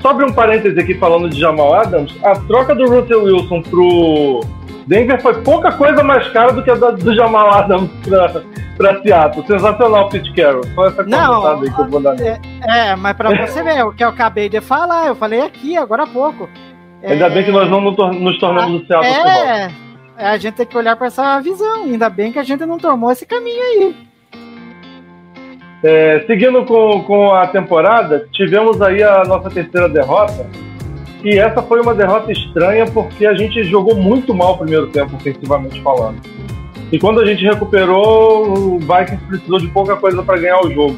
Sobre 0.01 0.25
um 0.25 0.31
parêntese 0.31 0.79
aqui 0.79 0.93
falando 0.93 1.29
de 1.29 1.39
Jamal 1.39 1.73
Adams, 1.73 2.15
a 2.23 2.35
troca 2.35 2.75
do 2.75 2.87
Russell 2.87 3.23
Wilson 3.23 3.61
pro 3.63 4.41
Denver 4.87 5.21
foi 5.21 5.41
pouca 5.41 5.71
coisa 5.73 6.01
mais 6.01 6.27
cara 6.29 6.53
do 6.53 6.63
que 6.63 6.71
a 6.71 6.75
do 6.75 7.13
Jamal 7.13 7.53
Adams 7.53 7.89
pra, 8.03 8.41
pra 8.77 9.01
Seattle. 9.01 9.45
Sensacional, 9.45 10.07
Pete 10.09 10.33
Carroll. 10.33 10.63
Só 10.73 10.87
essa 10.87 11.03
Não, 11.03 11.61
aí 11.61 11.69
que 11.73 11.81
eu 11.81 11.89
vou 11.89 11.99
dar. 11.99 12.15
É, 12.19 12.39
é 12.65 12.95
mas 12.95 13.15
pra 13.15 13.29
você 13.29 13.61
ver, 13.61 13.83
o 13.83 13.91
que 13.91 14.03
eu 14.03 14.09
acabei 14.09 14.47
de 14.47 14.61
falar, 14.61 15.07
eu 15.07 15.15
falei 15.15 15.41
aqui 15.41 15.75
agora 15.75 16.03
há 16.03 16.07
pouco. 16.07 16.49
Ainda 17.03 17.25
é, 17.25 17.29
bem 17.29 17.43
que 17.43 17.51
nós 17.51 17.69
não 17.69 17.81
nos 17.81 18.39
tornamos 18.39 18.81
o 18.81 18.87
Seattle. 18.87 19.11
É, 19.11 19.69
a 20.17 20.37
gente 20.37 20.55
tem 20.55 20.65
que 20.65 20.77
olhar 20.77 20.95
para 20.95 21.07
essa 21.07 21.39
visão. 21.41 21.83
Ainda 21.83 22.09
bem 22.09 22.31
que 22.31 22.39
a 22.39 22.43
gente 22.43 22.65
não 22.65 22.77
tomou 22.77 23.11
esse 23.11 23.25
caminho 23.25 23.61
aí. 23.61 24.07
É, 25.83 26.23
seguindo 26.25 26.65
com, 26.65 27.03
com 27.03 27.33
a 27.33 27.45
temporada, 27.47 28.27
tivemos 28.31 28.81
aí 28.81 29.03
a 29.03 29.23
nossa 29.25 29.49
terceira 29.49 29.87
derrota. 29.89 30.47
E 31.23 31.37
essa 31.37 31.61
foi 31.61 31.81
uma 31.81 31.93
derrota 31.93 32.31
estranha 32.31 32.85
porque 32.85 33.25
a 33.25 33.33
gente 33.33 33.63
jogou 33.63 33.95
muito 33.95 34.33
mal 34.33 34.53
o 34.53 34.57
primeiro 34.57 34.87
tempo, 34.87 35.15
ofensivamente 35.15 35.81
falando. 35.81 36.21
E 36.91 36.99
quando 36.99 37.19
a 37.19 37.25
gente 37.25 37.43
recuperou, 37.43 38.75
o 38.75 38.79
Vikings 38.79 39.25
precisou 39.27 39.59
de 39.59 39.67
pouca 39.67 39.95
coisa 39.95 40.21
para 40.23 40.39
ganhar 40.39 40.61
o 40.61 40.71
jogo. 40.71 40.97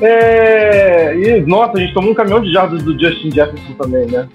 É... 0.00 1.14
E, 1.16 1.40
nossa, 1.42 1.76
a 1.76 1.80
gente 1.80 1.92
tomou 1.92 2.10
um 2.10 2.14
caminhão 2.14 2.40
de 2.40 2.52
jardas 2.52 2.82
do 2.82 2.98
Justin 2.98 3.30
Jefferson 3.30 3.74
também, 3.74 4.06
né? 4.06 4.26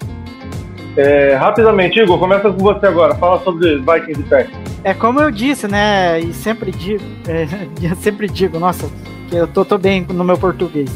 É, 0.96 1.34
rapidamente, 1.34 2.00
Igor, 2.00 2.18
começa 2.18 2.50
com 2.50 2.58
você 2.58 2.86
agora. 2.86 3.14
Fala 3.16 3.38
sobre 3.42 3.76
Vikings 3.76 4.20
e 4.20 4.24
Packers. 4.24 4.56
É 4.82 4.94
como 4.94 5.20
eu 5.20 5.30
disse, 5.30 5.68
né? 5.68 6.20
E 6.20 6.32
sempre 6.32 6.70
digo, 6.70 7.02
é, 7.28 7.94
sempre 7.96 8.28
digo, 8.28 8.58
nossa, 8.58 8.88
que 9.28 9.36
eu 9.36 9.46
tô, 9.46 9.64
tô 9.64 9.76
bem 9.76 10.06
no 10.08 10.24
meu 10.24 10.38
português. 10.38 10.90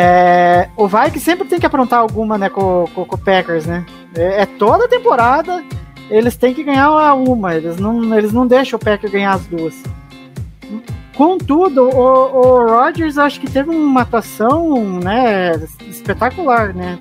É, 0.00 0.68
o 0.76 0.86
Vikings 0.86 1.20
sempre 1.20 1.48
tem 1.48 1.58
que 1.58 1.66
aprontar 1.66 1.98
alguma, 1.98 2.38
né, 2.38 2.48
com, 2.48 2.84
com, 2.94 3.04
com 3.04 3.16
o 3.16 3.18
Packers, 3.18 3.66
né? 3.66 3.84
É, 4.14 4.42
é 4.42 4.46
toda 4.46 4.86
temporada 4.86 5.64
eles 6.08 6.36
têm 6.36 6.54
que 6.54 6.62
ganhar 6.62 7.14
uma, 7.14 7.56
eles 7.56 7.78
não, 7.78 8.16
eles 8.16 8.32
não 8.32 8.46
deixam 8.46 8.76
o 8.76 8.80
Packers 8.80 9.12
ganhar 9.12 9.32
as 9.32 9.44
duas. 9.46 9.74
Contudo, 11.16 11.88
o, 11.88 11.98
o 11.98 12.66
Rodgers 12.68 13.18
acho 13.18 13.40
que 13.40 13.50
teve 13.50 13.70
uma 13.70 14.02
atuação, 14.02 15.00
né, 15.00 15.52
espetacular, 15.88 16.72
né? 16.72 16.96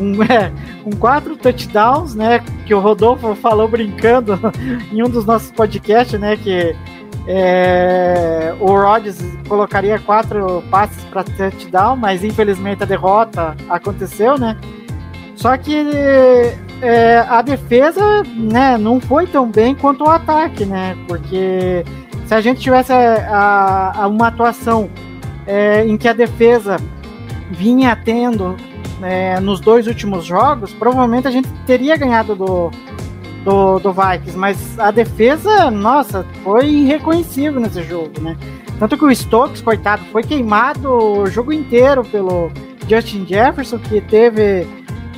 Um, 0.00 0.20
é, 0.28 0.52
com 0.82 0.90
quatro 0.96 1.36
touchdowns, 1.36 2.16
né? 2.16 2.42
Que 2.66 2.74
o 2.74 2.80
Rodolfo 2.80 3.36
falou 3.36 3.68
brincando 3.68 4.38
em 4.92 5.00
um 5.00 5.08
dos 5.08 5.24
nossos 5.24 5.52
podcasts, 5.52 6.18
né? 6.18 6.36
Que 6.36 6.74
é, 7.28 8.54
o 8.60 8.66
Rodgers 8.66 9.18
colocaria 9.48 9.98
quatro 9.98 10.62
passes 10.70 11.02
para 11.04 11.24
touchdown, 11.24 11.96
mas 11.96 12.22
infelizmente 12.22 12.82
a 12.82 12.86
derrota 12.86 13.56
aconteceu, 13.68 14.38
né? 14.38 14.56
Só 15.34 15.56
que 15.56 15.76
é, 16.80 17.18
a 17.28 17.42
defesa, 17.42 18.22
né, 18.34 18.78
não 18.78 19.00
foi 19.00 19.26
tão 19.26 19.50
bem 19.50 19.74
quanto 19.74 20.04
o 20.04 20.08
ataque, 20.08 20.64
né? 20.64 20.96
Porque 21.08 21.84
se 22.26 22.34
a 22.34 22.40
gente 22.40 22.60
tivesse 22.60 22.92
a, 22.92 23.92
a, 23.96 24.06
uma 24.06 24.28
atuação 24.28 24.88
é, 25.46 25.84
em 25.84 25.96
que 25.96 26.08
a 26.08 26.12
defesa 26.12 26.76
vinha 27.50 27.94
tendo 27.96 28.56
é, 29.02 29.38
nos 29.40 29.60
dois 29.60 29.86
últimos 29.86 30.24
jogos, 30.24 30.72
provavelmente 30.72 31.28
a 31.28 31.30
gente 31.30 31.48
teria 31.66 31.96
ganhado 31.96 32.34
do, 32.34 32.70
do, 33.46 33.78
do 33.78 33.92
Vikings, 33.92 34.36
mas 34.36 34.76
a 34.76 34.90
defesa, 34.90 35.70
nossa, 35.70 36.26
foi 36.42 36.66
irreconhecível 36.66 37.60
nesse 37.60 37.80
jogo, 37.84 38.20
né? 38.20 38.36
Tanto 38.76 38.98
que 38.98 39.04
o 39.04 39.14
Stokes, 39.14 39.62
coitado, 39.62 40.04
foi 40.06 40.24
queimado 40.24 40.92
o 40.92 41.26
jogo 41.28 41.52
inteiro 41.52 42.04
pelo 42.04 42.50
Justin 42.88 43.24
Jefferson, 43.24 43.78
que 43.78 44.00
teve 44.00 44.66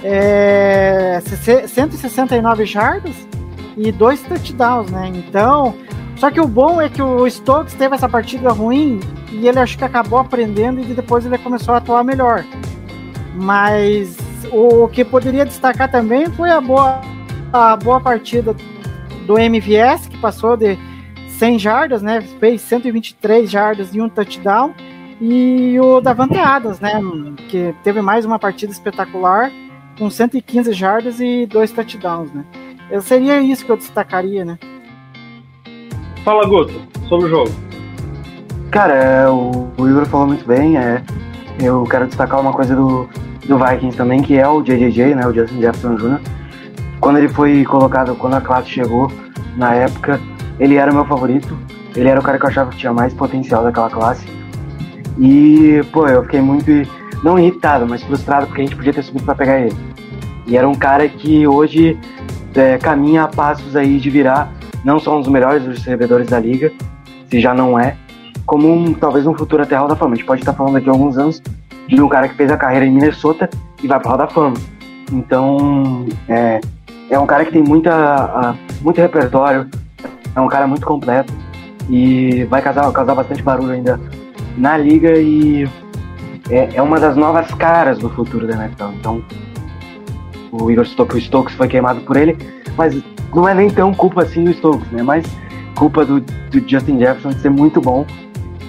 é, 0.04 1.20
169 1.66 2.66
jardas 2.66 3.16
e 3.78 3.90
dois 3.90 4.20
touchdowns, 4.20 4.90
né? 4.90 5.10
Então, 5.14 5.74
só 6.16 6.30
que 6.30 6.38
o 6.38 6.46
bom 6.46 6.82
é 6.82 6.90
que 6.90 7.00
o 7.00 7.28
Stokes 7.28 7.72
teve 7.72 7.94
essa 7.94 8.10
partida 8.10 8.50
ruim 8.50 9.00
e 9.32 9.48
ele 9.48 9.58
acho 9.58 9.78
que 9.78 9.84
acabou 9.84 10.18
aprendendo 10.18 10.80
e 10.80 10.84
depois 10.84 11.24
ele 11.24 11.38
começou 11.38 11.72
a 11.72 11.78
atuar 11.78 12.04
melhor. 12.04 12.44
Mas 13.34 14.18
o 14.52 14.86
que 14.88 15.02
poderia 15.02 15.46
destacar 15.46 15.90
também 15.90 16.26
foi 16.26 16.50
a 16.50 16.60
boa, 16.60 17.00
a 17.52 17.76
boa 17.76 18.00
partida 18.00 18.54
do 19.26 19.38
MVS, 19.38 20.08
que 20.08 20.18
passou 20.18 20.56
de 20.56 20.78
100 21.38 21.58
jardas, 21.58 22.02
né? 22.02 22.20
Fez 22.40 22.60
123 22.62 23.50
jardas 23.50 23.94
e 23.94 24.00
um 24.00 24.08
touchdown. 24.08 24.74
E 25.20 25.78
o 25.80 26.00
Davante 26.00 26.38
Adams, 26.38 26.80
né? 26.80 27.00
Que 27.48 27.74
teve 27.82 28.00
mais 28.00 28.24
uma 28.24 28.38
partida 28.38 28.72
espetacular, 28.72 29.50
com 29.98 30.08
115 30.08 30.72
jardas 30.72 31.20
e 31.20 31.46
dois 31.46 31.72
touchdowns, 31.72 32.32
né? 32.32 32.44
Eu 32.90 33.02
seria 33.02 33.40
isso 33.40 33.64
que 33.64 33.72
eu 33.72 33.76
destacaria, 33.76 34.44
né? 34.44 34.58
Fala, 36.24 36.46
Guto, 36.46 36.80
sobre 37.08 37.26
o 37.26 37.28
jogo. 37.28 37.50
Cara, 38.70 38.94
é, 38.94 39.28
o, 39.28 39.68
o 39.76 39.88
Igor 39.88 40.06
falou 40.06 40.26
muito 40.26 40.46
bem. 40.46 40.76
É, 40.76 41.02
eu 41.60 41.84
quero 41.84 42.06
destacar 42.06 42.40
uma 42.40 42.52
coisa 42.52 42.74
do, 42.76 43.08
do 43.46 43.58
Vikings 43.58 43.96
também, 43.96 44.22
que 44.22 44.36
é 44.36 44.46
o 44.46 44.62
JJJ, 44.62 45.14
né, 45.14 45.26
o 45.26 45.34
Justin 45.34 45.60
Jefferson 45.60 45.96
Jr. 45.96 46.20
Quando 47.00 47.18
ele 47.18 47.28
foi 47.28 47.64
colocado, 47.64 48.14
quando 48.16 48.34
a 48.34 48.40
classe 48.40 48.70
chegou, 48.70 49.10
na 49.56 49.74
época, 49.74 50.20
ele 50.58 50.76
era 50.76 50.90
o 50.90 50.94
meu 50.94 51.04
favorito. 51.04 51.56
Ele 51.96 52.08
era 52.08 52.20
o 52.20 52.22
cara 52.22 52.38
que 52.38 52.44
eu 52.44 52.48
achava 52.48 52.70
que 52.70 52.76
tinha 52.76 52.92
mais 52.92 53.12
potencial 53.14 53.62
daquela 53.62 53.90
classe. 53.90 54.26
E, 55.18 55.80
pô, 55.92 56.06
eu 56.06 56.22
fiquei 56.22 56.40
muito, 56.40 56.70
não 57.24 57.38
irritado, 57.38 57.86
mas 57.86 58.02
frustrado 58.02 58.46
porque 58.46 58.62
a 58.62 58.64
gente 58.64 58.76
podia 58.76 58.92
ter 58.92 59.02
subido 59.02 59.24
para 59.24 59.34
pegar 59.34 59.60
ele. 59.60 59.76
E 60.46 60.56
era 60.56 60.68
um 60.68 60.74
cara 60.74 61.08
que 61.08 61.46
hoje 61.46 61.98
é, 62.54 62.78
caminha 62.78 63.24
a 63.24 63.28
passos 63.28 63.76
aí 63.76 63.98
de 63.98 64.10
virar 64.10 64.52
não 64.84 64.98
só 64.98 65.16
um 65.16 65.20
dos 65.20 65.28
melhores 65.28 65.66
recebedores 65.66 66.28
da 66.28 66.38
liga, 66.38 66.72
se 67.28 67.40
já 67.40 67.52
não 67.52 67.78
é, 67.78 67.96
como 68.46 68.72
um, 68.72 68.94
talvez 68.94 69.26
um 69.26 69.34
futuro 69.34 69.62
até 69.62 69.76
Hall 69.76 69.88
da 69.88 69.96
Fama. 69.96 70.14
A 70.14 70.16
gente 70.16 70.26
pode 70.26 70.40
estar 70.40 70.54
falando 70.54 70.76
aqui 70.76 70.88
há 70.88 70.92
alguns 70.92 71.18
anos 71.18 71.42
de 71.86 72.00
um 72.00 72.08
cara 72.08 72.28
que 72.28 72.34
fez 72.34 72.50
a 72.50 72.56
carreira 72.56 72.86
em 72.86 72.90
Minnesota 72.90 73.50
e 73.82 73.86
vai 73.86 73.98
para 74.00 74.10
Hall 74.10 74.18
da 74.18 74.26
Fama. 74.28 74.56
Então, 75.12 76.06
é, 76.28 76.60
é 77.10 77.18
um 77.18 77.26
cara 77.26 77.44
que 77.44 77.52
tem 77.52 77.62
muita, 77.62 78.54
muito 78.80 79.00
repertório, 79.00 79.68
é 80.34 80.40
um 80.40 80.48
cara 80.48 80.66
muito 80.66 80.86
completo 80.86 81.32
e 81.88 82.44
vai 82.44 82.60
causar, 82.60 82.90
causar 82.92 83.14
bastante 83.14 83.42
barulho 83.42 83.72
ainda 83.72 84.00
na 84.56 84.76
liga 84.76 85.16
e 85.16 85.68
é, 86.50 86.70
é 86.74 86.82
uma 86.82 87.00
das 87.00 87.16
novas 87.16 87.52
caras 87.54 87.98
do 87.98 88.10
futuro 88.10 88.46
da 88.46 88.54
NFL. 88.54 88.90
Então, 88.98 89.22
o 90.52 90.70
Igor 90.70 90.86
Stokes 90.86 91.54
foi 91.54 91.68
queimado 91.68 92.00
por 92.00 92.16
ele, 92.16 92.36
mas 92.76 93.00
não 93.34 93.48
é 93.48 93.54
nem 93.54 93.70
tão 93.70 93.92
culpa 93.94 94.22
assim 94.22 94.44
do 94.44 94.52
Stokes, 94.52 94.90
né? 94.90 95.02
Mas 95.02 95.26
culpa 95.74 96.04
do, 96.04 96.20
do 96.20 96.68
Justin 96.68 96.98
Jefferson 96.98 97.30
de 97.30 97.40
ser 97.40 97.50
muito 97.50 97.80
bom. 97.80 98.06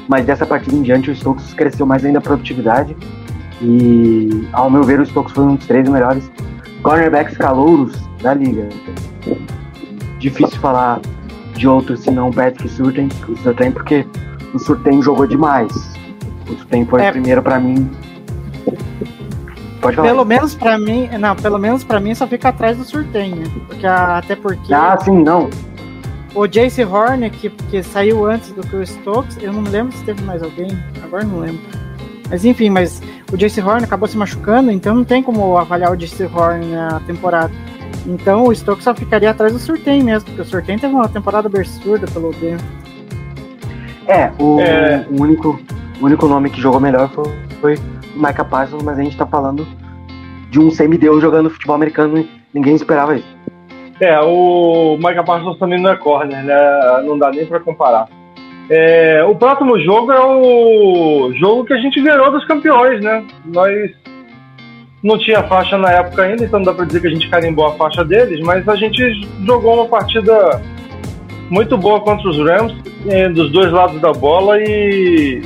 Mas 0.08 0.26
dessa 0.26 0.46
partida 0.46 0.76
em 0.76 0.82
diante 0.82 1.12
o 1.12 1.16
Stokes 1.16 1.54
cresceu 1.54 1.86
mais 1.86 2.04
ainda 2.04 2.20
a 2.20 2.22
produtividade. 2.22 2.96
E 3.62 4.48
ao 4.54 4.70
meu 4.70 4.84
ver 4.84 5.00
o 5.00 5.06
Stokes 5.06 5.34
foi 5.34 5.44
um 5.44 5.56
dos 5.56 5.68
três 5.68 5.88
melhores 5.88 6.30
cornerbacks 6.82 7.38
calouros 7.38 8.09
da 8.22 8.34
liga. 8.34 8.70
Difícil 10.20 10.60
falar 10.60 11.00
de 11.54 11.68
outro 11.68 11.96
senão 11.98 12.30
o 12.30 12.34
Patrick 12.34 12.70
Surtain, 12.70 13.10
o 13.28 13.38
Surtain 13.38 13.72
porque 13.72 14.06
o 14.54 14.60
Surtain 14.60 15.02
jogou 15.02 15.26
demais. 15.28 15.72
O 16.50 16.54
Surtain 16.56 16.86
foi 16.86 17.02
É. 17.04 17.10
o 17.10 17.12
primeiro 17.12 17.42
pra 17.42 17.60
mim. 17.60 17.90
Pode 19.82 19.96
falar. 19.96 20.08
Pelo 20.10 20.26
menos 20.26 20.56
pra 20.56 20.78
mim, 20.78 21.08
não, 21.20 21.36
pelo 21.36 21.58
menos 21.58 21.84
para 21.84 22.00
mim 22.00 22.14
só 22.14 22.28
fica 22.28 22.50
atrás 22.50 22.78
do 22.78 22.84
Surtain, 22.84 23.36
né? 23.36 23.46
Porque 23.68 23.88
até 23.88 24.36
porque 24.36 24.74
Ah, 24.74 24.98
sim, 24.98 25.24
não. 25.24 25.50
o 26.36 26.46
Jace 26.48 26.84
Horner, 26.84 27.32
que, 27.32 27.50
que 27.50 27.82
saiu 27.82 28.26
antes 28.26 28.52
do 28.52 28.62
que 28.62 28.76
o 28.76 28.86
Stokes, 28.86 29.38
eu 29.42 29.54
não 29.54 29.62
lembro 29.64 29.96
se 29.96 30.04
teve 30.04 30.22
mais 30.24 30.44
alguém, 30.44 30.68
agora 31.02 31.24
não 31.24 31.40
lembro. 31.40 31.62
Mas 32.30 32.44
enfim, 32.46 32.70
mas 32.70 33.02
o 33.32 33.38
Jace 33.38 33.62
Horner 33.62 33.86
acabou 33.86 34.08
se 34.08 34.18
machucando, 34.18 34.70
então 34.70 34.94
não 34.94 35.04
tem 35.06 35.24
como 35.24 35.58
avaliar 35.58 35.92
o 35.92 35.96
Jace 35.98 36.24
Horner 36.26 36.68
na 36.70 37.00
temporada. 37.02 37.52
Então 38.06 38.46
o 38.46 38.56
Stokes 38.56 38.84
só 38.84 38.94
ficaria 38.96 39.30
atrás 39.32 39.54
do 39.54 39.60
Surtain 39.60 40.04
mesmo, 40.04 40.28
porque 40.28 40.42
o 40.42 40.46
Surtain 40.46 40.78
teve 40.78 40.94
uma 40.94 41.08
temporada 41.08 41.48
absurda 41.48 42.08
pelo 42.08 42.32
Denver. 42.34 42.60
É, 44.08 44.32
o, 44.40 44.60
É. 44.60 45.06
o 45.10 45.22
único, 45.22 45.60
o 46.02 46.06
único 46.06 46.28
nome 46.28 46.50
que 46.50 46.60
jogou 46.60 46.80
melhor 46.80 47.10
foi, 47.10 47.26
foi 47.62 47.76
o 48.16 48.20
Micah 48.20 48.44
Parsons, 48.44 48.82
mas 48.84 48.98
a 48.98 49.04
gente 49.04 49.16
tá 49.16 49.26
falando 49.26 49.68
de 50.50 50.60
um 50.60 50.72
semideus 50.72 51.22
jogando 51.22 51.50
futebol 51.50 51.76
americano 51.76 52.18
e 52.18 52.30
ninguém 52.54 52.76
esperava 52.76 53.16
isso. 53.16 53.38
É, 54.02 54.20
o 54.22 54.98
Micah 54.98 55.24
Parsons 55.24 55.60
também 55.60 55.80
não 55.80 55.92
é 55.92 55.96
corner, 55.98 56.44
né? 56.44 56.56
Não 57.06 57.20
dá 57.20 57.30
nem 57.30 57.46
pra 57.46 57.60
comparar. 57.60 58.08
É, 58.70 59.24
o 59.24 59.36
próximo 59.36 59.80
jogo 59.80 60.12
é 60.12 60.26
o 60.26 61.34
jogo 61.34 61.66
que 61.66 61.74
a 61.74 61.78
gente 61.78 62.02
virou 62.02 62.32
dos 62.32 62.46
campeões, 62.46 63.04
né? 63.04 63.26
Nós 63.46 63.92
não 65.04 65.18
tinha 65.18 65.44
faixa 65.44 65.78
na 65.78 65.92
época 65.92 66.24
ainda, 66.24 66.44
então 66.44 66.60
não 66.60 66.66
dá 66.66 66.74
pra 66.74 66.86
dizer 66.86 67.02
que 67.02 67.08
a 67.08 67.12
gente 67.12 67.30
carimbou 67.30 67.68
a 67.68 67.76
faixa 67.76 68.04
deles, 68.04 68.40
mas 68.42 68.68
a 68.68 68.76
gente 68.76 69.28
jogou 69.46 69.76
uma 69.76 69.86
partida 69.86 70.62
muito 71.50 71.78
boa 71.78 72.02
contra 72.02 72.30
os 72.30 72.38
Rams, 72.38 72.76
dos 73.34 73.52
dois 73.52 73.72
lados 73.72 74.00
da 74.02 74.12
bola 74.12 74.60
e 74.60 75.42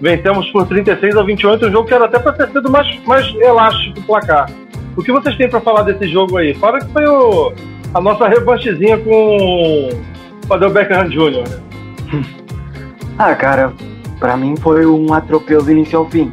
vencemos 0.00 0.50
por 0.50 0.66
36 0.66 1.16
a 1.16 1.22
28, 1.22 1.66
um 1.66 1.72
jogo 1.72 1.88
que 1.88 1.94
era 1.94 2.04
até 2.04 2.18
pra 2.18 2.32
ter 2.32 2.48
sido 2.48 2.70
mais, 2.70 2.86
mais 3.04 3.34
elástico 3.36 4.00
o 4.00 4.02
placar. 4.02 4.50
O 4.96 5.02
que 5.02 5.12
vocês 5.12 5.36
têm 5.36 5.48
pra 5.48 5.60
falar 5.60 5.82
desse 5.82 6.08
jogo 6.08 6.36
aí? 6.38 6.54
Fora 6.54 6.78
que 6.78 6.90
foi 6.92 7.06
o, 7.06 7.52
a 7.92 8.00
nossa 8.00 8.28
revanchezinha 8.28 8.96
com 8.98 9.90
o 10.48 10.54
Adel 10.54 10.70
Beckham 10.70 11.08
Jr. 11.08 11.48
né? 11.48 12.24
Ah, 13.18 13.34
cara, 13.34 13.72
pra 14.18 14.36
mim 14.36 14.54
foi 14.56 14.86
um 14.86 15.12
atropelo 15.12 15.62
do 15.62 15.72
início 15.72 15.98
ao 15.98 16.08
fim. 16.08 16.32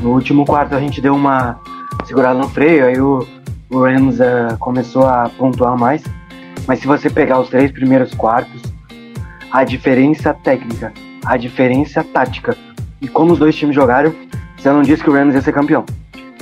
No 0.00 0.12
último 0.12 0.44
quarto 0.44 0.74
a 0.74 0.80
gente 0.80 1.00
deu 1.00 1.14
uma 1.14 1.58
segurada 2.04 2.38
no 2.38 2.48
freio, 2.48 2.86
aí 2.86 3.00
o, 3.00 3.26
o 3.70 3.80
Rams 3.80 4.20
eh, 4.20 4.56
começou 4.58 5.06
a 5.06 5.28
pontuar 5.28 5.76
mais. 5.78 6.02
Mas 6.66 6.80
se 6.80 6.86
você 6.86 7.08
pegar 7.08 7.40
os 7.40 7.48
três 7.48 7.70
primeiros 7.70 8.12
quartos, 8.14 8.62
a 9.50 9.64
diferença 9.64 10.34
técnica, 10.34 10.92
a 11.24 11.36
diferença 11.36 12.04
tática 12.04 12.56
e 13.00 13.08
como 13.08 13.32
os 13.32 13.38
dois 13.38 13.54
times 13.54 13.74
jogaram, 13.74 14.14
você 14.56 14.70
não 14.70 14.82
disse 14.82 15.02
que 15.02 15.10
o 15.10 15.12
Rams 15.12 15.34
ia 15.34 15.42
ser 15.42 15.52
campeão. 15.52 15.84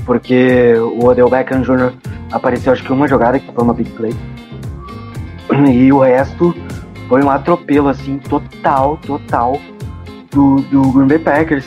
Porque 0.04 0.74
o 0.76 1.06
Odell 1.06 1.28
Beckham 1.28 1.62
Jr. 1.62 1.92
apareceu 2.32 2.72
acho 2.72 2.84
que 2.84 2.92
uma 2.92 3.08
jogada, 3.08 3.38
que 3.38 3.52
foi 3.52 3.64
uma 3.64 3.74
big 3.74 3.90
play. 3.90 4.14
E 5.70 5.92
o 5.92 6.00
resto 6.00 6.54
foi 7.08 7.22
um 7.22 7.30
atropelo, 7.30 7.88
assim, 7.88 8.18
total, 8.18 8.96
total 8.98 9.60
do, 10.30 10.56
do 10.62 10.82
Green 10.92 11.06
Bay 11.06 11.18
Packers, 11.18 11.66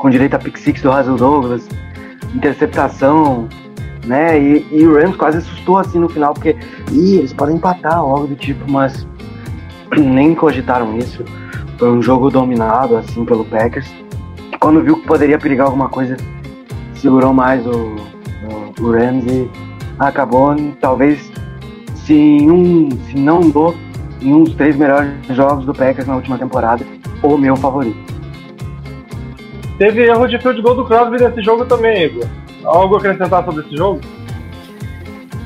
com 0.00 0.08
direito 0.08 0.34
a 0.34 0.38
pick 0.38 0.56
six 0.56 0.80
do 0.80 0.90
Hazel 0.90 1.16
Douglas, 1.16 1.68
interceptação, 2.34 3.48
né? 4.06 4.40
E, 4.40 4.66
e 4.72 4.86
o 4.86 4.94
Rams 4.94 5.16
quase 5.16 5.38
assustou 5.38 5.76
assim 5.78 5.98
no 5.98 6.08
final, 6.08 6.32
porque 6.32 6.56
Ih, 6.90 7.18
eles 7.18 7.32
podem 7.32 7.56
empatar, 7.56 7.98
algo 7.98 8.26
do 8.26 8.34
tipo, 8.34 8.70
mas 8.70 9.06
nem 9.96 10.34
cogitaram 10.34 10.96
isso. 10.96 11.24
Foi 11.78 11.90
um 11.90 12.02
jogo 12.02 12.30
dominado 12.30 12.96
assim 12.96 13.24
pelo 13.24 13.44
Packers. 13.44 13.90
Quando 14.58 14.82
viu 14.82 14.96
que 14.96 15.06
poderia 15.06 15.38
perigar 15.38 15.66
alguma 15.66 15.88
coisa, 15.88 16.16
segurou 16.94 17.32
mais 17.32 17.64
o, 17.66 17.96
o, 18.80 18.82
o 18.82 18.92
Rams 18.92 19.24
e 19.26 19.50
acabou 19.98 20.54
talvez 20.80 21.30
se, 21.94 22.14
em 22.14 22.50
um, 22.50 22.88
se 23.06 23.16
não 23.16 23.40
do, 23.40 23.74
em 24.20 24.32
um 24.32 24.44
dos 24.44 24.54
três 24.54 24.76
melhores 24.76 25.12
jogos 25.30 25.64
do 25.64 25.74
Packers 25.74 26.06
na 26.06 26.16
última 26.16 26.38
temporada, 26.38 26.84
o 27.22 27.36
meu 27.36 27.56
favorito. 27.56 28.09
Teve 29.80 30.02
erro 30.02 30.26
de 30.26 30.38
field 30.38 30.60
goal 30.60 30.74
do 30.74 30.84
Crosby 30.84 31.16
nesse 31.16 31.40
jogo 31.40 31.64
também, 31.64 32.04
Igor. 32.04 32.26
Algo 32.64 32.96
a 32.96 32.98
acrescentar 32.98 33.42
sobre 33.42 33.64
esse 33.64 33.74
jogo? 33.74 33.98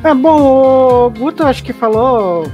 É 0.03 0.13
bom, 0.13 1.07
o 1.07 1.11
Guto 1.11 1.45
acho 1.45 1.63
que 1.63 1.73
falou 1.73 2.45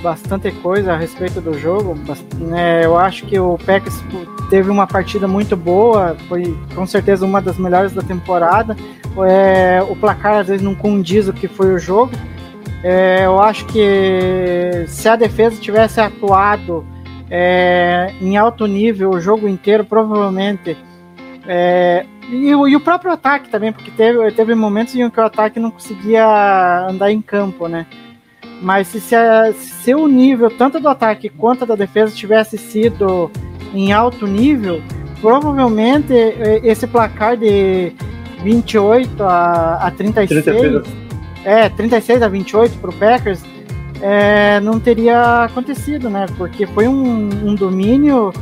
bastante 0.00 0.52
coisa 0.52 0.92
a 0.92 0.96
respeito 0.96 1.40
do 1.40 1.58
jogo. 1.58 1.98
né, 2.38 2.84
eu 2.84 2.96
acho 2.96 3.26
que 3.26 3.40
o 3.40 3.58
Packers 3.58 4.00
teve 4.50 4.70
uma 4.70 4.86
partida 4.86 5.26
muito 5.26 5.56
boa, 5.56 6.16
foi 6.28 6.56
com 6.76 6.86
certeza 6.86 7.26
uma 7.26 7.42
das 7.42 7.58
melhores 7.58 7.92
da 7.92 8.02
temporada. 8.02 8.76
É, 9.28 9.82
o 9.82 9.96
placar 9.96 10.38
às 10.38 10.46
vezes 10.46 10.62
não 10.62 10.76
condiz 10.76 11.26
o 11.26 11.32
que 11.32 11.48
foi 11.48 11.74
o 11.74 11.78
jogo. 11.80 12.12
É, 12.84 13.26
eu 13.26 13.40
acho 13.40 13.66
que 13.66 14.84
se 14.86 15.08
a 15.08 15.16
defesa 15.16 15.60
tivesse 15.60 16.00
atuado 16.00 16.86
é, 17.28 18.14
em 18.20 18.36
alto 18.36 18.64
nível 18.64 19.10
o 19.10 19.20
jogo 19.20 19.48
inteiro, 19.48 19.84
provavelmente. 19.84 20.76
É, 21.46 22.04
e, 22.30 22.54
o- 22.54 22.68
e 22.68 22.76
o 22.76 22.80
próprio 22.80 23.12
ataque 23.12 23.48
também, 23.48 23.72
porque 23.72 23.90
teve, 23.90 24.30
teve 24.32 24.54
momentos 24.54 24.94
em 24.94 25.08
que 25.10 25.20
o 25.20 25.24
ataque 25.24 25.58
não 25.58 25.70
conseguia 25.70 26.86
andar 26.88 27.10
em 27.10 27.20
campo, 27.20 27.66
né? 27.68 27.86
Mas 28.62 28.88
se, 28.88 29.00
se, 29.00 29.14
a- 29.14 29.52
se 29.54 29.94
o 29.94 30.06
nível 30.06 30.50
tanto 30.50 30.78
do 30.78 30.88
ataque 30.88 31.28
quanto 31.28 31.64
da 31.64 31.74
defesa 31.74 32.14
tivesse 32.14 32.58
sido 32.58 33.30
em 33.74 33.92
alto 33.92 34.26
nível, 34.26 34.82
provavelmente 35.20 36.12
eh, 36.12 36.60
esse 36.64 36.86
placar 36.86 37.36
de 37.36 37.92
28 38.42 39.22
a, 39.22 39.86
a 39.86 39.90
36, 39.90 40.44
36. 40.44 40.94
é, 41.44 41.68
36 41.70 42.22
a 42.22 42.28
28 42.28 42.78
para 42.78 42.90
o 42.90 42.94
Packers, 42.94 43.42
é, 44.02 44.60
não 44.60 44.78
teria 44.80 45.44
acontecido, 45.44 46.08
né? 46.10 46.26
Porque 46.36 46.66
foi 46.66 46.86
um, 46.88 47.28
um 47.50 47.54
domínio 47.54 48.32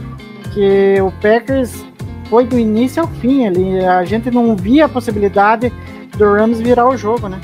que 0.55 1.01
o 1.01 1.11
Packers 1.21 1.85
foi 2.29 2.45
do 2.45 2.59
início 2.59 3.03
ao 3.03 3.09
fim 3.09 3.47
ali. 3.47 3.85
A 3.85 4.05
gente 4.05 4.31
não 4.31 4.55
via 4.57 4.85
a 4.87 4.89
possibilidade 4.89 5.73
do 6.17 6.25
Rams 6.25 6.61
virar 6.61 6.89
o 6.89 6.97
jogo, 6.97 7.29
né? 7.29 7.41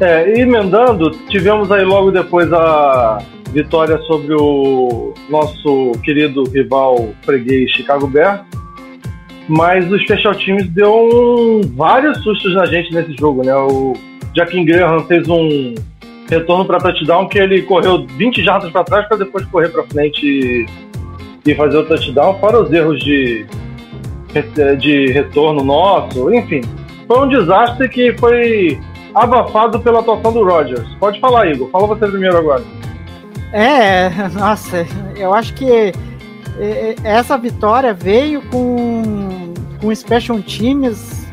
É, 0.00 0.36
e 0.38 0.42
emendando, 0.42 1.10
tivemos 1.28 1.72
aí 1.72 1.84
logo 1.84 2.10
depois 2.12 2.52
a 2.52 3.18
vitória 3.52 3.98
sobre 4.02 4.34
o 4.34 5.12
nosso 5.28 5.92
querido 6.04 6.44
rival 6.44 7.08
freguês 7.22 7.70
Chicago 7.72 8.06
Bears. 8.06 8.40
Mas 9.48 9.90
o 9.90 9.98
Special 9.98 10.34
Teams 10.34 10.68
deu 10.68 10.94
um- 10.94 11.62
vários 11.74 12.22
sustos 12.22 12.54
na 12.54 12.66
gente 12.66 12.92
nesse 12.94 13.16
jogo, 13.18 13.42
né? 13.42 13.54
O 13.56 13.94
Jaquim 14.36 14.64
Graham 14.64 15.00
fez 15.06 15.26
um 15.28 15.74
retorno 16.30 16.64
para 16.66 16.78
touchdown 16.78 17.26
que 17.26 17.38
ele 17.38 17.62
correu 17.62 18.06
20 18.06 18.44
jardas 18.44 18.70
para 18.70 18.84
trás 18.84 19.08
para 19.08 19.16
depois 19.16 19.44
correr 19.46 19.70
para 19.70 19.82
frente 19.84 20.20
e, 20.26 20.66
e 21.50 21.54
fazer 21.54 21.78
o 21.78 21.86
touchdown, 21.86 22.38
fora 22.38 22.62
os 22.62 22.72
erros 22.72 22.98
de, 23.00 23.46
de 24.78 25.12
retorno 25.12 25.64
nosso, 25.64 26.32
enfim. 26.32 26.60
Foi 27.06 27.24
um 27.24 27.28
desastre 27.28 27.88
que 27.88 28.14
foi 28.18 28.78
abafado 29.14 29.80
pela 29.80 30.00
atuação 30.00 30.32
do 30.32 30.44
Rodgers. 30.44 30.86
Pode 31.00 31.18
falar, 31.20 31.50
Igor. 31.50 31.70
Fala 31.70 31.86
você 31.86 32.06
primeiro 32.06 32.36
agora. 32.36 32.62
É, 33.52 34.10
nossa, 34.34 34.86
eu 35.16 35.32
acho 35.32 35.54
que 35.54 35.70
é, 35.70 35.92
é, 36.58 36.94
essa 37.02 37.38
vitória 37.38 37.94
veio 37.94 38.42
com, 38.42 39.54
com 39.80 39.94
special 39.94 40.38
teams 40.42 41.26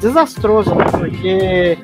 desastroso, 0.00 0.74
né? 0.74 0.84
Porque 0.90 1.78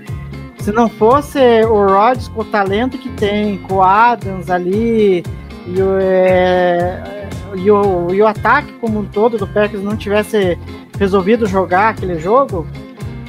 se 0.58 0.72
não 0.72 0.88
fosse 0.88 1.38
o 1.64 1.86
Rodgers 1.86 2.26
com 2.28 2.40
o 2.40 2.44
talento 2.44 2.98
que 2.98 3.10
tem, 3.10 3.58
com 3.58 3.74
o 3.74 3.82
Adams 3.82 4.50
ali 4.50 5.22
e 5.68 5.80
o, 5.80 5.98
é, 6.00 7.15
e 7.56 7.70
o, 7.70 8.12
e 8.12 8.20
o 8.22 8.26
ataque 8.26 8.72
como 8.80 9.00
um 9.00 9.04
todo 9.04 9.36
do 9.38 9.46
Packers 9.46 9.82
não 9.82 9.96
tivesse 9.96 10.58
resolvido 10.98 11.46
jogar 11.46 11.90
aquele 11.90 12.18
jogo, 12.18 12.66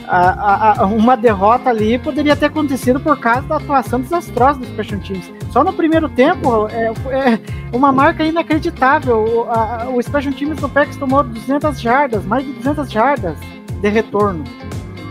a- 0.07 0.29
a- 0.29 0.81
a- 0.81 0.85
uma 0.85 1.17
derrota 1.17 1.69
ali 1.69 1.97
poderia 1.99 2.35
ter 2.35 2.45
acontecido 2.45 2.99
por 2.99 3.17
causa 3.19 3.41
da 3.43 3.57
atuação 3.57 3.99
desastrosa 3.99 4.59
dos 4.59 4.69
Special 4.69 4.99
Teams. 5.01 5.31
Só 5.51 5.63
no 5.63 5.73
primeiro 5.73 6.07
tempo 6.09 6.67
é, 6.69 6.85
é 7.11 7.39
uma 7.75 7.91
marca 7.91 8.23
inacreditável. 8.23 9.17
O, 9.17 9.51
a- 9.51 9.87
o 9.93 10.01
Special 10.01 10.33
Teams 10.33 10.59
do 10.61 10.69
Packers 10.69 10.97
tomou 10.97 11.23
200 11.23 11.79
jardas, 11.81 12.23
mais 12.25 12.45
de 12.45 12.53
200 12.53 12.89
jardas 12.91 13.37
de 13.81 13.89
retorno. 13.89 14.43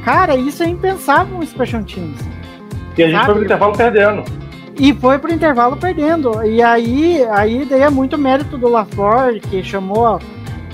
Cara, 0.04 0.36
isso 0.36 0.62
é 0.62 0.68
impensável 0.68 1.36
no 1.38 1.46
Special 1.46 1.82
Teams. 1.82 2.18
E 2.96 3.02
a 3.02 3.06
gente 3.08 3.14
Sabe? 3.16 3.26
foi 3.26 3.34
pro 3.34 3.44
intervalo 3.44 3.76
perdendo. 3.76 4.24
E 4.78 4.92
foi 4.92 5.18
pro 5.18 5.32
intervalo 5.32 5.76
perdendo. 5.76 6.44
E 6.44 6.62
aí, 6.62 7.24
aí 7.24 7.64
daí 7.64 7.82
é 7.82 7.90
muito 7.90 8.18
mérito 8.18 8.58
do 8.58 8.68
LaFleur, 8.68 9.40
que 9.40 9.62
chamou 9.62 10.20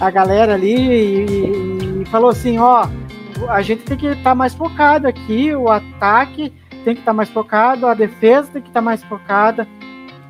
a 0.00 0.10
galera 0.10 0.54
ali 0.54 0.74
e, 0.74 2.02
e 2.02 2.04
falou 2.06 2.30
assim, 2.30 2.58
ó, 2.58 2.88
a 3.48 3.62
gente 3.62 3.84
tem 3.84 3.96
que 3.96 4.06
estar 4.06 4.34
mais 4.34 4.54
focado 4.54 5.06
aqui, 5.06 5.54
o 5.54 5.68
ataque 5.68 6.52
tem 6.84 6.94
que 6.94 7.00
estar 7.00 7.12
mais 7.12 7.28
focado, 7.28 7.86
a 7.86 7.94
defesa 7.94 8.50
tem 8.52 8.62
que 8.62 8.68
estar 8.68 8.80
mais 8.80 9.02
focada. 9.04 9.68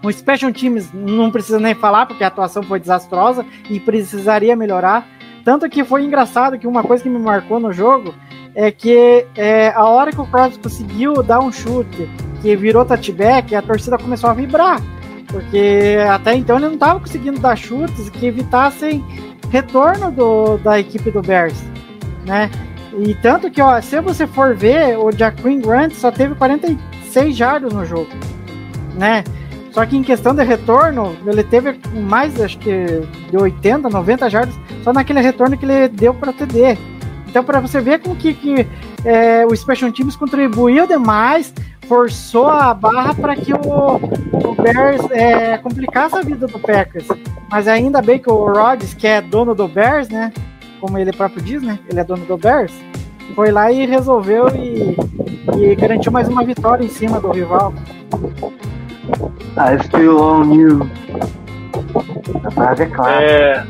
O 0.03 0.13
Special 0.13 0.53
Teams 0.53 0.93
não 0.93 1.31
precisa 1.31 1.59
nem 1.59 1.75
falar, 1.75 2.07
porque 2.07 2.25
a 2.25 2.27
atuação 2.27 2.63
foi 2.63 2.81
desastrosa 2.81 3.47
e 3.71 3.81
precisaria 3.81 4.55
melhorar. 4.55 5.07
Tanto 5.45 5.69
que 5.69 5.85
foi 5.85 6.05
engraçado 6.05 6.59
que 6.59 6.67
uma 6.67 6.83
coisa 6.83 7.03
que 7.03 7.09
me 7.09 7.19
marcou 7.19 7.59
no 7.59 7.73
jogo 7.73 8.15
é 8.55 8.71
que 8.71 9.27
é, 9.35 9.71
a 9.75 9.85
hora 9.85 10.13
que 10.13 10.21
o 10.21 10.27
Crosby 10.27 10.63
conseguiu 10.63 11.23
dar 11.23 11.41
um 11.41 11.51
chute 11.51 12.09
que 12.41 12.55
virou 12.55 12.85
touchback, 12.85 13.55
a 13.55 13.63
torcida 13.63 13.99
começou 13.99 14.31
a 14.31 14.35
vibrar. 14.35 14.81
Porque 15.29 15.99
até 16.11 16.35
então 16.35 16.57
ele 16.57 16.67
não 16.67 16.75
estava 16.75 17.01
conseguindo 17.01 17.41
dar 17.41 17.57
chutes 17.57 18.11
que 18.11 18.27
evitassem 18.27 19.05
retorno 19.51 20.11
do, 20.11 20.59
da 20.59 20.79
equipe 20.79 21.11
do 21.11 21.23
Bears, 21.23 21.63
né? 22.27 22.51
E 22.99 23.15
tanto 23.15 23.51
que, 23.51 23.61
ó, 23.63 23.81
se 23.81 23.99
você 24.01 24.27
for 24.27 24.55
ver, 24.55 24.99
o 24.99 25.11
Jaquim 25.11 25.61
Grant 25.61 25.93
só 25.93 26.11
teve 26.11 26.35
46 26.35 27.35
jardas 27.35 27.73
no 27.73 27.85
jogo, 27.87 28.11
né? 28.95 29.25
Só 29.73 29.87
que 29.87 29.97
em 29.97 30.03
questão 30.03 30.35
de 30.35 30.45
retorno, 30.45 31.17
ele 31.27 31.43
teve 31.43 31.81
mais, 31.95 32.39
acho 32.41 32.59
que 32.59 32.87
de 33.31 33.37
80, 33.37 33.89
90 33.89 34.31
jardas, 34.31 34.55
só 34.85 34.93
naquele 34.93 35.21
retorno 35.21 35.57
que 35.57 35.65
ele 35.65 35.89
deu 35.89 36.13
para 36.13 36.33
TD. 36.33 36.77
Então, 37.27 37.43
para 37.43 37.61
você 37.61 37.81
ver 37.81 38.01
como 38.01 38.15
que, 38.15 38.35
que 38.35 38.67
é, 39.05 39.47
o 39.47 39.57
Special 39.57 39.91
Teams 39.91 40.15
contribuiu 40.15 40.87
demais, 40.87 41.55
forçou 41.89 42.49
a 42.49 42.75
barra 42.75 43.15
para 43.15 43.35
que 43.35 43.55
o, 43.55 43.59
o 43.59 44.55
Bears 44.55 45.11
é, 45.11 45.57
complicasse 45.57 46.17
a 46.17 46.21
vida 46.21 46.47
do 46.47 46.59
Packers. 46.59 47.09
Mas 47.51 47.67
ainda 47.67 48.03
bem 48.03 48.19
que 48.19 48.31
o 48.31 48.47
Rodgers, 48.47 48.93
que 48.93 49.07
é 49.07 49.23
dono 49.23 49.55
do 49.55 49.67
Bears, 49.67 50.11
né? 50.11 50.33
Como 50.81 50.99
ele 50.99 51.13
próprio 51.13 51.43
diz, 51.43 51.63
né? 51.63 51.79
Ele 51.89 52.01
é 52.01 52.05
dono 52.05 52.27
do 52.27 52.37
Bears. 52.37 52.73
Foi 53.35 53.51
lá 53.51 53.73
e 53.73 53.87
resolveu 53.87 54.49
e, 54.55 54.97
e 55.59 55.75
garantiu 55.75 56.13
mais 56.13 56.29
uma 56.29 56.45
vitória 56.45 56.85
em 56.85 56.89
cima 56.89 57.19
do 57.19 57.31
rival. 57.31 57.73
I 59.57 59.83
still 59.85 60.21
on 60.21 60.53
you. 60.55 60.91
A 62.45 62.51
frase 62.51 62.83
é 62.83 62.87
clara. 62.87 63.23
É, 63.23 63.65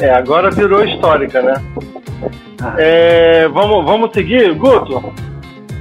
é, 0.00 0.10
agora 0.10 0.50
virou 0.50 0.84
histórica, 0.84 1.42
né? 1.42 1.54
Ah. 2.60 2.74
É, 2.78 3.48
vamos, 3.48 3.84
vamos 3.84 4.12
seguir, 4.12 4.54
Guto? 4.54 5.12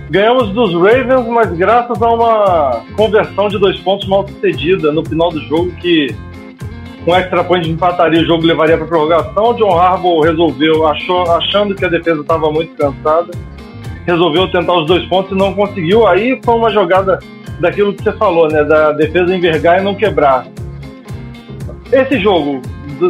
Ganhamos 0.09 0.49
dos 0.49 0.73
Ravens, 0.73 1.27
mas 1.27 1.51
graças 1.51 2.01
a 2.01 2.09
uma 2.09 2.83
conversão 2.95 3.49
de 3.49 3.59
dois 3.59 3.77
pontos 3.79 4.07
mal 4.07 4.27
sucedida 4.27 4.91
no 4.91 5.03
final 5.03 5.29
do 5.29 5.41
jogo, 5.41 5.71
que 5.81 6.15
com 7.03 7.15
extra 7.15 7.43
point 7.43 7.69
empataria 7.69 8.21
o 8.21 8.25
jogo 8.25 8.45
levaria 8.45 8.77
para 8.77 8.87
prorrogação. 8.87 9.53
John 9.55 9.77
Harbaugh 9.77 10.21
resolveu, 10.21 10.87
achou, 10.87 11.29
achando 11.31 11.75
que 11.75 11.83
a 11.83 11.89
defesa 11.89 12.21
estava 12.21 12.49
muito 12.51 12.73
cansada, 12.75 13.31
resolveu 14.07 14.49
tentar 14.49 14.73
os 14.73 14.87
dois 14.87 15.05
pontos 15.05 15.33
e 15.33 15.35
não 15.35 15.53
conseguiu. 15.53 16.07
Aí 16.07 16.39
foi 16.43 16.55
uma 16.55 16.71
jogada 16.71 17.19
daquilo 17.59 17.93
que 17.93 18.01
você 18.01 18.13
falou, 18.13 18.47
né? 18.47 18.63
Da 18.63 18.93
defesa 18.93 19.35
envergar 19.35 19.79
e 19.79 19.83
não 19.83 19.93
quebrar. 19.93 20.47
Esse 21.91 22.17
jogo, 22.19 22.61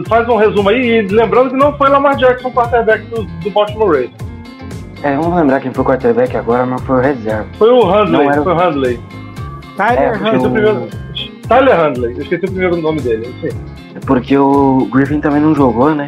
faz 0.07 0.27
um 0.27 0.35
resumo 0.35 0.69
aí, 0.69 0.99
e 0.99 1.01
lembrando 1.03 1.51
que 1.51 1.55
não 1.55 1.77
foi 1.77 1.89
Lamar 1.89 2.15
Jackson 2.17 2.49
o 2.49 2.51
quarterback 2.51 3.05
do, 3.05 3.23
do 3.23 3.49
Baltimore 3.51 3.87
Ravens. 3.87 4.11
É, 5.03 5.15
vamos 5.15 5.35
lembrar 5.35 5.59
quem 5.59 5.71
foi 5.71 5.83
o 5.83 5.87
quarterback 5.87 6.35
agora, 6.35 6.65
mas 6.65 6.81
foi 6.81 6.97
o 6.97 7.01
reserva. 7.01 7.47
Foi 7.57 7.69
o 7.69 7.85
Handley, 7.85 8.11
Não 8.11 8.31
era 8.31 8.43
foi 8.43 8.53
o 8.53 8.55
Handley. 8.55 8.99
Tyler 9.77 10.01
É, 10.01 10.11
Esqueci 10.11 10.45
o 10.45 10.51
primeiro. 10.51 10.87
Tyler 11.47 11.79
Handley, 11.79 12.13
eu 12.15 12.21
esqueci 12.23 12.45
o 12.45 12.51
primeiro 12.51 12.77
nome 12.77 13.01
dele. 13.01 13.33
Sim. 13.41 13.49
Porque 14.05 14.37
o 14.37 14.87
Griffin 14.91 15.19
também 15.19 15.41
não 15.41 15.53
jogou, 15.53 15.93
né? 15.93 16.07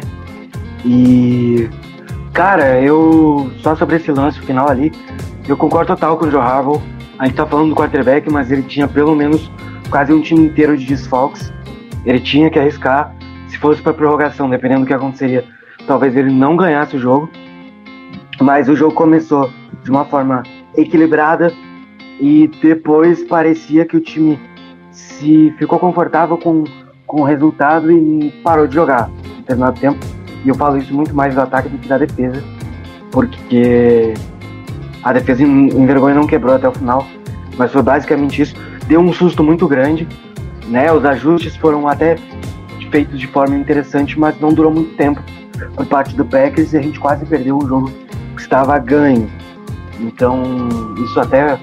E 0.84 1.68
Cara, 2.32 2.80
eu. 2.80 3.50
Só 3.58 3.74
sobre 3.74 3.96
esse 3.96 4.10
lance 4.12 4.40
final 4.40 4.68
ali, 4.68 4.92
eu 5.48 5.56
concordo 5.56 5.88
total 5.88 6.16
com 6.16 6.26
o 6.26 6.30
Joe 6.30 6.40
Harbaugh. 6.40 6.80
A 7.18 7.26
gente 7.26 7.34
tá 7.36 7.46
falando 7.46 7.70
do 7.70 7.74
quarterback, 7.74 8.30
mas 8.30 8.50
ele 8.50 8.62
tinha 8.62 8.88
pelo 8.88 9.14
menos 9.14 9.50
quase 9.90 10.12
um 10.12 10.20
time 10.20 10.46
inteiro 10.46 10.76
de 10.76 10.86
desfalques. 10.86 11.52
Ele 12.04 12.20
tinha 12.20 12.48
que 12.48 12.58
arriscar. 12.58 13.14
Se 13.48 13.58
fosse 13.58 13.82
pra 13.82 13.92
prorrogação, 13.92 14.48
dependendo 14.48 14.82
do 14.82 14.86
que 14.86 14.94
aconteceria, 14.94 15.44
talvez 15.86 16.16
ele 16.16 16.32
não 16.32 16.56
ganhasse 16.56 16.96
o 16.96 17.00
jogo. 17.00 17.28
Mas 18.40 18.68
o 18.68 18.76
jogo 18.76 18.94
começou 18.94 19.50
de 19.82 19.90
uma 19.90 20.04
forma 20.04 20.44
equilibrada 20.76 21.52
e 22.20 22.48
depois 22.62 23.22
parecia 23.24 23.84
que 23.84 23.96
o 23.96 24.00
time 24.00 24.38
se 24.92 25.52
ficou 25.58 25.78
confortável 25.78 26.38
com, 26.38 26.64
com 27.06 27.22
o 27.22 27.24
resultado 27.24 27.90
e 27.90 28.30
parou 28.42 28.66
de 28.66 28.74
jogar 28.74 29.10
em 29.10 29.40
determinado 29.40 29.80
tempo. 29.80 30.19
E 30.44 30.48
eu 30.48 30.54
falo 30.54 30.78
isso 30.78 30.94
muito 30.94 31.14
mais 31.14 31.34
do 31.34 31.40
ataque 31.40 31.68
do 31.68 31.78
que 31.78 31.88
da 31.88 31.98
defesa, 31.98 32.42
porque 33.10 34.14
a 35.02 35.12
defesa 35.12 35.42
envergonha 35.42 36.14
não 36.14 36.26
quebrou 36.26 36.54
até 36.54 36.68
o 36.68 36.72
final, 36.72 37.06
mas 37.56 37.72
foi 37.72 37.82
basicamente 37.82 38.42
isso. 38.42 38.54
Deu 38.86 39.00
um 39.00 39.12
susto 39.12 39.42
muito 39.42 39.68
grande, 39.68 40.08
né? 40.66 40.92
Os 40.92 41.04
ajustes 41.04 41.56
foram 41.56 41.86
até 41.86 42.16
feitos 42.90 43.18
de 43.18 43.26
forma 43.26 43.56
interessante, 43.56 44.18
mas 44.18 44.38
não 44.40 44.52
durou 44.52 44.72
muito 44.72 44.96
tempo 44.96 45.22
por 45.74 45.86
parte 45.86 46.14
do 46.16 46.24
Packers 46.24 46.72
e 46.72 46.78
a 46.78 46.82
gente 46.82 46.98
quase 46.98 47.24
perdeu 47.24 47.56
um 47.56 47.66
jogo 47.66 47.90
que 48.34 48.42
estava 48.42 48.76
ganho. 48.78 49.28
Então, 50.00 50.42
isso 51.04 51.20
até 51.20 51.58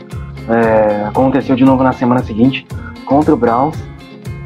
é, 0.48 1.06
aconteceu 1.08 1.56
de 1.56 1.66
novo 1.66 1.84
na 1.84 1.94
semana 1.94 2.24
seguinte 2.24 2.66
contra 3.06 3.34
o 3.34 3.38
Browns, 3.38 3.78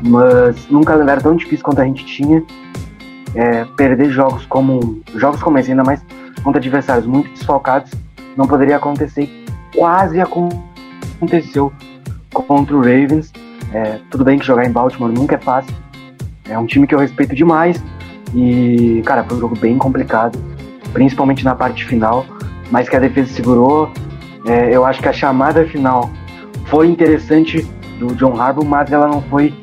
mas 0.04 0.68
num 0.70 0.82
calendário 0.82 1.22
tão 1.22 1.36
difícil 1.36 1.64
quanto 1.64 1.82
a 1.82 1.86
gente 1.86 2.06
tinha, 2.06 2.44
é, 3.36 3.66
perder 3.78 4.10
jogos 4.12 4.46
como 4.46 5.02
jogos 5.16 5.42
como 5.42 5.58
esse, 5.58 5.72
ainda 5.72 5.84
mais 5.84 6.04
contra 6.44 6.60
adversários 6.60 7.06
muito 7.06 7.30
desfalcados, 7.32 7.92
não 8.36 8.48
poderia 8.48 8.78
acontecer. 8.78 9.30
Quase 9.76 10.20
aconteceu 10.20 11.72
contra 12.34 12.76
o 12.76 12.80
Ravens. 12.80 13.32
É, 13.74 14.00
tudo 14.10 14.24
bem 14.24 14.38
que 14.38 14.46
jogar 14.46 14.66
em 14.66 14.72
Baltimore 14.72 15.12
nunca 15.12 15.36
é 15.36 15.40
fácil. 15.40 15.74
É 16.50 16.58
um 16.58 16.66
time 16.66 16.86
que 16.86 16.94
eu 16.94 17.00
respeito 17.00 17.36
demais. 17.36 17.82
E, 18.34 19.02
cara, 19.06 19.24
foi 19.24 19.38
um 19.38 19.40
jogo 19.40 19.58
bem 19.58 19.78
complicado, 19.78 20.40
principalmente 20.94 21.44
na 21.44 21.56
parte 21.56 21.86
final, 21.86 22.26
mas 22.70 22.88
que 22.88 22.96
a 22.96 23.00
defesa 23.00 23.32
segurou. 23.34 23.92
É, 24.46 24.76
eu 24.76 24.86
acho 24.86 25.02
que 25.02 25.08
a 25.08 25.14
chamada 25.14 25.66
final 25.66 26.10
foi 26.66 26.88
interessante 26.88 27.64
do 28.00 28.16
John 28.16 28.40
Harbaugh, 28.40 28.66
mas 28.66 28.92
ela 28.92 29.08
não 29.08 29.22
foi 29.24 29.54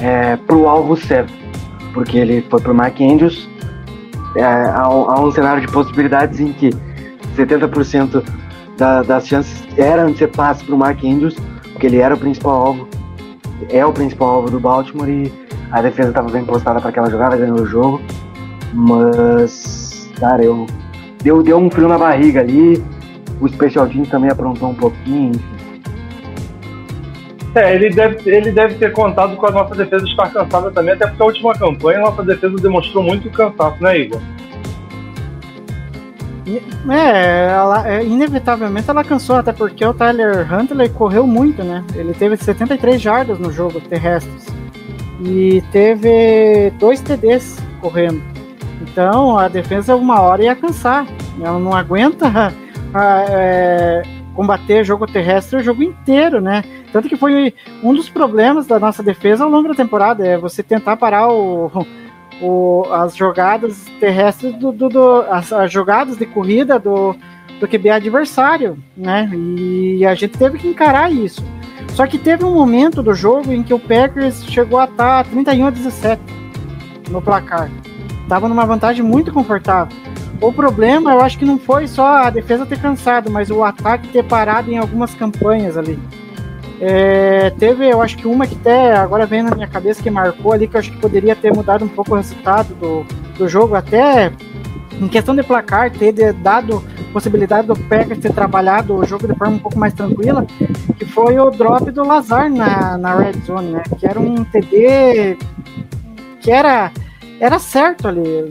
é, 0.00 0.36
pro 0.36 0.66
alvo 0.66 0.96
certo, 0.96 1.32
porque 1.94 2.18
ele 2.18 2.44
foi 2.50 2.60
pro 2.60 2.74
Mark 2.74 3.00
Andrews. 3.00 3.48
É, 4.36 4.42
há, 4.44 4.82
há 4.82 5.20
um 5.20 5.30
cenário 5.30 5.64
de 5.64 5.72
possibilidades 5.72 6.40
em 6.40 6.52
que 6.52 6.70
70% 7.36 8.22
da, 8.76 9.02
das 9.02 9.26
chances 9.26 9.64
eram 9.78 10.10
de 10.10 10.18
ser 10.18 10.28
passe 10.28 10.64
pro 10.64 10.76
Mark 10.76 11.02
Andrews, 11.04 11.36
porque 11.72 11.86
ele 11.86 11.98
era 11.98 12.14
o 12.14 12.18
principal 12.18 12.66
alvo, 12.66 12.88
é 13.70 13.86
o 13.86 13.92
principal 13.92 14.28
alvo 14.28 14.50
do 14.50 14.58
Baltimore 14.58 15.08
e 15.08 15.32
a 15.70 15.80
defesa 15.80 16.08
estava 16.08 16.28
bem 16.28 16.44
postada 16.44 16.80
para 16.80 16.90
aquela 16.90 17.08
jogada, 17.08 17.36
ganhou 17.36 17.60
o 17.60 17.66
jogo. 17.66 18.00
Mas, 18.72 20.10
cara, 20.18 20.44
eu 20.44 20.66
deu, 21.22 21.42
deu 21.42 21.58
um 21.58 21.70
frio 21.70 21.88
na 21.88 21.96
barriga 21.96 22.40
ali. 22.40 22.82
O 23.40 23.48
Special 23.48 23.88
também 24.10 24.30
aprontou 24.30 24.70
um 24.70 24.74
pouquinho, 24.74 25.30
enfim. 25.30 25.53
É, 27.54 27.74
ele 27.74 27.90
deve, 27.90 28.28
ele 28.28 28.50
deve 28.50 28.74
ter 28.74 28.92
contado 28.92 29.36
com 29.36 29.46
a 29.46 29.50
nossa 29.50 29.74
defesa 29.76 30.04
estar 30.04 30.28
cansada 30.30 30.70
também, 30.72 30.94
até 30.94 31.06
porque 31.06 31.22
a 31.22 31.26
última 31.26 31.54
campanha 31.54 31.98
a 32.00 32.02
nossa 32.02 32.22
defesa 32.22 32.56
demonstrou 32.56 33.02
muito 33.02 33.30
cansaço, 33.30 33.80
né, 33.80 33.98
Igor? 34.00 34.20
É, 36.90 37.46
ela, 37.52 37.88
é, 37.88 38.04
inevitavelmente 38.04 38.90
ela 38.90 39.02
cansou, 39.02 39.36
até 39.36 39.52
porque 39.52 39.84
o 39.84 39.94
Tyler 39.94 40.52
Huntley 40.52 40.88
correu 40.90 41.26
muito, 41.26 41.62
né? 41.62 41.82
Ele 41.94 42.12
teve 42.12 42.36
73 42.36 43.00
jardas 43.00 43.38
no 43.38 43.50
jogo 43.50 43.80
terrestres 43.80 44.46
e 45.24 45.62
teve 45.72 46.70
dois 46.78 47.00
TDs 47.00 47.58
correndo. 47.80 48.22
Então 48.82 49.38
a 49.38 49.48
defesa 49.48 49.96
uma 49.96 50.20
hora 50.20 50.42
ia 50.42 50.56
cansar. 50.56 51.06
Ela 51.40 51.58
não 51.58 51.74
aguenta 51.74 52.52
é, 53.30 54.02
combater 54.34 54.84
jogo 54.84 55.06
terrestre 55.06 55.60
o 55.60 55.62
jogo 55.62 55.82
inteiro, 55.82 56.40
né? 56.40 56.62
Tanto 56.94 57.08
que 57.08 57.16
foi 57.16 57.52
um 57.82 57.92
dos 57.92 58.08
problemas 58.08 58.68
da 58.68 58.78
nossa 58.78 59.02
defesa 59.02 59.42
ao 59.42 59.50
longo 59.50 59.66
da 59.66 59.74
temporada, 59.74 60.24
é 60.24 60.38
você 60.38 60.62
tentar 60.62 60.96
parar 60.96 61.28
o, 61.28 61.88
o 62.40 62.84
as 62.92 63.16
jogadas 63.16 63.84
terrestres 63.98 64.54
do, 64.54 64.70
do, 64.70 64.88
do 64.88 65.22
as, 65.22 65.52
as, 65.52 65.72
jogadas 65.72 66.16
de 66.16 66.24
corrida 66.24 66.78
do, 66.78 67.16
do 67.58 67.66
QB 67.66 67.90
adversário, 67.90 68.78
né? 68.96 69.28
E 69.34 70.06
a 70.06 70.14
gente 70.14 70.38
teve 70.38 70.56
que 70.56 70.68
encarar 70.68 71.10
isso. 71.10 71.44
Só 71.94 72.06
que 72.06 72.16
teve 72.16 72.44
um 72.44 72.54
momento 72.54 73.02
do 73.02 73.12
jogo 73.12 73.52
em 73.52 73.64
que 73.64 73.74
o 73.74 73.78
Packers 73.80 74.44
chegou 74.44 74.78
a 74.78 74.86
tá 74.86 75.22
estar 75.22 75.32
31 75.32 75.66
a 75.66 75.70
17 75.70 76.22
no 77.10 77.20
placar. 77.20 77.72
Tava 78.28 78.48
numa 78.48 78.64
vantagem 78.64 79.04
muito 79.04 79.32
confortável. 79.32 79.96
O 80.40 80.52
problema, 80.52 81.10
eu 81.10 81.20
acho 81.20 81.40
que 81.40 81.44
não 81.44 81.58
foi 81.58 81.88
só 81.88 82.06
a 82.18 82.30
defesa 82.30 82.64
ter 82.64 82.80
cansado, 82.80 83.32
mas 83.32 83.50
o 83.50 83.64
ataque 83.64 84.06
ter 84.10 84.22
parado 84.22 84.70
em 84.70 84.78
algumas 84.78 85.12
campanhas 85.12 85.76
ali. 85.76 85.98
É, 86.86 87.48
teve, 87.58 87.88
eu 87.88 88.02
acho 88.02 88.14
que 88.18 88.28
uma 88.28 88.46
que 88.46 88.54
até 88.56 88.94
agora 88.94 89.24
vem 89.24 89.42
na 89.42 89.54
minha 89.54 89.66
cabeça 89.66 90.02
que 90.02 90.10
marcou 90.10 90.52
ali, 90.52 90.68
que 90.68 90.76
eu 90.76 90.80
acho 90.80 90.90
que 90.90 90.98
poderia 90.98 91.34
ter 91.34 91.50
mudado 91.50 91.82
um 91.82 91.88
pouco 91.88 92.12
o 92.12 92.16
resultado 92.16 92.74
do, 92.74 93.06
do 93.38 93.48
jogo, 93.48 93.74
até 93.74 94.30
em 95.00 95.08
questão 95.08 95.34
de 95.34 95.42
placar, 95.42 95.90
ter 95.90 96.34
dado 96.34 96.84
possibilidade 97.10 97.68
do 97.68 97.74
Packers 97.74 98.20
ter 98.20 98.34
trabalhado 98.34 98.96
o 98.96 99.04
jogo 99.06 99.26
de 99.26 99.34
forma 99.34 99.54
um 99.54 99.58
pouco 99.58 99.78
mais 99.78 99.94
tranquila, 99.94 100.46
que 100.98 101.06
foi 101.06 101.38
o 101.38 101.50
drop 101.50 101.90
do 101.90 102.06
Lazar 102.06 102.50
na, 102.50 102.98
na 102.98 103.14
Red 103.14 103.40
Zone, 103.46 103.70
né? 103.70 103.82
Que 103.98 104.06
era 104.06 104.20
um 104.20 104.44
TD 104.44 105.38
que 106.40 106.50
era 106.50 106.92
era 107.40 107.58
certo 107.58 108.08
ali, 108.08 108.48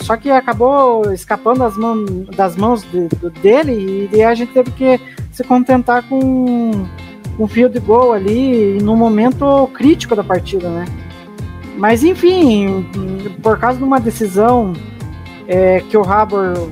só 0.00 0.16
que 0.16 0.30
acabou 0.30 1.12
escapando 1.12 1.58
das, 1.58 1.76
mão, 1.76 2.04
das 2.34 2.56
mãos 2.56 2.82
de, 2.82 3.08
de, 3.08 3.30
dele 3.40 4.08
e 4.12 4.22
a 4.22 4.34
gente 4.34 4.52
teve 4.52 4.70
que 4.70 5.00
se 5.30 5.44
contentar 5.44 6.02
com 6.08 6.86
um 7.42 7.48
field 7.48 7.78
goal 7.80 8.12
ali 8.12 8.78
no 8.80 8.96
momento 8.96 9.68
crítico 9.74 10.14
da 10.14 10.22
partida, 10.22 10.68
né? 10.68 10.84
Mas 11.76 12.04
enfim, 12.04 12.86
por 13.42 13.58
causa 13.58 13.78
de 13.78 13.84
uma 13.84 13.98
decisão 13.98 14.72
é, 15.48 15.80
que 15.80 15.96
o 15.96 16.02
Harbour 16.02 16.70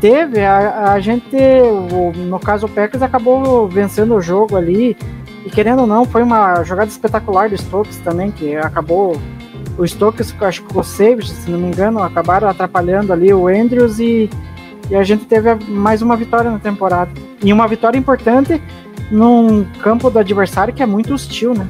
teve, 0.00 0.44
a, 0.44 0.92
a 0.92 1.00
gente, 1.00 1.36
o, 1.36 2.12
no 2.16 2.40
caso 2.40 2.66
o 2.66 2.68
Packers, 2.68 3.02
acabou 3.02 3.68
vencendo 3.68 4.14
o 4.14 4.20
jogo 4.20 4.56
ali. 4.56 4.96
E 5.44 5.50
querendo 5.50 5.80
ou 5.80 5.86
não, 5.86 6.04
foi 6.04 6.22
uma 6.22 6.62
jogada 6.64 6.90
espetacular 6.90 7.48
do 7.48 7.56
Stokes 7.56 7.98
também, 7.98 8.30
que 8.30 8.56
acabou. 8.56 9.16
O 9.76 9.86
Stokes, 9.86 10.34
acho 10.40 10.64
que 10.64 10.76
o 10.76 10.82
Saves, 10.82 11.28
se 11.30 11.50
não 11.50 11.58
me 11.58 11.68
engano, 11.68 12.02
acabaram 12.02 12.48
atrapalhando 12.48 13.12
ali 13.12 13.32
o 13.32 13.46
Andrews 13.46 14.00
e, 14.00 14.28
e 14.90 14.96
a 14.96 15.02
gente 15.02 15.24
teve 15.26 15.54
mais 15.68 16.02
uma 16.02 16.16
vitória 16.16 16.50
na 16.50 16.58
temporada. 16.58 17.10
E 17.42 17.52
uma 17.52 17.68
vitória 17.68 17.98
importante 17.98 18.60
num 19.10 19.64
campo 19.82 20.10
do 20.10 20.18
adversário 20.18 20.72
que 20.72 20.82
é 20.82 20.86
muito 20.86 21.14
hostil, 21.14 21.54
né? 21.54 21.66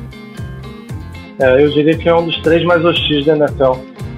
É, 1.38 1.62
eu 1.62 1.70
diria 1.70 1.96
que 1.96 2.08
é 2.08 2.14
um 2.14 2.24
dos 2.24 2.36
três 2.40 2.64
mais 2.64 2.84
hostis 2.84 3.24
da 3.24 3.36
NFL. 3.36 3.74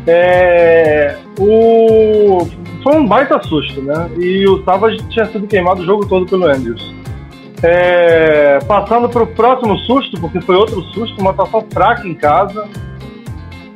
É, 0.07 1.17
o, 1.39 2.47
foi 2.83 2.97
um 2.97 3.07
baita 3.07 3.43
susto, 3.43 3.83
né? 3.83 4.11
E 4.19 4.47
o 4.47 4.65
Savage 4.65 4.99
tinha 5.09 5.27
sido 5.27 5.47
queimado 5.47 5.83
o 5.83 5.85
jogo 5.85 6.07
todo 6.07 6.27
pelo 6.27 6.47
Andrews. 6.47 6.95
É, 7.63 8.59
passando 8.67 9.09
para 9.09 9.23
o 9.23 9.27
próximo 9.27 9.77
susto, 9.81 10.19
porque 10.19 10.41
foi 10.41 10.57
outro 10.57 10.83
susto, 10.95 11.21
uma 11.21 11.31
atuação 11.31 11.65
fraca 11.71 12.09
em 12.09 12.15
casa. 12.15 12.67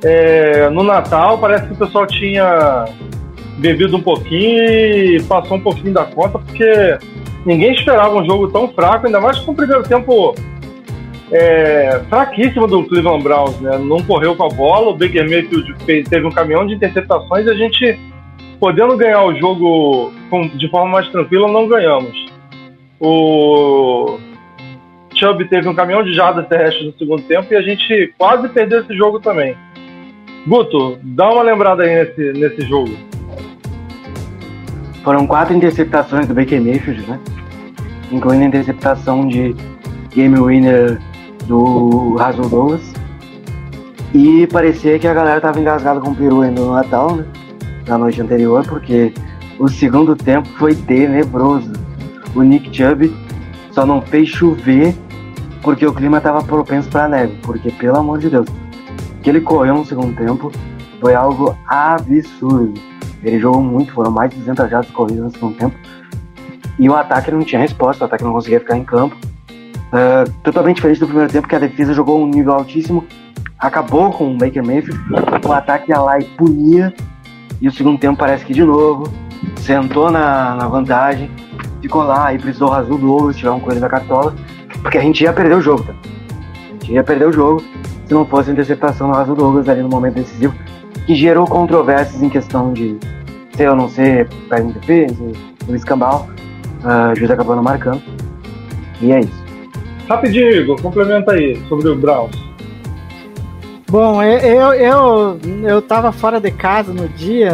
É, 0.03 0.70
no 0.70 0.83
Natal, 0.83 1.39
parece 1.39 1.66
que 1.66 1.72
o 1.75 1.77
pessoal 1.77 2.07
tinha 2.07 2.87
bebido 3.59 3.97
um 3.97 4.03
pouquinho 4.03 4.63
e 4.65 5.23
passou 5.23 5.57
um 5.57 5.61
pouquinho 5.61 5.93
da 5.93 6.05
conta, 6.05 6.39
porque 6.39 6.99
ninguém 7.45 7.73
esperava 7.73 8.15
um 8.17 8.25
jogo 8.25 8.49
tão 8.49 8.69
fraco, 8.69 9.07
ainda 9.07 9.21
mais 9.21 9.39
com 9.39 9.53
o 9.53 9.55
primeiro 9.55 9.83
tempo 9.83 10.35
é, 11.31 12.01
fraquíssimo 12.09 12.67
do 12.67 12.85
Cleveland 12.85 13.23
Browns, 13.23 13.61
né? 13.61 13.79
Não 13.79 14.03
correu 14.03 14.37
com 14.37 14.45
a 14.45 14.49
bola, 14.49 14.91
o 14.91 14.97
Baker 14.97 15.29
Mayfield 15.29 15.75
teve 16.09 16.27
um 16.27 16.31
caminhão 16.31 16.67
de 16.67 16.75
interceptações 16.75 17.47
e 17.47 17.51
a 17.51 17.55
gente, 17.55 17.99
podendo 18.61 18.97
ganhar 18.97 19.25
o 19.25 19.35
jogo 19.39 20.13
de 20.55 20.69
forma 20.69 20.93
mais 20.93 21.09
tranquila, 21.09 21.51
não 21.51 21.67
ganhamos. 21.67 22.27
O 23.01 24.19
Chubb 25.15 25.45
teve 25.47 25.69
um 25.69 25.75
caminhão 25.75 26.03
de 26.03 26.15
jardas 26.15 26.47
terrestres 26.49 26.87
no 26.87 26.99
segundo 26.99 27.23
tempo 27.23 27.53
e 27.53 27.57
a 27.57 27.63
gente 27.63 28.15
quase 28.19 28.49
perdeu 28.49 28.81
esse 28.81 28.95
jogo 28.97 29.21
também. 29.21 29.57
Guto, 30.47 30.99
dá 31.03 31.31
uma 31.31 31.43
lembrada 31.43 31.85
aí 31.85 32.05
nesse, 32.05 32.39
nesse 32.39 32.61
jogo. 32.69 33.14
Foram 35.05 35.27
quatro 35.27 35.55
interceptações 35.55 36.27
do 36.27 36.35
Baker 36.35 36.61
Mayfield, 36.61 37.09
né? 37.09 37.21
Incluindo 38.11 38.45
a 38.45 38.47
interceptação 38.49 39.29
de 39.29 39.55
game 40.15 40.37
winner 40.41 40.99
do 41.47 42.17
Rasul 42.17 42.49
Douglas. 42.49 42.93
E 44.15 44.47
parecia 44.47 44.99
que 44.99 45.07
a 45.07 45.13
galera 45.13 45.41
tava 45.41 45.61
engasgada 45.61 46.01
com 46.01 46.11
o 46.11 46.15
peru 46.15 46.41
ainda 46.41 46.61
no 46.61 46.73
Natal, 46.73 47.17
né? 47.17 47.27
Na 47.87 47.99
noite 47.99 48.23
anterior, 48.23 48.67
porque 48.67 49.13
O 49.59 49.69
segundo 49.69 50.17
tempo 50.17 50.49
foi 50.59 50.75
tenebroso. 50.75 51.73
O 52.35 52.43
Nick 52.43 52.77
Chubb 52.77 53.15
só 53.71 53.87
não 53.87 54.03
fez 54.03 54.29
chover 54.29 54.95
porque 55.63 55.87
o 55.87 55.95
clima 55.95 56.19
estava 56.19 56.43
propenso 56.43 56.89
para 56.89 57.09
neve. 57.09 57.39
Porque, 57.43 57.71
pelo 57.71 57.99
amor 57.99 58.19
de 58.19 58.31
Deus, 58.31 58.47
que 59.23 59.31
ele 59.31 59.41
correu 59.41 59.77
no 59.77 59.85
segundo 59.85 60.15
tempo 60.17 60.51
foi 61.01 61.15
algo 61.15 61.57
absurdo. 61.67 62.75
Ele 63.25 63.39
jogou 63.39 63.62
muito, 63.62 63.93
foram 63.93 64.11
mais 64.11 64.31
de 64.31 64.37
200 64.37 64.70
jardas 64.70 64.91
corridas 64.91 65.25
no 65.25 65.31
segundo 65.31 65.57
tempo. 65.57 65.77
E 66.79 66.89
o 66.89 66.95
ataque 66.95 67.31
não 67.31 67.43
tinha 67.43 67.61
resposta, 67.61 68.05
o 68.05 68.07
ataque 68.07 68.25
não 68.25 68.33
conseguia 68.33 68.61
ficar 68.61 68.77
em 68.77 68.85
campo. 68.85 69.16
Uh, 69.95 70.31
totalmente 70.43 70.77
diferente 70.77 71.01
do 71.01 71.07
primeiro 71.07 71.33
tempo, 71.33 71.47
que 71.47 71.55
a 71.55 71.59
defesa 71.59 71.95
jogou 71.95 72.20
um 72.20 72.27
nível 72.27 72.53
altíssimo, 72.53 73.05
acabou 73.59 74.11
com 74.11 74.35
o 74.35 74.37
Baker 74.37 74.64
Mayfield, 74.64 75.01
o 75.47 75.53
ataque 75.53 75.91
ia 75.91 76.01
lá 76.01 76.18
e 76.18 76.25
punia, 76.25 76.93
e 77.61 77.68
o 77.68 77.72
segundo 77.72 77.99
tempo 77.99 78.18
parece 78.18 78.45
que 78.45 78.53
de 78.53 78.64
novo, 78.64 79.05
sentou 79.59 80.11
na, 80.11 80.57
na 80.57 80.66
vantagem, 80.66 81.31
ficou 81.81 82.03
lá 82.03 82.35
e 82.35 82.39
precisou 82.39 82.70
razão 82.70 82.99
do 82.99 83.12
ovo, 83.12 83.33
tirar 83.33 83.53
um 83.53 83.61
coelho 83.61 83.81
da 83.81 83.89
cartola, 83.89 84.35
porque 84.83 84.99
a 84.99 85.01
gente 85.01 85.22
ia 85.22 85.33
perder 85.33 85.55
o 85.55 85.61
jogo, 85.61 85.85
tá? 85.85 85.95
A 85.95 86.72
gente 86.72 86.93
ia 86.93 87.05
perder 87.05 87.29
o 87.29 87.33
jogo 87.33 87.62
se 88.07 88.12
não 88.12 88.27
fosse 88.27 88.51
a 88.51 88.53
interceptação 88.53 89.11
do 89.11 89.16
Razul 89.16 89.37
Douglas 89.37 89.68
ali 89.68 89.83
no 89.83 89.89
momento 89.89 90.14
decisivo, 90.14 90.55
que 91.07 91.14
gerou 91.14 91.47
controvérsias 91.47 92.22
em 92.22 92.29
questão 92.29 92.72
de 92.72 92.99
ser 93.57 93.69
ou 93.71 93.77
não 93.77 93.89
ser 93.89 94.29
para 94.49 94.61
defesa, 94.61 95.33
o 95.69 95.75
escambau, 95.75 96.29
uh, 96.83 97.13
o 97.13 97.17
juiz 97.17 97.31
acabou 97.31 97.57
não 97.57 97.63
marcando, 97.63 98.03
e 99.01 99.13
é 99.13 99.21
isso. 99.21 99.45
Rapidinho, 100.09 100.51
Igor, 100.51 100.81
complementa 100.81 101.33
aí 101.33 101.61
sobre 101.69 101.89
o 101.89 101.97
Browns. 101.97 102.45
Bom, 103.89 104.21
eu, 104.23 104.75
eu, 104.75 105.41
eu 105.63 105.81
tava 105.83 106.11
fora 106.11 106.41
de 106.41 106.51
casa 106.51 106.93
no 106.93 107.09
dia, 107.11 107.53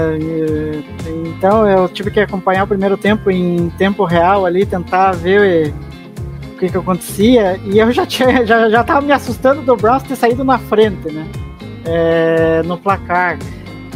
então 1.27 1.69
eu 1.69 1.89
tive 1.89 2.11
que 2.11 2.19
acompanhar 2.19 2.65
o 2.65 2.67
primeiro 2.67 2.97
tempo 2.97 3.31
em 3.31 3.69
tempo 3.77 4.05
real 4.05 4.47
ali, 4.47 4.65
tentar 4.65 5.13
ver 5.13 5.73
o 6.55 6.57
que 6.57 6.71
que 6.71 6.79
acontecia, 6.79 7.61
e 7.65 7.79
eu 7.79 7.93
já 7.93 8.07
tinha, 8.07 8.45
já, 8.47 8.71
já 8.71 8.83
tava 8.83 9.03
me 9.03 9.13
assustando 9.13 9.61
do 9.61 9.77
Browns 9.77 10.03
ter 10.05 10.17
saído 10.17 10.43
na 10.43 10.59
frente, 10.59 11.13
né, 11.13 11.27
é, 11.85 12.63
no 12.65 12.79
placar. 12.79 13.39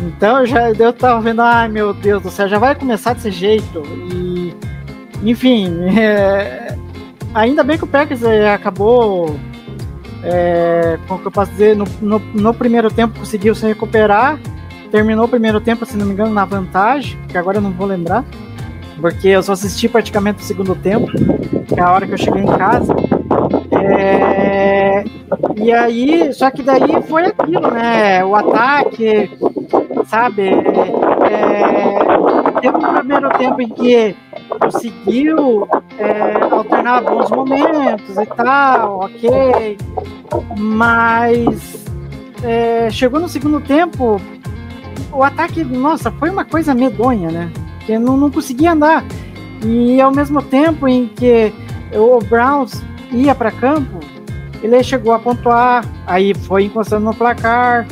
Então 0.02 0.44
já 0.44 0.70
eu 0.70 0.92
tava 0.92 1.20
vendo, 1.20 1.40
ai 1.40 1.68
meu 1.68 1.94
Deus 1.94 2.22
do 2.22 2.30
céu, 2.30 2.48
já 2.48 2.58
vai 2.58 2.74
começar 2.74 3.14
desse 3.14 3.30
jeito, 3.30 3.82
e 4.12 4.54
enfim, 5.22 5.68
é, 5.98 6.76
ainda 7.34 7.62
bem 7.62 7.78
que 7.78 7.84
o 7.84 7.86
Packers 7.86 8.22
é, 8.22 8.52
acabou, 8.52 9.36
é, 10.22 10.98
como 11.08 11.20
que 11.20 11.26
eu 11.26 11.32
posso 11.32 11.50
dizer, 11.52 11.76
no, 11.76 11.84
no, 12.00 12.18
no, 12.18 12.54
primeiro 12.54 12.90
tempo 12.90 13.18
conseguiu 13.18 13.54
se 13.54 13.66
recuperar, 13.66 14.38
terminou 14.90 15.24
o 15.24 15.28
primeiro 15.28 15.60
tempo, 15.60 15.86
se 15.86 15.96
não 15.96 16.06
me 16.06 16.12
engano, 16.12 16.32
na 16.32 16.44
vantagem, 16.44 17.18
que 17.28 17.38
agora 17.38 17.58
eu 17.58 17.62
não 17.62 17.70
vou 17.70 17.86
lembrar, 17.86 18.24
porque 19.00 19.28
eu 19.28 19.42
só 19.42 19.52
assisti 19.52 19.88
praticamente 19.88 20.42
o 20.42 20.44
segundo 20.44 20.74
tempo, 20.74 21.06
que 21.66 21.78
é 21.78 21.82
a 21.82 21.90
hora 21.90 22.06
que 22.06 22.12
eu 22.12 22.18
cheguei 22.18 22.42
em 22.42 22.46
casa. 22.46 22.94
É, 23.82 25.04
e 25.56 25.72
aí, 25.72 26.32
só 26.32 26.50
que 26.50 26.62
daí 26.62 27.02
foi 27.08 27.26
aquilo, 27.26 27.70
né? 27.70 28.24
O 28.24 28.34
ataque, 28.34 29.30
sabe? 30.04 30.48
É, 30.48 32.60
teve 32.60 32.76
um 32.76 32.94
primeiro 32.94 33.28
tempo 33.38 33.60
em 33.60 33.68
que 33.68 34.16
conseguiu 34.60 35.68
é, 35.98 36.34
alternar 36.50 37.02
bons 37.02 37.30
momentos 37.30 38.16
e 38.16 38.26
tal, 38.26 39.00
ok. 39.00 39.78
Mas 40.56 41.84
é, 42.42 42.88
chegou 42.90 43.20
no 43.20 43.28
segundo 43.28 43.60
tempo, 43.60 44.20
o 45.12 45.22
ataque, 45.22 45.64
nossa, 45.64 46.10
foi 46.12 46.30
uma 46.30 46.44
coisa 46.44 46.74
medonha, 46.74 47.30
né? 47.30 47.50
Que 47.86 47.98
não, 47.98 48.16
não 48.16 48.30
conseguia 48.30 48.72
andar. 48.72 49.04
E 49.62 50.00
ao 50.00 50.12
mesmo 50.12 50.42
tempo 50.42 50.88
em 50.88 51.06
que 51.06 51.52
o 51.92 52.18
Browns 52.24 52.82
ia 53.10 53.34
para 53.34 53.50
campo, 53.50 54.00
ele 54.62 54.82
chegou 54.82 55.12
a 55.12 55.18
pontuar, 55.18 55.84
aí 56.06 56.34
foi 56.34 56.64
encostando 56.64 57.04
no 57.04 57.14
placar, 57.14 57.86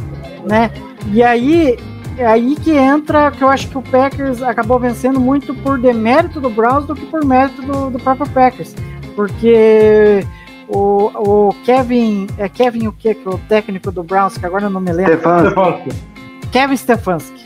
né? 0.49 0.71
E 1.13 1.23
aí 1.23 1.77
é 2.19 2.27
aí 2.27 2.57
que 2.57 2.73
entra 2.73 3.31
que 3.31 3.43
eu 3.43 3.49
acho 3.49 3.69
que 3.69 3.79
o 3.79 3.83
Packers 3.83 4.43
acabou 4.43 4.79
vencendo 4.79 5.19
muito 5.21 5.55
por 5.55 5.79
demérito 5.79 6.41
do 6.41 6.51
Browns 6.51 6.87
do 6.87 6.95
que 6.95 7.07
por 7.07 7.25
mérito 7.25 7.63
do, 7.63 7.91
do 7.91 7.99
próprio 7.99 8.29
Packers. 8.31 8.75
Porque 9.15 10.25
o, 10.69 11.11
o 11.15 11.55
Kevin. 11.65 12.27
É 12.39 12.49
Kevin 12.49 12.87
o 12.89 12.93
que? 12.93 13.17
O 13.27 13.39
técnico 13.49 13.93
do 13.93 14.03
Browns, 14.03 14.39
que 14.39 14.47
agora 14.47 14.65
eu 14.65 14.71
não 14.71 14.81
me 14.81 14.93
lembro. 14.93 15.19
Stefanski. 15.19 15.91
Kevin 16.51 16.77
Stefanski. 16.77 17.45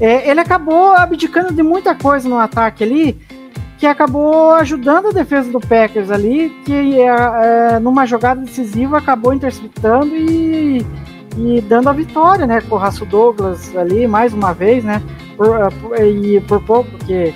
É, 0.00 0.30
ele 0.30 0.40
acabou 0.40 0.92
abdicando 0.92 1.52
de 1.52 1.62
muita 1.62 1.94
coisa 1.94 2.28
no 2.28 2.38
ataque 2.38 2.84
ali, 2.84 3.18
que 3.78 3.86
acabou 3.86 4.52
ajudando 4.52 5.08
a 5.08 5.12
defesa 5.12 5.50
do 5.50 5.60
Packers 5.60 6.10
ali, 6.10 6.50
que 6.64 7.00
é, 7.00 7.06
é, 7.06 7.78
numa 7.80 8.06
jogada 8.06 8.40
decisiva 8.40 8.98
acabou 8.98 9.32
interceptando 9.32 10.14
e 10.14 10.86
e 11.38 11.60
dando 11.60 11.88
a 11.88 11.92
vitória, 11.92 12.46
né, 12.46 12.60
com 12.60 12.74
o 12.74 12.78
Raço 12.78 13.06
Douglas 13.06 13.74
ali, 13.76 14.06
mais 14.06 14.34
uma 14.34 14.52
vez, 14.52 14.82
né, 14.82 15.00
por, 15.36 15.46
eh, 15.56 15.68
por, 15.80 16.00
e 16.00 16.40
por 16.40 16.60
pouco, 16.62 16.90
porque 16.90 17.32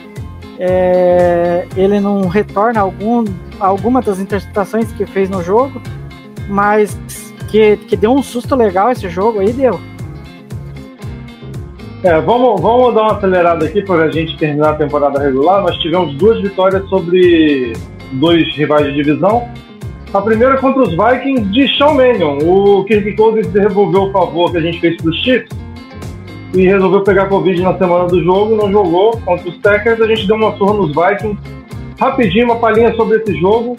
é, 0.59 1.67
ele 1.77 2.01
não 2.01 2.27
retorna 2.27 2.81
algum, 2.81 3.25
alguma 3.61 4.03
das 4.03 4.19
interpretações 4.19 4.93
que 4.93 5.07
fez 5.07 5.31
no 5.31 5.43
jogo, 5.43 5.81
mas 6.49 6.97
que, 7.49 7.77
que 7.77 7.97
deu 7.97 8.13
um 8.13 8.23
susto 8.23 8.57
legal 8.57 8.91
esse 8.91 9.09
jogo 9.09 9.41
aí, 9.41 9.53
deu. 9.53 9.81
É, 12.03 12.21
vamos, 12.21 12.61
vamos 12.61 12.95
dar 12.95 13.03
uma 13.03 13.17
acelerada 13.17 13.65
aqui 13.65 13.83
para 13.83 14.05
a 14.05 14.11
gente 14.11 14.37
terminar 14.37 14.71
a 14.71 14.75
temporada 14.75 15.21
regular. 15.21 15.63
Nós 15.63 15.77
tivemos 15.79 16.13
duas 16.17 16.43
vitórias 16.43 16.85
sobre 16.89 17.75
dois 18.15 18.57
rivais 18.57 18.87
de 18.87 18.95
divisão. 18.95 19.49
A 20.15 20.21
primeira 20.21 20.59
contra 20.59 20.83
os 20.83 20.91
Vikings 20.91 21.51
de 21.51 21.77
Sean 21.79 21.95
Mannion. 21.95 22.39
O 22.43 22.85
Kirk 22.85 23.17
Cousins 23.17 23.47
devolveu 23.47 24.03
o 24.03 24.13
favor 24.13 24.51
que 24.51 24.59
a 24.59 24.61
gente 24.61 24.79
fez 24.79 24.97
para 24.99 25.11
os 25.11 25.17
Chiefs 25.23 25.49
e 26.55 26.67
resolveu 26.67 27.03
pegar 27.03 27.29
Covid 27.29 27.63
na 27.63 27.79
semana 27.79 28.07
do 28.07 28.23
jogo, 28.23 28.55
não 28.55 28.71
jogou 28.71 29.13
contra 29.25 29.49
os 29.49 29.57
Packers. 29.57 30.01
A 30.03 30.07
gente 30.07 30.27
deu 30.27 30.37
uma 30.37 30.55
surra 30.59 30.75
nos 30.75 30.89
Vikings. 30.95 31.39
Rapidinho, 31.99 32.45
uma 32.45 32.57
palhinha 32.57 32.95
sobre 32.95 33.19
esse 33.19 33.35
jogo, 33.41 33.75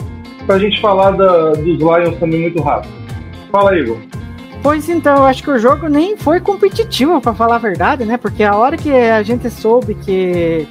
para 0.48 0.56
a 0.56 0.60
gente 0.60 0.82
falar 0.82 1.12
da, 1.12 1.52
dos 1.52 1.78
Lions 1.78 2.18
também 2.20 2.42
muito 2.42 2.62
rápido. 2.64 2.92
Fala, 3.52 3.78
Igor. 3.78 3.98
Pois 4.64 4.90
então, 4.90 5.26
acho 5.26 5.44
que 5.44 5.52
o 5.52 5.60
jogo 5.60 5.88
nem 5.88 6.18
foi 6.18 6.40
competitivo, 6.40 7.20
para 7.22 7.34
falar 7.34 7.56
a 7.56 7.60
verdade, 7.60 8.06
né? 8.06 8.18
Porque 8.18 8.44
a 8.44 8.56
hora 8.56 8.78
que 8.78 8.92
a 8.92 9.22
gente 9.22 9.50
soube 9.50 9.94
que 9.94 10.66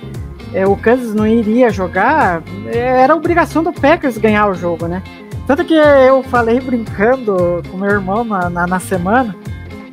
é, 0.55 0.67
o 0.67 0.75
Kansas 0.75 1.15
não 1.15 1.27
iria 1.27 1.71
jogar, 1.71 2.43
era 2.73 3.15
obrigação 3.15 3.63
do 3.63 3.73
Packers 3.73 4.17
ganhar 4.17 4.49
o 4.49 4.55
jogo, 4.55 4.87
né? 4.87 5.03
Tanto 5.53 5.67
que 5.67 5.75
eu 5.75 6.23
falei 6.23 6.59
brincando 6.61 7.63
com 7.71 7.77
meu 7.77 7.91
irmão 7.91 8.25
na, 8.25 8.49
na, 8.49 8.67
na 8.67 8.81
semana 8.81 9.37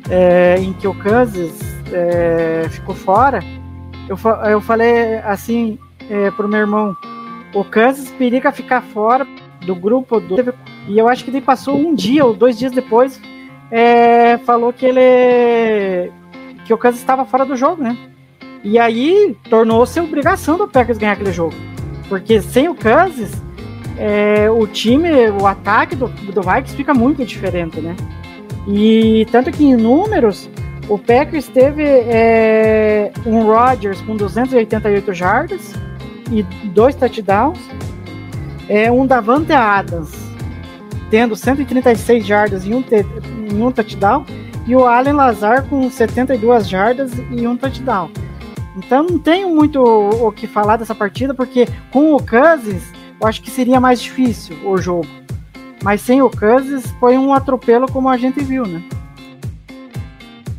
é, 0.08 0.56
em 0.58 0.72
que 0.72 0.88
o 0.88 0.94
Kansas 0.94 1.52
é, 1.92 2.66
ficou 2.70 2.94
fora. 2.94 3.40
Eu, 4.08 4.16
eu 4.50 4.62
falei 4.62 5.18
assim 5.18 5.78
é, 6.08 6.30
pro 6.30 6.48
meu 6.48 6.60
irmão: 6.60 6.96
o 7.52 7.62
Kansas 7.62 8.10
periga 8.12 8.50
ficar 8.50 8.80
fora 8.80 9.26
do 9.66 9.74
grupo 9.74 10.18
do. 10.18 10.36
E 10.88 10.98
eu 10.98 11.06
acho 11.06 11.24
que 11.24 11.30
ele 11.30 11.42
passou 11.42 11.76
um 11.76 11.94
dia 11.94 12.24
ou 12.24 12.32
dois 12.32 12.58
dias 12.58 12.72
depois, 12.72 13.20
é, 13.70 14.38
falou 14.38 14.72
que 14.72 14.86
ele. 14.86 16.10
que 16.64 16.72
o 16.72 16.78
Kansas 16.78 17.00
estava 17.00 17.26
fora 17.26 17.44
do 17.44 17.54
jogo, 17.54 17.82
né? 17.82 17.98
E 18.64 18.78
aí 18.78 19.36
tornou-se 19.50 20.00
obrigação 20.00 20.56
do 20.56 20.66
Packers 20.66 20.96
ganhar 20.96 21.12
aquele 21.12 21.34
jogo. 21.34 21.54
Porque 22.08 22.40
sem 22.40 22.66
o 22.66 22.74
Kansas, 22.74 23.30
é, 23.98 24.50
o 24.50 24.66
time, 24.66 25.30
o 25.30 25.46
ataque 25.46 25.94
do, 25.94 26.08
do 26.08 26.42
Vikings 26.42 26.76
fica 26.76 26.94
muito 26.94 27.24
diferente, 27.24 27.80
né? 27.80 27.96
E 28.66 29.26
tanto 29.30 29.50
que 29.50 29.64
em 29.64 29.76
números, 29.76 30.48
o 30.88 30.98
Packers 30.98 31.48
teve 31.48 31.82
é, 31.84 33.12
um 33.24 33.44
Rodgers 33.44 34.00
com 34.02 34.16
288 34.16 35.12
jardas 35.14 35.74
e 36.30 36.42
dois 36.68 36.94
touchdowns, 36.94 37.58
é, 38.68 38.90
um 38.90 39.06
Davante 39.06 39.52
Adams 39.52 40.30
tendo 41.10 41.34
136 41.34 42.24
jardas 42.24 42.64
e 42.64 42.72
um, 42.72 42.84
um 43.52 43.72
touchdown, 43.72 44.24
e 44.66 44.76
o 44.76 44.86
Allen 44.86 45.14
Lazar 45.14 45.64
com 45.64 45.90
72 45.90 46.68
jardas 46.68 47.10
e 47.30 47.46
um 47.46 47.56
touchdown. 47.56 48.10
Então 48.76 49.02
não 49.02 49.18
tenho 49.18 49.54
muito 49.54 49.82
o 49.82 50.30
que 50.30 50.46
falar 50.46 50.76
dessa 50.76 50.94
partida, 50.94 51.34
porque 51.34 51.66
com 51.90 52.14
o 52.14 52.24
Cousins 52.24 52.92
eu 53.20 53.26
acho 53.26 53.42
que 53.42 53.50
seria 53.50 53.80
mais 53.80 54.00
difícil 54.00 54.56
o 54.64 54.76
jogo. 54.78 55.06
Mas 55.82 56.00
sem 56.00 56.22
o 56.22 56.30
Kansas 56.30 56.90
foi 56.98 57.16
um 57.16 57.32
atropelo 57.32 57.90
como 57.90 58.08
a 58.08 58.16
gente 58.16 58.42
viu, 58.42 58.66
né? 58.66 58.82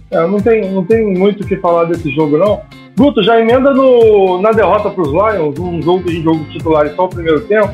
É, 0.09 0.27
não 0.27 0.39
tem, 0.39 0.71
não 0.71 0.83
tem 0.83 1.17
muito 1.17 1.43
o 1.43 1.47
que 1.47 1.55
falar 1.57 1.85
desse 1.85 2.11
jogo, 2.11 2.37
não. 2.37 2.61
Guto, 2.97 3.23
já 3.23 3.39
emenda 3.39 3.73
no, 3.73 4.41
na 4.41 4.51
derrota 4.51 4.89
para 4.89 5.01
os 5.01 5.09
Lions, 5.09 5.57
um 5.57 5.81
jogo 5.81 6.03
que 6.03 6.09
a 6.09 6.13
gente 6.13 6.23
jogou 6.23 6.43
titular 6.45 6.89
só 6.95 7.05
o 7.05 7.09
primeiro 7.09 7.41
tempo. 7.41 7.73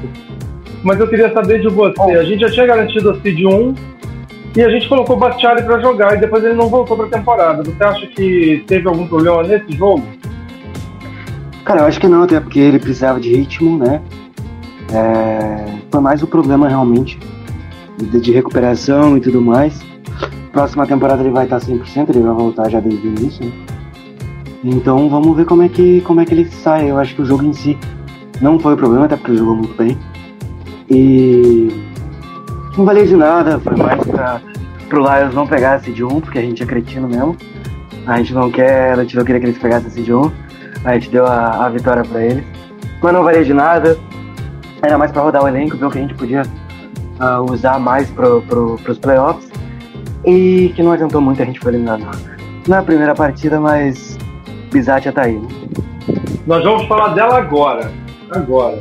Mas 0.83 0.99
eu 0.99 1.07
queria 1.07 1.33
saber 1.33 1.61
de 1.61 1.67
você. 1.69 2.01
A 2.01 2.23
gente 2.23 2.41
já 2.41 2.51
tinha 2.51 2.65
garantido 2.67 3.09
a 3.09 3.19
Seed 3.21 3.43
1 3.43 3.73
e 4.55 4.61
a 4.61 4.69
gente 4.69 4.87
colocou 4.87 5.15
o 5.15 5.19
Bastiari 5.19 5.63
para 5.63 5.79
jogar 5.79 6.15
e 6.15 6.19
depois 6.19 6.43
ele 6.43 6.53
não 6.53 6.69
voltou 6.69 6.95
para 6.95 7.07
a 7.07 7.09
temporada. 7.09 7.63
Você 7.63 7.83
acha 7.83 8.07
que 8.07 8.63
teve 8.67 8.87
algum 8.87 9.07
problema 9.07 9.41
nesse 9.43 9.71
jogo? 9.75 10.03
Cara, 11.65 11.81
eu 11.81 11.85
acho 11.87 11.99
que 11.99 12.07
não, 12.07 12.23
até 12.23 12.39
porque 12.39 12.59
ele 12.59 12.79
precisava 12.79 13.19
de 13.19 13.35
ritmo, 13.35 13.77
né? 13.77 14.01
É, 14.93 15.79
foi 15.91 16.01
mais 16.01 16.23
o 16.23 16.27
problema 16.27 16.67
realmente 16.67 17.19
de, 17.97 18.19
de 18.19 18.31
recuperação 18.31 19.17
e 19.17 19.21
tudo 19.21 19.41
mais. 19.41 19.83
Próxima 20.51 20.87
temporada 20.87 21.21
ele 21.21 21.31
vai 21.31 21.43
estar 21.43 21.59
100%, 21.59 22.09
ele 22.09 22.21
vai 22.21 22.33
voltar 22.33 22.69
já 22.69 22.79
desde 22.79 23.07
o 23.07 23.11
início. 23.11 23.45
Né? 23.45 23.51
Então 24.63 25.09
vamos 25.09 25.35
ver 25.35 25.45
como 25.45 25.63
é 25.63 25.69
que 25.69 26.01
como 26.01 26.19
é 26.21 26.25
que 26.25 26.33
ele 26.33 26.45
sai. 26.49 26.89
Eu 26.89 26.97
acho 26.97 27.15
que 27.15 27.21
o 27.21 27.25
jogo 27.25 27.43
em 27.43 27.53
si 27.53 27.77
não 28.41 28.59
foi 28.59 28.73
o 28.73 28.77
problema, 28.77 29.05
até 29.05 29.15
porque 29.15 29.31
ele 29.31 29.39
jogou 29.39 29.55
muito 29.55 29.75
bem. 29.75 29.97
E 30.89 31.67
não 32.77 32.85
valeu 32.85 33.05
de 33.05 33.15
nada, 33.15 33.59
foi 33.59 33.75
mais 33.75 34.03
pra, 34.03 34.41
pro 34.87 35.01
Lions 35.01 35.33
não 35.33 35.45
pegar 35.45 35.79
Seed 35.79 35.99
1, 35.99 36.21
porque 36.21 36.39
a 36.39 36.41
gente 36.41 36.63
é 36.63 36.65
cretino 36.65 37.07
mesmo. 37.07 37.35
A 38.05 38.17
gente 38.17 38.33
não 38.33 38.49
quer, 38.49 38.93
a 38.93 39.01
gente 39.03 39.15
não 39.17 39.25
queria 39.25 39.41
que 39.41 39.47
eles 39.47 39.57
pegassem 39.57 39.89
Seed 39.89 40.09
1. 40.09 40.31
A 40.85 40.93
gente 40.93 41.09
deu 41.09 41.25
a, 41.25 41.65
a 41.65 41.69
vitória 41.69 42.03
pra 42.03 42.23
eles. 42.23 42.43
Mas 43.01 43.13
não 43.13 43.23
valia 43.23 43.43
de 43.43 43.53
nada. 43.53 43.97
Era 44.87 44.97
mais 44.97 45.11
pra 45.11 45.21
rodar 45.21 45.43
o 45.43 45.47
elenco, 45.49 45.75
ver 45.75 45.85
o 45.85 45.91
que 45.91 45.97
a 45.97 46.01
gente 46.01 46.13
podia 46.13 46.43
uh, 47.19 47.51
usar 47.51 47.77
mais 47.77 48.09
pro, 48.09 48.41
pro, 48.43 48.77
pros 48.77 48.97
playoffs. 48.97 49.51
E 50.25 50.71
que 50.77 50.81
não 50.81 50.93
adiantou 50.93 51.19
muito, 51.19 51.41
a 51.41 51.45
gente 51.45 51.59
foi 51.59 51.73
eliminado 51.73 52.05
na 52.65 52.81
primeira 52.81 53.13
partida, 53.13 53.59
mas 53.59 54.17
Bizatia 54.71 55.11
tá 55.11 55.23
aí. 55.23 55.33
Né? 55.33 55.47
Nós 56.45 56.63
vamos 56.63 56.87
falar 56.87 57.09
dela 57.09 57.37
agora. 57.37 57.91
Agora. 58.31 58.79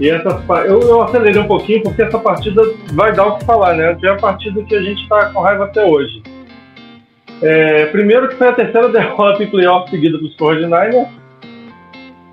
E 0.00 0.08
essa, 0.08 0.42
eu, 0.64 0.80
eu 0.80 1.02
acelerei 1.02 1.42
um 1.42 1.46
pouquinho 1.46 1.82
porque 1.82 2.00
essa 2.00 2.18
partida 2.18 2.62
vai 2.94 3.12
dar 3.12 3.26
o 3.26 3.36
que 3.36 3.44
falar, 3.44 3.74
né? 3.74 3.98
É 4.02 4.08
a 4.08 4.16
partida 4.16 4.62
que 4.62 4.74
a 4.74 4.80
gente 4.80 5.02
está 5.02 5.26
com 5.26 5.42
raiva 5.42 5.64
até 5.64 5.84
hoje. 5.84 6.22
É, 7.42 7.84
primeiro 7.86 8.28
que 8.28 8.36
foi 8.36 8.48
a 8.48 8.52
terceira 8.54 8.88
derrota 8.88 9.44
em 9.44 9.50
playoff 9.50 9.90
seguida 9.90 10.16
para 10.16 10.26
os 10.26 10.36
49ers. 10.38 11.06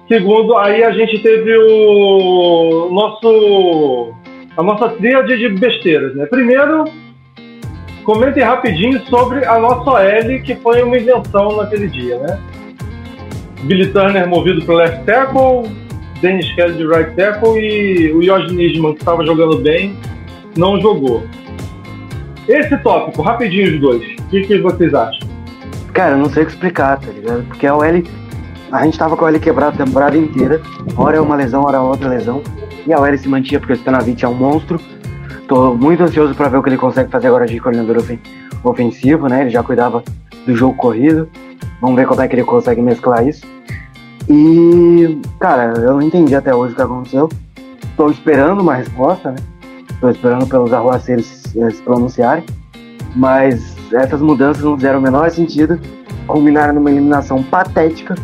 Segundo, 0.07 0.55
aí 0.57 0.83
a 0.83 0.91
gente 0.91 1.19
teve 1.19 1.57
o 1.57 2.89
nosso 2.91 4.13
a 4.55 4.63
nossa 4.63 4.89
tríade 4.89 5.37
de 5.37 5.49
besteiras, 5.49 6.15
né? 6.15 6.25
Primeiro, 6.27 6.85
comentem 8.03 8.43
rapidinho 8.43 9.01
sobre 9.07 9.43
a 9.45 9.59
nossa 9.59 9.91
OL, 9.91 10.41
que 10.43 10.55
foi 10.55 10.81
uma 10.81 10.97
invenção 10.97 11.57
naquele 11.57 11.87
dia, 11.87 12.17
né? 12.19 12.39
Billy 13.63 13.87
Turner 13.87 14.27
movido 14.27 14.63
para 14.63 14.75
left 14.75 15.05
tackle, 15.05 15.69
Dennis 16.21 16.53
Kelly 16.53 16.73
de 16.73 16.85
right 16.85 17.13
tackle 17.15 17.59
e 17.59 18.13
o 18.13 18.21
Josh 18.21 18.51
Nisman, 18.51 18.93
que 18.93 18.99
estava 18.99 19.25
jogando 19.25 19.57
bem, 19.57 19.95
não 20.55 20.79
jogou. 20.79 21.23
Esse 22.47 22.77
tópico, 22.77 23.23
rapidinho 23.23 23.73
os 23.73 23.79
dois, 23.79 24.03
o 24.19 24.29
que, 24.29 24.41
que, 24.41 24.59
vocês 24.59 24.93
acham? 24.93 25.27
Cara, 25.93 26.11
eu 26.11 26.17
não 26.19 26.29
sei 26.29 26.43
o 26.43 26.45
que 26.45 26.51
explicar, 26.51 26.99
tá 26.99 27.11
ligado? 27.11 27.43
Porque 27.47 27.65
a 27.65 27.75
OL, 27.75 28.03
a 28.75 28.83
gente 28.83 28.97
tava 28.97 29.15
com 29.15 29.25
a 29.25 29.29
OL 29.29 29.39
quebrada 29.39 29.81
a 29.81 29.85
temporada 29.85 30.17
inteira, 30.17 30.61
hora 30.97 31.17
é 31.17 31.21
uma 31.21 31.35
lesão, 31.35 31.63
hora 31.63 31.77
é 31.77 31.79
outra 31.79 32.09
lesão, 32.09 32.41
e 32.85 32.93
a 32.93 32.99
OL 32.99 33.17
se 33.17 33.27
mantinha 33.27 33.59
porque 33.59 33.73
o 33.73 33.75
Stanavich 33.75 34.23
é 34.23 34.27
um 34.27 34.33
monstro. 34.33 34.79
Tô 35.47 35.73
muito 35.73 36.03
ansioso 36.03 36.33
para 36.33 36.49
ver 36.49 36.57
o 36.57 36.63
que 36.63 36.69
ele 36.69 36.77
consegue 36.77 37.09
fazer 37.09 37.27
agora 37.27 37.45
de 37.45 37.59
coordenador 37.59 38.03
ofensivo, 38.63 39.27
né? 39.27 39.41
Ele 39.41 39.49
já 39.49 39.61
cuidava 39.63 40.03
do 40.45 40.55
jogo 40.55 40.75
corrido. 40.75 41.29
Vamos 41.79 41.95
ver 41.95 42.07
como 42.07 42.21
é 42.21 42.27
que 42.27 42.35
ele 42.35 42.43
consegue 42.43 42.81
mesclar 42.81 43.27
isso. 43.27 43.45
E, 44.27 45.21
cara, 45.39 45.73
eu 45.77 45.93
não 45.93 46.01
entendi 46.01 46.35
até 46.35 46.53
hoje 46.53 46.73
o 46.73 46.75
que 46.75 46.81
aconteceu. 46.81 47.29
Estou 47.83 48.09
esperando 48.09 48.61
uma 48.61 48.75
resposta, 48.75 49.31
né? 49.31 49.37
Estou 49.91 50.09
esperando 50.09 50.47
pelos 50.47 50.73
arruaceiros 50.73 51.25
se 51.25 51.81
pronunciarem. 51.83 52.43
Mas 53.15 53.75
essas 53.93 54.21
mudanças 54.21 54.63
não 54.63 54.75
fizeram 54.75 54.99
o 54.99 55.01
menor 55.01 55.29
sentido. 55.29 55.79
Culminaram 56.27 56.73
numa 56.73 56.89
eliminação 56.89 57.43
patética 57.43 58.15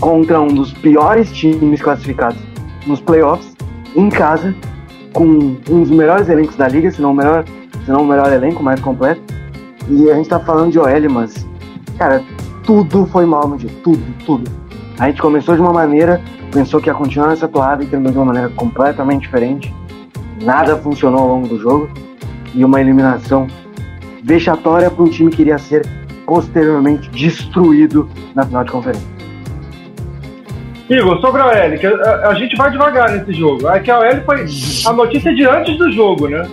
contra 0.00 0.40
um 0.40 0.48
dos 0.48 0.72
piores 0.72 1.32
times 1.32 1.80
classificados 1.80 2.38
nos 2.86 3.00
playoffs, 3.00 3.54
em 3.96 4.08
casa, 4.08 4.54
com 5.12 5.24
um 5.24 5.82
dos 5.82 5.90
melhores 5.90 6.28
elencos 6.28 6.56
da 6.56 6.68
liga, 6.68 6.90
se 6.90 7.00
não 7.00 7.12
o 7.12 7.14
melhor, 7.14 7.44
se 7.84 7.90
não 7.90 8.02
o 8.02 8.06
melhor 8.06 8.32
elenco, 8.32 8.62
mais 8.62 8.80
completo. 8.80 9.22
E 9.88 10.10
a 10.10 10.14
gente 10.14 10.28
tá 10.28 10.40
falando 10.40 10.72
de 10.72 10.78
OL, 10.78 11.10
mas, 11.10 11.46
cara, 11.98 12.22
tudo 12.64 13.06
foi 13.06 13.26
mal 13.26 13.46
no 13.46 13.56
dia. 13.56 13.70
Tudo, 13.82 14.02
tudo 14.24 14.64
a 14.98 15.08
gente 15.08 15.20
começou 15.20 15.56
de 15.56 15.60
uma 15.60 15.72
maneira, 15.72 16.20
pensou 16.52 16.80
que 16.80 16.88
ia 16.88 16.94
continuar 16.94 17.28
nessa 17.28 17.48
toada 17.48 17.82
e 17.82 17.86
terminou 17.86 18.12
de 18.12 18.18
uma 18.18 18.26
maneira 18.26 18.48
completamente 18.50 19.22
diferente. 19.22 19.74
Nada 20.42 20.76
funcionou 20.76 21.20
ao 21.20 21.28
longo 21.28 21.48
do 21.48 21.58
jogo 21.58 21.88
e 22.54 22.64
uma 22.64 22.80
eliminação 22.80 23.48
vexatória 24.22 24.90
para 24.90 25.02
um 25.02 25.08
time 25.08 25.30
que 25.30 25.42
iria 25.42 25.58
ser 25.58 25.84
posteriormente 26.24 27.10
destruído 27.10 28.08
na 28.34 28.46
final 28.46 28.64
de 28.64 28.70
conferência. 28.70 29.13
Igor, 30.88 31.20
sobre 31.20 31.40
a 31.40 31.46
OL, 31.46 31.78
que 31.78 31.86
a, 31.86 32.28
a, 32.28 32.34
gente 32.34 32.56
vai 32.56 32.70
devagar 32.70 33.10
nesse 33.10 33.32
jogo. 33.32 33.68
É 33.68 33.80
que 33.80 33.90
a 33.90 33.98
OL 33.98 34.20
foi 34.26 34.46
a 34.86 34.92
notícia 34.92 35.34
de 35.34 35.44
antes 35.46 35.78
do 35.78 35.90
jogo, 35.90 36.28
né? 36.28 36.46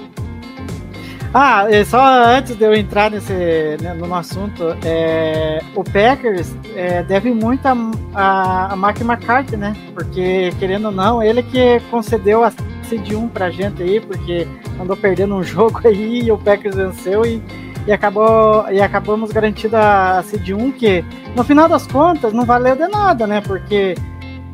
Ah, 1.33 1.63
só 1.85 2.25
antes 2.25 2.57
de 2.57 2.63
eu 2.63 2.73
entrar 2.73 3.09
nesse, 3.09 3.33
né, 3.81 3.93
no 3.93 4.13
assunto, 4.13 4.75
é, 4.83 5.61
o 5.73 5.81
Packers 5.81 6.53
é, 6.75 7.03
deve 7.03 7.31
muito 7.33 7.65
a, 7.65 7.73
a, 8.13 8.73
a 8.73 8.75
Mark 8.75 8.99
McCarthy, 8.99 9.55
né? 9.55 9.73
Porque, 9.93 10.51
querendo 10.59 10.85
ou 10.85 10.91
não, 10.91 11.23
ele 11.23 11.41
que 11.41 11.79
concedeu 11.89 12.43
a 12.43 12.51
seed 12.83 13.13
1 13.13 13.29
pra 13.29 13.49
gente 13.49 13.81
aí, 13.81 14.01
porque 14.01 14.45
andou 14.79 14.97
perdendo 14.97 15.35
um 15.35 15.43
jogo 15.43 15.79
aí 15.85 16.23
e 16.23 16.31
o 16.31 16.37
Packers 16.37 16.75
venceu 16.75 17.25
e, 17.25 17.41
e, 17.87 17.93
acabou, 17.93 18.65
e 18.69 18.81
acabamos 18.81 19.31
garantindo 19.31 19.77
a 19.77 20.21
seed 20.23 20.49
1, 20.49 20.71
que 20.73 21.05
no 21.33 21.45
final 21.45 21.69
das 21.69 21.87
contas 21.87 22.33
não 22.33 22.43
valeu 22.43 22.75
de 22.75 22.89
nada, 22.89 23.25
né? 23.25 23.39
Porque 23.39 23.95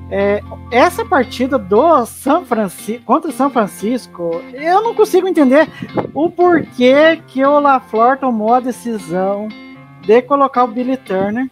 é, 0.10 0.42
essa 0.72 1.04
partida 1.04 1.58
do 1.58 2.06
São 2.06 2.46
Francisco 2.46 3.04
contra 3.06 3.30
o 3.30 3.34
São 3.34 3.50
Francisco, 3.50 4.42
eu 4.54 4.82
não 4.82 4.94
consigo 4.96 5.28
entender 5.28 5.68
o 6.14 6.30
porquê 6.30 7.22
que 7.28 7.44
o 7.46 7.60
LaFleur 7.60 8.18
tomou 8.18 8.54
a 8.54 8.60
decisão 8.60 9.50
de 10.02 10.22
colocar 10.22 10.64
o 10.64 10.68
Billy 10.68 10.98
Turner. 10.98 11.50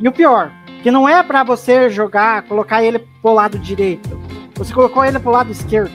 E 0.00 0.08
o 0.08 0.12
pior, 0.12 0.50
que 0.82 0.90
não 0.90 1.08
é 1.08 1.22
para 1.22 1.44
você 1.44 1.88
jogar, 1.88 2.42
colocar 2.42 2.82
ele 2.82 2.98
pro 2.98 3.32
lado 3.32 3.58
direito. 3.58 4.20
Você 4.56 4.74
colocou 4.74 5.04
ele 5.04 5.18
pro 5.20 5.30
lado 5.30 5.52
esquerdo, 5.52 5.92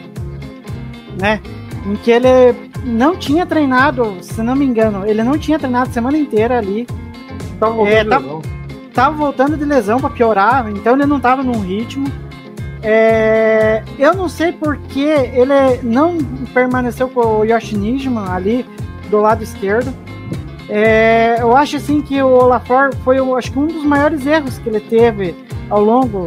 né? 1.19 1.41
Em 1.85 1.95
que 1.97 2.11
ele 2.11 2.55
não 2.85 3.17
tinha 3.17 3.45
treinado, 3.45 4.17
se 4.21 4.41
não 4.41 4.55
me 4.55 4.65
engano, 4.65 5.05
ele 5.05 5.23
não 5.23 5.37
tinha 5.37 5.59
treinado 5.59 5.89
a 5.89 5.93
semana 5.93 6.17
inteira 6.17 6.57
ali. 6.57 6.87
Tava 7.59 7.89
é, 7.89 8.03
tá, 8.05 8.21
tava 8.97 9.15
voltando 9.15 9.55
de 9.55 9.63
lesão 9.63 9.99
para 9.99 10.09
piorar, 10.09 10.67
então 10.71 10.95
ele 10.95 11.05
não 11.05 11.19
tava 11.19 11.43
num 11.43 11.59
ritmo. 11.59 12.07
É, 12.81 13.83
eu 13.99 14.15
não 14.15 14.27
sei 14.27 14.51
porque 14.51 14.99
ele 15.01 15.83
não 15.83 16.17
permaneceu 16.51 17.07
com 17.07 17.41
o 17.41 17.45
Yoshi 17.45 17.77
Nijman 17.77 18.27
ali 18.27 18.65
do 19.11 19.19
lado 19.19 19.43
esquerdo. 19.43 19.93
É, 20.67 21.37
eu 21.39 21.55
acho 21.55 21.77
assim 21.77 22.01
que 22.01 22.19
o 22.19 22.27
Olafur 22.27 22.89
foi 23.03 23.17
acho 23.37 23.51
que 23.51 23.59
um 23.59 23.67
dos 23.67 23.83
maiores 23.83 24.25
erros 24.25 24.57
que 24.57 24.67
ele 24.67 24.79
teve 24.79 25.35
ao 25.69 25.83
longo 25.83 26.25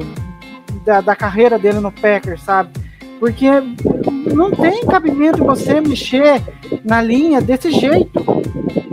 da, 0.84 1.00
da 1.00 1.16
carreira 1.16 1.58
dele 1.58 1.80
no 1.80 1.90
Packers, 1.90 2.40
sabe? 2.40 2.70
Porque 3.18 3.50
não 4.32 4.52
tem 4.52 4.86
cabimento 4.86 5.44
você 5.44 5.80
mexer 5.80 6.40
na 6.84 7.02
linha 7.02 7.40
desse 7.40 7.72
jeito. 7.72 8.24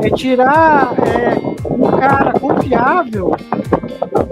É 0.01 0.09
tirar 0.09 0.93
é, 0.99 1.46
um 1.65 1.91
cara 1.91 2.33
confiável 2.39 3.35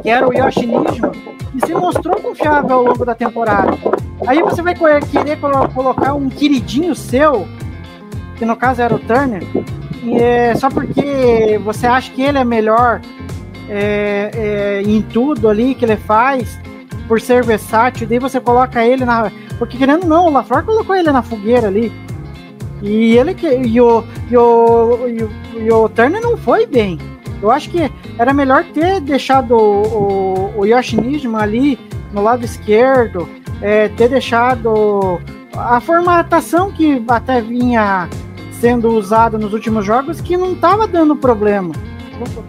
que 0.02 0.10
era 0.10 0.28
o 0.28 0.34
Yoshi 0.34 0.66
Nijima, 0.66 1.12
e 1.56 1.66
se 1.66 1.74
mostrou 1.74 2.16
confiável 2.22 2.76
ao 2.76 2.84
longo 2.84 3.06
da 3.06 3.16
temporada. 3.16 3.78
Aí 4.28 4.42
você 4.42 4.62
vai 4.62 4.76
querer 4.76 5.40
colocar 5.74 6.14
um 6.14 6.30
queridinho 6.30 6.94
seu, 6.94 7.48
que 8.38 8.46
no 8.46 8.56
caso 8.56 8.82
era 8.82 8.94
o 8.94 9.00
Turner, 9.00 9.44
e 10.04 10.16
é 10.16 10.54
só 10.56 10.70
porque 10.70 11.60
você 11.64 11.88
acha 11.88 12.12
que 12.12 12.22
ele 12.22 12.38
é 12.38 12.44
melhor 12.44 13.02
é, 13.68 14.32
é, 14.34 14.82
em 14.84 15.02
tudo 15.02 15.50
ali 15.50 15.74
que 15.74 15.86
ele 15.86 15.98
faz, 15.98 16.60
por 17.08 17.20
ser 17.22 17.44
versátil, 17.44 18.08
daí 18.08 18.20
você 18.20 18.40
coloca 18.40 18.86
ele 18.86 19.06
na. 19.06 19.32
Porque 19.58 19.78
querendo 19.78 20.04
ou 20.04 20.10
não, 20.10 20.26
o 20.28 20.32
LaFleur 20.32 20.64
colocou 20.64 20.96
ele 20.96 21.12
na 21.12 21.22
fogueira 21.22 21.68
ali. 21.68 21.92
E 22.82 23.16
ele 23.16 23.34
que. 23.34 23.48
E 23.48 23.80
o, 23.80 24.04
e 24.30 24.38
o, 24.38 25.08
e 25.08 25.24
o, 25.24 25.32
e 25.62 25.72
o 25.72 25.90
Turner 25.90 26.22
não 26.22 26.36
foi 26.36 26.66
bem. 26.66 27.00
Eu 27.46 27.52
acho 27.52 27.70
que 27.70 27.92
era 28.18 28.34
melhor 28.34 28.64
ter 28.74 29.00
deixado 29.00 29.56
o, 29.56 30.52
o, 30.58 30.62
o 30.62 31.38
ali 31.38 31.80
no 32.12 32.24
lado 32.24 32.44
esquerdo, 32.44 33.30
é, 33.62 33.88
ter 33.90 34.10
deixado 34.10 35.22
a 35.56 35.80
formatação 35.80 36.72
que 36.72 37.04
até 37.08 37.42
vinha 37.42 38.10
sendo 38.60 38.90
usada 38.90 39.38
nos 39.38 39.54
últimos 39.54 39.86
jogos 39.86 40.20
que 40.22 40.36
não 40.36 40.54
estava 40.54 40.88
dando 40.88 41.16
problema. 41.16 41.76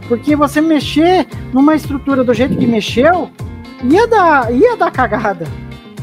Porque 0.08 0.34
você 0.34 0.62
mexer 0.62 1.26
numa 1.52 1.74
estrutura 1.74 2.24
do 2.24 2.32
jeito 2.32 2.56
que 2.56 2.66
mexeu, 2.66 3.30
ia 3.84 4.06
dar, 4.06 4.50
ia 4.50 4.76
dar 4.76 4.90
cagada. 4.90 5.46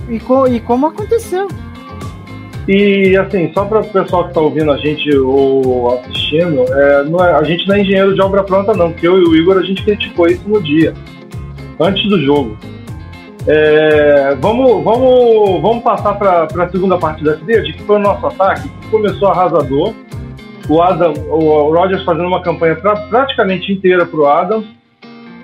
E, 0.07 0.19
co, 0.19 0.45
e 0.47 0.59
como 0.59 0.85
aconteceu. 0.85 1.47
E 2.67 3.17
assim, 3.17 3.51
só 3.53 3.65
para 3.65 3.81
o 3.81 3.85
pessoal 3.85 4.23
que 4.23 4.29
está 4.29 4.39
ouvindo 4.41 4.71
a 4.71 4.77
gente 4.77 5.13
ou 5.17 5.99
assistindo, 5.99 6.63
é, 6.73 7.03
é, 7.03 7.31
a 7.35 7.43
gente 7.43 7.67
não 7.67 7.75
é 7.75 7.81
engenheiro 7.81 8.15
de 8.15 8.21
obra 8.21 8.43
pronta, 8.43 8.73
não, 8.73 8.91
porque 8.91 9.07
eu 9.07 9.17
e 9.17 9.23
o 9.23 9.35
Igor 9.35 9.57
a 9.57 9.63
gente 9.63 9.83
criticou 9.83 10.27
isso 10.27 10.47
no 10.47 10.61
dia, 10.61 10.93
antes 11.79 12.07
do 12.09 12.21
jogo. 12.21 12.57
É, 13.45 14.35
vamos, 14.39 14.81
vamos, 14.83 15.61
vamos 15.61 15.83
passar 15.83 16.13
para 16.13 16.43
a 16.43 16.69
segunda 16.69 16.97
parte 16.97 17.21
da 17.23 17.35
tríade, 17.35 17.73
que 17.73 17.83
foi 17.83 17.97
o 17.97 17.99
nosso 17.99 18.25
ataque, 18.25 18.69
que 18.69 18.87
começou 18.89 19.27
arrasador. 19.27 19.93
O 20.69 20.81
Adam, 20.81 21.13
o 21.29 21.73
Rogers 21.75 22.05
fazendo 22.05 22.27
uma 22.27 22.41
campanha 22.41 22.77
pra, 22.77 22.95
praticamente 22.95 23.73
inteira 23.73 24.05
para 24.05 24.19
o 24.19 24.25
Adams. 24.25 24.65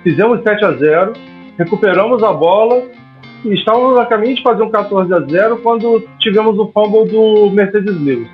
Fizemos 0.02 0.42
7 0.42 0.64
a 0.64 0.72
0 0.72 1.12
recuperamos 1.58 2.22
a 2.22 2.32
bola 2.32 2.84
estávamos 3.44 3.98
a 3.98 4.06
caminho 4.06 4.36
de 4.36 4.42
fazer 4.42 4.62
um 4.62 4.70
14 4.70 5.12
a 5.12 5.20
0 5.20 5.58
quando 5.58 6.06
tivemos 6.18 6.58
o 6.58 6.70
fumble 6.72 7.10
do 7.10 7.50
Mercedes 7.50 7.94
Lewis. 8.00 8.28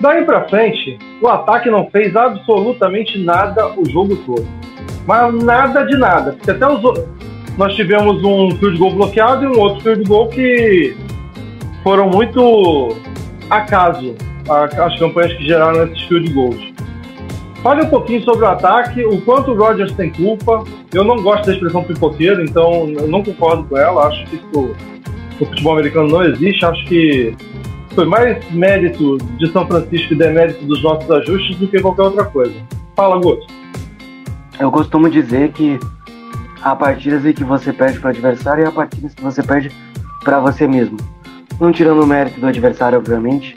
Daí 0.00 0.24
para 0.24 0.48
frente, 0.48 0.98
o 1.22 1.28
ataque 1.28 1.70
não 1.70 1.88
fez 1.90 2.14
absolutamente 2.14 3.18
nada 3.18 3.68
o 3.78 3.88
jogo 3.88 4.16
todo. 4.26 4.46
Mas 5.06 5.42
nada 5.42 5.84
de 5.84 5.96
nada. 5.96 6.32
Porque 6.32 6.50
até 6.50 6.66
os, 6.66 6.82
nós 7.56 7.74
tivemos 7.74 8.22
um 8.22 8.50
field 8.58 8.78
goal 8.78 8.92
bloqueado 8.92 9.44
e 9.44 9.46
um 9.46 9.58
outro 9.58 9.82
field 9.82 10.04
goal 10.08 10.28
que 10.28 10.94
foram 11.82 12.10
muito 12.10 12.94
acaso 13.48 14.14
as 14.48 14.98
campanhas 14.98 15.32
que 15.34 15.44
geraram 15.44 15.84
esses 15.84 16.02
field 16.02 16.32
goals. 16.32 16.75
Fale 17.66 17.82
um 17.82 17.88
pouquinho 17.88 18.22
sobre 18.22 18.44
o 18.44 18.48
ataque, 18.48 19.04
o 19.04 19.20
quanto 19.22 19.50
o 19.50 19.56
Rodgers 19.56 19.90
tem 19.90 20.08
culpa. 20.12 20.62
Eu 20.94 21.02
não 21.02 21.20
gosto 21.20 21.46
da 21.46 21.52
expressão 21.52 21.82
pipoqueiro, 21.82 22.44
então 22.44 22.88
eu 22.90 23.08
não 23.08 23.24
concordo 23.24 23.64
com 23.64 23.76
ela. 23.76 24.06
Acho 24.06 24.24
que 24.26 24.40
no 24.56 24.72
futebol 25.36 25.72
americano 25.72 26.06
não 26.06 26.22
existe. 26.22 26.64
Acho 26.64 26.84
que 26.84 27.36
foi 27.92 28.04
mais 28.04 28.48
mérito 28.52 29.18
de 29.36 29.50
São 29.50 29.66
Francisco 29.66 30.12
e 30.12 30.16
demérito 30.16 30.64
dos 30.64 30.80
nossos 30.80 31.10
ajustes 31.10 31.56
do 31.56 31.66
que 31.66 31.80
qualquer 31.80 32.02
outra 32.02 32.24
coisa. 32.26 32.54
Fala, 32.94 33.16
Guto. 33.16 33.44
Eu 34.60 34.70
costumo 34.70 35.10
dizer 35.10 35.50
que 35.50 35.76
há 36.62 36.76
partidas 36.76 37.26
em 37.26 37.32
que 37.32 37.42
você 37.42 37.72
perde 37.72 37.98
para 37.98 38.06
o 38.06 38.10
adversário 38.10 38.62
e 38.62 38.66
há 38.68 38.70
partidas 38.70 39.12
que 39.12 39.24
você 39.24 39.42
perde 39.42 39.72
para 40.22 40.38
você 40.38 40.68
mesmo. 40.68 40.98
Não 41.60 41.72
tirando 41.72 42.00
o 42.00 42.06
mérito 42.06 42.38
do 42.38 42.46
adversário, 42.46 42.96
obviamente, 42.96 43.56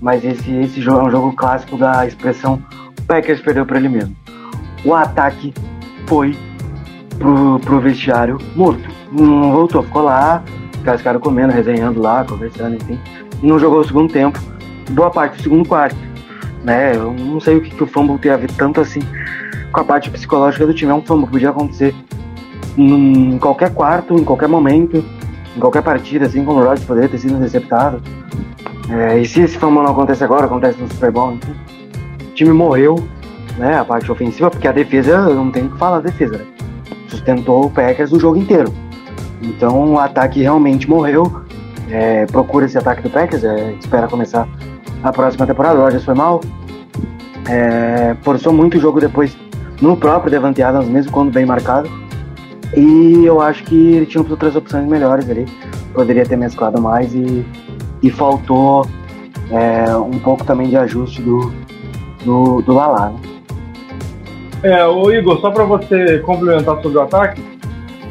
mas 0.00 0.24
esse, 0.24 0.50
esse 0.50 0.80
jogo 0.80 1.00
é 1.00 1.02
um 1.02 1.10
jogo 1.10 1.32
clássico 1.36 1.76
da 1.76 2.06
expressão 2.06 2.58
Packers 3.06 3.40
perdeu 3.40 3.66
para 3.66 3.78
ele 3.78 3.88
mesmo. 3.88 4.16
O 4.84 4.94
ataque 4.94 5.52
foi 6.06 6.36
pro, 7.18 7.58
pro 7.60 7.80
vestiário 7.80 8.38
morto. 8.54 8.88
Não 9.12 9.52
voltou, 9.52 9.82
ficou 9.82 10.02
lá, 10.02 10.42
ficaram 10.96 11.20
comendo, 11.20 11.52
resenhando 11.52 12.00
lá, 12.00 12.24
conversando, 12.24 12.76
enfim. 12.76 12.98
Não 13.42 13.58
jogou 13.58 13.80
o 13.80 13.84
segundo 13.84 14.12
tempo, 14.12 14.38
boa 14.90 15.10
parte 15.10 15.36
do 15.36 15.42
segundo 15.42 15.68
quarto. 15.68 15.96
Né? 16.62 16.96
Eu 16.96 17.12
não 17.12 17.40
sei 17.40 17.56
o 17.56 17.60
que, 17.60 17.70
que 17.70 17.82
o 17.82 17.86
fumble 17.86 18.18
tem 18.18 18.32
a 18.32 18.36
ver 18.36 18.50
tanto 18.52 18.80
assim 18.80 19.00
com 19.70 19.80
a 19.80 19.84
parte 19.84 20.10
psicológica 20.10 20.66
do 20.66 20.74
time. 20.74 20.90
É 20.90 20.94
um 20.94 21.02
fumble, 21.02 21.28
podia 21.30 21.50
acontecer 21.50 21.94
em 22.76 23.38
qualquer 23.38 23.72
quarto, 23.72 24.14
em 24.14 24.24
qualquer 24.24 24.48
momento, 24.48 25.04
em 25.56 25.60
qualquer 25.60 25.82
partida, 25.82 26.26
assim 26.26 26.44
como 26.44 26.60
o 26.60 26.64
Rodgers 26.64 26.84
poderia 26.84 27.08
ter 27.08 27.18
sido 27.18 27.34
interceptado. 27.34 28.02
É, 28.90 29.18
e 29.18 29.26
se 29.26 29.40
esse 29.40 29.58
fumble 29.58 29.82
não 29.82 29.92
acontece 29.92 30.24
agora, 30.24 30.46
acontece 30.46 30.80
no 30.80 30.88
Super 30.88 31.10
Bowl, 31.10 31.32
enfim 31.34 31.63
time 32.34 32.52
morreu, 32.52 32.96
né? 33.56 33.78
A 33.78 33.84
parte 33.84 34.10
ofensiva, 34.10 34.50
porque 34.50 34.68
a 34.68 34.72
defesa, 34.72 35.20
não 35.30 35.50
tem 35.50 35.66
o 35.66 35.70
que 35.70 35.78
falar, 35.78 35.98
a 35.98 36.00
defesa, 36.00 36.38
né? 36.38 36.44
Sustentou 37.08 37.66
o 37.66 37.70
Packers 37.70 38.12
o 38.12 38.20
jogo 38.20 38.36
inteiro. 38.36 38.72
Então 39.40 39.92
o 39.92 39.98
ataque 39.98 40.40
realmente 40.40 40.88
morreu. 40.88 41.44
É, 41.90 42.26
procura 42.26 42.64
esse 42.64 42.78
ataque 42.78 43.02
do 43.02 43.10
Packers, 43.10 43.44
é, 43.44 43.72
espera 43.78 44.08
começar 44.08 44.48
a 45.02 45.12
próxima 45.12 45.46
temporada. 45.46 45.78
O 45.78 45.82
Rodgers 45.82 46.04
foi 46.04 46.14
mal. 46.14 46.40
É, 47.48 48.16
forçou 48.22 48.52
muito 48.52 48.78
o 48.78 48.80
jogo 48.80 49.00
depois 49.00 49.36
no 49.80 49.96
próprio 49.96 50.30
Devante 50.30 50.62
Adams, 50.62 50.88
mesmo 50.88 51.12
quando 51.12 51.32
bem 51.32 51.44
marcado. 51.44 51.88
E 52.76 53.24
eu 53.24 53.40
acho 53.40 53.62
que 53.64 53.92
ele 53.92 54.06
tinha 54.06 54.24
outras 54.28 54.56
opções 54.56 54.86
melhores 54.88 55.28
ali. 55.28 55.46
Poderia 55.92 56.24
ter 56.24 56.36
mesclado 56.36 56.80
mais 56.80 57.14
e, 57.14 57.46
e 58.02 58.10
faltou 58.10 58.86
é, 59.50 59.94
um 59.96 60.18
pouco 60.18 60.44
também 60.44 60.68
de 60.68 60.76
ajuste 60.76 61.22
do, 61.22 61.52
do, 62.24 62.62
do 62.62 62.72
Lala. 62.72 63.10
Né? 63.10 63.20
É, 64.64 64.86
o 64.86 65.12
Igor, 65.12 65.40
só 65.40 65.50
para 65.50 65.64
você 65.64 66.18
complementar 66.20 66.80
sobre 66.80 66.96
o 66.96 67.02
ataque, 67.02 67.42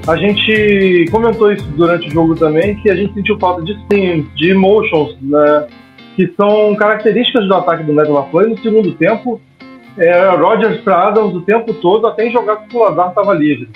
a 0.06 0.16
gente 0.18 1.06
comentou 1.10 1.52
isso 1.52 1.66
durante 1.70 2.08
o 2.08 2.12
jogo 2.12 2.36
também, 2.36 2.76
que 2.76 2.90
a 2.90 2.96
gente 2.96 3.14
sentiu 3.14 3.40
falta 3.40 3.62
de 3.64 3.74
steam, 3.86 4.28
de 4.36 4.52
emotions, 4.52 5.18
né, 5.22 5.68
que 6.16 6.32
são 6.36 6.76
características 6.76 7.48
do 7.48 7.56
ataque 7.56 7.84
do 7.84 7.94
Metal 7.94 8.14
LaFleur. 8.14 8.50
No 8.50 8.58
segundo 8.60 8.92
tempo, 8.94 9.42
é, 9.98 10.30
Rodgers 10.36 10.82
para 10.82 11.08
Adams 11.08 11.34
o 11.34 11.42
tempo 11.42 11.74
todo, 11.74 12.06
até 12.06 12.28
em 12.28 12.32
jogar 12.32 12.58
com 12.68 12.78
o 12.78 12.84
Lazar 12.84 13.10
estava 13.10 13.34
livre. 13.34 13.70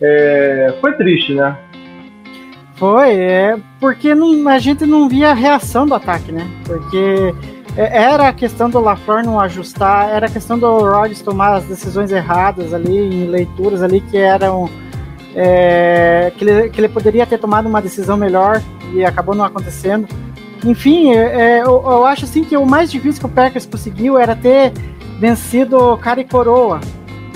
É, 0.00 0.74
foi 0.80 0.92
triste, 0.94 1.34
né? 1.34 1.56
Foi, 2.74 3.14
é, 3.14 3.56
porque 3.78 4.14
não, 4.14 4.48
a 4.48 4.58
gente 4.58 4.84
não 4.84 5.08
via 5.08 5.30
a 5.30 5.34
reação 5.34 5.86
do 5.86 5.94
ataque, 5.94 6.32
né? 6.32 6.44
Porque 6.66 7.32
era 7.76 8.28
a 8.28 8.32
questão 8.32 8.70
do 8.70 8.78
LaFleur 8.80 9.24
não 9.24 9.40
ajustar, 9.40 10.08
era 10.08 10.26
a 10.26 10.30
questão 10.30 10.58
do 10.58 10.78
Rodgers 10.78 11.20
tomar 11.20 11.54
as 11.54 11.64
decisões 11.64 12.12
erradas 12.12 12.72
ali, 12.72 12.96
em 12.96 13.26
leituras 13.26 13.82
ali 13.82 14.00
que 14.00 14.16
eram. 14.16 14.68
É, 15.36 16.32
que, 16.36 16.44
ele, 16.44 16.70
que 16.70 16.80
ele 16.80 16.88
poderia 16.88 17.26
ter 17.26 17.38
tomado 17.38 17.68
uma 17.68 17.82
decisão 17.82 18.16
melhor 18.16 18.62
e 18.92 19.04
acabou 19.04 19.34
não 19.34 19.44
acontecendo. 19.44 20.06
Enfim, 20.64 21.12
é, 21.12 21.58
é 21.58 21.60
eu, 21.60 21.82
eu, 21.84 22.06
acho 22.06 22.24
assim 22.24 22.44
que 22.44 22.56
o 22.56 22.64
mais 22.64 22.90
difícil 22.90 23.20
que 23.20 23.26
o 23.26 23.28
Packers 23.28 23.66
conseguiu 23.66 24.16
era 24.16 24.36
ter 24.36 24.72
vencido 25.18 25.98
cara 25.98 26.20
e 26.20 26.24
coroa, 26.24 26.80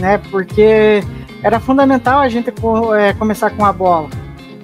né? 0.00 0.18
Porque 0.30 1.02
era 1.42 1.58
fundamental 1.58 2.20
a 2.20 2.28
gente 2.28 2.52
é, 2.96 3.12
começar 3.14 3.50
com 3.50 3.64
a 3.64 3.72
bola. 3.72 4.08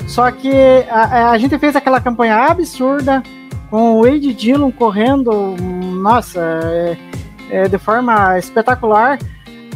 Só 0.06 0.30
que 0.30 0.52
a, 0.88 1.30
a 1.30 1.38
gente 1.38 1.58
fez 1.58 1.74
aquela 1.74 2.00
campanha 2.00 2.36
absurda, 2.36 3.22
com 3.74 3.96
o 3.96 4.04
Wade 4.04 4.32
Dillon 4.32 4.70
correndo, 4.70 5.56
nossa, 6.00 6.40
é, 6.40 6.96
é, 7.50 7.68
de 7.68 7.76
forma 7.76 8.38
espetacular. 8.38 9.18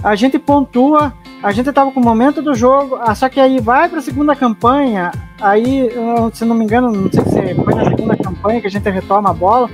A 0.04 0.14
gente 0.14 0.38
pontua, 0.38 1.12
a 1.42 1.50
gente 1.50 1.68
estava 1.68 1.90
com 1.90 1.98
o 1.98 2.04
momento 2.04 2.40
do 2.40 2.54
jogo, 2.54 2.96
ah, 3.00 3.12
só 3.16 3.28
que 3.28 3.40
aí 3.40 3.58
vai 3.58 3.88
para 3.88 3.98
a 3.98 4.02
segunda 4.02 4.36
campanha, 4.36 5.10
aí, 5.40 5.90
se 6.32 6.44
não 6.44 6.54
me 6.54 6.64
engano, 6.64 6.92
não 6.92 7.10
sei 7.10 7.24
se 7.24 7.54
foi 7.56 7.74
na 7.74 7.86
segunda 7.86 8.16
campanha 8.16 8.60
que 8.60 8.68
a 8.68 8.70
gente 8.70 8.88
retoma 8.88 9.30
a 9.30 9.34
bola, 9.34 9.68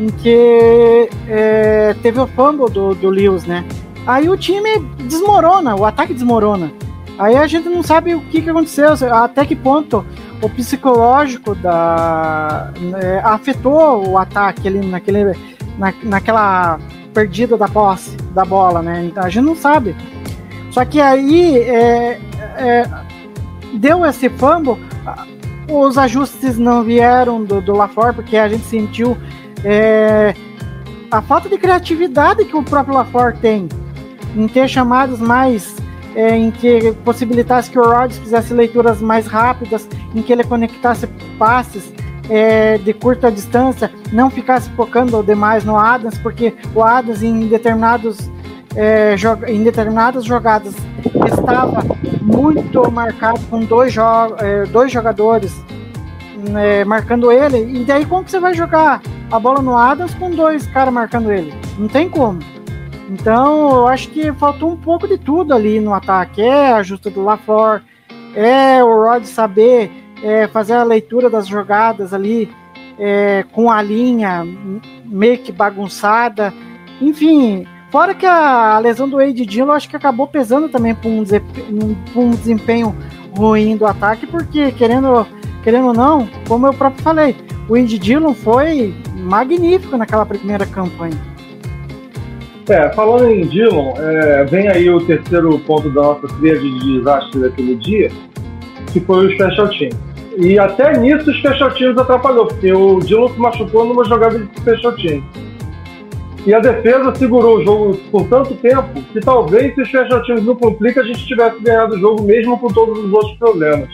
em 0.00 0.06
que 0.06 1.10
é, 1.28 1.94
teve 2.02 2.18
o 2.18 2.26
fumble 2.28 2.70
do, 2.70 2.94
do 2.94 3.10
Lewis, 3.10 3.44
né? 3.44 3.62
Aí 4.06 4.26
o 4.26 4.38
time 4.38 4.78
desmorona, 5.06 5.76
o 5.76 5.84
ataque 5.84 6.14
desmorona. 6.14 6.72
Aí 7.18 7.36
a 7.36 7.46
gente 7.46 7.68
não 7.68 7.82
sabe 7.82 8.14
o 8.14 8.22
que, 8.22 8.40
que 8.40 8.48
aconteceu, 8.48 8.88
até 9.12 9.44
que 9.44 9.54
ponto 9.54 10.02
o 10.42 10.50
psicológico 10.50 11.54
da 11.54 12.72
é, 13.02 13.20
afetou 13.24 14.08
o 14.08 14.18
ataque 14.18 14.68
ali 14.68 14.86
naquele, 14.86 15.36
na, 15.78 15.92
naquela 16.02 16.78
perdida 17.14 17.56
da 17.56 17.68
posse 17.68 18.16
da 18.34 18.44
bola, 18.44 18.82
né? 18.82 19.04
Então, 19.04 19.24
a 19.24 19.28
gente 19.28 19.44
não 19.44 19.56
sabe. 19.56 19.96
Só 20.70 20.84
que 20.84 21.00
aí 21.00 21.58
é, 21.58 22.20
é, 22.58 22.88
deu 23.74 24.04
esse 24.04 24.28
fumble, 24.28 24.76
os 25.70 25.96
ajustes 25.96 26.58
não 26.58 26.82
vieram 26.82 27.42
do, 27.42 27.60
do 27.60 27.72
LaFleur, 27.72 28.14
porque 28.14 28.36
a 28.36 28.48
gente 28.48 28.64
sentiu 28.66 29.16
é, 29.64 30.34
a 31.10 31.22
falta 31.22 31.48
de 31.48 31.56
criatividade 31.56 32.44
que 32.44 32.56
o 32.56 32.62
próprio 32.62 32.94
LaFleur 32.94 33.36
tem 33.38 33.68
em 34.34 34.46
ter 34.46 34.68
chamadas 34.68 35.18
mais 35.18 35.74
é, 36.16 36.34
em 36.34 36.50
que 36.50 36.92
possibilitasse 37.04 37.70
que 37.70 37.78
o 37.78 37.82
Rodgers 37.82 38.16
fizesse 38.18 38.54
leituras 38.54 39.02
mais 39.02 39.26
rápidas, 39.26 39.86
em 40.14 40.22
que 40.22 40.32
ele 40.32 40.42
conectasse 40.42 41.06
passes 41.38 41.92
é, 42.30 42.78
de 42.78 42.94
curta 42.94 43.30
distância, 43.30 43.92
não 44.10 44.30
ficasse 44.30 44.70
focando 44.70 45.22
demais 45.22 45.62
no 45.62 45.76
Adams, 45.76 46.18
porque 46.18 46.54
o 46.74 46.82
Adams 46.82 47.22
em 47.22 47.46
determinados 47.46 48.30
é, 48.74 49.14
em 49.48 49.62
determinadas 49.62 50.24
jogadas 50.24 50.74
estava 51.26 51.82
muito 52.20 52.90
marcado 52.90 53.40
com 53.50 53.60
dois, 53.60 53.92
jo 53.92 54.02
é, 54.38 54.64
dois 54.66 54.90
jogadores 54.90 55.54
né, 56.50 56.84
marcando 56.84 57.30
ele, 57.30 57.80
e 57.80 57.84
daí 57.84 58.04
como 58.06 58.24
que 58.24 58.30
você 58.30 58.40
vai 58.40 58.54
jogar 58.54 59.02
a 59.30 59.38
bola 59.38 59.60
no 59.60 59.76
Adams 59.76 60.14
com 60.14 60.30
dois 60.30 60.66
caras 60.66 60.92
marcando 60.92 61.30
ele? 61.30 61.52
Não 61.78 61.88
tem 61.88 62.08
como. 62.08 62.38
Então, 63.08 63.70
eu 63.70 63.86
acho 63.86 64.08
que 64.08 64.32
faltou 64.32 64.70
um 64.70 64.76
pouco 64.76 65.06
de 65.06 65.16
tudo 65.16 65.54
ali 65.54 65.80
no 65.80 65.94
ataque. 65.94 66.42
É 66.42 66.72
a 66.72 66.76
ajuste 66.76 67.08
do 67.10 67.22
LaFleur, 67.22 67.82
é 68.34 68.82
o 68.82 69.04
Rod 69.04 69.24
saber 69.24 69.90
é, 70.22 70.46
fazer 70.48 70.74
a 70.74 70.82
leitura 70.82 71.30
das 71.30 71.46
jogadas 71.46 72.12
ali 72.12 72.50
é, 72.98 73.44
com 73.52 73.70
a 73.70 73.80
linha 73.82 74.44
meio 75.04 75.38
que 75.38 75.52
bagunçada. 75.52 76.52
Enfim, 77.00 77.66
fora 77.90 78.14
que 78.14 78.26
a 78.26 78.78
lesão 78.78 79.08
do 79.08 79.16
Wade 79.16 79.46
Dillon 79.46 79.72
acho 79.72 79.88
que 79.88 79.96
acabou 79.96 80.26
pesando 80.26 80.68
também 80.68 80.94
para 80.94 81.08
um, 81.08 81.24
um, 82.16 82.30
desempenho 82.30 82.94
ruim 83.36 83.76
do 83.76 83.86
ataque, 83.86 84.26
porque 84.26 84.72
querendo, 84.72 85.26
querendo 85.62 85.88
ou 85.88 85.94
não, 85.94 86.28
como 86.48 86.66
eu 86.66 86.72
próprio 86.72 87.02
falei, 87.02 87.36
o 87.68 87.74
Wade 87.74 87.98
Dillon 87.98 88.34
foi 88.34 88.94
magnífico 89.14 89.96
naquela 89.96 90.24
primeira 90.24 90.64
campanha. 90.66 91.35
É, 92.68 92.90
falando 92.90 93.30
em 93.30 93.46
Dillon, 93.46 93.94
é, 93.96 94.44
vem 94.44 94.66
aí 94.68 94.90
o 94.90 95.00
terceiro 95.00 95.56
ponto 95.60 95.88
da 95.90 96.02
nossa 96.02 96.26
trilha 96.26 96.58
de 96.58 96.98
desastre 96.98 97.40
daquele 97.40 97.76
dia, 97.76 98.10
que 98.92 98.98
foi 99.00 99.26
o 99.26 99.32
Special 99.32 99.68
Team. 99.68 99.90
E 100.36 100.58
até 100.58 100.98
nisso 100.98 101.30
os 101.30 101.38
special 101.38 101.70
teams 101.70 101.96
atrapalhou, 101.96 102.46
porque 102.46 102.70
o 102.70 102.98
Dillon 102.98 103.28
se 103.28 103.38
machucou 103.38 103.86
numa 103.86 104.04
jogada 104.04 104.38
de 104.38 104.60
special 104.60 104.92
teams. 104.96 105.24
E 106.44 106.52
a 106.52 106.60
defesa 106.60 107.14
segurou 107.14 107.58
o 107.58 107.64
jogo 107.64 107.96
por 108.10 108.28
tanto 108.28 108.54
tempo 108.56 109.02
que 109.12 109.20
talvez 109.20 109.74
se 109.74 109.82
os 109.82 109.88
special 109.88 110.22
teams 110.24 110.44
não 110.44 110.54
complicam, 110.54 111.02
a 111.02 111.06
gente 111.06 111.26
tivesse 111.26 111.58
ganhado 111.60 111.94
o 111.94 111.98
jogo 111.98 112.22
mesmo 112.22 112.58
com 112.58 112.68
todos 112.68 112.98
os 112.98 113.12
outros 113.12 113.32
problemas. 113.38 113.88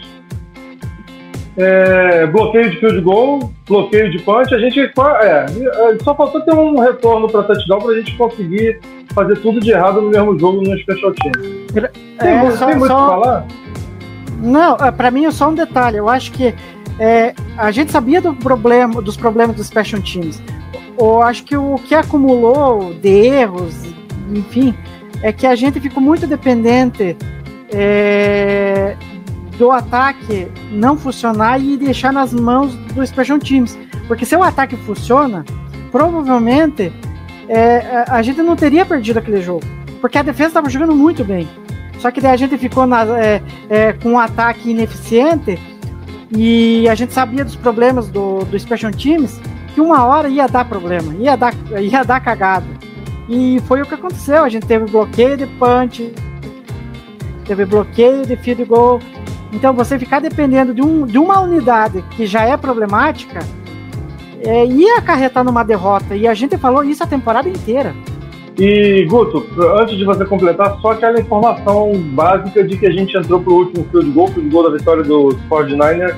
É, 1.56 2.26
bloqueio 2.28 2.70
de 2.70 2.78
field 2.78 3.00
goal, 3.02 3.52
bloqueio 3.68 4.10
de 4.10 4.18
punch, 4.20 4.54
a 4.54 4.58
gente 4.58 4.80
é, 4.80 5.46
só 6.02 6.14
faltou 6.14 6.40
ter 6.40 6.54
um 6.54 6.80
retorno 6.80 7.28
para 7.28 7.42
touchdown 7.42 7.78
para 7.78 7.92
a 7.92 7.98
gente 7.98 8.16
conseguir 8.16 8.80
fazer 9.14 9.36
tudo 9.40 9.60
de 9.60 9.70
errado 9.70 10.00
no 10.00 10.08
mesmo 10.08 10.38
jogo 10.38 10.62
no 10.62 10.78
special 10.78 11.12
team. 11.12 11.32
Tem, 12.18 12.30
É, 12.30 12.34
muito- 12.42 12.56
só- 12.56 12.66
tem 12.66 12.76
muito 12.76 12.90
só- 12.90 13.04
que 13.04 13.10
falar? 13.10 13.46
Não, 14.40 14.76
é, 14.76 14.90
pra 14.90 15.10
mim 15.10 15.26
é 15.26 15.30
só 15.30 15.50
um 15.50 15.54
detalhe. 15.54 15.98
Eu 15.98 16.08
acho 16.08 16.32
que 16.32 16.54
é, 16.98 17.34
a 17.58 17.70
gente 17.70 17.92
sabia 17.92 18.20
do 18.22 18.32
problema, 18.34 19.02
dos 19.02 19.16
problemas 19.16 19.54
dos 19.54 19.66
Special 19.66 20.00
Teams. 20.00 20.42
Eu 20.98 21.20
acho 21.22 21.44
que 21.44 21.56
o 21.56 21.74
que 21.86 21.94
acumulou 21.94 22.94
de 22.94 23.08
erros, 23.26 23.74
enfim, 24.34 24.74
é 25.22 25.32
que 25.32 25.46
a 25.46 25.54
gente 25.54 25.78
ficou 25.80 26.02
muito 26.02 26.26
dependente 26.26 27.14
é, 27.72 28.96
do 29.58 29.70
ataque 29.70 30.48
não 30.70 30.96
funcionar 30.96 31.60
e 31.60 31.76
deixar 31.76 32.12
nas 32.12 32.32
mãos 32.32 32.74
dos 32.94 33.08
Special 33.08 33.38
Teams. 33.38 33.78
Porque 34.08 34.24
se 34.24 34.34
o 34.36 34.42
ataque 34.42 34.76
funciona, 34.76 35.44
provavelmente 35.90 36.92
é, 37.48 38.04
a 38.08 38.16
a 38.16 38.22
gente 38.22 38.42
não 38.42 38.56
teria 38.56 38.84
perdido 38.84 39.18
aquele 39.18 39.40
jogo. 39.40 39.64
Porque 40.00 40.18
a 40.18 40.22
defesa 40.22 40.48
estava 40.48 40.68
jogando 40.68 40.94
muito 40.94 41.24
bem. 41.24 41.48
Só 41.98 42.10
que 42.10 42.20
daí 42.20 42.32
a 42.32 42.36
gente 42.36 42.58
ficou 42.58 42.86
na, 42.86 43.04
é, 43.18 43.42
é, 43.70 43.92
com 43.92 44.12
um 44.12 44.18
ataque 44.18 44.70
ineficiente 44.70 45.58
e 46.30 46.88
a 46.88 46.94
gente 46.94 47.12
sabia 47.12 47.44
dos 47.44 47.54
problemas 47.54 48.08
do, 48.08 48.44
do 48.44 48.58
Special 48.58 48.90
Teams 48.90 49.40
que 49.74 49.80
uma 49.80 50.04
hora 50.04 50.28
ia 50.28 50.46
dar 50.48 50.64
problema, 50.64 51.14
ia 51.14 51.36
dar, 51.36 51.54
ia 51.80 52.02
dar 52.02 52.20
cagada. 52.20 52.66
E 53.28 53.60
foi 53.66 53.82
o 53.82 53.86
que 53.86 53.94
aconteceu. 53.94 54.42
A 54.42 54.48
gente 54.48 54.66
teve 54.66 54.86
bloqueio 54.86 55.36
de 55.36 55.46
punch, 55.46 56.12
teve 57.46 57.64
bloqueio 57.64 58.26
de 58.26 58.36
field 58.36 58.64
goal. 58.64 59.00
Então 59.52 59.74
você 59.74 59.98
ficar 59.98 60.20
dependendo 60.20 60.72
de, 60.72 60.82
um, 60.82 61.06
de 61.06 61.18
uma 61.18 61.40
unidade 61.40 62.02
que 62.16 62.26
já 62.26 62.42
é 62.42 62.56
problemática 62.56 63.40
é, 64.44 64.66
ia 64.66 64.98
acarretar 64.98 65.44
numa 65.44 65.62
derrota. 65.62 66.16
E 66.16 66.26
a 66.26 66.34
gente 66.34 66.56
falou 66.56 66.82
isso 66.82 67.02
a 67.02 67.06
temporada 67.06 67.48
inteira. 67.48 67.94
E, 68.58 69.04
Guto, 69.06 69.46
antes 69.78 69.96
de 69.96 70.04
você 70.04 70.24
completar, 70.24 70.78
só 70.80 70.92
aquela 70.92 71.18
informação 71.20 71.92
básica 72.14 72.62
de 72.62 72.76
que 72.76 72.86
a 72.86 72.90
gente 72.90 73.16
entrou 73.16 73.40
pro 73.40 73.54
último 73.54 73.86
field 73.90 74.10
goal, 74.10 74.28
field 74.28 74.50
goal 74.50 74.70
da 74.70 74.76
vitória 74.76 75.02
do 75.02 75.28
49ers, 75.48 76.16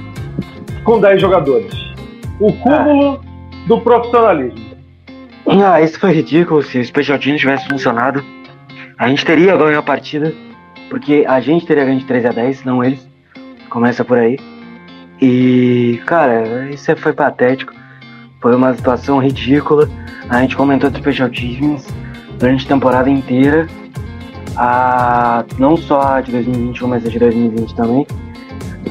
com 0.83 1.01
10 1.01 1.21
jogadores. 1.21 1.73
O 2.41 2.53
cúmulo 2.53 3.21
do 3.67 3.81
profissionalismo. 3.81 4.75
Ah, 5.47 5.81
isso 5.81 5.99
foi 6.01 6.13
ridículo. 6.13 6.63
Se 6.63 6.79
o 6.79 6.85
Special 6.85 7.19
Teams 7.19 7.41
tivesse 7.41 7.69
funcionado, 7.69 8.25
a 8.99 9.09
gente 9.09 9.25
teria 9.25 9.57
ganho 9.57 9.79
a 9.79 9.83
partida. 9.83 10.33
Porque 10.91 11.25
a 11.27 11.41
gente 11.41 11.67
teria 11.67 11.85
ganho 11.85 11.99
de 11.99 12.05
13 12.05 12.27
a 12.27 12.33
10, 12.33 12.65
não 12.65 12.83
eles. 12.83 13.14
Começa 13.75 14.05
por 14.05 14.17
aí. 14.17 14.39
E, 15.21 16.01
cara, 16.07 16.71
isso 16.71 16.95
foi 16.97 17.13
patético. 17.13 17.75
Foi 18.41 18.55
uma 18.55 18.73
situação 18.73 19.19
ridícula. 19.19 19.91
A 20.29 20.41
gente 20.41 20.57
comentou 20.57 20.89
do 20.89 20.97
Special 20.97 21.29
Teams 21.29 21.85
durante 22.39 22.67
a 22.67 22.69
temporada 22.69 23.11
inteira. 23.11 23.67
A, 24.57 25.45
não 25.59 25.77
só 25.77 26.01
a 26.03 26.21
de 26.21 26.31
2021, 26.31 26.87
mas 26.87 27.05
a 27.05 27.11
de 27.11 27.19
2020 27.19 27.75
também. 27.75 28.07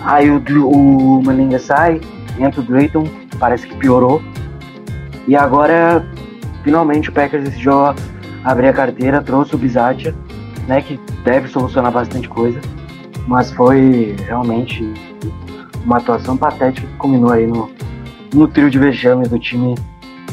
Aí 0.03 0.29
o, 0.29 0.43
o 0.67 1.23
Malinga 1.23 1.59
sai, 1.59 2.01
entra 2.37 2.59
o 2.59 2.63
Drayton, 2.65 3.05
parece 3.39 3.65
que 3.65 3.77
piorou. 3.77 4.21
E 5.29 5.33
agora, 5.33 6.05
finalmente, 6.61 7.09
o 7.09 7.13
Packers 7.13 7.45
decidiu 7.45 7.95
abrir 8.43 8.67
a 8.67 8.73
carteira, 8.73 9.21
trouxe 9.21 9.55
o 9.55 9.57
Bizatia, 9.57 10.13
né, 10.67 10.81
que 10.81 10.99
deve 11.23 11.47
solucionar 11.47 11.93
bastante 11.93 12.27
coisa. 12.27 12.59
Mas 13.27 13.51
foi 13.51 14.15
realmente 14.25 14.93
uma 15.85 15.97
atuação 15.97 16.37
patética 16.37 16.87
que 16.87 16.93
culminou 16.97 17.31
aí 17.31 17.47
no, 17.47 17.69
no 18.33 18.47
trio 18.47 18.69
de 18.69 18.77
vexames 18.77 19.29
do 19.29 19.39
time 19.39 19.75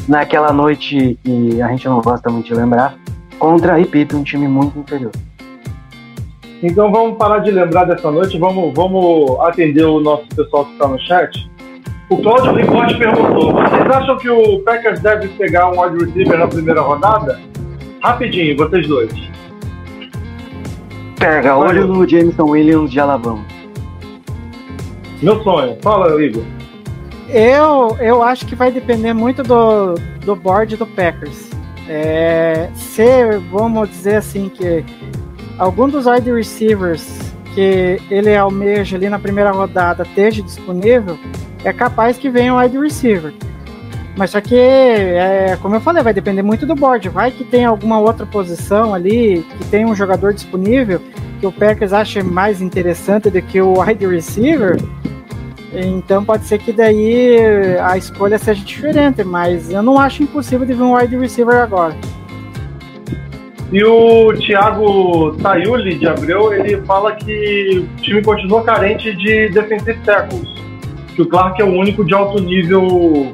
naquela 0.07 0.51
noite 0.51 1.17
que 1.23 1.61
a 1.61 1.67
gente 1.69 1.87
não 1.87 2.01
gosta 2.01 2.29
muito 2.29 2.47
de 2.47 2.53
lembrar, 2.53 2.95
contra, 3.37 3.75
repito, 3.75 4.17
um 4.17 4.23
time 4.23 4.47
muito 4.47 4.77
inferior. 4.79 5.11
Então 6.63 6.91
vamos 6.91 7.17
parar 7.17 7.39
de 7.39 7.49
lembrar 7.49 7.85
dessa 7.85 8.11
noite, 8.11 8.37
vamos, 8.37 8.73
vamos 8.75 9.39
atender 9.41 9.83
o 9.83 9.99
nosso 9.99 10.27
pessoal 10.35 10.65
que 10.65 10.73
está 10.73 10.87
no 10.87 10.99
chat. 10.99 11.49
O 12.09 12.17
Claudio 12.17 12.53
Ricotti 12.53 12.97
perguntou: 12.97 13.53
vocês 13.53 13.89
acham 13.89 14.17
que 14.17 14.29
o 14.29 14.59
Packers 14.59 14.99
deve 14.99 15.29
pegar 15.29 15.71
um 15.71 15.81
wide 15.81 16.05
receiver 16.05 16.37
na 16.37 16.47
primeira 16.47 16.81
rodada? 16.81 17.39
Rapidinho, 18.03 18.55
vocês 18.57 18.87
dois. 18.87 19.11
Pega, 21.21 21.55
olho 21.55 21.85
no 21.85 22.07
Jameson 22.09 22.45
Williams 22.45 22.89
de 22.89 22.99
Alabama. 22.99 23.45
Meu 25.21 25.39
sonho. 25.43 25.77
Fala, 25.79 26.19
Igor. 26.19 26.43
Eu, 27.29 27.95
eu 27.99 28.23
acho 28.23 28.47
que 28.47 28.55
vai 28.55 28.71
depender 28.71 29.13
muito 29.13 29.43
do, 29.43 29.93
do 30.25 30.35
board 30.35 30.75
do 30.77 30.87
Packers. 30.87 31.51
É, 31.87 32.71
se, 32.73 33.37
vamos 33.51 33.87
dizer 33.89 34.15
assim, 34.15 34.49
que 34.49 34.83
algum 35.59 35.87
dos 35.87 36.07
wide 36.07 36.31
receivers 36.33 37.31
que 37.53 38.01
ele 38.09 38.35
almeja 38.35 38.97
ali 38.97 39.07
na 39.07 39.19
primeira 39.19 39.51
rodada 39.51 40.01
esteja 40.01 40.41
disponível, 40.41 41.19
é 41.63 41.71
capaz 41.71 42.17
que 42.17 42.31
venha 42.31 42.55
um 42.55 42.57
wide 42.57 42.79
receiver. 42.79 43.31
Mas 44.15 44.31
só 44.31 44.41
que, 44.41 44.55
é, 44.55 45.57
como 45.61 45.75
eu 45.75 45.81
falei, 45.81 46.03
vai 46.03 46.13
depender 46.13 46.41
muito 46.41 46.65
do 46.65 46.75
board. 46.75 47.07
Vai 47.09 47.31
que 47.31 47.43
tem 47.43 47.65
alguma 47.65 47.99
outra 47.99 48.25
posição 48.25 48.93
ali, 48.93 49.45
que 49.57 49.65
tem 49.65 49.85
um 49.85 49.95
jogador 49.95 50.33
disponível, 50.33 51.01
que 51.39 51.47
o 51.47 51.51
Packers 51.51 51.93
acha 51.93 52.23
mais 52.23 52.61
interessante 52.61 53.29
do 53.29 53.41
que 53.41 53.61
o 53.61 53.79
wide 53.79 54.05
receiver. 54.05 54.77
Então 55.73 56.23
pode 56.25 56.45
ser 56.45 56.59
que 56.59 56.73
daí 56.73 57.37
a 57.81 57.97
escolha 57.97 58.37
seja 58.37 58.63
diferente, 58.63 59.23
mas 59.23 59.71
eu 59.71 59.81
não 59.81 59.97
acho 59.97 60.21
impossível 60.21 60.67
de 60.67 60.73
ver 60.73 60.83
um 60.83 60.95
wide 60.95 61.15
receiver 61.17 61.55
agora. 61.55 61.95
E 63.71 63.81
o 63.85 64.33
Thiago 64.33 65.37
Tayuli 65.41 65.95
de 65.95 66.05
Abreu, 66.05 66.51
ele 66.53 66.81
fala 66.81 67.15
que 67.15 67.87
o 67.97 68.01
time 68.01 68.21
continua 68.21 68.63
carente 68.63 69.15
de 69.15 69.47
defensive 69.47 69.97
tackles. 70.03 70.49
Que 71.15 71.21
o 71.21 71.25
Clark 71.25 71.61
é 71.61 71.63
o 71.63 71.73
único 71.73 72.03
de 72.03 72.13
alto 72.13 72.41
nível 72.41 73.33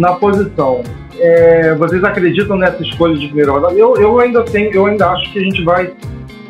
na 0.00 0.14
posição. 0.14 0.82
É, 1.18 1.74
vocês 1.74 2.02
acreditam 2.02 2.56
nessa 2.56 2.82
escolha 2.82 3.14
de 3.16 3.26
primeira 3.26 3.52
rodada? 3.52 3.74
Eu, 3.74 3.94
eu 3.96 4.18
ainda 4.18 4.42
tenho, 4.42 4.72
eu 4.72 4.86
ainda 4.86 5.10
acho 5.10 5.30
que 5.30 5.38
a 5.38 5.42
gente 5.42 5.62
vai 5.62 5.92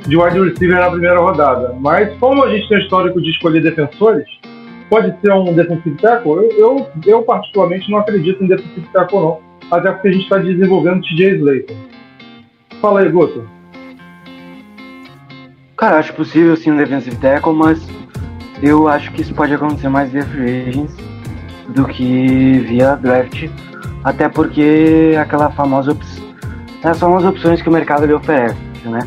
de 0.06 0.16
wide 0.16 0.40
receiver 0.40 0.78
na 0.78 0.88
primeira 0.88 1.18
rodada. 1.18 1.74
Mas 1.80 2.16
como 2.18 2.44
a 2.44 2.50
gente 2.50 2.68
tem 2.68 2.78
histórico 2.78 3.20
de 3.20 3.30
escolher 3.30 3.60
defensores, 3.60 4.24
pode 4.88 5.12
ser 5.20 5.32
um 5.32 5.52
defensive 5.52 5.96
tackle? 5.96 6.32
Eu, 6.32 6.50
eu, 6.56 6.88
eu 7.04 7.22
particularmente 7.22 7.90
não 7.90 7.98
acredito 7.98 8.42
em 8.42 8.46
defensive 8.46 8.86
tackle 8.92 9.18
não. 9.18 9.40
Até 9.68 9.90
porque 9.90 10.08
a 10.08 10.12
gente 10.12 10.22
está 10.22 10.38
desenvolvendo 10.38 11.02
TJ 11.02 11.36
Slater. 11.36 11.76
Fala 12.80 13.00
aí, 13.00 13.08
Guto. 13.10 13.44
Cara, 15.76 15.98
acho 15.98 16.12
possível 16.14 16.56
sim 16.56 16.70
um 16.70 16.76
defensive 16.76 17.16
tackle, 17.16 17.52
mas 17.52 17.84
eu 18.62 18.86
acho 18.86 19.10
que 19.12 19.22
isso 19.22 19.34
pode 19.34 19.52
acontecer 19.52 19.88
mais 19.88 20.10
via 20.12 20.24
free 20.24 20.68
agents 20.68 21.09
do 21.74 21.84
que 21.84 22.58
via 22.60 22.94
draft. 22.96 23.48
Até 24.04 24.28
porque 24.28 25.14
aquela 25.20 25.50
famosa 25.50 25.92
opção. 25.92 26.30
As 26.82 27.02
opções 27.02 27.60
que 27.60 27.68
o 27.68 27.72
mercado 27.72 28.06
lhe 28.06 28.14
oferece, 28.14 28.56
né? 28.84 29.00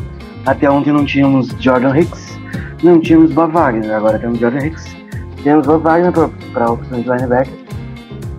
Até 0.46 0.70
ontem 0.70 0.92
não 0.92 1.04
tínhamos 1.04 1.48
Jordan 1.58 1.98
Hicks, 1.98 2.38
não 2.82 3.00
tínhamos 3.00 3.32
Bob 3.32 3.52
Wagner, 3.52 3.90
agora 3.92 4.18
temos 4.18 4.38
Jordan 4.38 4.66
Hicks, 4.66 4.96
temos 5.42 5.66
Bob 5.66 5.82
Wagner 5.82 6.12
para 6.52 6.70
opções 6.70 7.02
de 7.02 7.10
linebacker. 7.10 7.54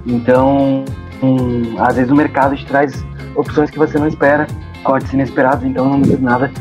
Então, 0.06 0.85
hum, 1.22 1.76
às 1.80 1.95
vezes 1.95 2.11
o 2.11 2.15
mercado 2.15 2.56
te 2.56 2.65
traz 2.65 3.03
opções 3.35 3.69
que 3.69 3.77
você 3.77 3.97
não 3.97 4.07
espera, 4.07 4.47
cortes 4.84 5.11
inesperados, 5.11 5.65
então 5.65 5.89
não 5.89 5.99
duvido 5.99 6.23
nada 6.23 6.52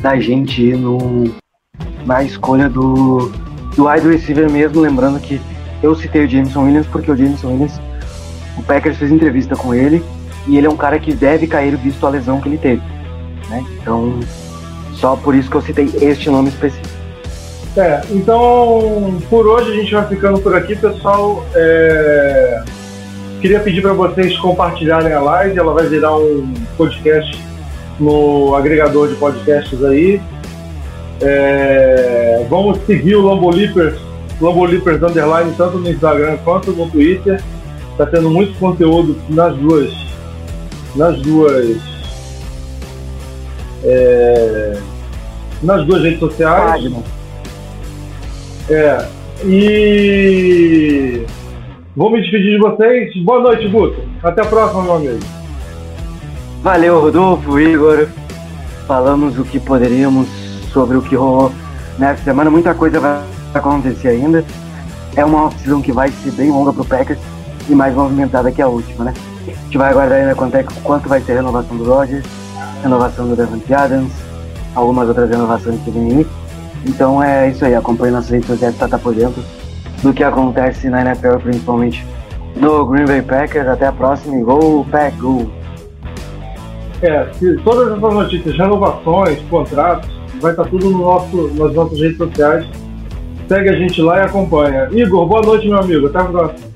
da 0.00 0.18
gente 0.18 0.62
ir 0.62 0.76
no, 0.76 1.34
na 2.06 2.22
escolha 2.22 2.68
do, 2.68 3.30
do 3.76 3.88
wide 3.88 4.08
receiver 4.08 4.50
mesmo, 4.50 4.80
lembrando 4.80 5.20
que 5.20 5.40
eu 5.84 5.94
citei 5.94 6.24
o 6.24 6.28
Jameson 6.28 6.64
Williams 6.64 6.86
porque 6.86 7.10
o 7.10 7.16
Jameson 7.16 7.48
Williams, 7.48 7.80
o 8.56 8.62
Packers 8.62 8.96
fez 8.96 9.10
entrevista 9.10 9.54
com 9.54 9.74
ele 9.74 10.02
e 10.46 10.56
ele 10.56 10.66
é 10.66 10.70
um 10.70 10.76
cara 10.76 10.98
que 10.98 11.12
deve 11.12 11.46
cair 11.46 11.76
visto 11.76 12.06
a 12.06 12.10
lesão 12.10 12.40
que 12.40 12.48
ele 12.48 12.58
teve. 12.58 12.82
Né? 13.48 13.64
Então, 13.80 14.18
só 14.94 15.16
por 15.16 15.34
isso 15.34 15.50
que 15.50 15.56
eu 15.56 15.62
citei 15.62 15.90
este 16.00 16.30
nome 16.30 16.48
específico. 16.48 16.94
É, 17.76 18.02
então 18.10 19.20
por 19.28 19.48
hoje 19.48 19.72
a 19.72 19.74
gente 19.74 19.92
vai 19.92 20.06
ficando 20.06 20.38
por 20.40 20.54
aqui, 20.54 20.76
pessoal. 20.76 21.44
É, 21.54 22.62
Queria 23.44 23.60
pedir 23.60 23.82
para 23.82 23.92
vocês 23.92 24.38
compartilharem 24.38 25.12
a 25.12 25.20
live, 25.20 25.58
ela 25.58 25.74
vai 25.74 25.86
virar 25.86 26.16
um 26.16 26.50
podcast 26.78 27.38
no 28.00 28.54
agregador 28.54 29.08
de 29.08 29.16
podcasts 29.16 29.84
aí. 29.84 30.18
É, 31.20 32.46
Vamos 32.48 32.78
seguir 32.86 33.16
o 33.16 33.20
Lambo 33.20 33.50
Leapers 34.34 34.38
Globolippers 34.38 35.02
Underline, 35.02 35.52
tanto 35.56 35.78
no 35.78 35.90
Instagram 35.90 36.36
quanto 36.44 36.72
no 36.72 36.88
Twitter. 36.90 37.42
Tá 37.96 38.06
tendo 38.06 38.30
muito 38.30 38.58
conteúdo 38.58 39.16
nas 39.28 39.56
duas. 39.56 39.92
Nas 40.96 41.20
duas. 41.22 41.78
é, 43.84 44.78
nas 45.62 45.86
duas 45.86 46.02
redes 46.02 46.18
sociais. 46.18 46.92
É. 48.68 49.06
E. 49.44 51.24
Vou 51.96 52.10
me 52.10 52.20
despedir 52.20 52.52
de 52.52 52.58
vocês. 52.58 53.24
Boa 53.24 53.40
noite, 53.40 53.68
Guto. 53.68 54.00
Até 54.22 54.42
a 54.42 54.46
próxima, 54.46 54.82
meu 54.82 54.94
amigo. 54.94 55.20
Valeu, 56.62 57.00
Rodolfo, 57.00 57.60
Igor. 57.60 58.08
Falamos 58.86 59.38
o 59.38 59.44
que 59.44 59.60
poderíamos 59.60 60.26
sobre 60.72 60.96
o 60.96 61.02
que 61.02 61.14
rolou 61.14 61.52
nessa 61.98 62.24
semana. 62.24 62.50
Muita 62.50 62.74
coisa 62.74 62.98
vai 62.98 63.33
acontecer 63.58 64.08
ainda. 64.08 64.44
É 65.16 65.24
uma 65.24 65.44
off-season 65.44 65.80
que 65.80 65.92
vai 65.92 66.10
ser 66.10 66.32
bem 66.32 66.50
longa 66.50 66.72
pro 66.72 66.84
Packers 66.84 67.20
e 67.68 67.74
mais 67.74 67.94
movimentada 67.94 68.50
que 68.50 68.60
a 68.60 68.68
última, 68.68 69.04
né? 69.04 69.14
A 69.46 69.50
gente 69.50 69.78
vai 69.78 69.90
aguardar 69.90 70.18
ainda 70.18 70.34
quanto, 70.34 70.56
é, 70.56 70.64
quanto 70.82 71.08
vai 71.08 71.20
ser 71.20 71.32
a 71.32 71.36
renovação 71.36 71.76
do 71.76 71.84
Rodgers, 71.84 72.24
renovação 72.82 73.28
do 73.28 73.36
Devante 73.36 73.72
Adams, 73.72 74.12
algumas 74.74 75.08
outras 75.08 75.30
renovações 75.30 75.80
que 75.82 75.90
vem 75.90 76.18
aí. 76.18 76.26
Então 76.86 77.22
é 77.22 77.50
isso 77.50 77.64
aí, 77.64 77.74
acompanhe 77.74 78.12
nossas 78.12 78.30
redes 78.30 78.46
sociais 78.46 78.74
para 78.76 78.86
estar 78.86 78.98
por 78.98 79.14
dentro 79.14 79.42
do 80.02 80.12
que 80.12 80.22
acontece 80.22 80.88
na 80.90 81.00
NFL, 81.00 81.38
principalmente 81.42 82.06
no 82.56 82.84
Green 82.86 83.06
Bay 83.06 83.22
Packers. 83.22 83.68
Até 83.68 83.86
a 83.86 83.92
próxima 83.92 84.36
e 84.36 84.42
Go 84.42 84.84
Pack 84.90 85.16
Go! 85.16 85.50
É, 87.02 87.28
todas 87.64 87.98
essas 87.98 88.14
notícias, 88.14 88.56
renovações, 88.56 89.38
contratos, 89.50 90.10
vai 90.40 90.52
estar 90.52 90.64
tudo 90.64 90.88
no 90.90 90.98
nosso, 90.98 91.48
nas 91.54 91.74
nossas 91.74 92.00
redes 92.00 92.16
sociais. 92.16 92.66
Segue 93.48 93.68
a 93.68 93.72
gente 93.74 94.00
lá 94.00 94.18
e 94.18 94.22
acompanha. 94.22 94.88
Igor, 94.90 95.26
boa 95.26 95.42
noite, 95.42 95.68
meu 95.68 95.78
amigo. 95.78 96.06
Até 96.06 96.18
a 96.18 96.24
próxima. 96.24 96.74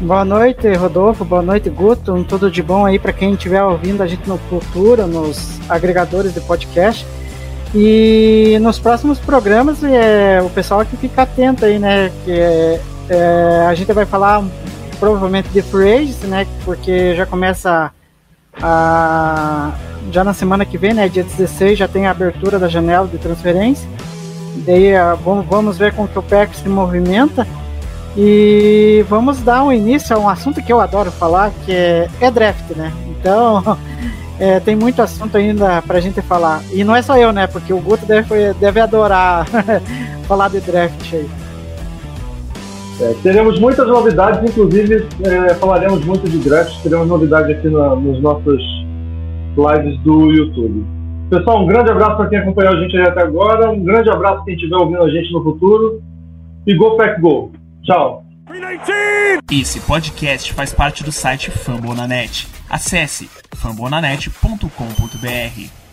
Boa 0.00 0.24
noite, 0.24 0.70
Rodolfo. 0.74 1.24
Boa 1.24 1.40
noite, 1.40 1.70
Guto. 1.70 2.12
Um 2.12 2.22
tudo 2.22 2.50
de 2.50 2.62
bom 2.62 2.84
aí 2.84 2.98
para 2.98 3.12
quem 3.12 3.32
estiver 3.32 3.62
ouvindo 3.62 4.02
a 4.02 4.06
gente 4.06 4.28
no 4.28 4.36
futuro, 4.36 5.06
nos 5.06 5.58
agregadores 5.68 6.34
de 6.34 6.40
podcast. 6.40 7.06
E 7.74 8.58
nos 8.60 8.78
próximos 8.78 9.18
programas, 9.18 9.82
é, 9.82 10.40
o 10.42 10.50
pessoal 10.50 10.84
que 10.84 10.96
fica 10.96 11.22
atento 11.22 11.64
aí, 11.64 11.78
né? 11.78 12.12
Que 12.24 12.32
é, 12.32 12.80
é, 13.08 13.66
a 13.66 13.74
gente 13.74 13.92
vai 13.92 14.04
falar 14.04 14.44
provavelmente 15.00 15.48
de 15.48 15.62
free 15.62 16.14
né? 16.24 16.46
Porque 16.64 17.14
já 17.16 17.24
começa 17.24 17.90
a, 18.62 19.72
já 20.12 20.22
na 20.22 20.34
semana 20.34 20.64
que 20.64 20.76
vem, 20.76 20.92
né? 20.92 21.08
Dia 21.08 21.24
16 21.24 21.78
já 21.78 21.88
tem 21.88 22.06
a 22.06 22.10
abertura 22.10 22.58
da 22.58 22.68
janela 22.68 23.08
de 23.08 23.18
transferência. 23.18 23.88
Daí 24.54 24.92
vamos, 25.24 25.46
vamos 25.46 25.78
ver 25.78 25.92
como 25.92 26.08
que 26.08 26.18
o 26.18 26.22
PEC 26.22 26.56
se 26.56 26.68
movimenta. 26.68 27.46
E 28.16 29.04
vamos 29.08 29.42
dar 29.42 29.64
um 29.64 29.72
início 29.72 30.14
a 30.14 30.18
um 30.18 30.28
assunto 30.28 30.62
que 30.62 30.72
eu 30.72 30.80
adoro 30.80 31.10
falar, 31.10 31.50
que 31.64 31.72
é, 31.72 32.08
é 32.20 32.30
draft, 32.30 32.70
né? 32.76 32.92
Então, 33.08 33.76
é, 34.38 34.60
tem 34.60 34.76
muito 34.76 35.02
assunto 35.02 35.36
ainda 35.36 35.82
pra 35.82 35.98
gente 35.98 36.22
falar. 36.22 36.62
E 36.72 36.84
não 36.84 36.94
é 36.94 37.02
só 37.02 37.16
eu, 37.18 37.32
né? 37.32 37.48
Porque 37.48 37.72
o 37.72 37.80
Guto 37.80 38.06
deve, 38.06 38.54
deve 38.54 38.80
adorar 38.80 39.46
falar 40.28 40.48
de 40.48 40.60
draft 40.60 41.12
aí. 41.12 41.28
É, 43.00 43.14
teremos 43.24 43.58
muitas 43.58 43.88
novidades, 43.88 44.48
inclusive 44.48 45.08
é, 45.24 45.54
falaremos 45.54 46.04
muito 46.04 46.28
de 46.28 46.38
draft, 46.38 46.80
teremos 46.80 47.08
novidades 47.08 47.56
aqui 47.56 47.68
na, 47.68 47.96
nos 47.96 48.22
nossos 48.22 48.62
lives 49.56 50.00
do 50.02 50.30
YouTube. 50.30 50.86
Pessoal, 51.34 51.64
um 51.64 51.66
grande 51.66 51.90
abraço 51.90 52.16
para 52.16 52.28
quem 52.28 52.38
acompanhou 52.38 52.74
a 52.74 52.80
gente 52.80 52.96
até 52.96 53.22
agora, 53.22 53.68
um 53.68 53.82
grande 53.82 54.08
abraço 54.08 54.36
para 54.36 54.44
quem 54.44 54.54
estiver 54.54 54.76
ouvindo 54.76 55.02
a 55.02 55.10
gente 55.10 55.32
no 55.32 55.42
futuro. 55.42 56.00
E 56.64 56.76
Go 56.76 56.96
Pack 56.96 57.20
Go! 57.20 57.50
Tchau! 57.82 58.24
Esse 59.50 59.80
podcast 59.80 60.52
faz 60.52 60.72
parte 60.72 61.02
do 61.02 61.10
site 61.10 61.50
Fambonanet. 61.50 62.46
Acesse 62.70 63.28
fambonanet.com.br. 63.52 65.83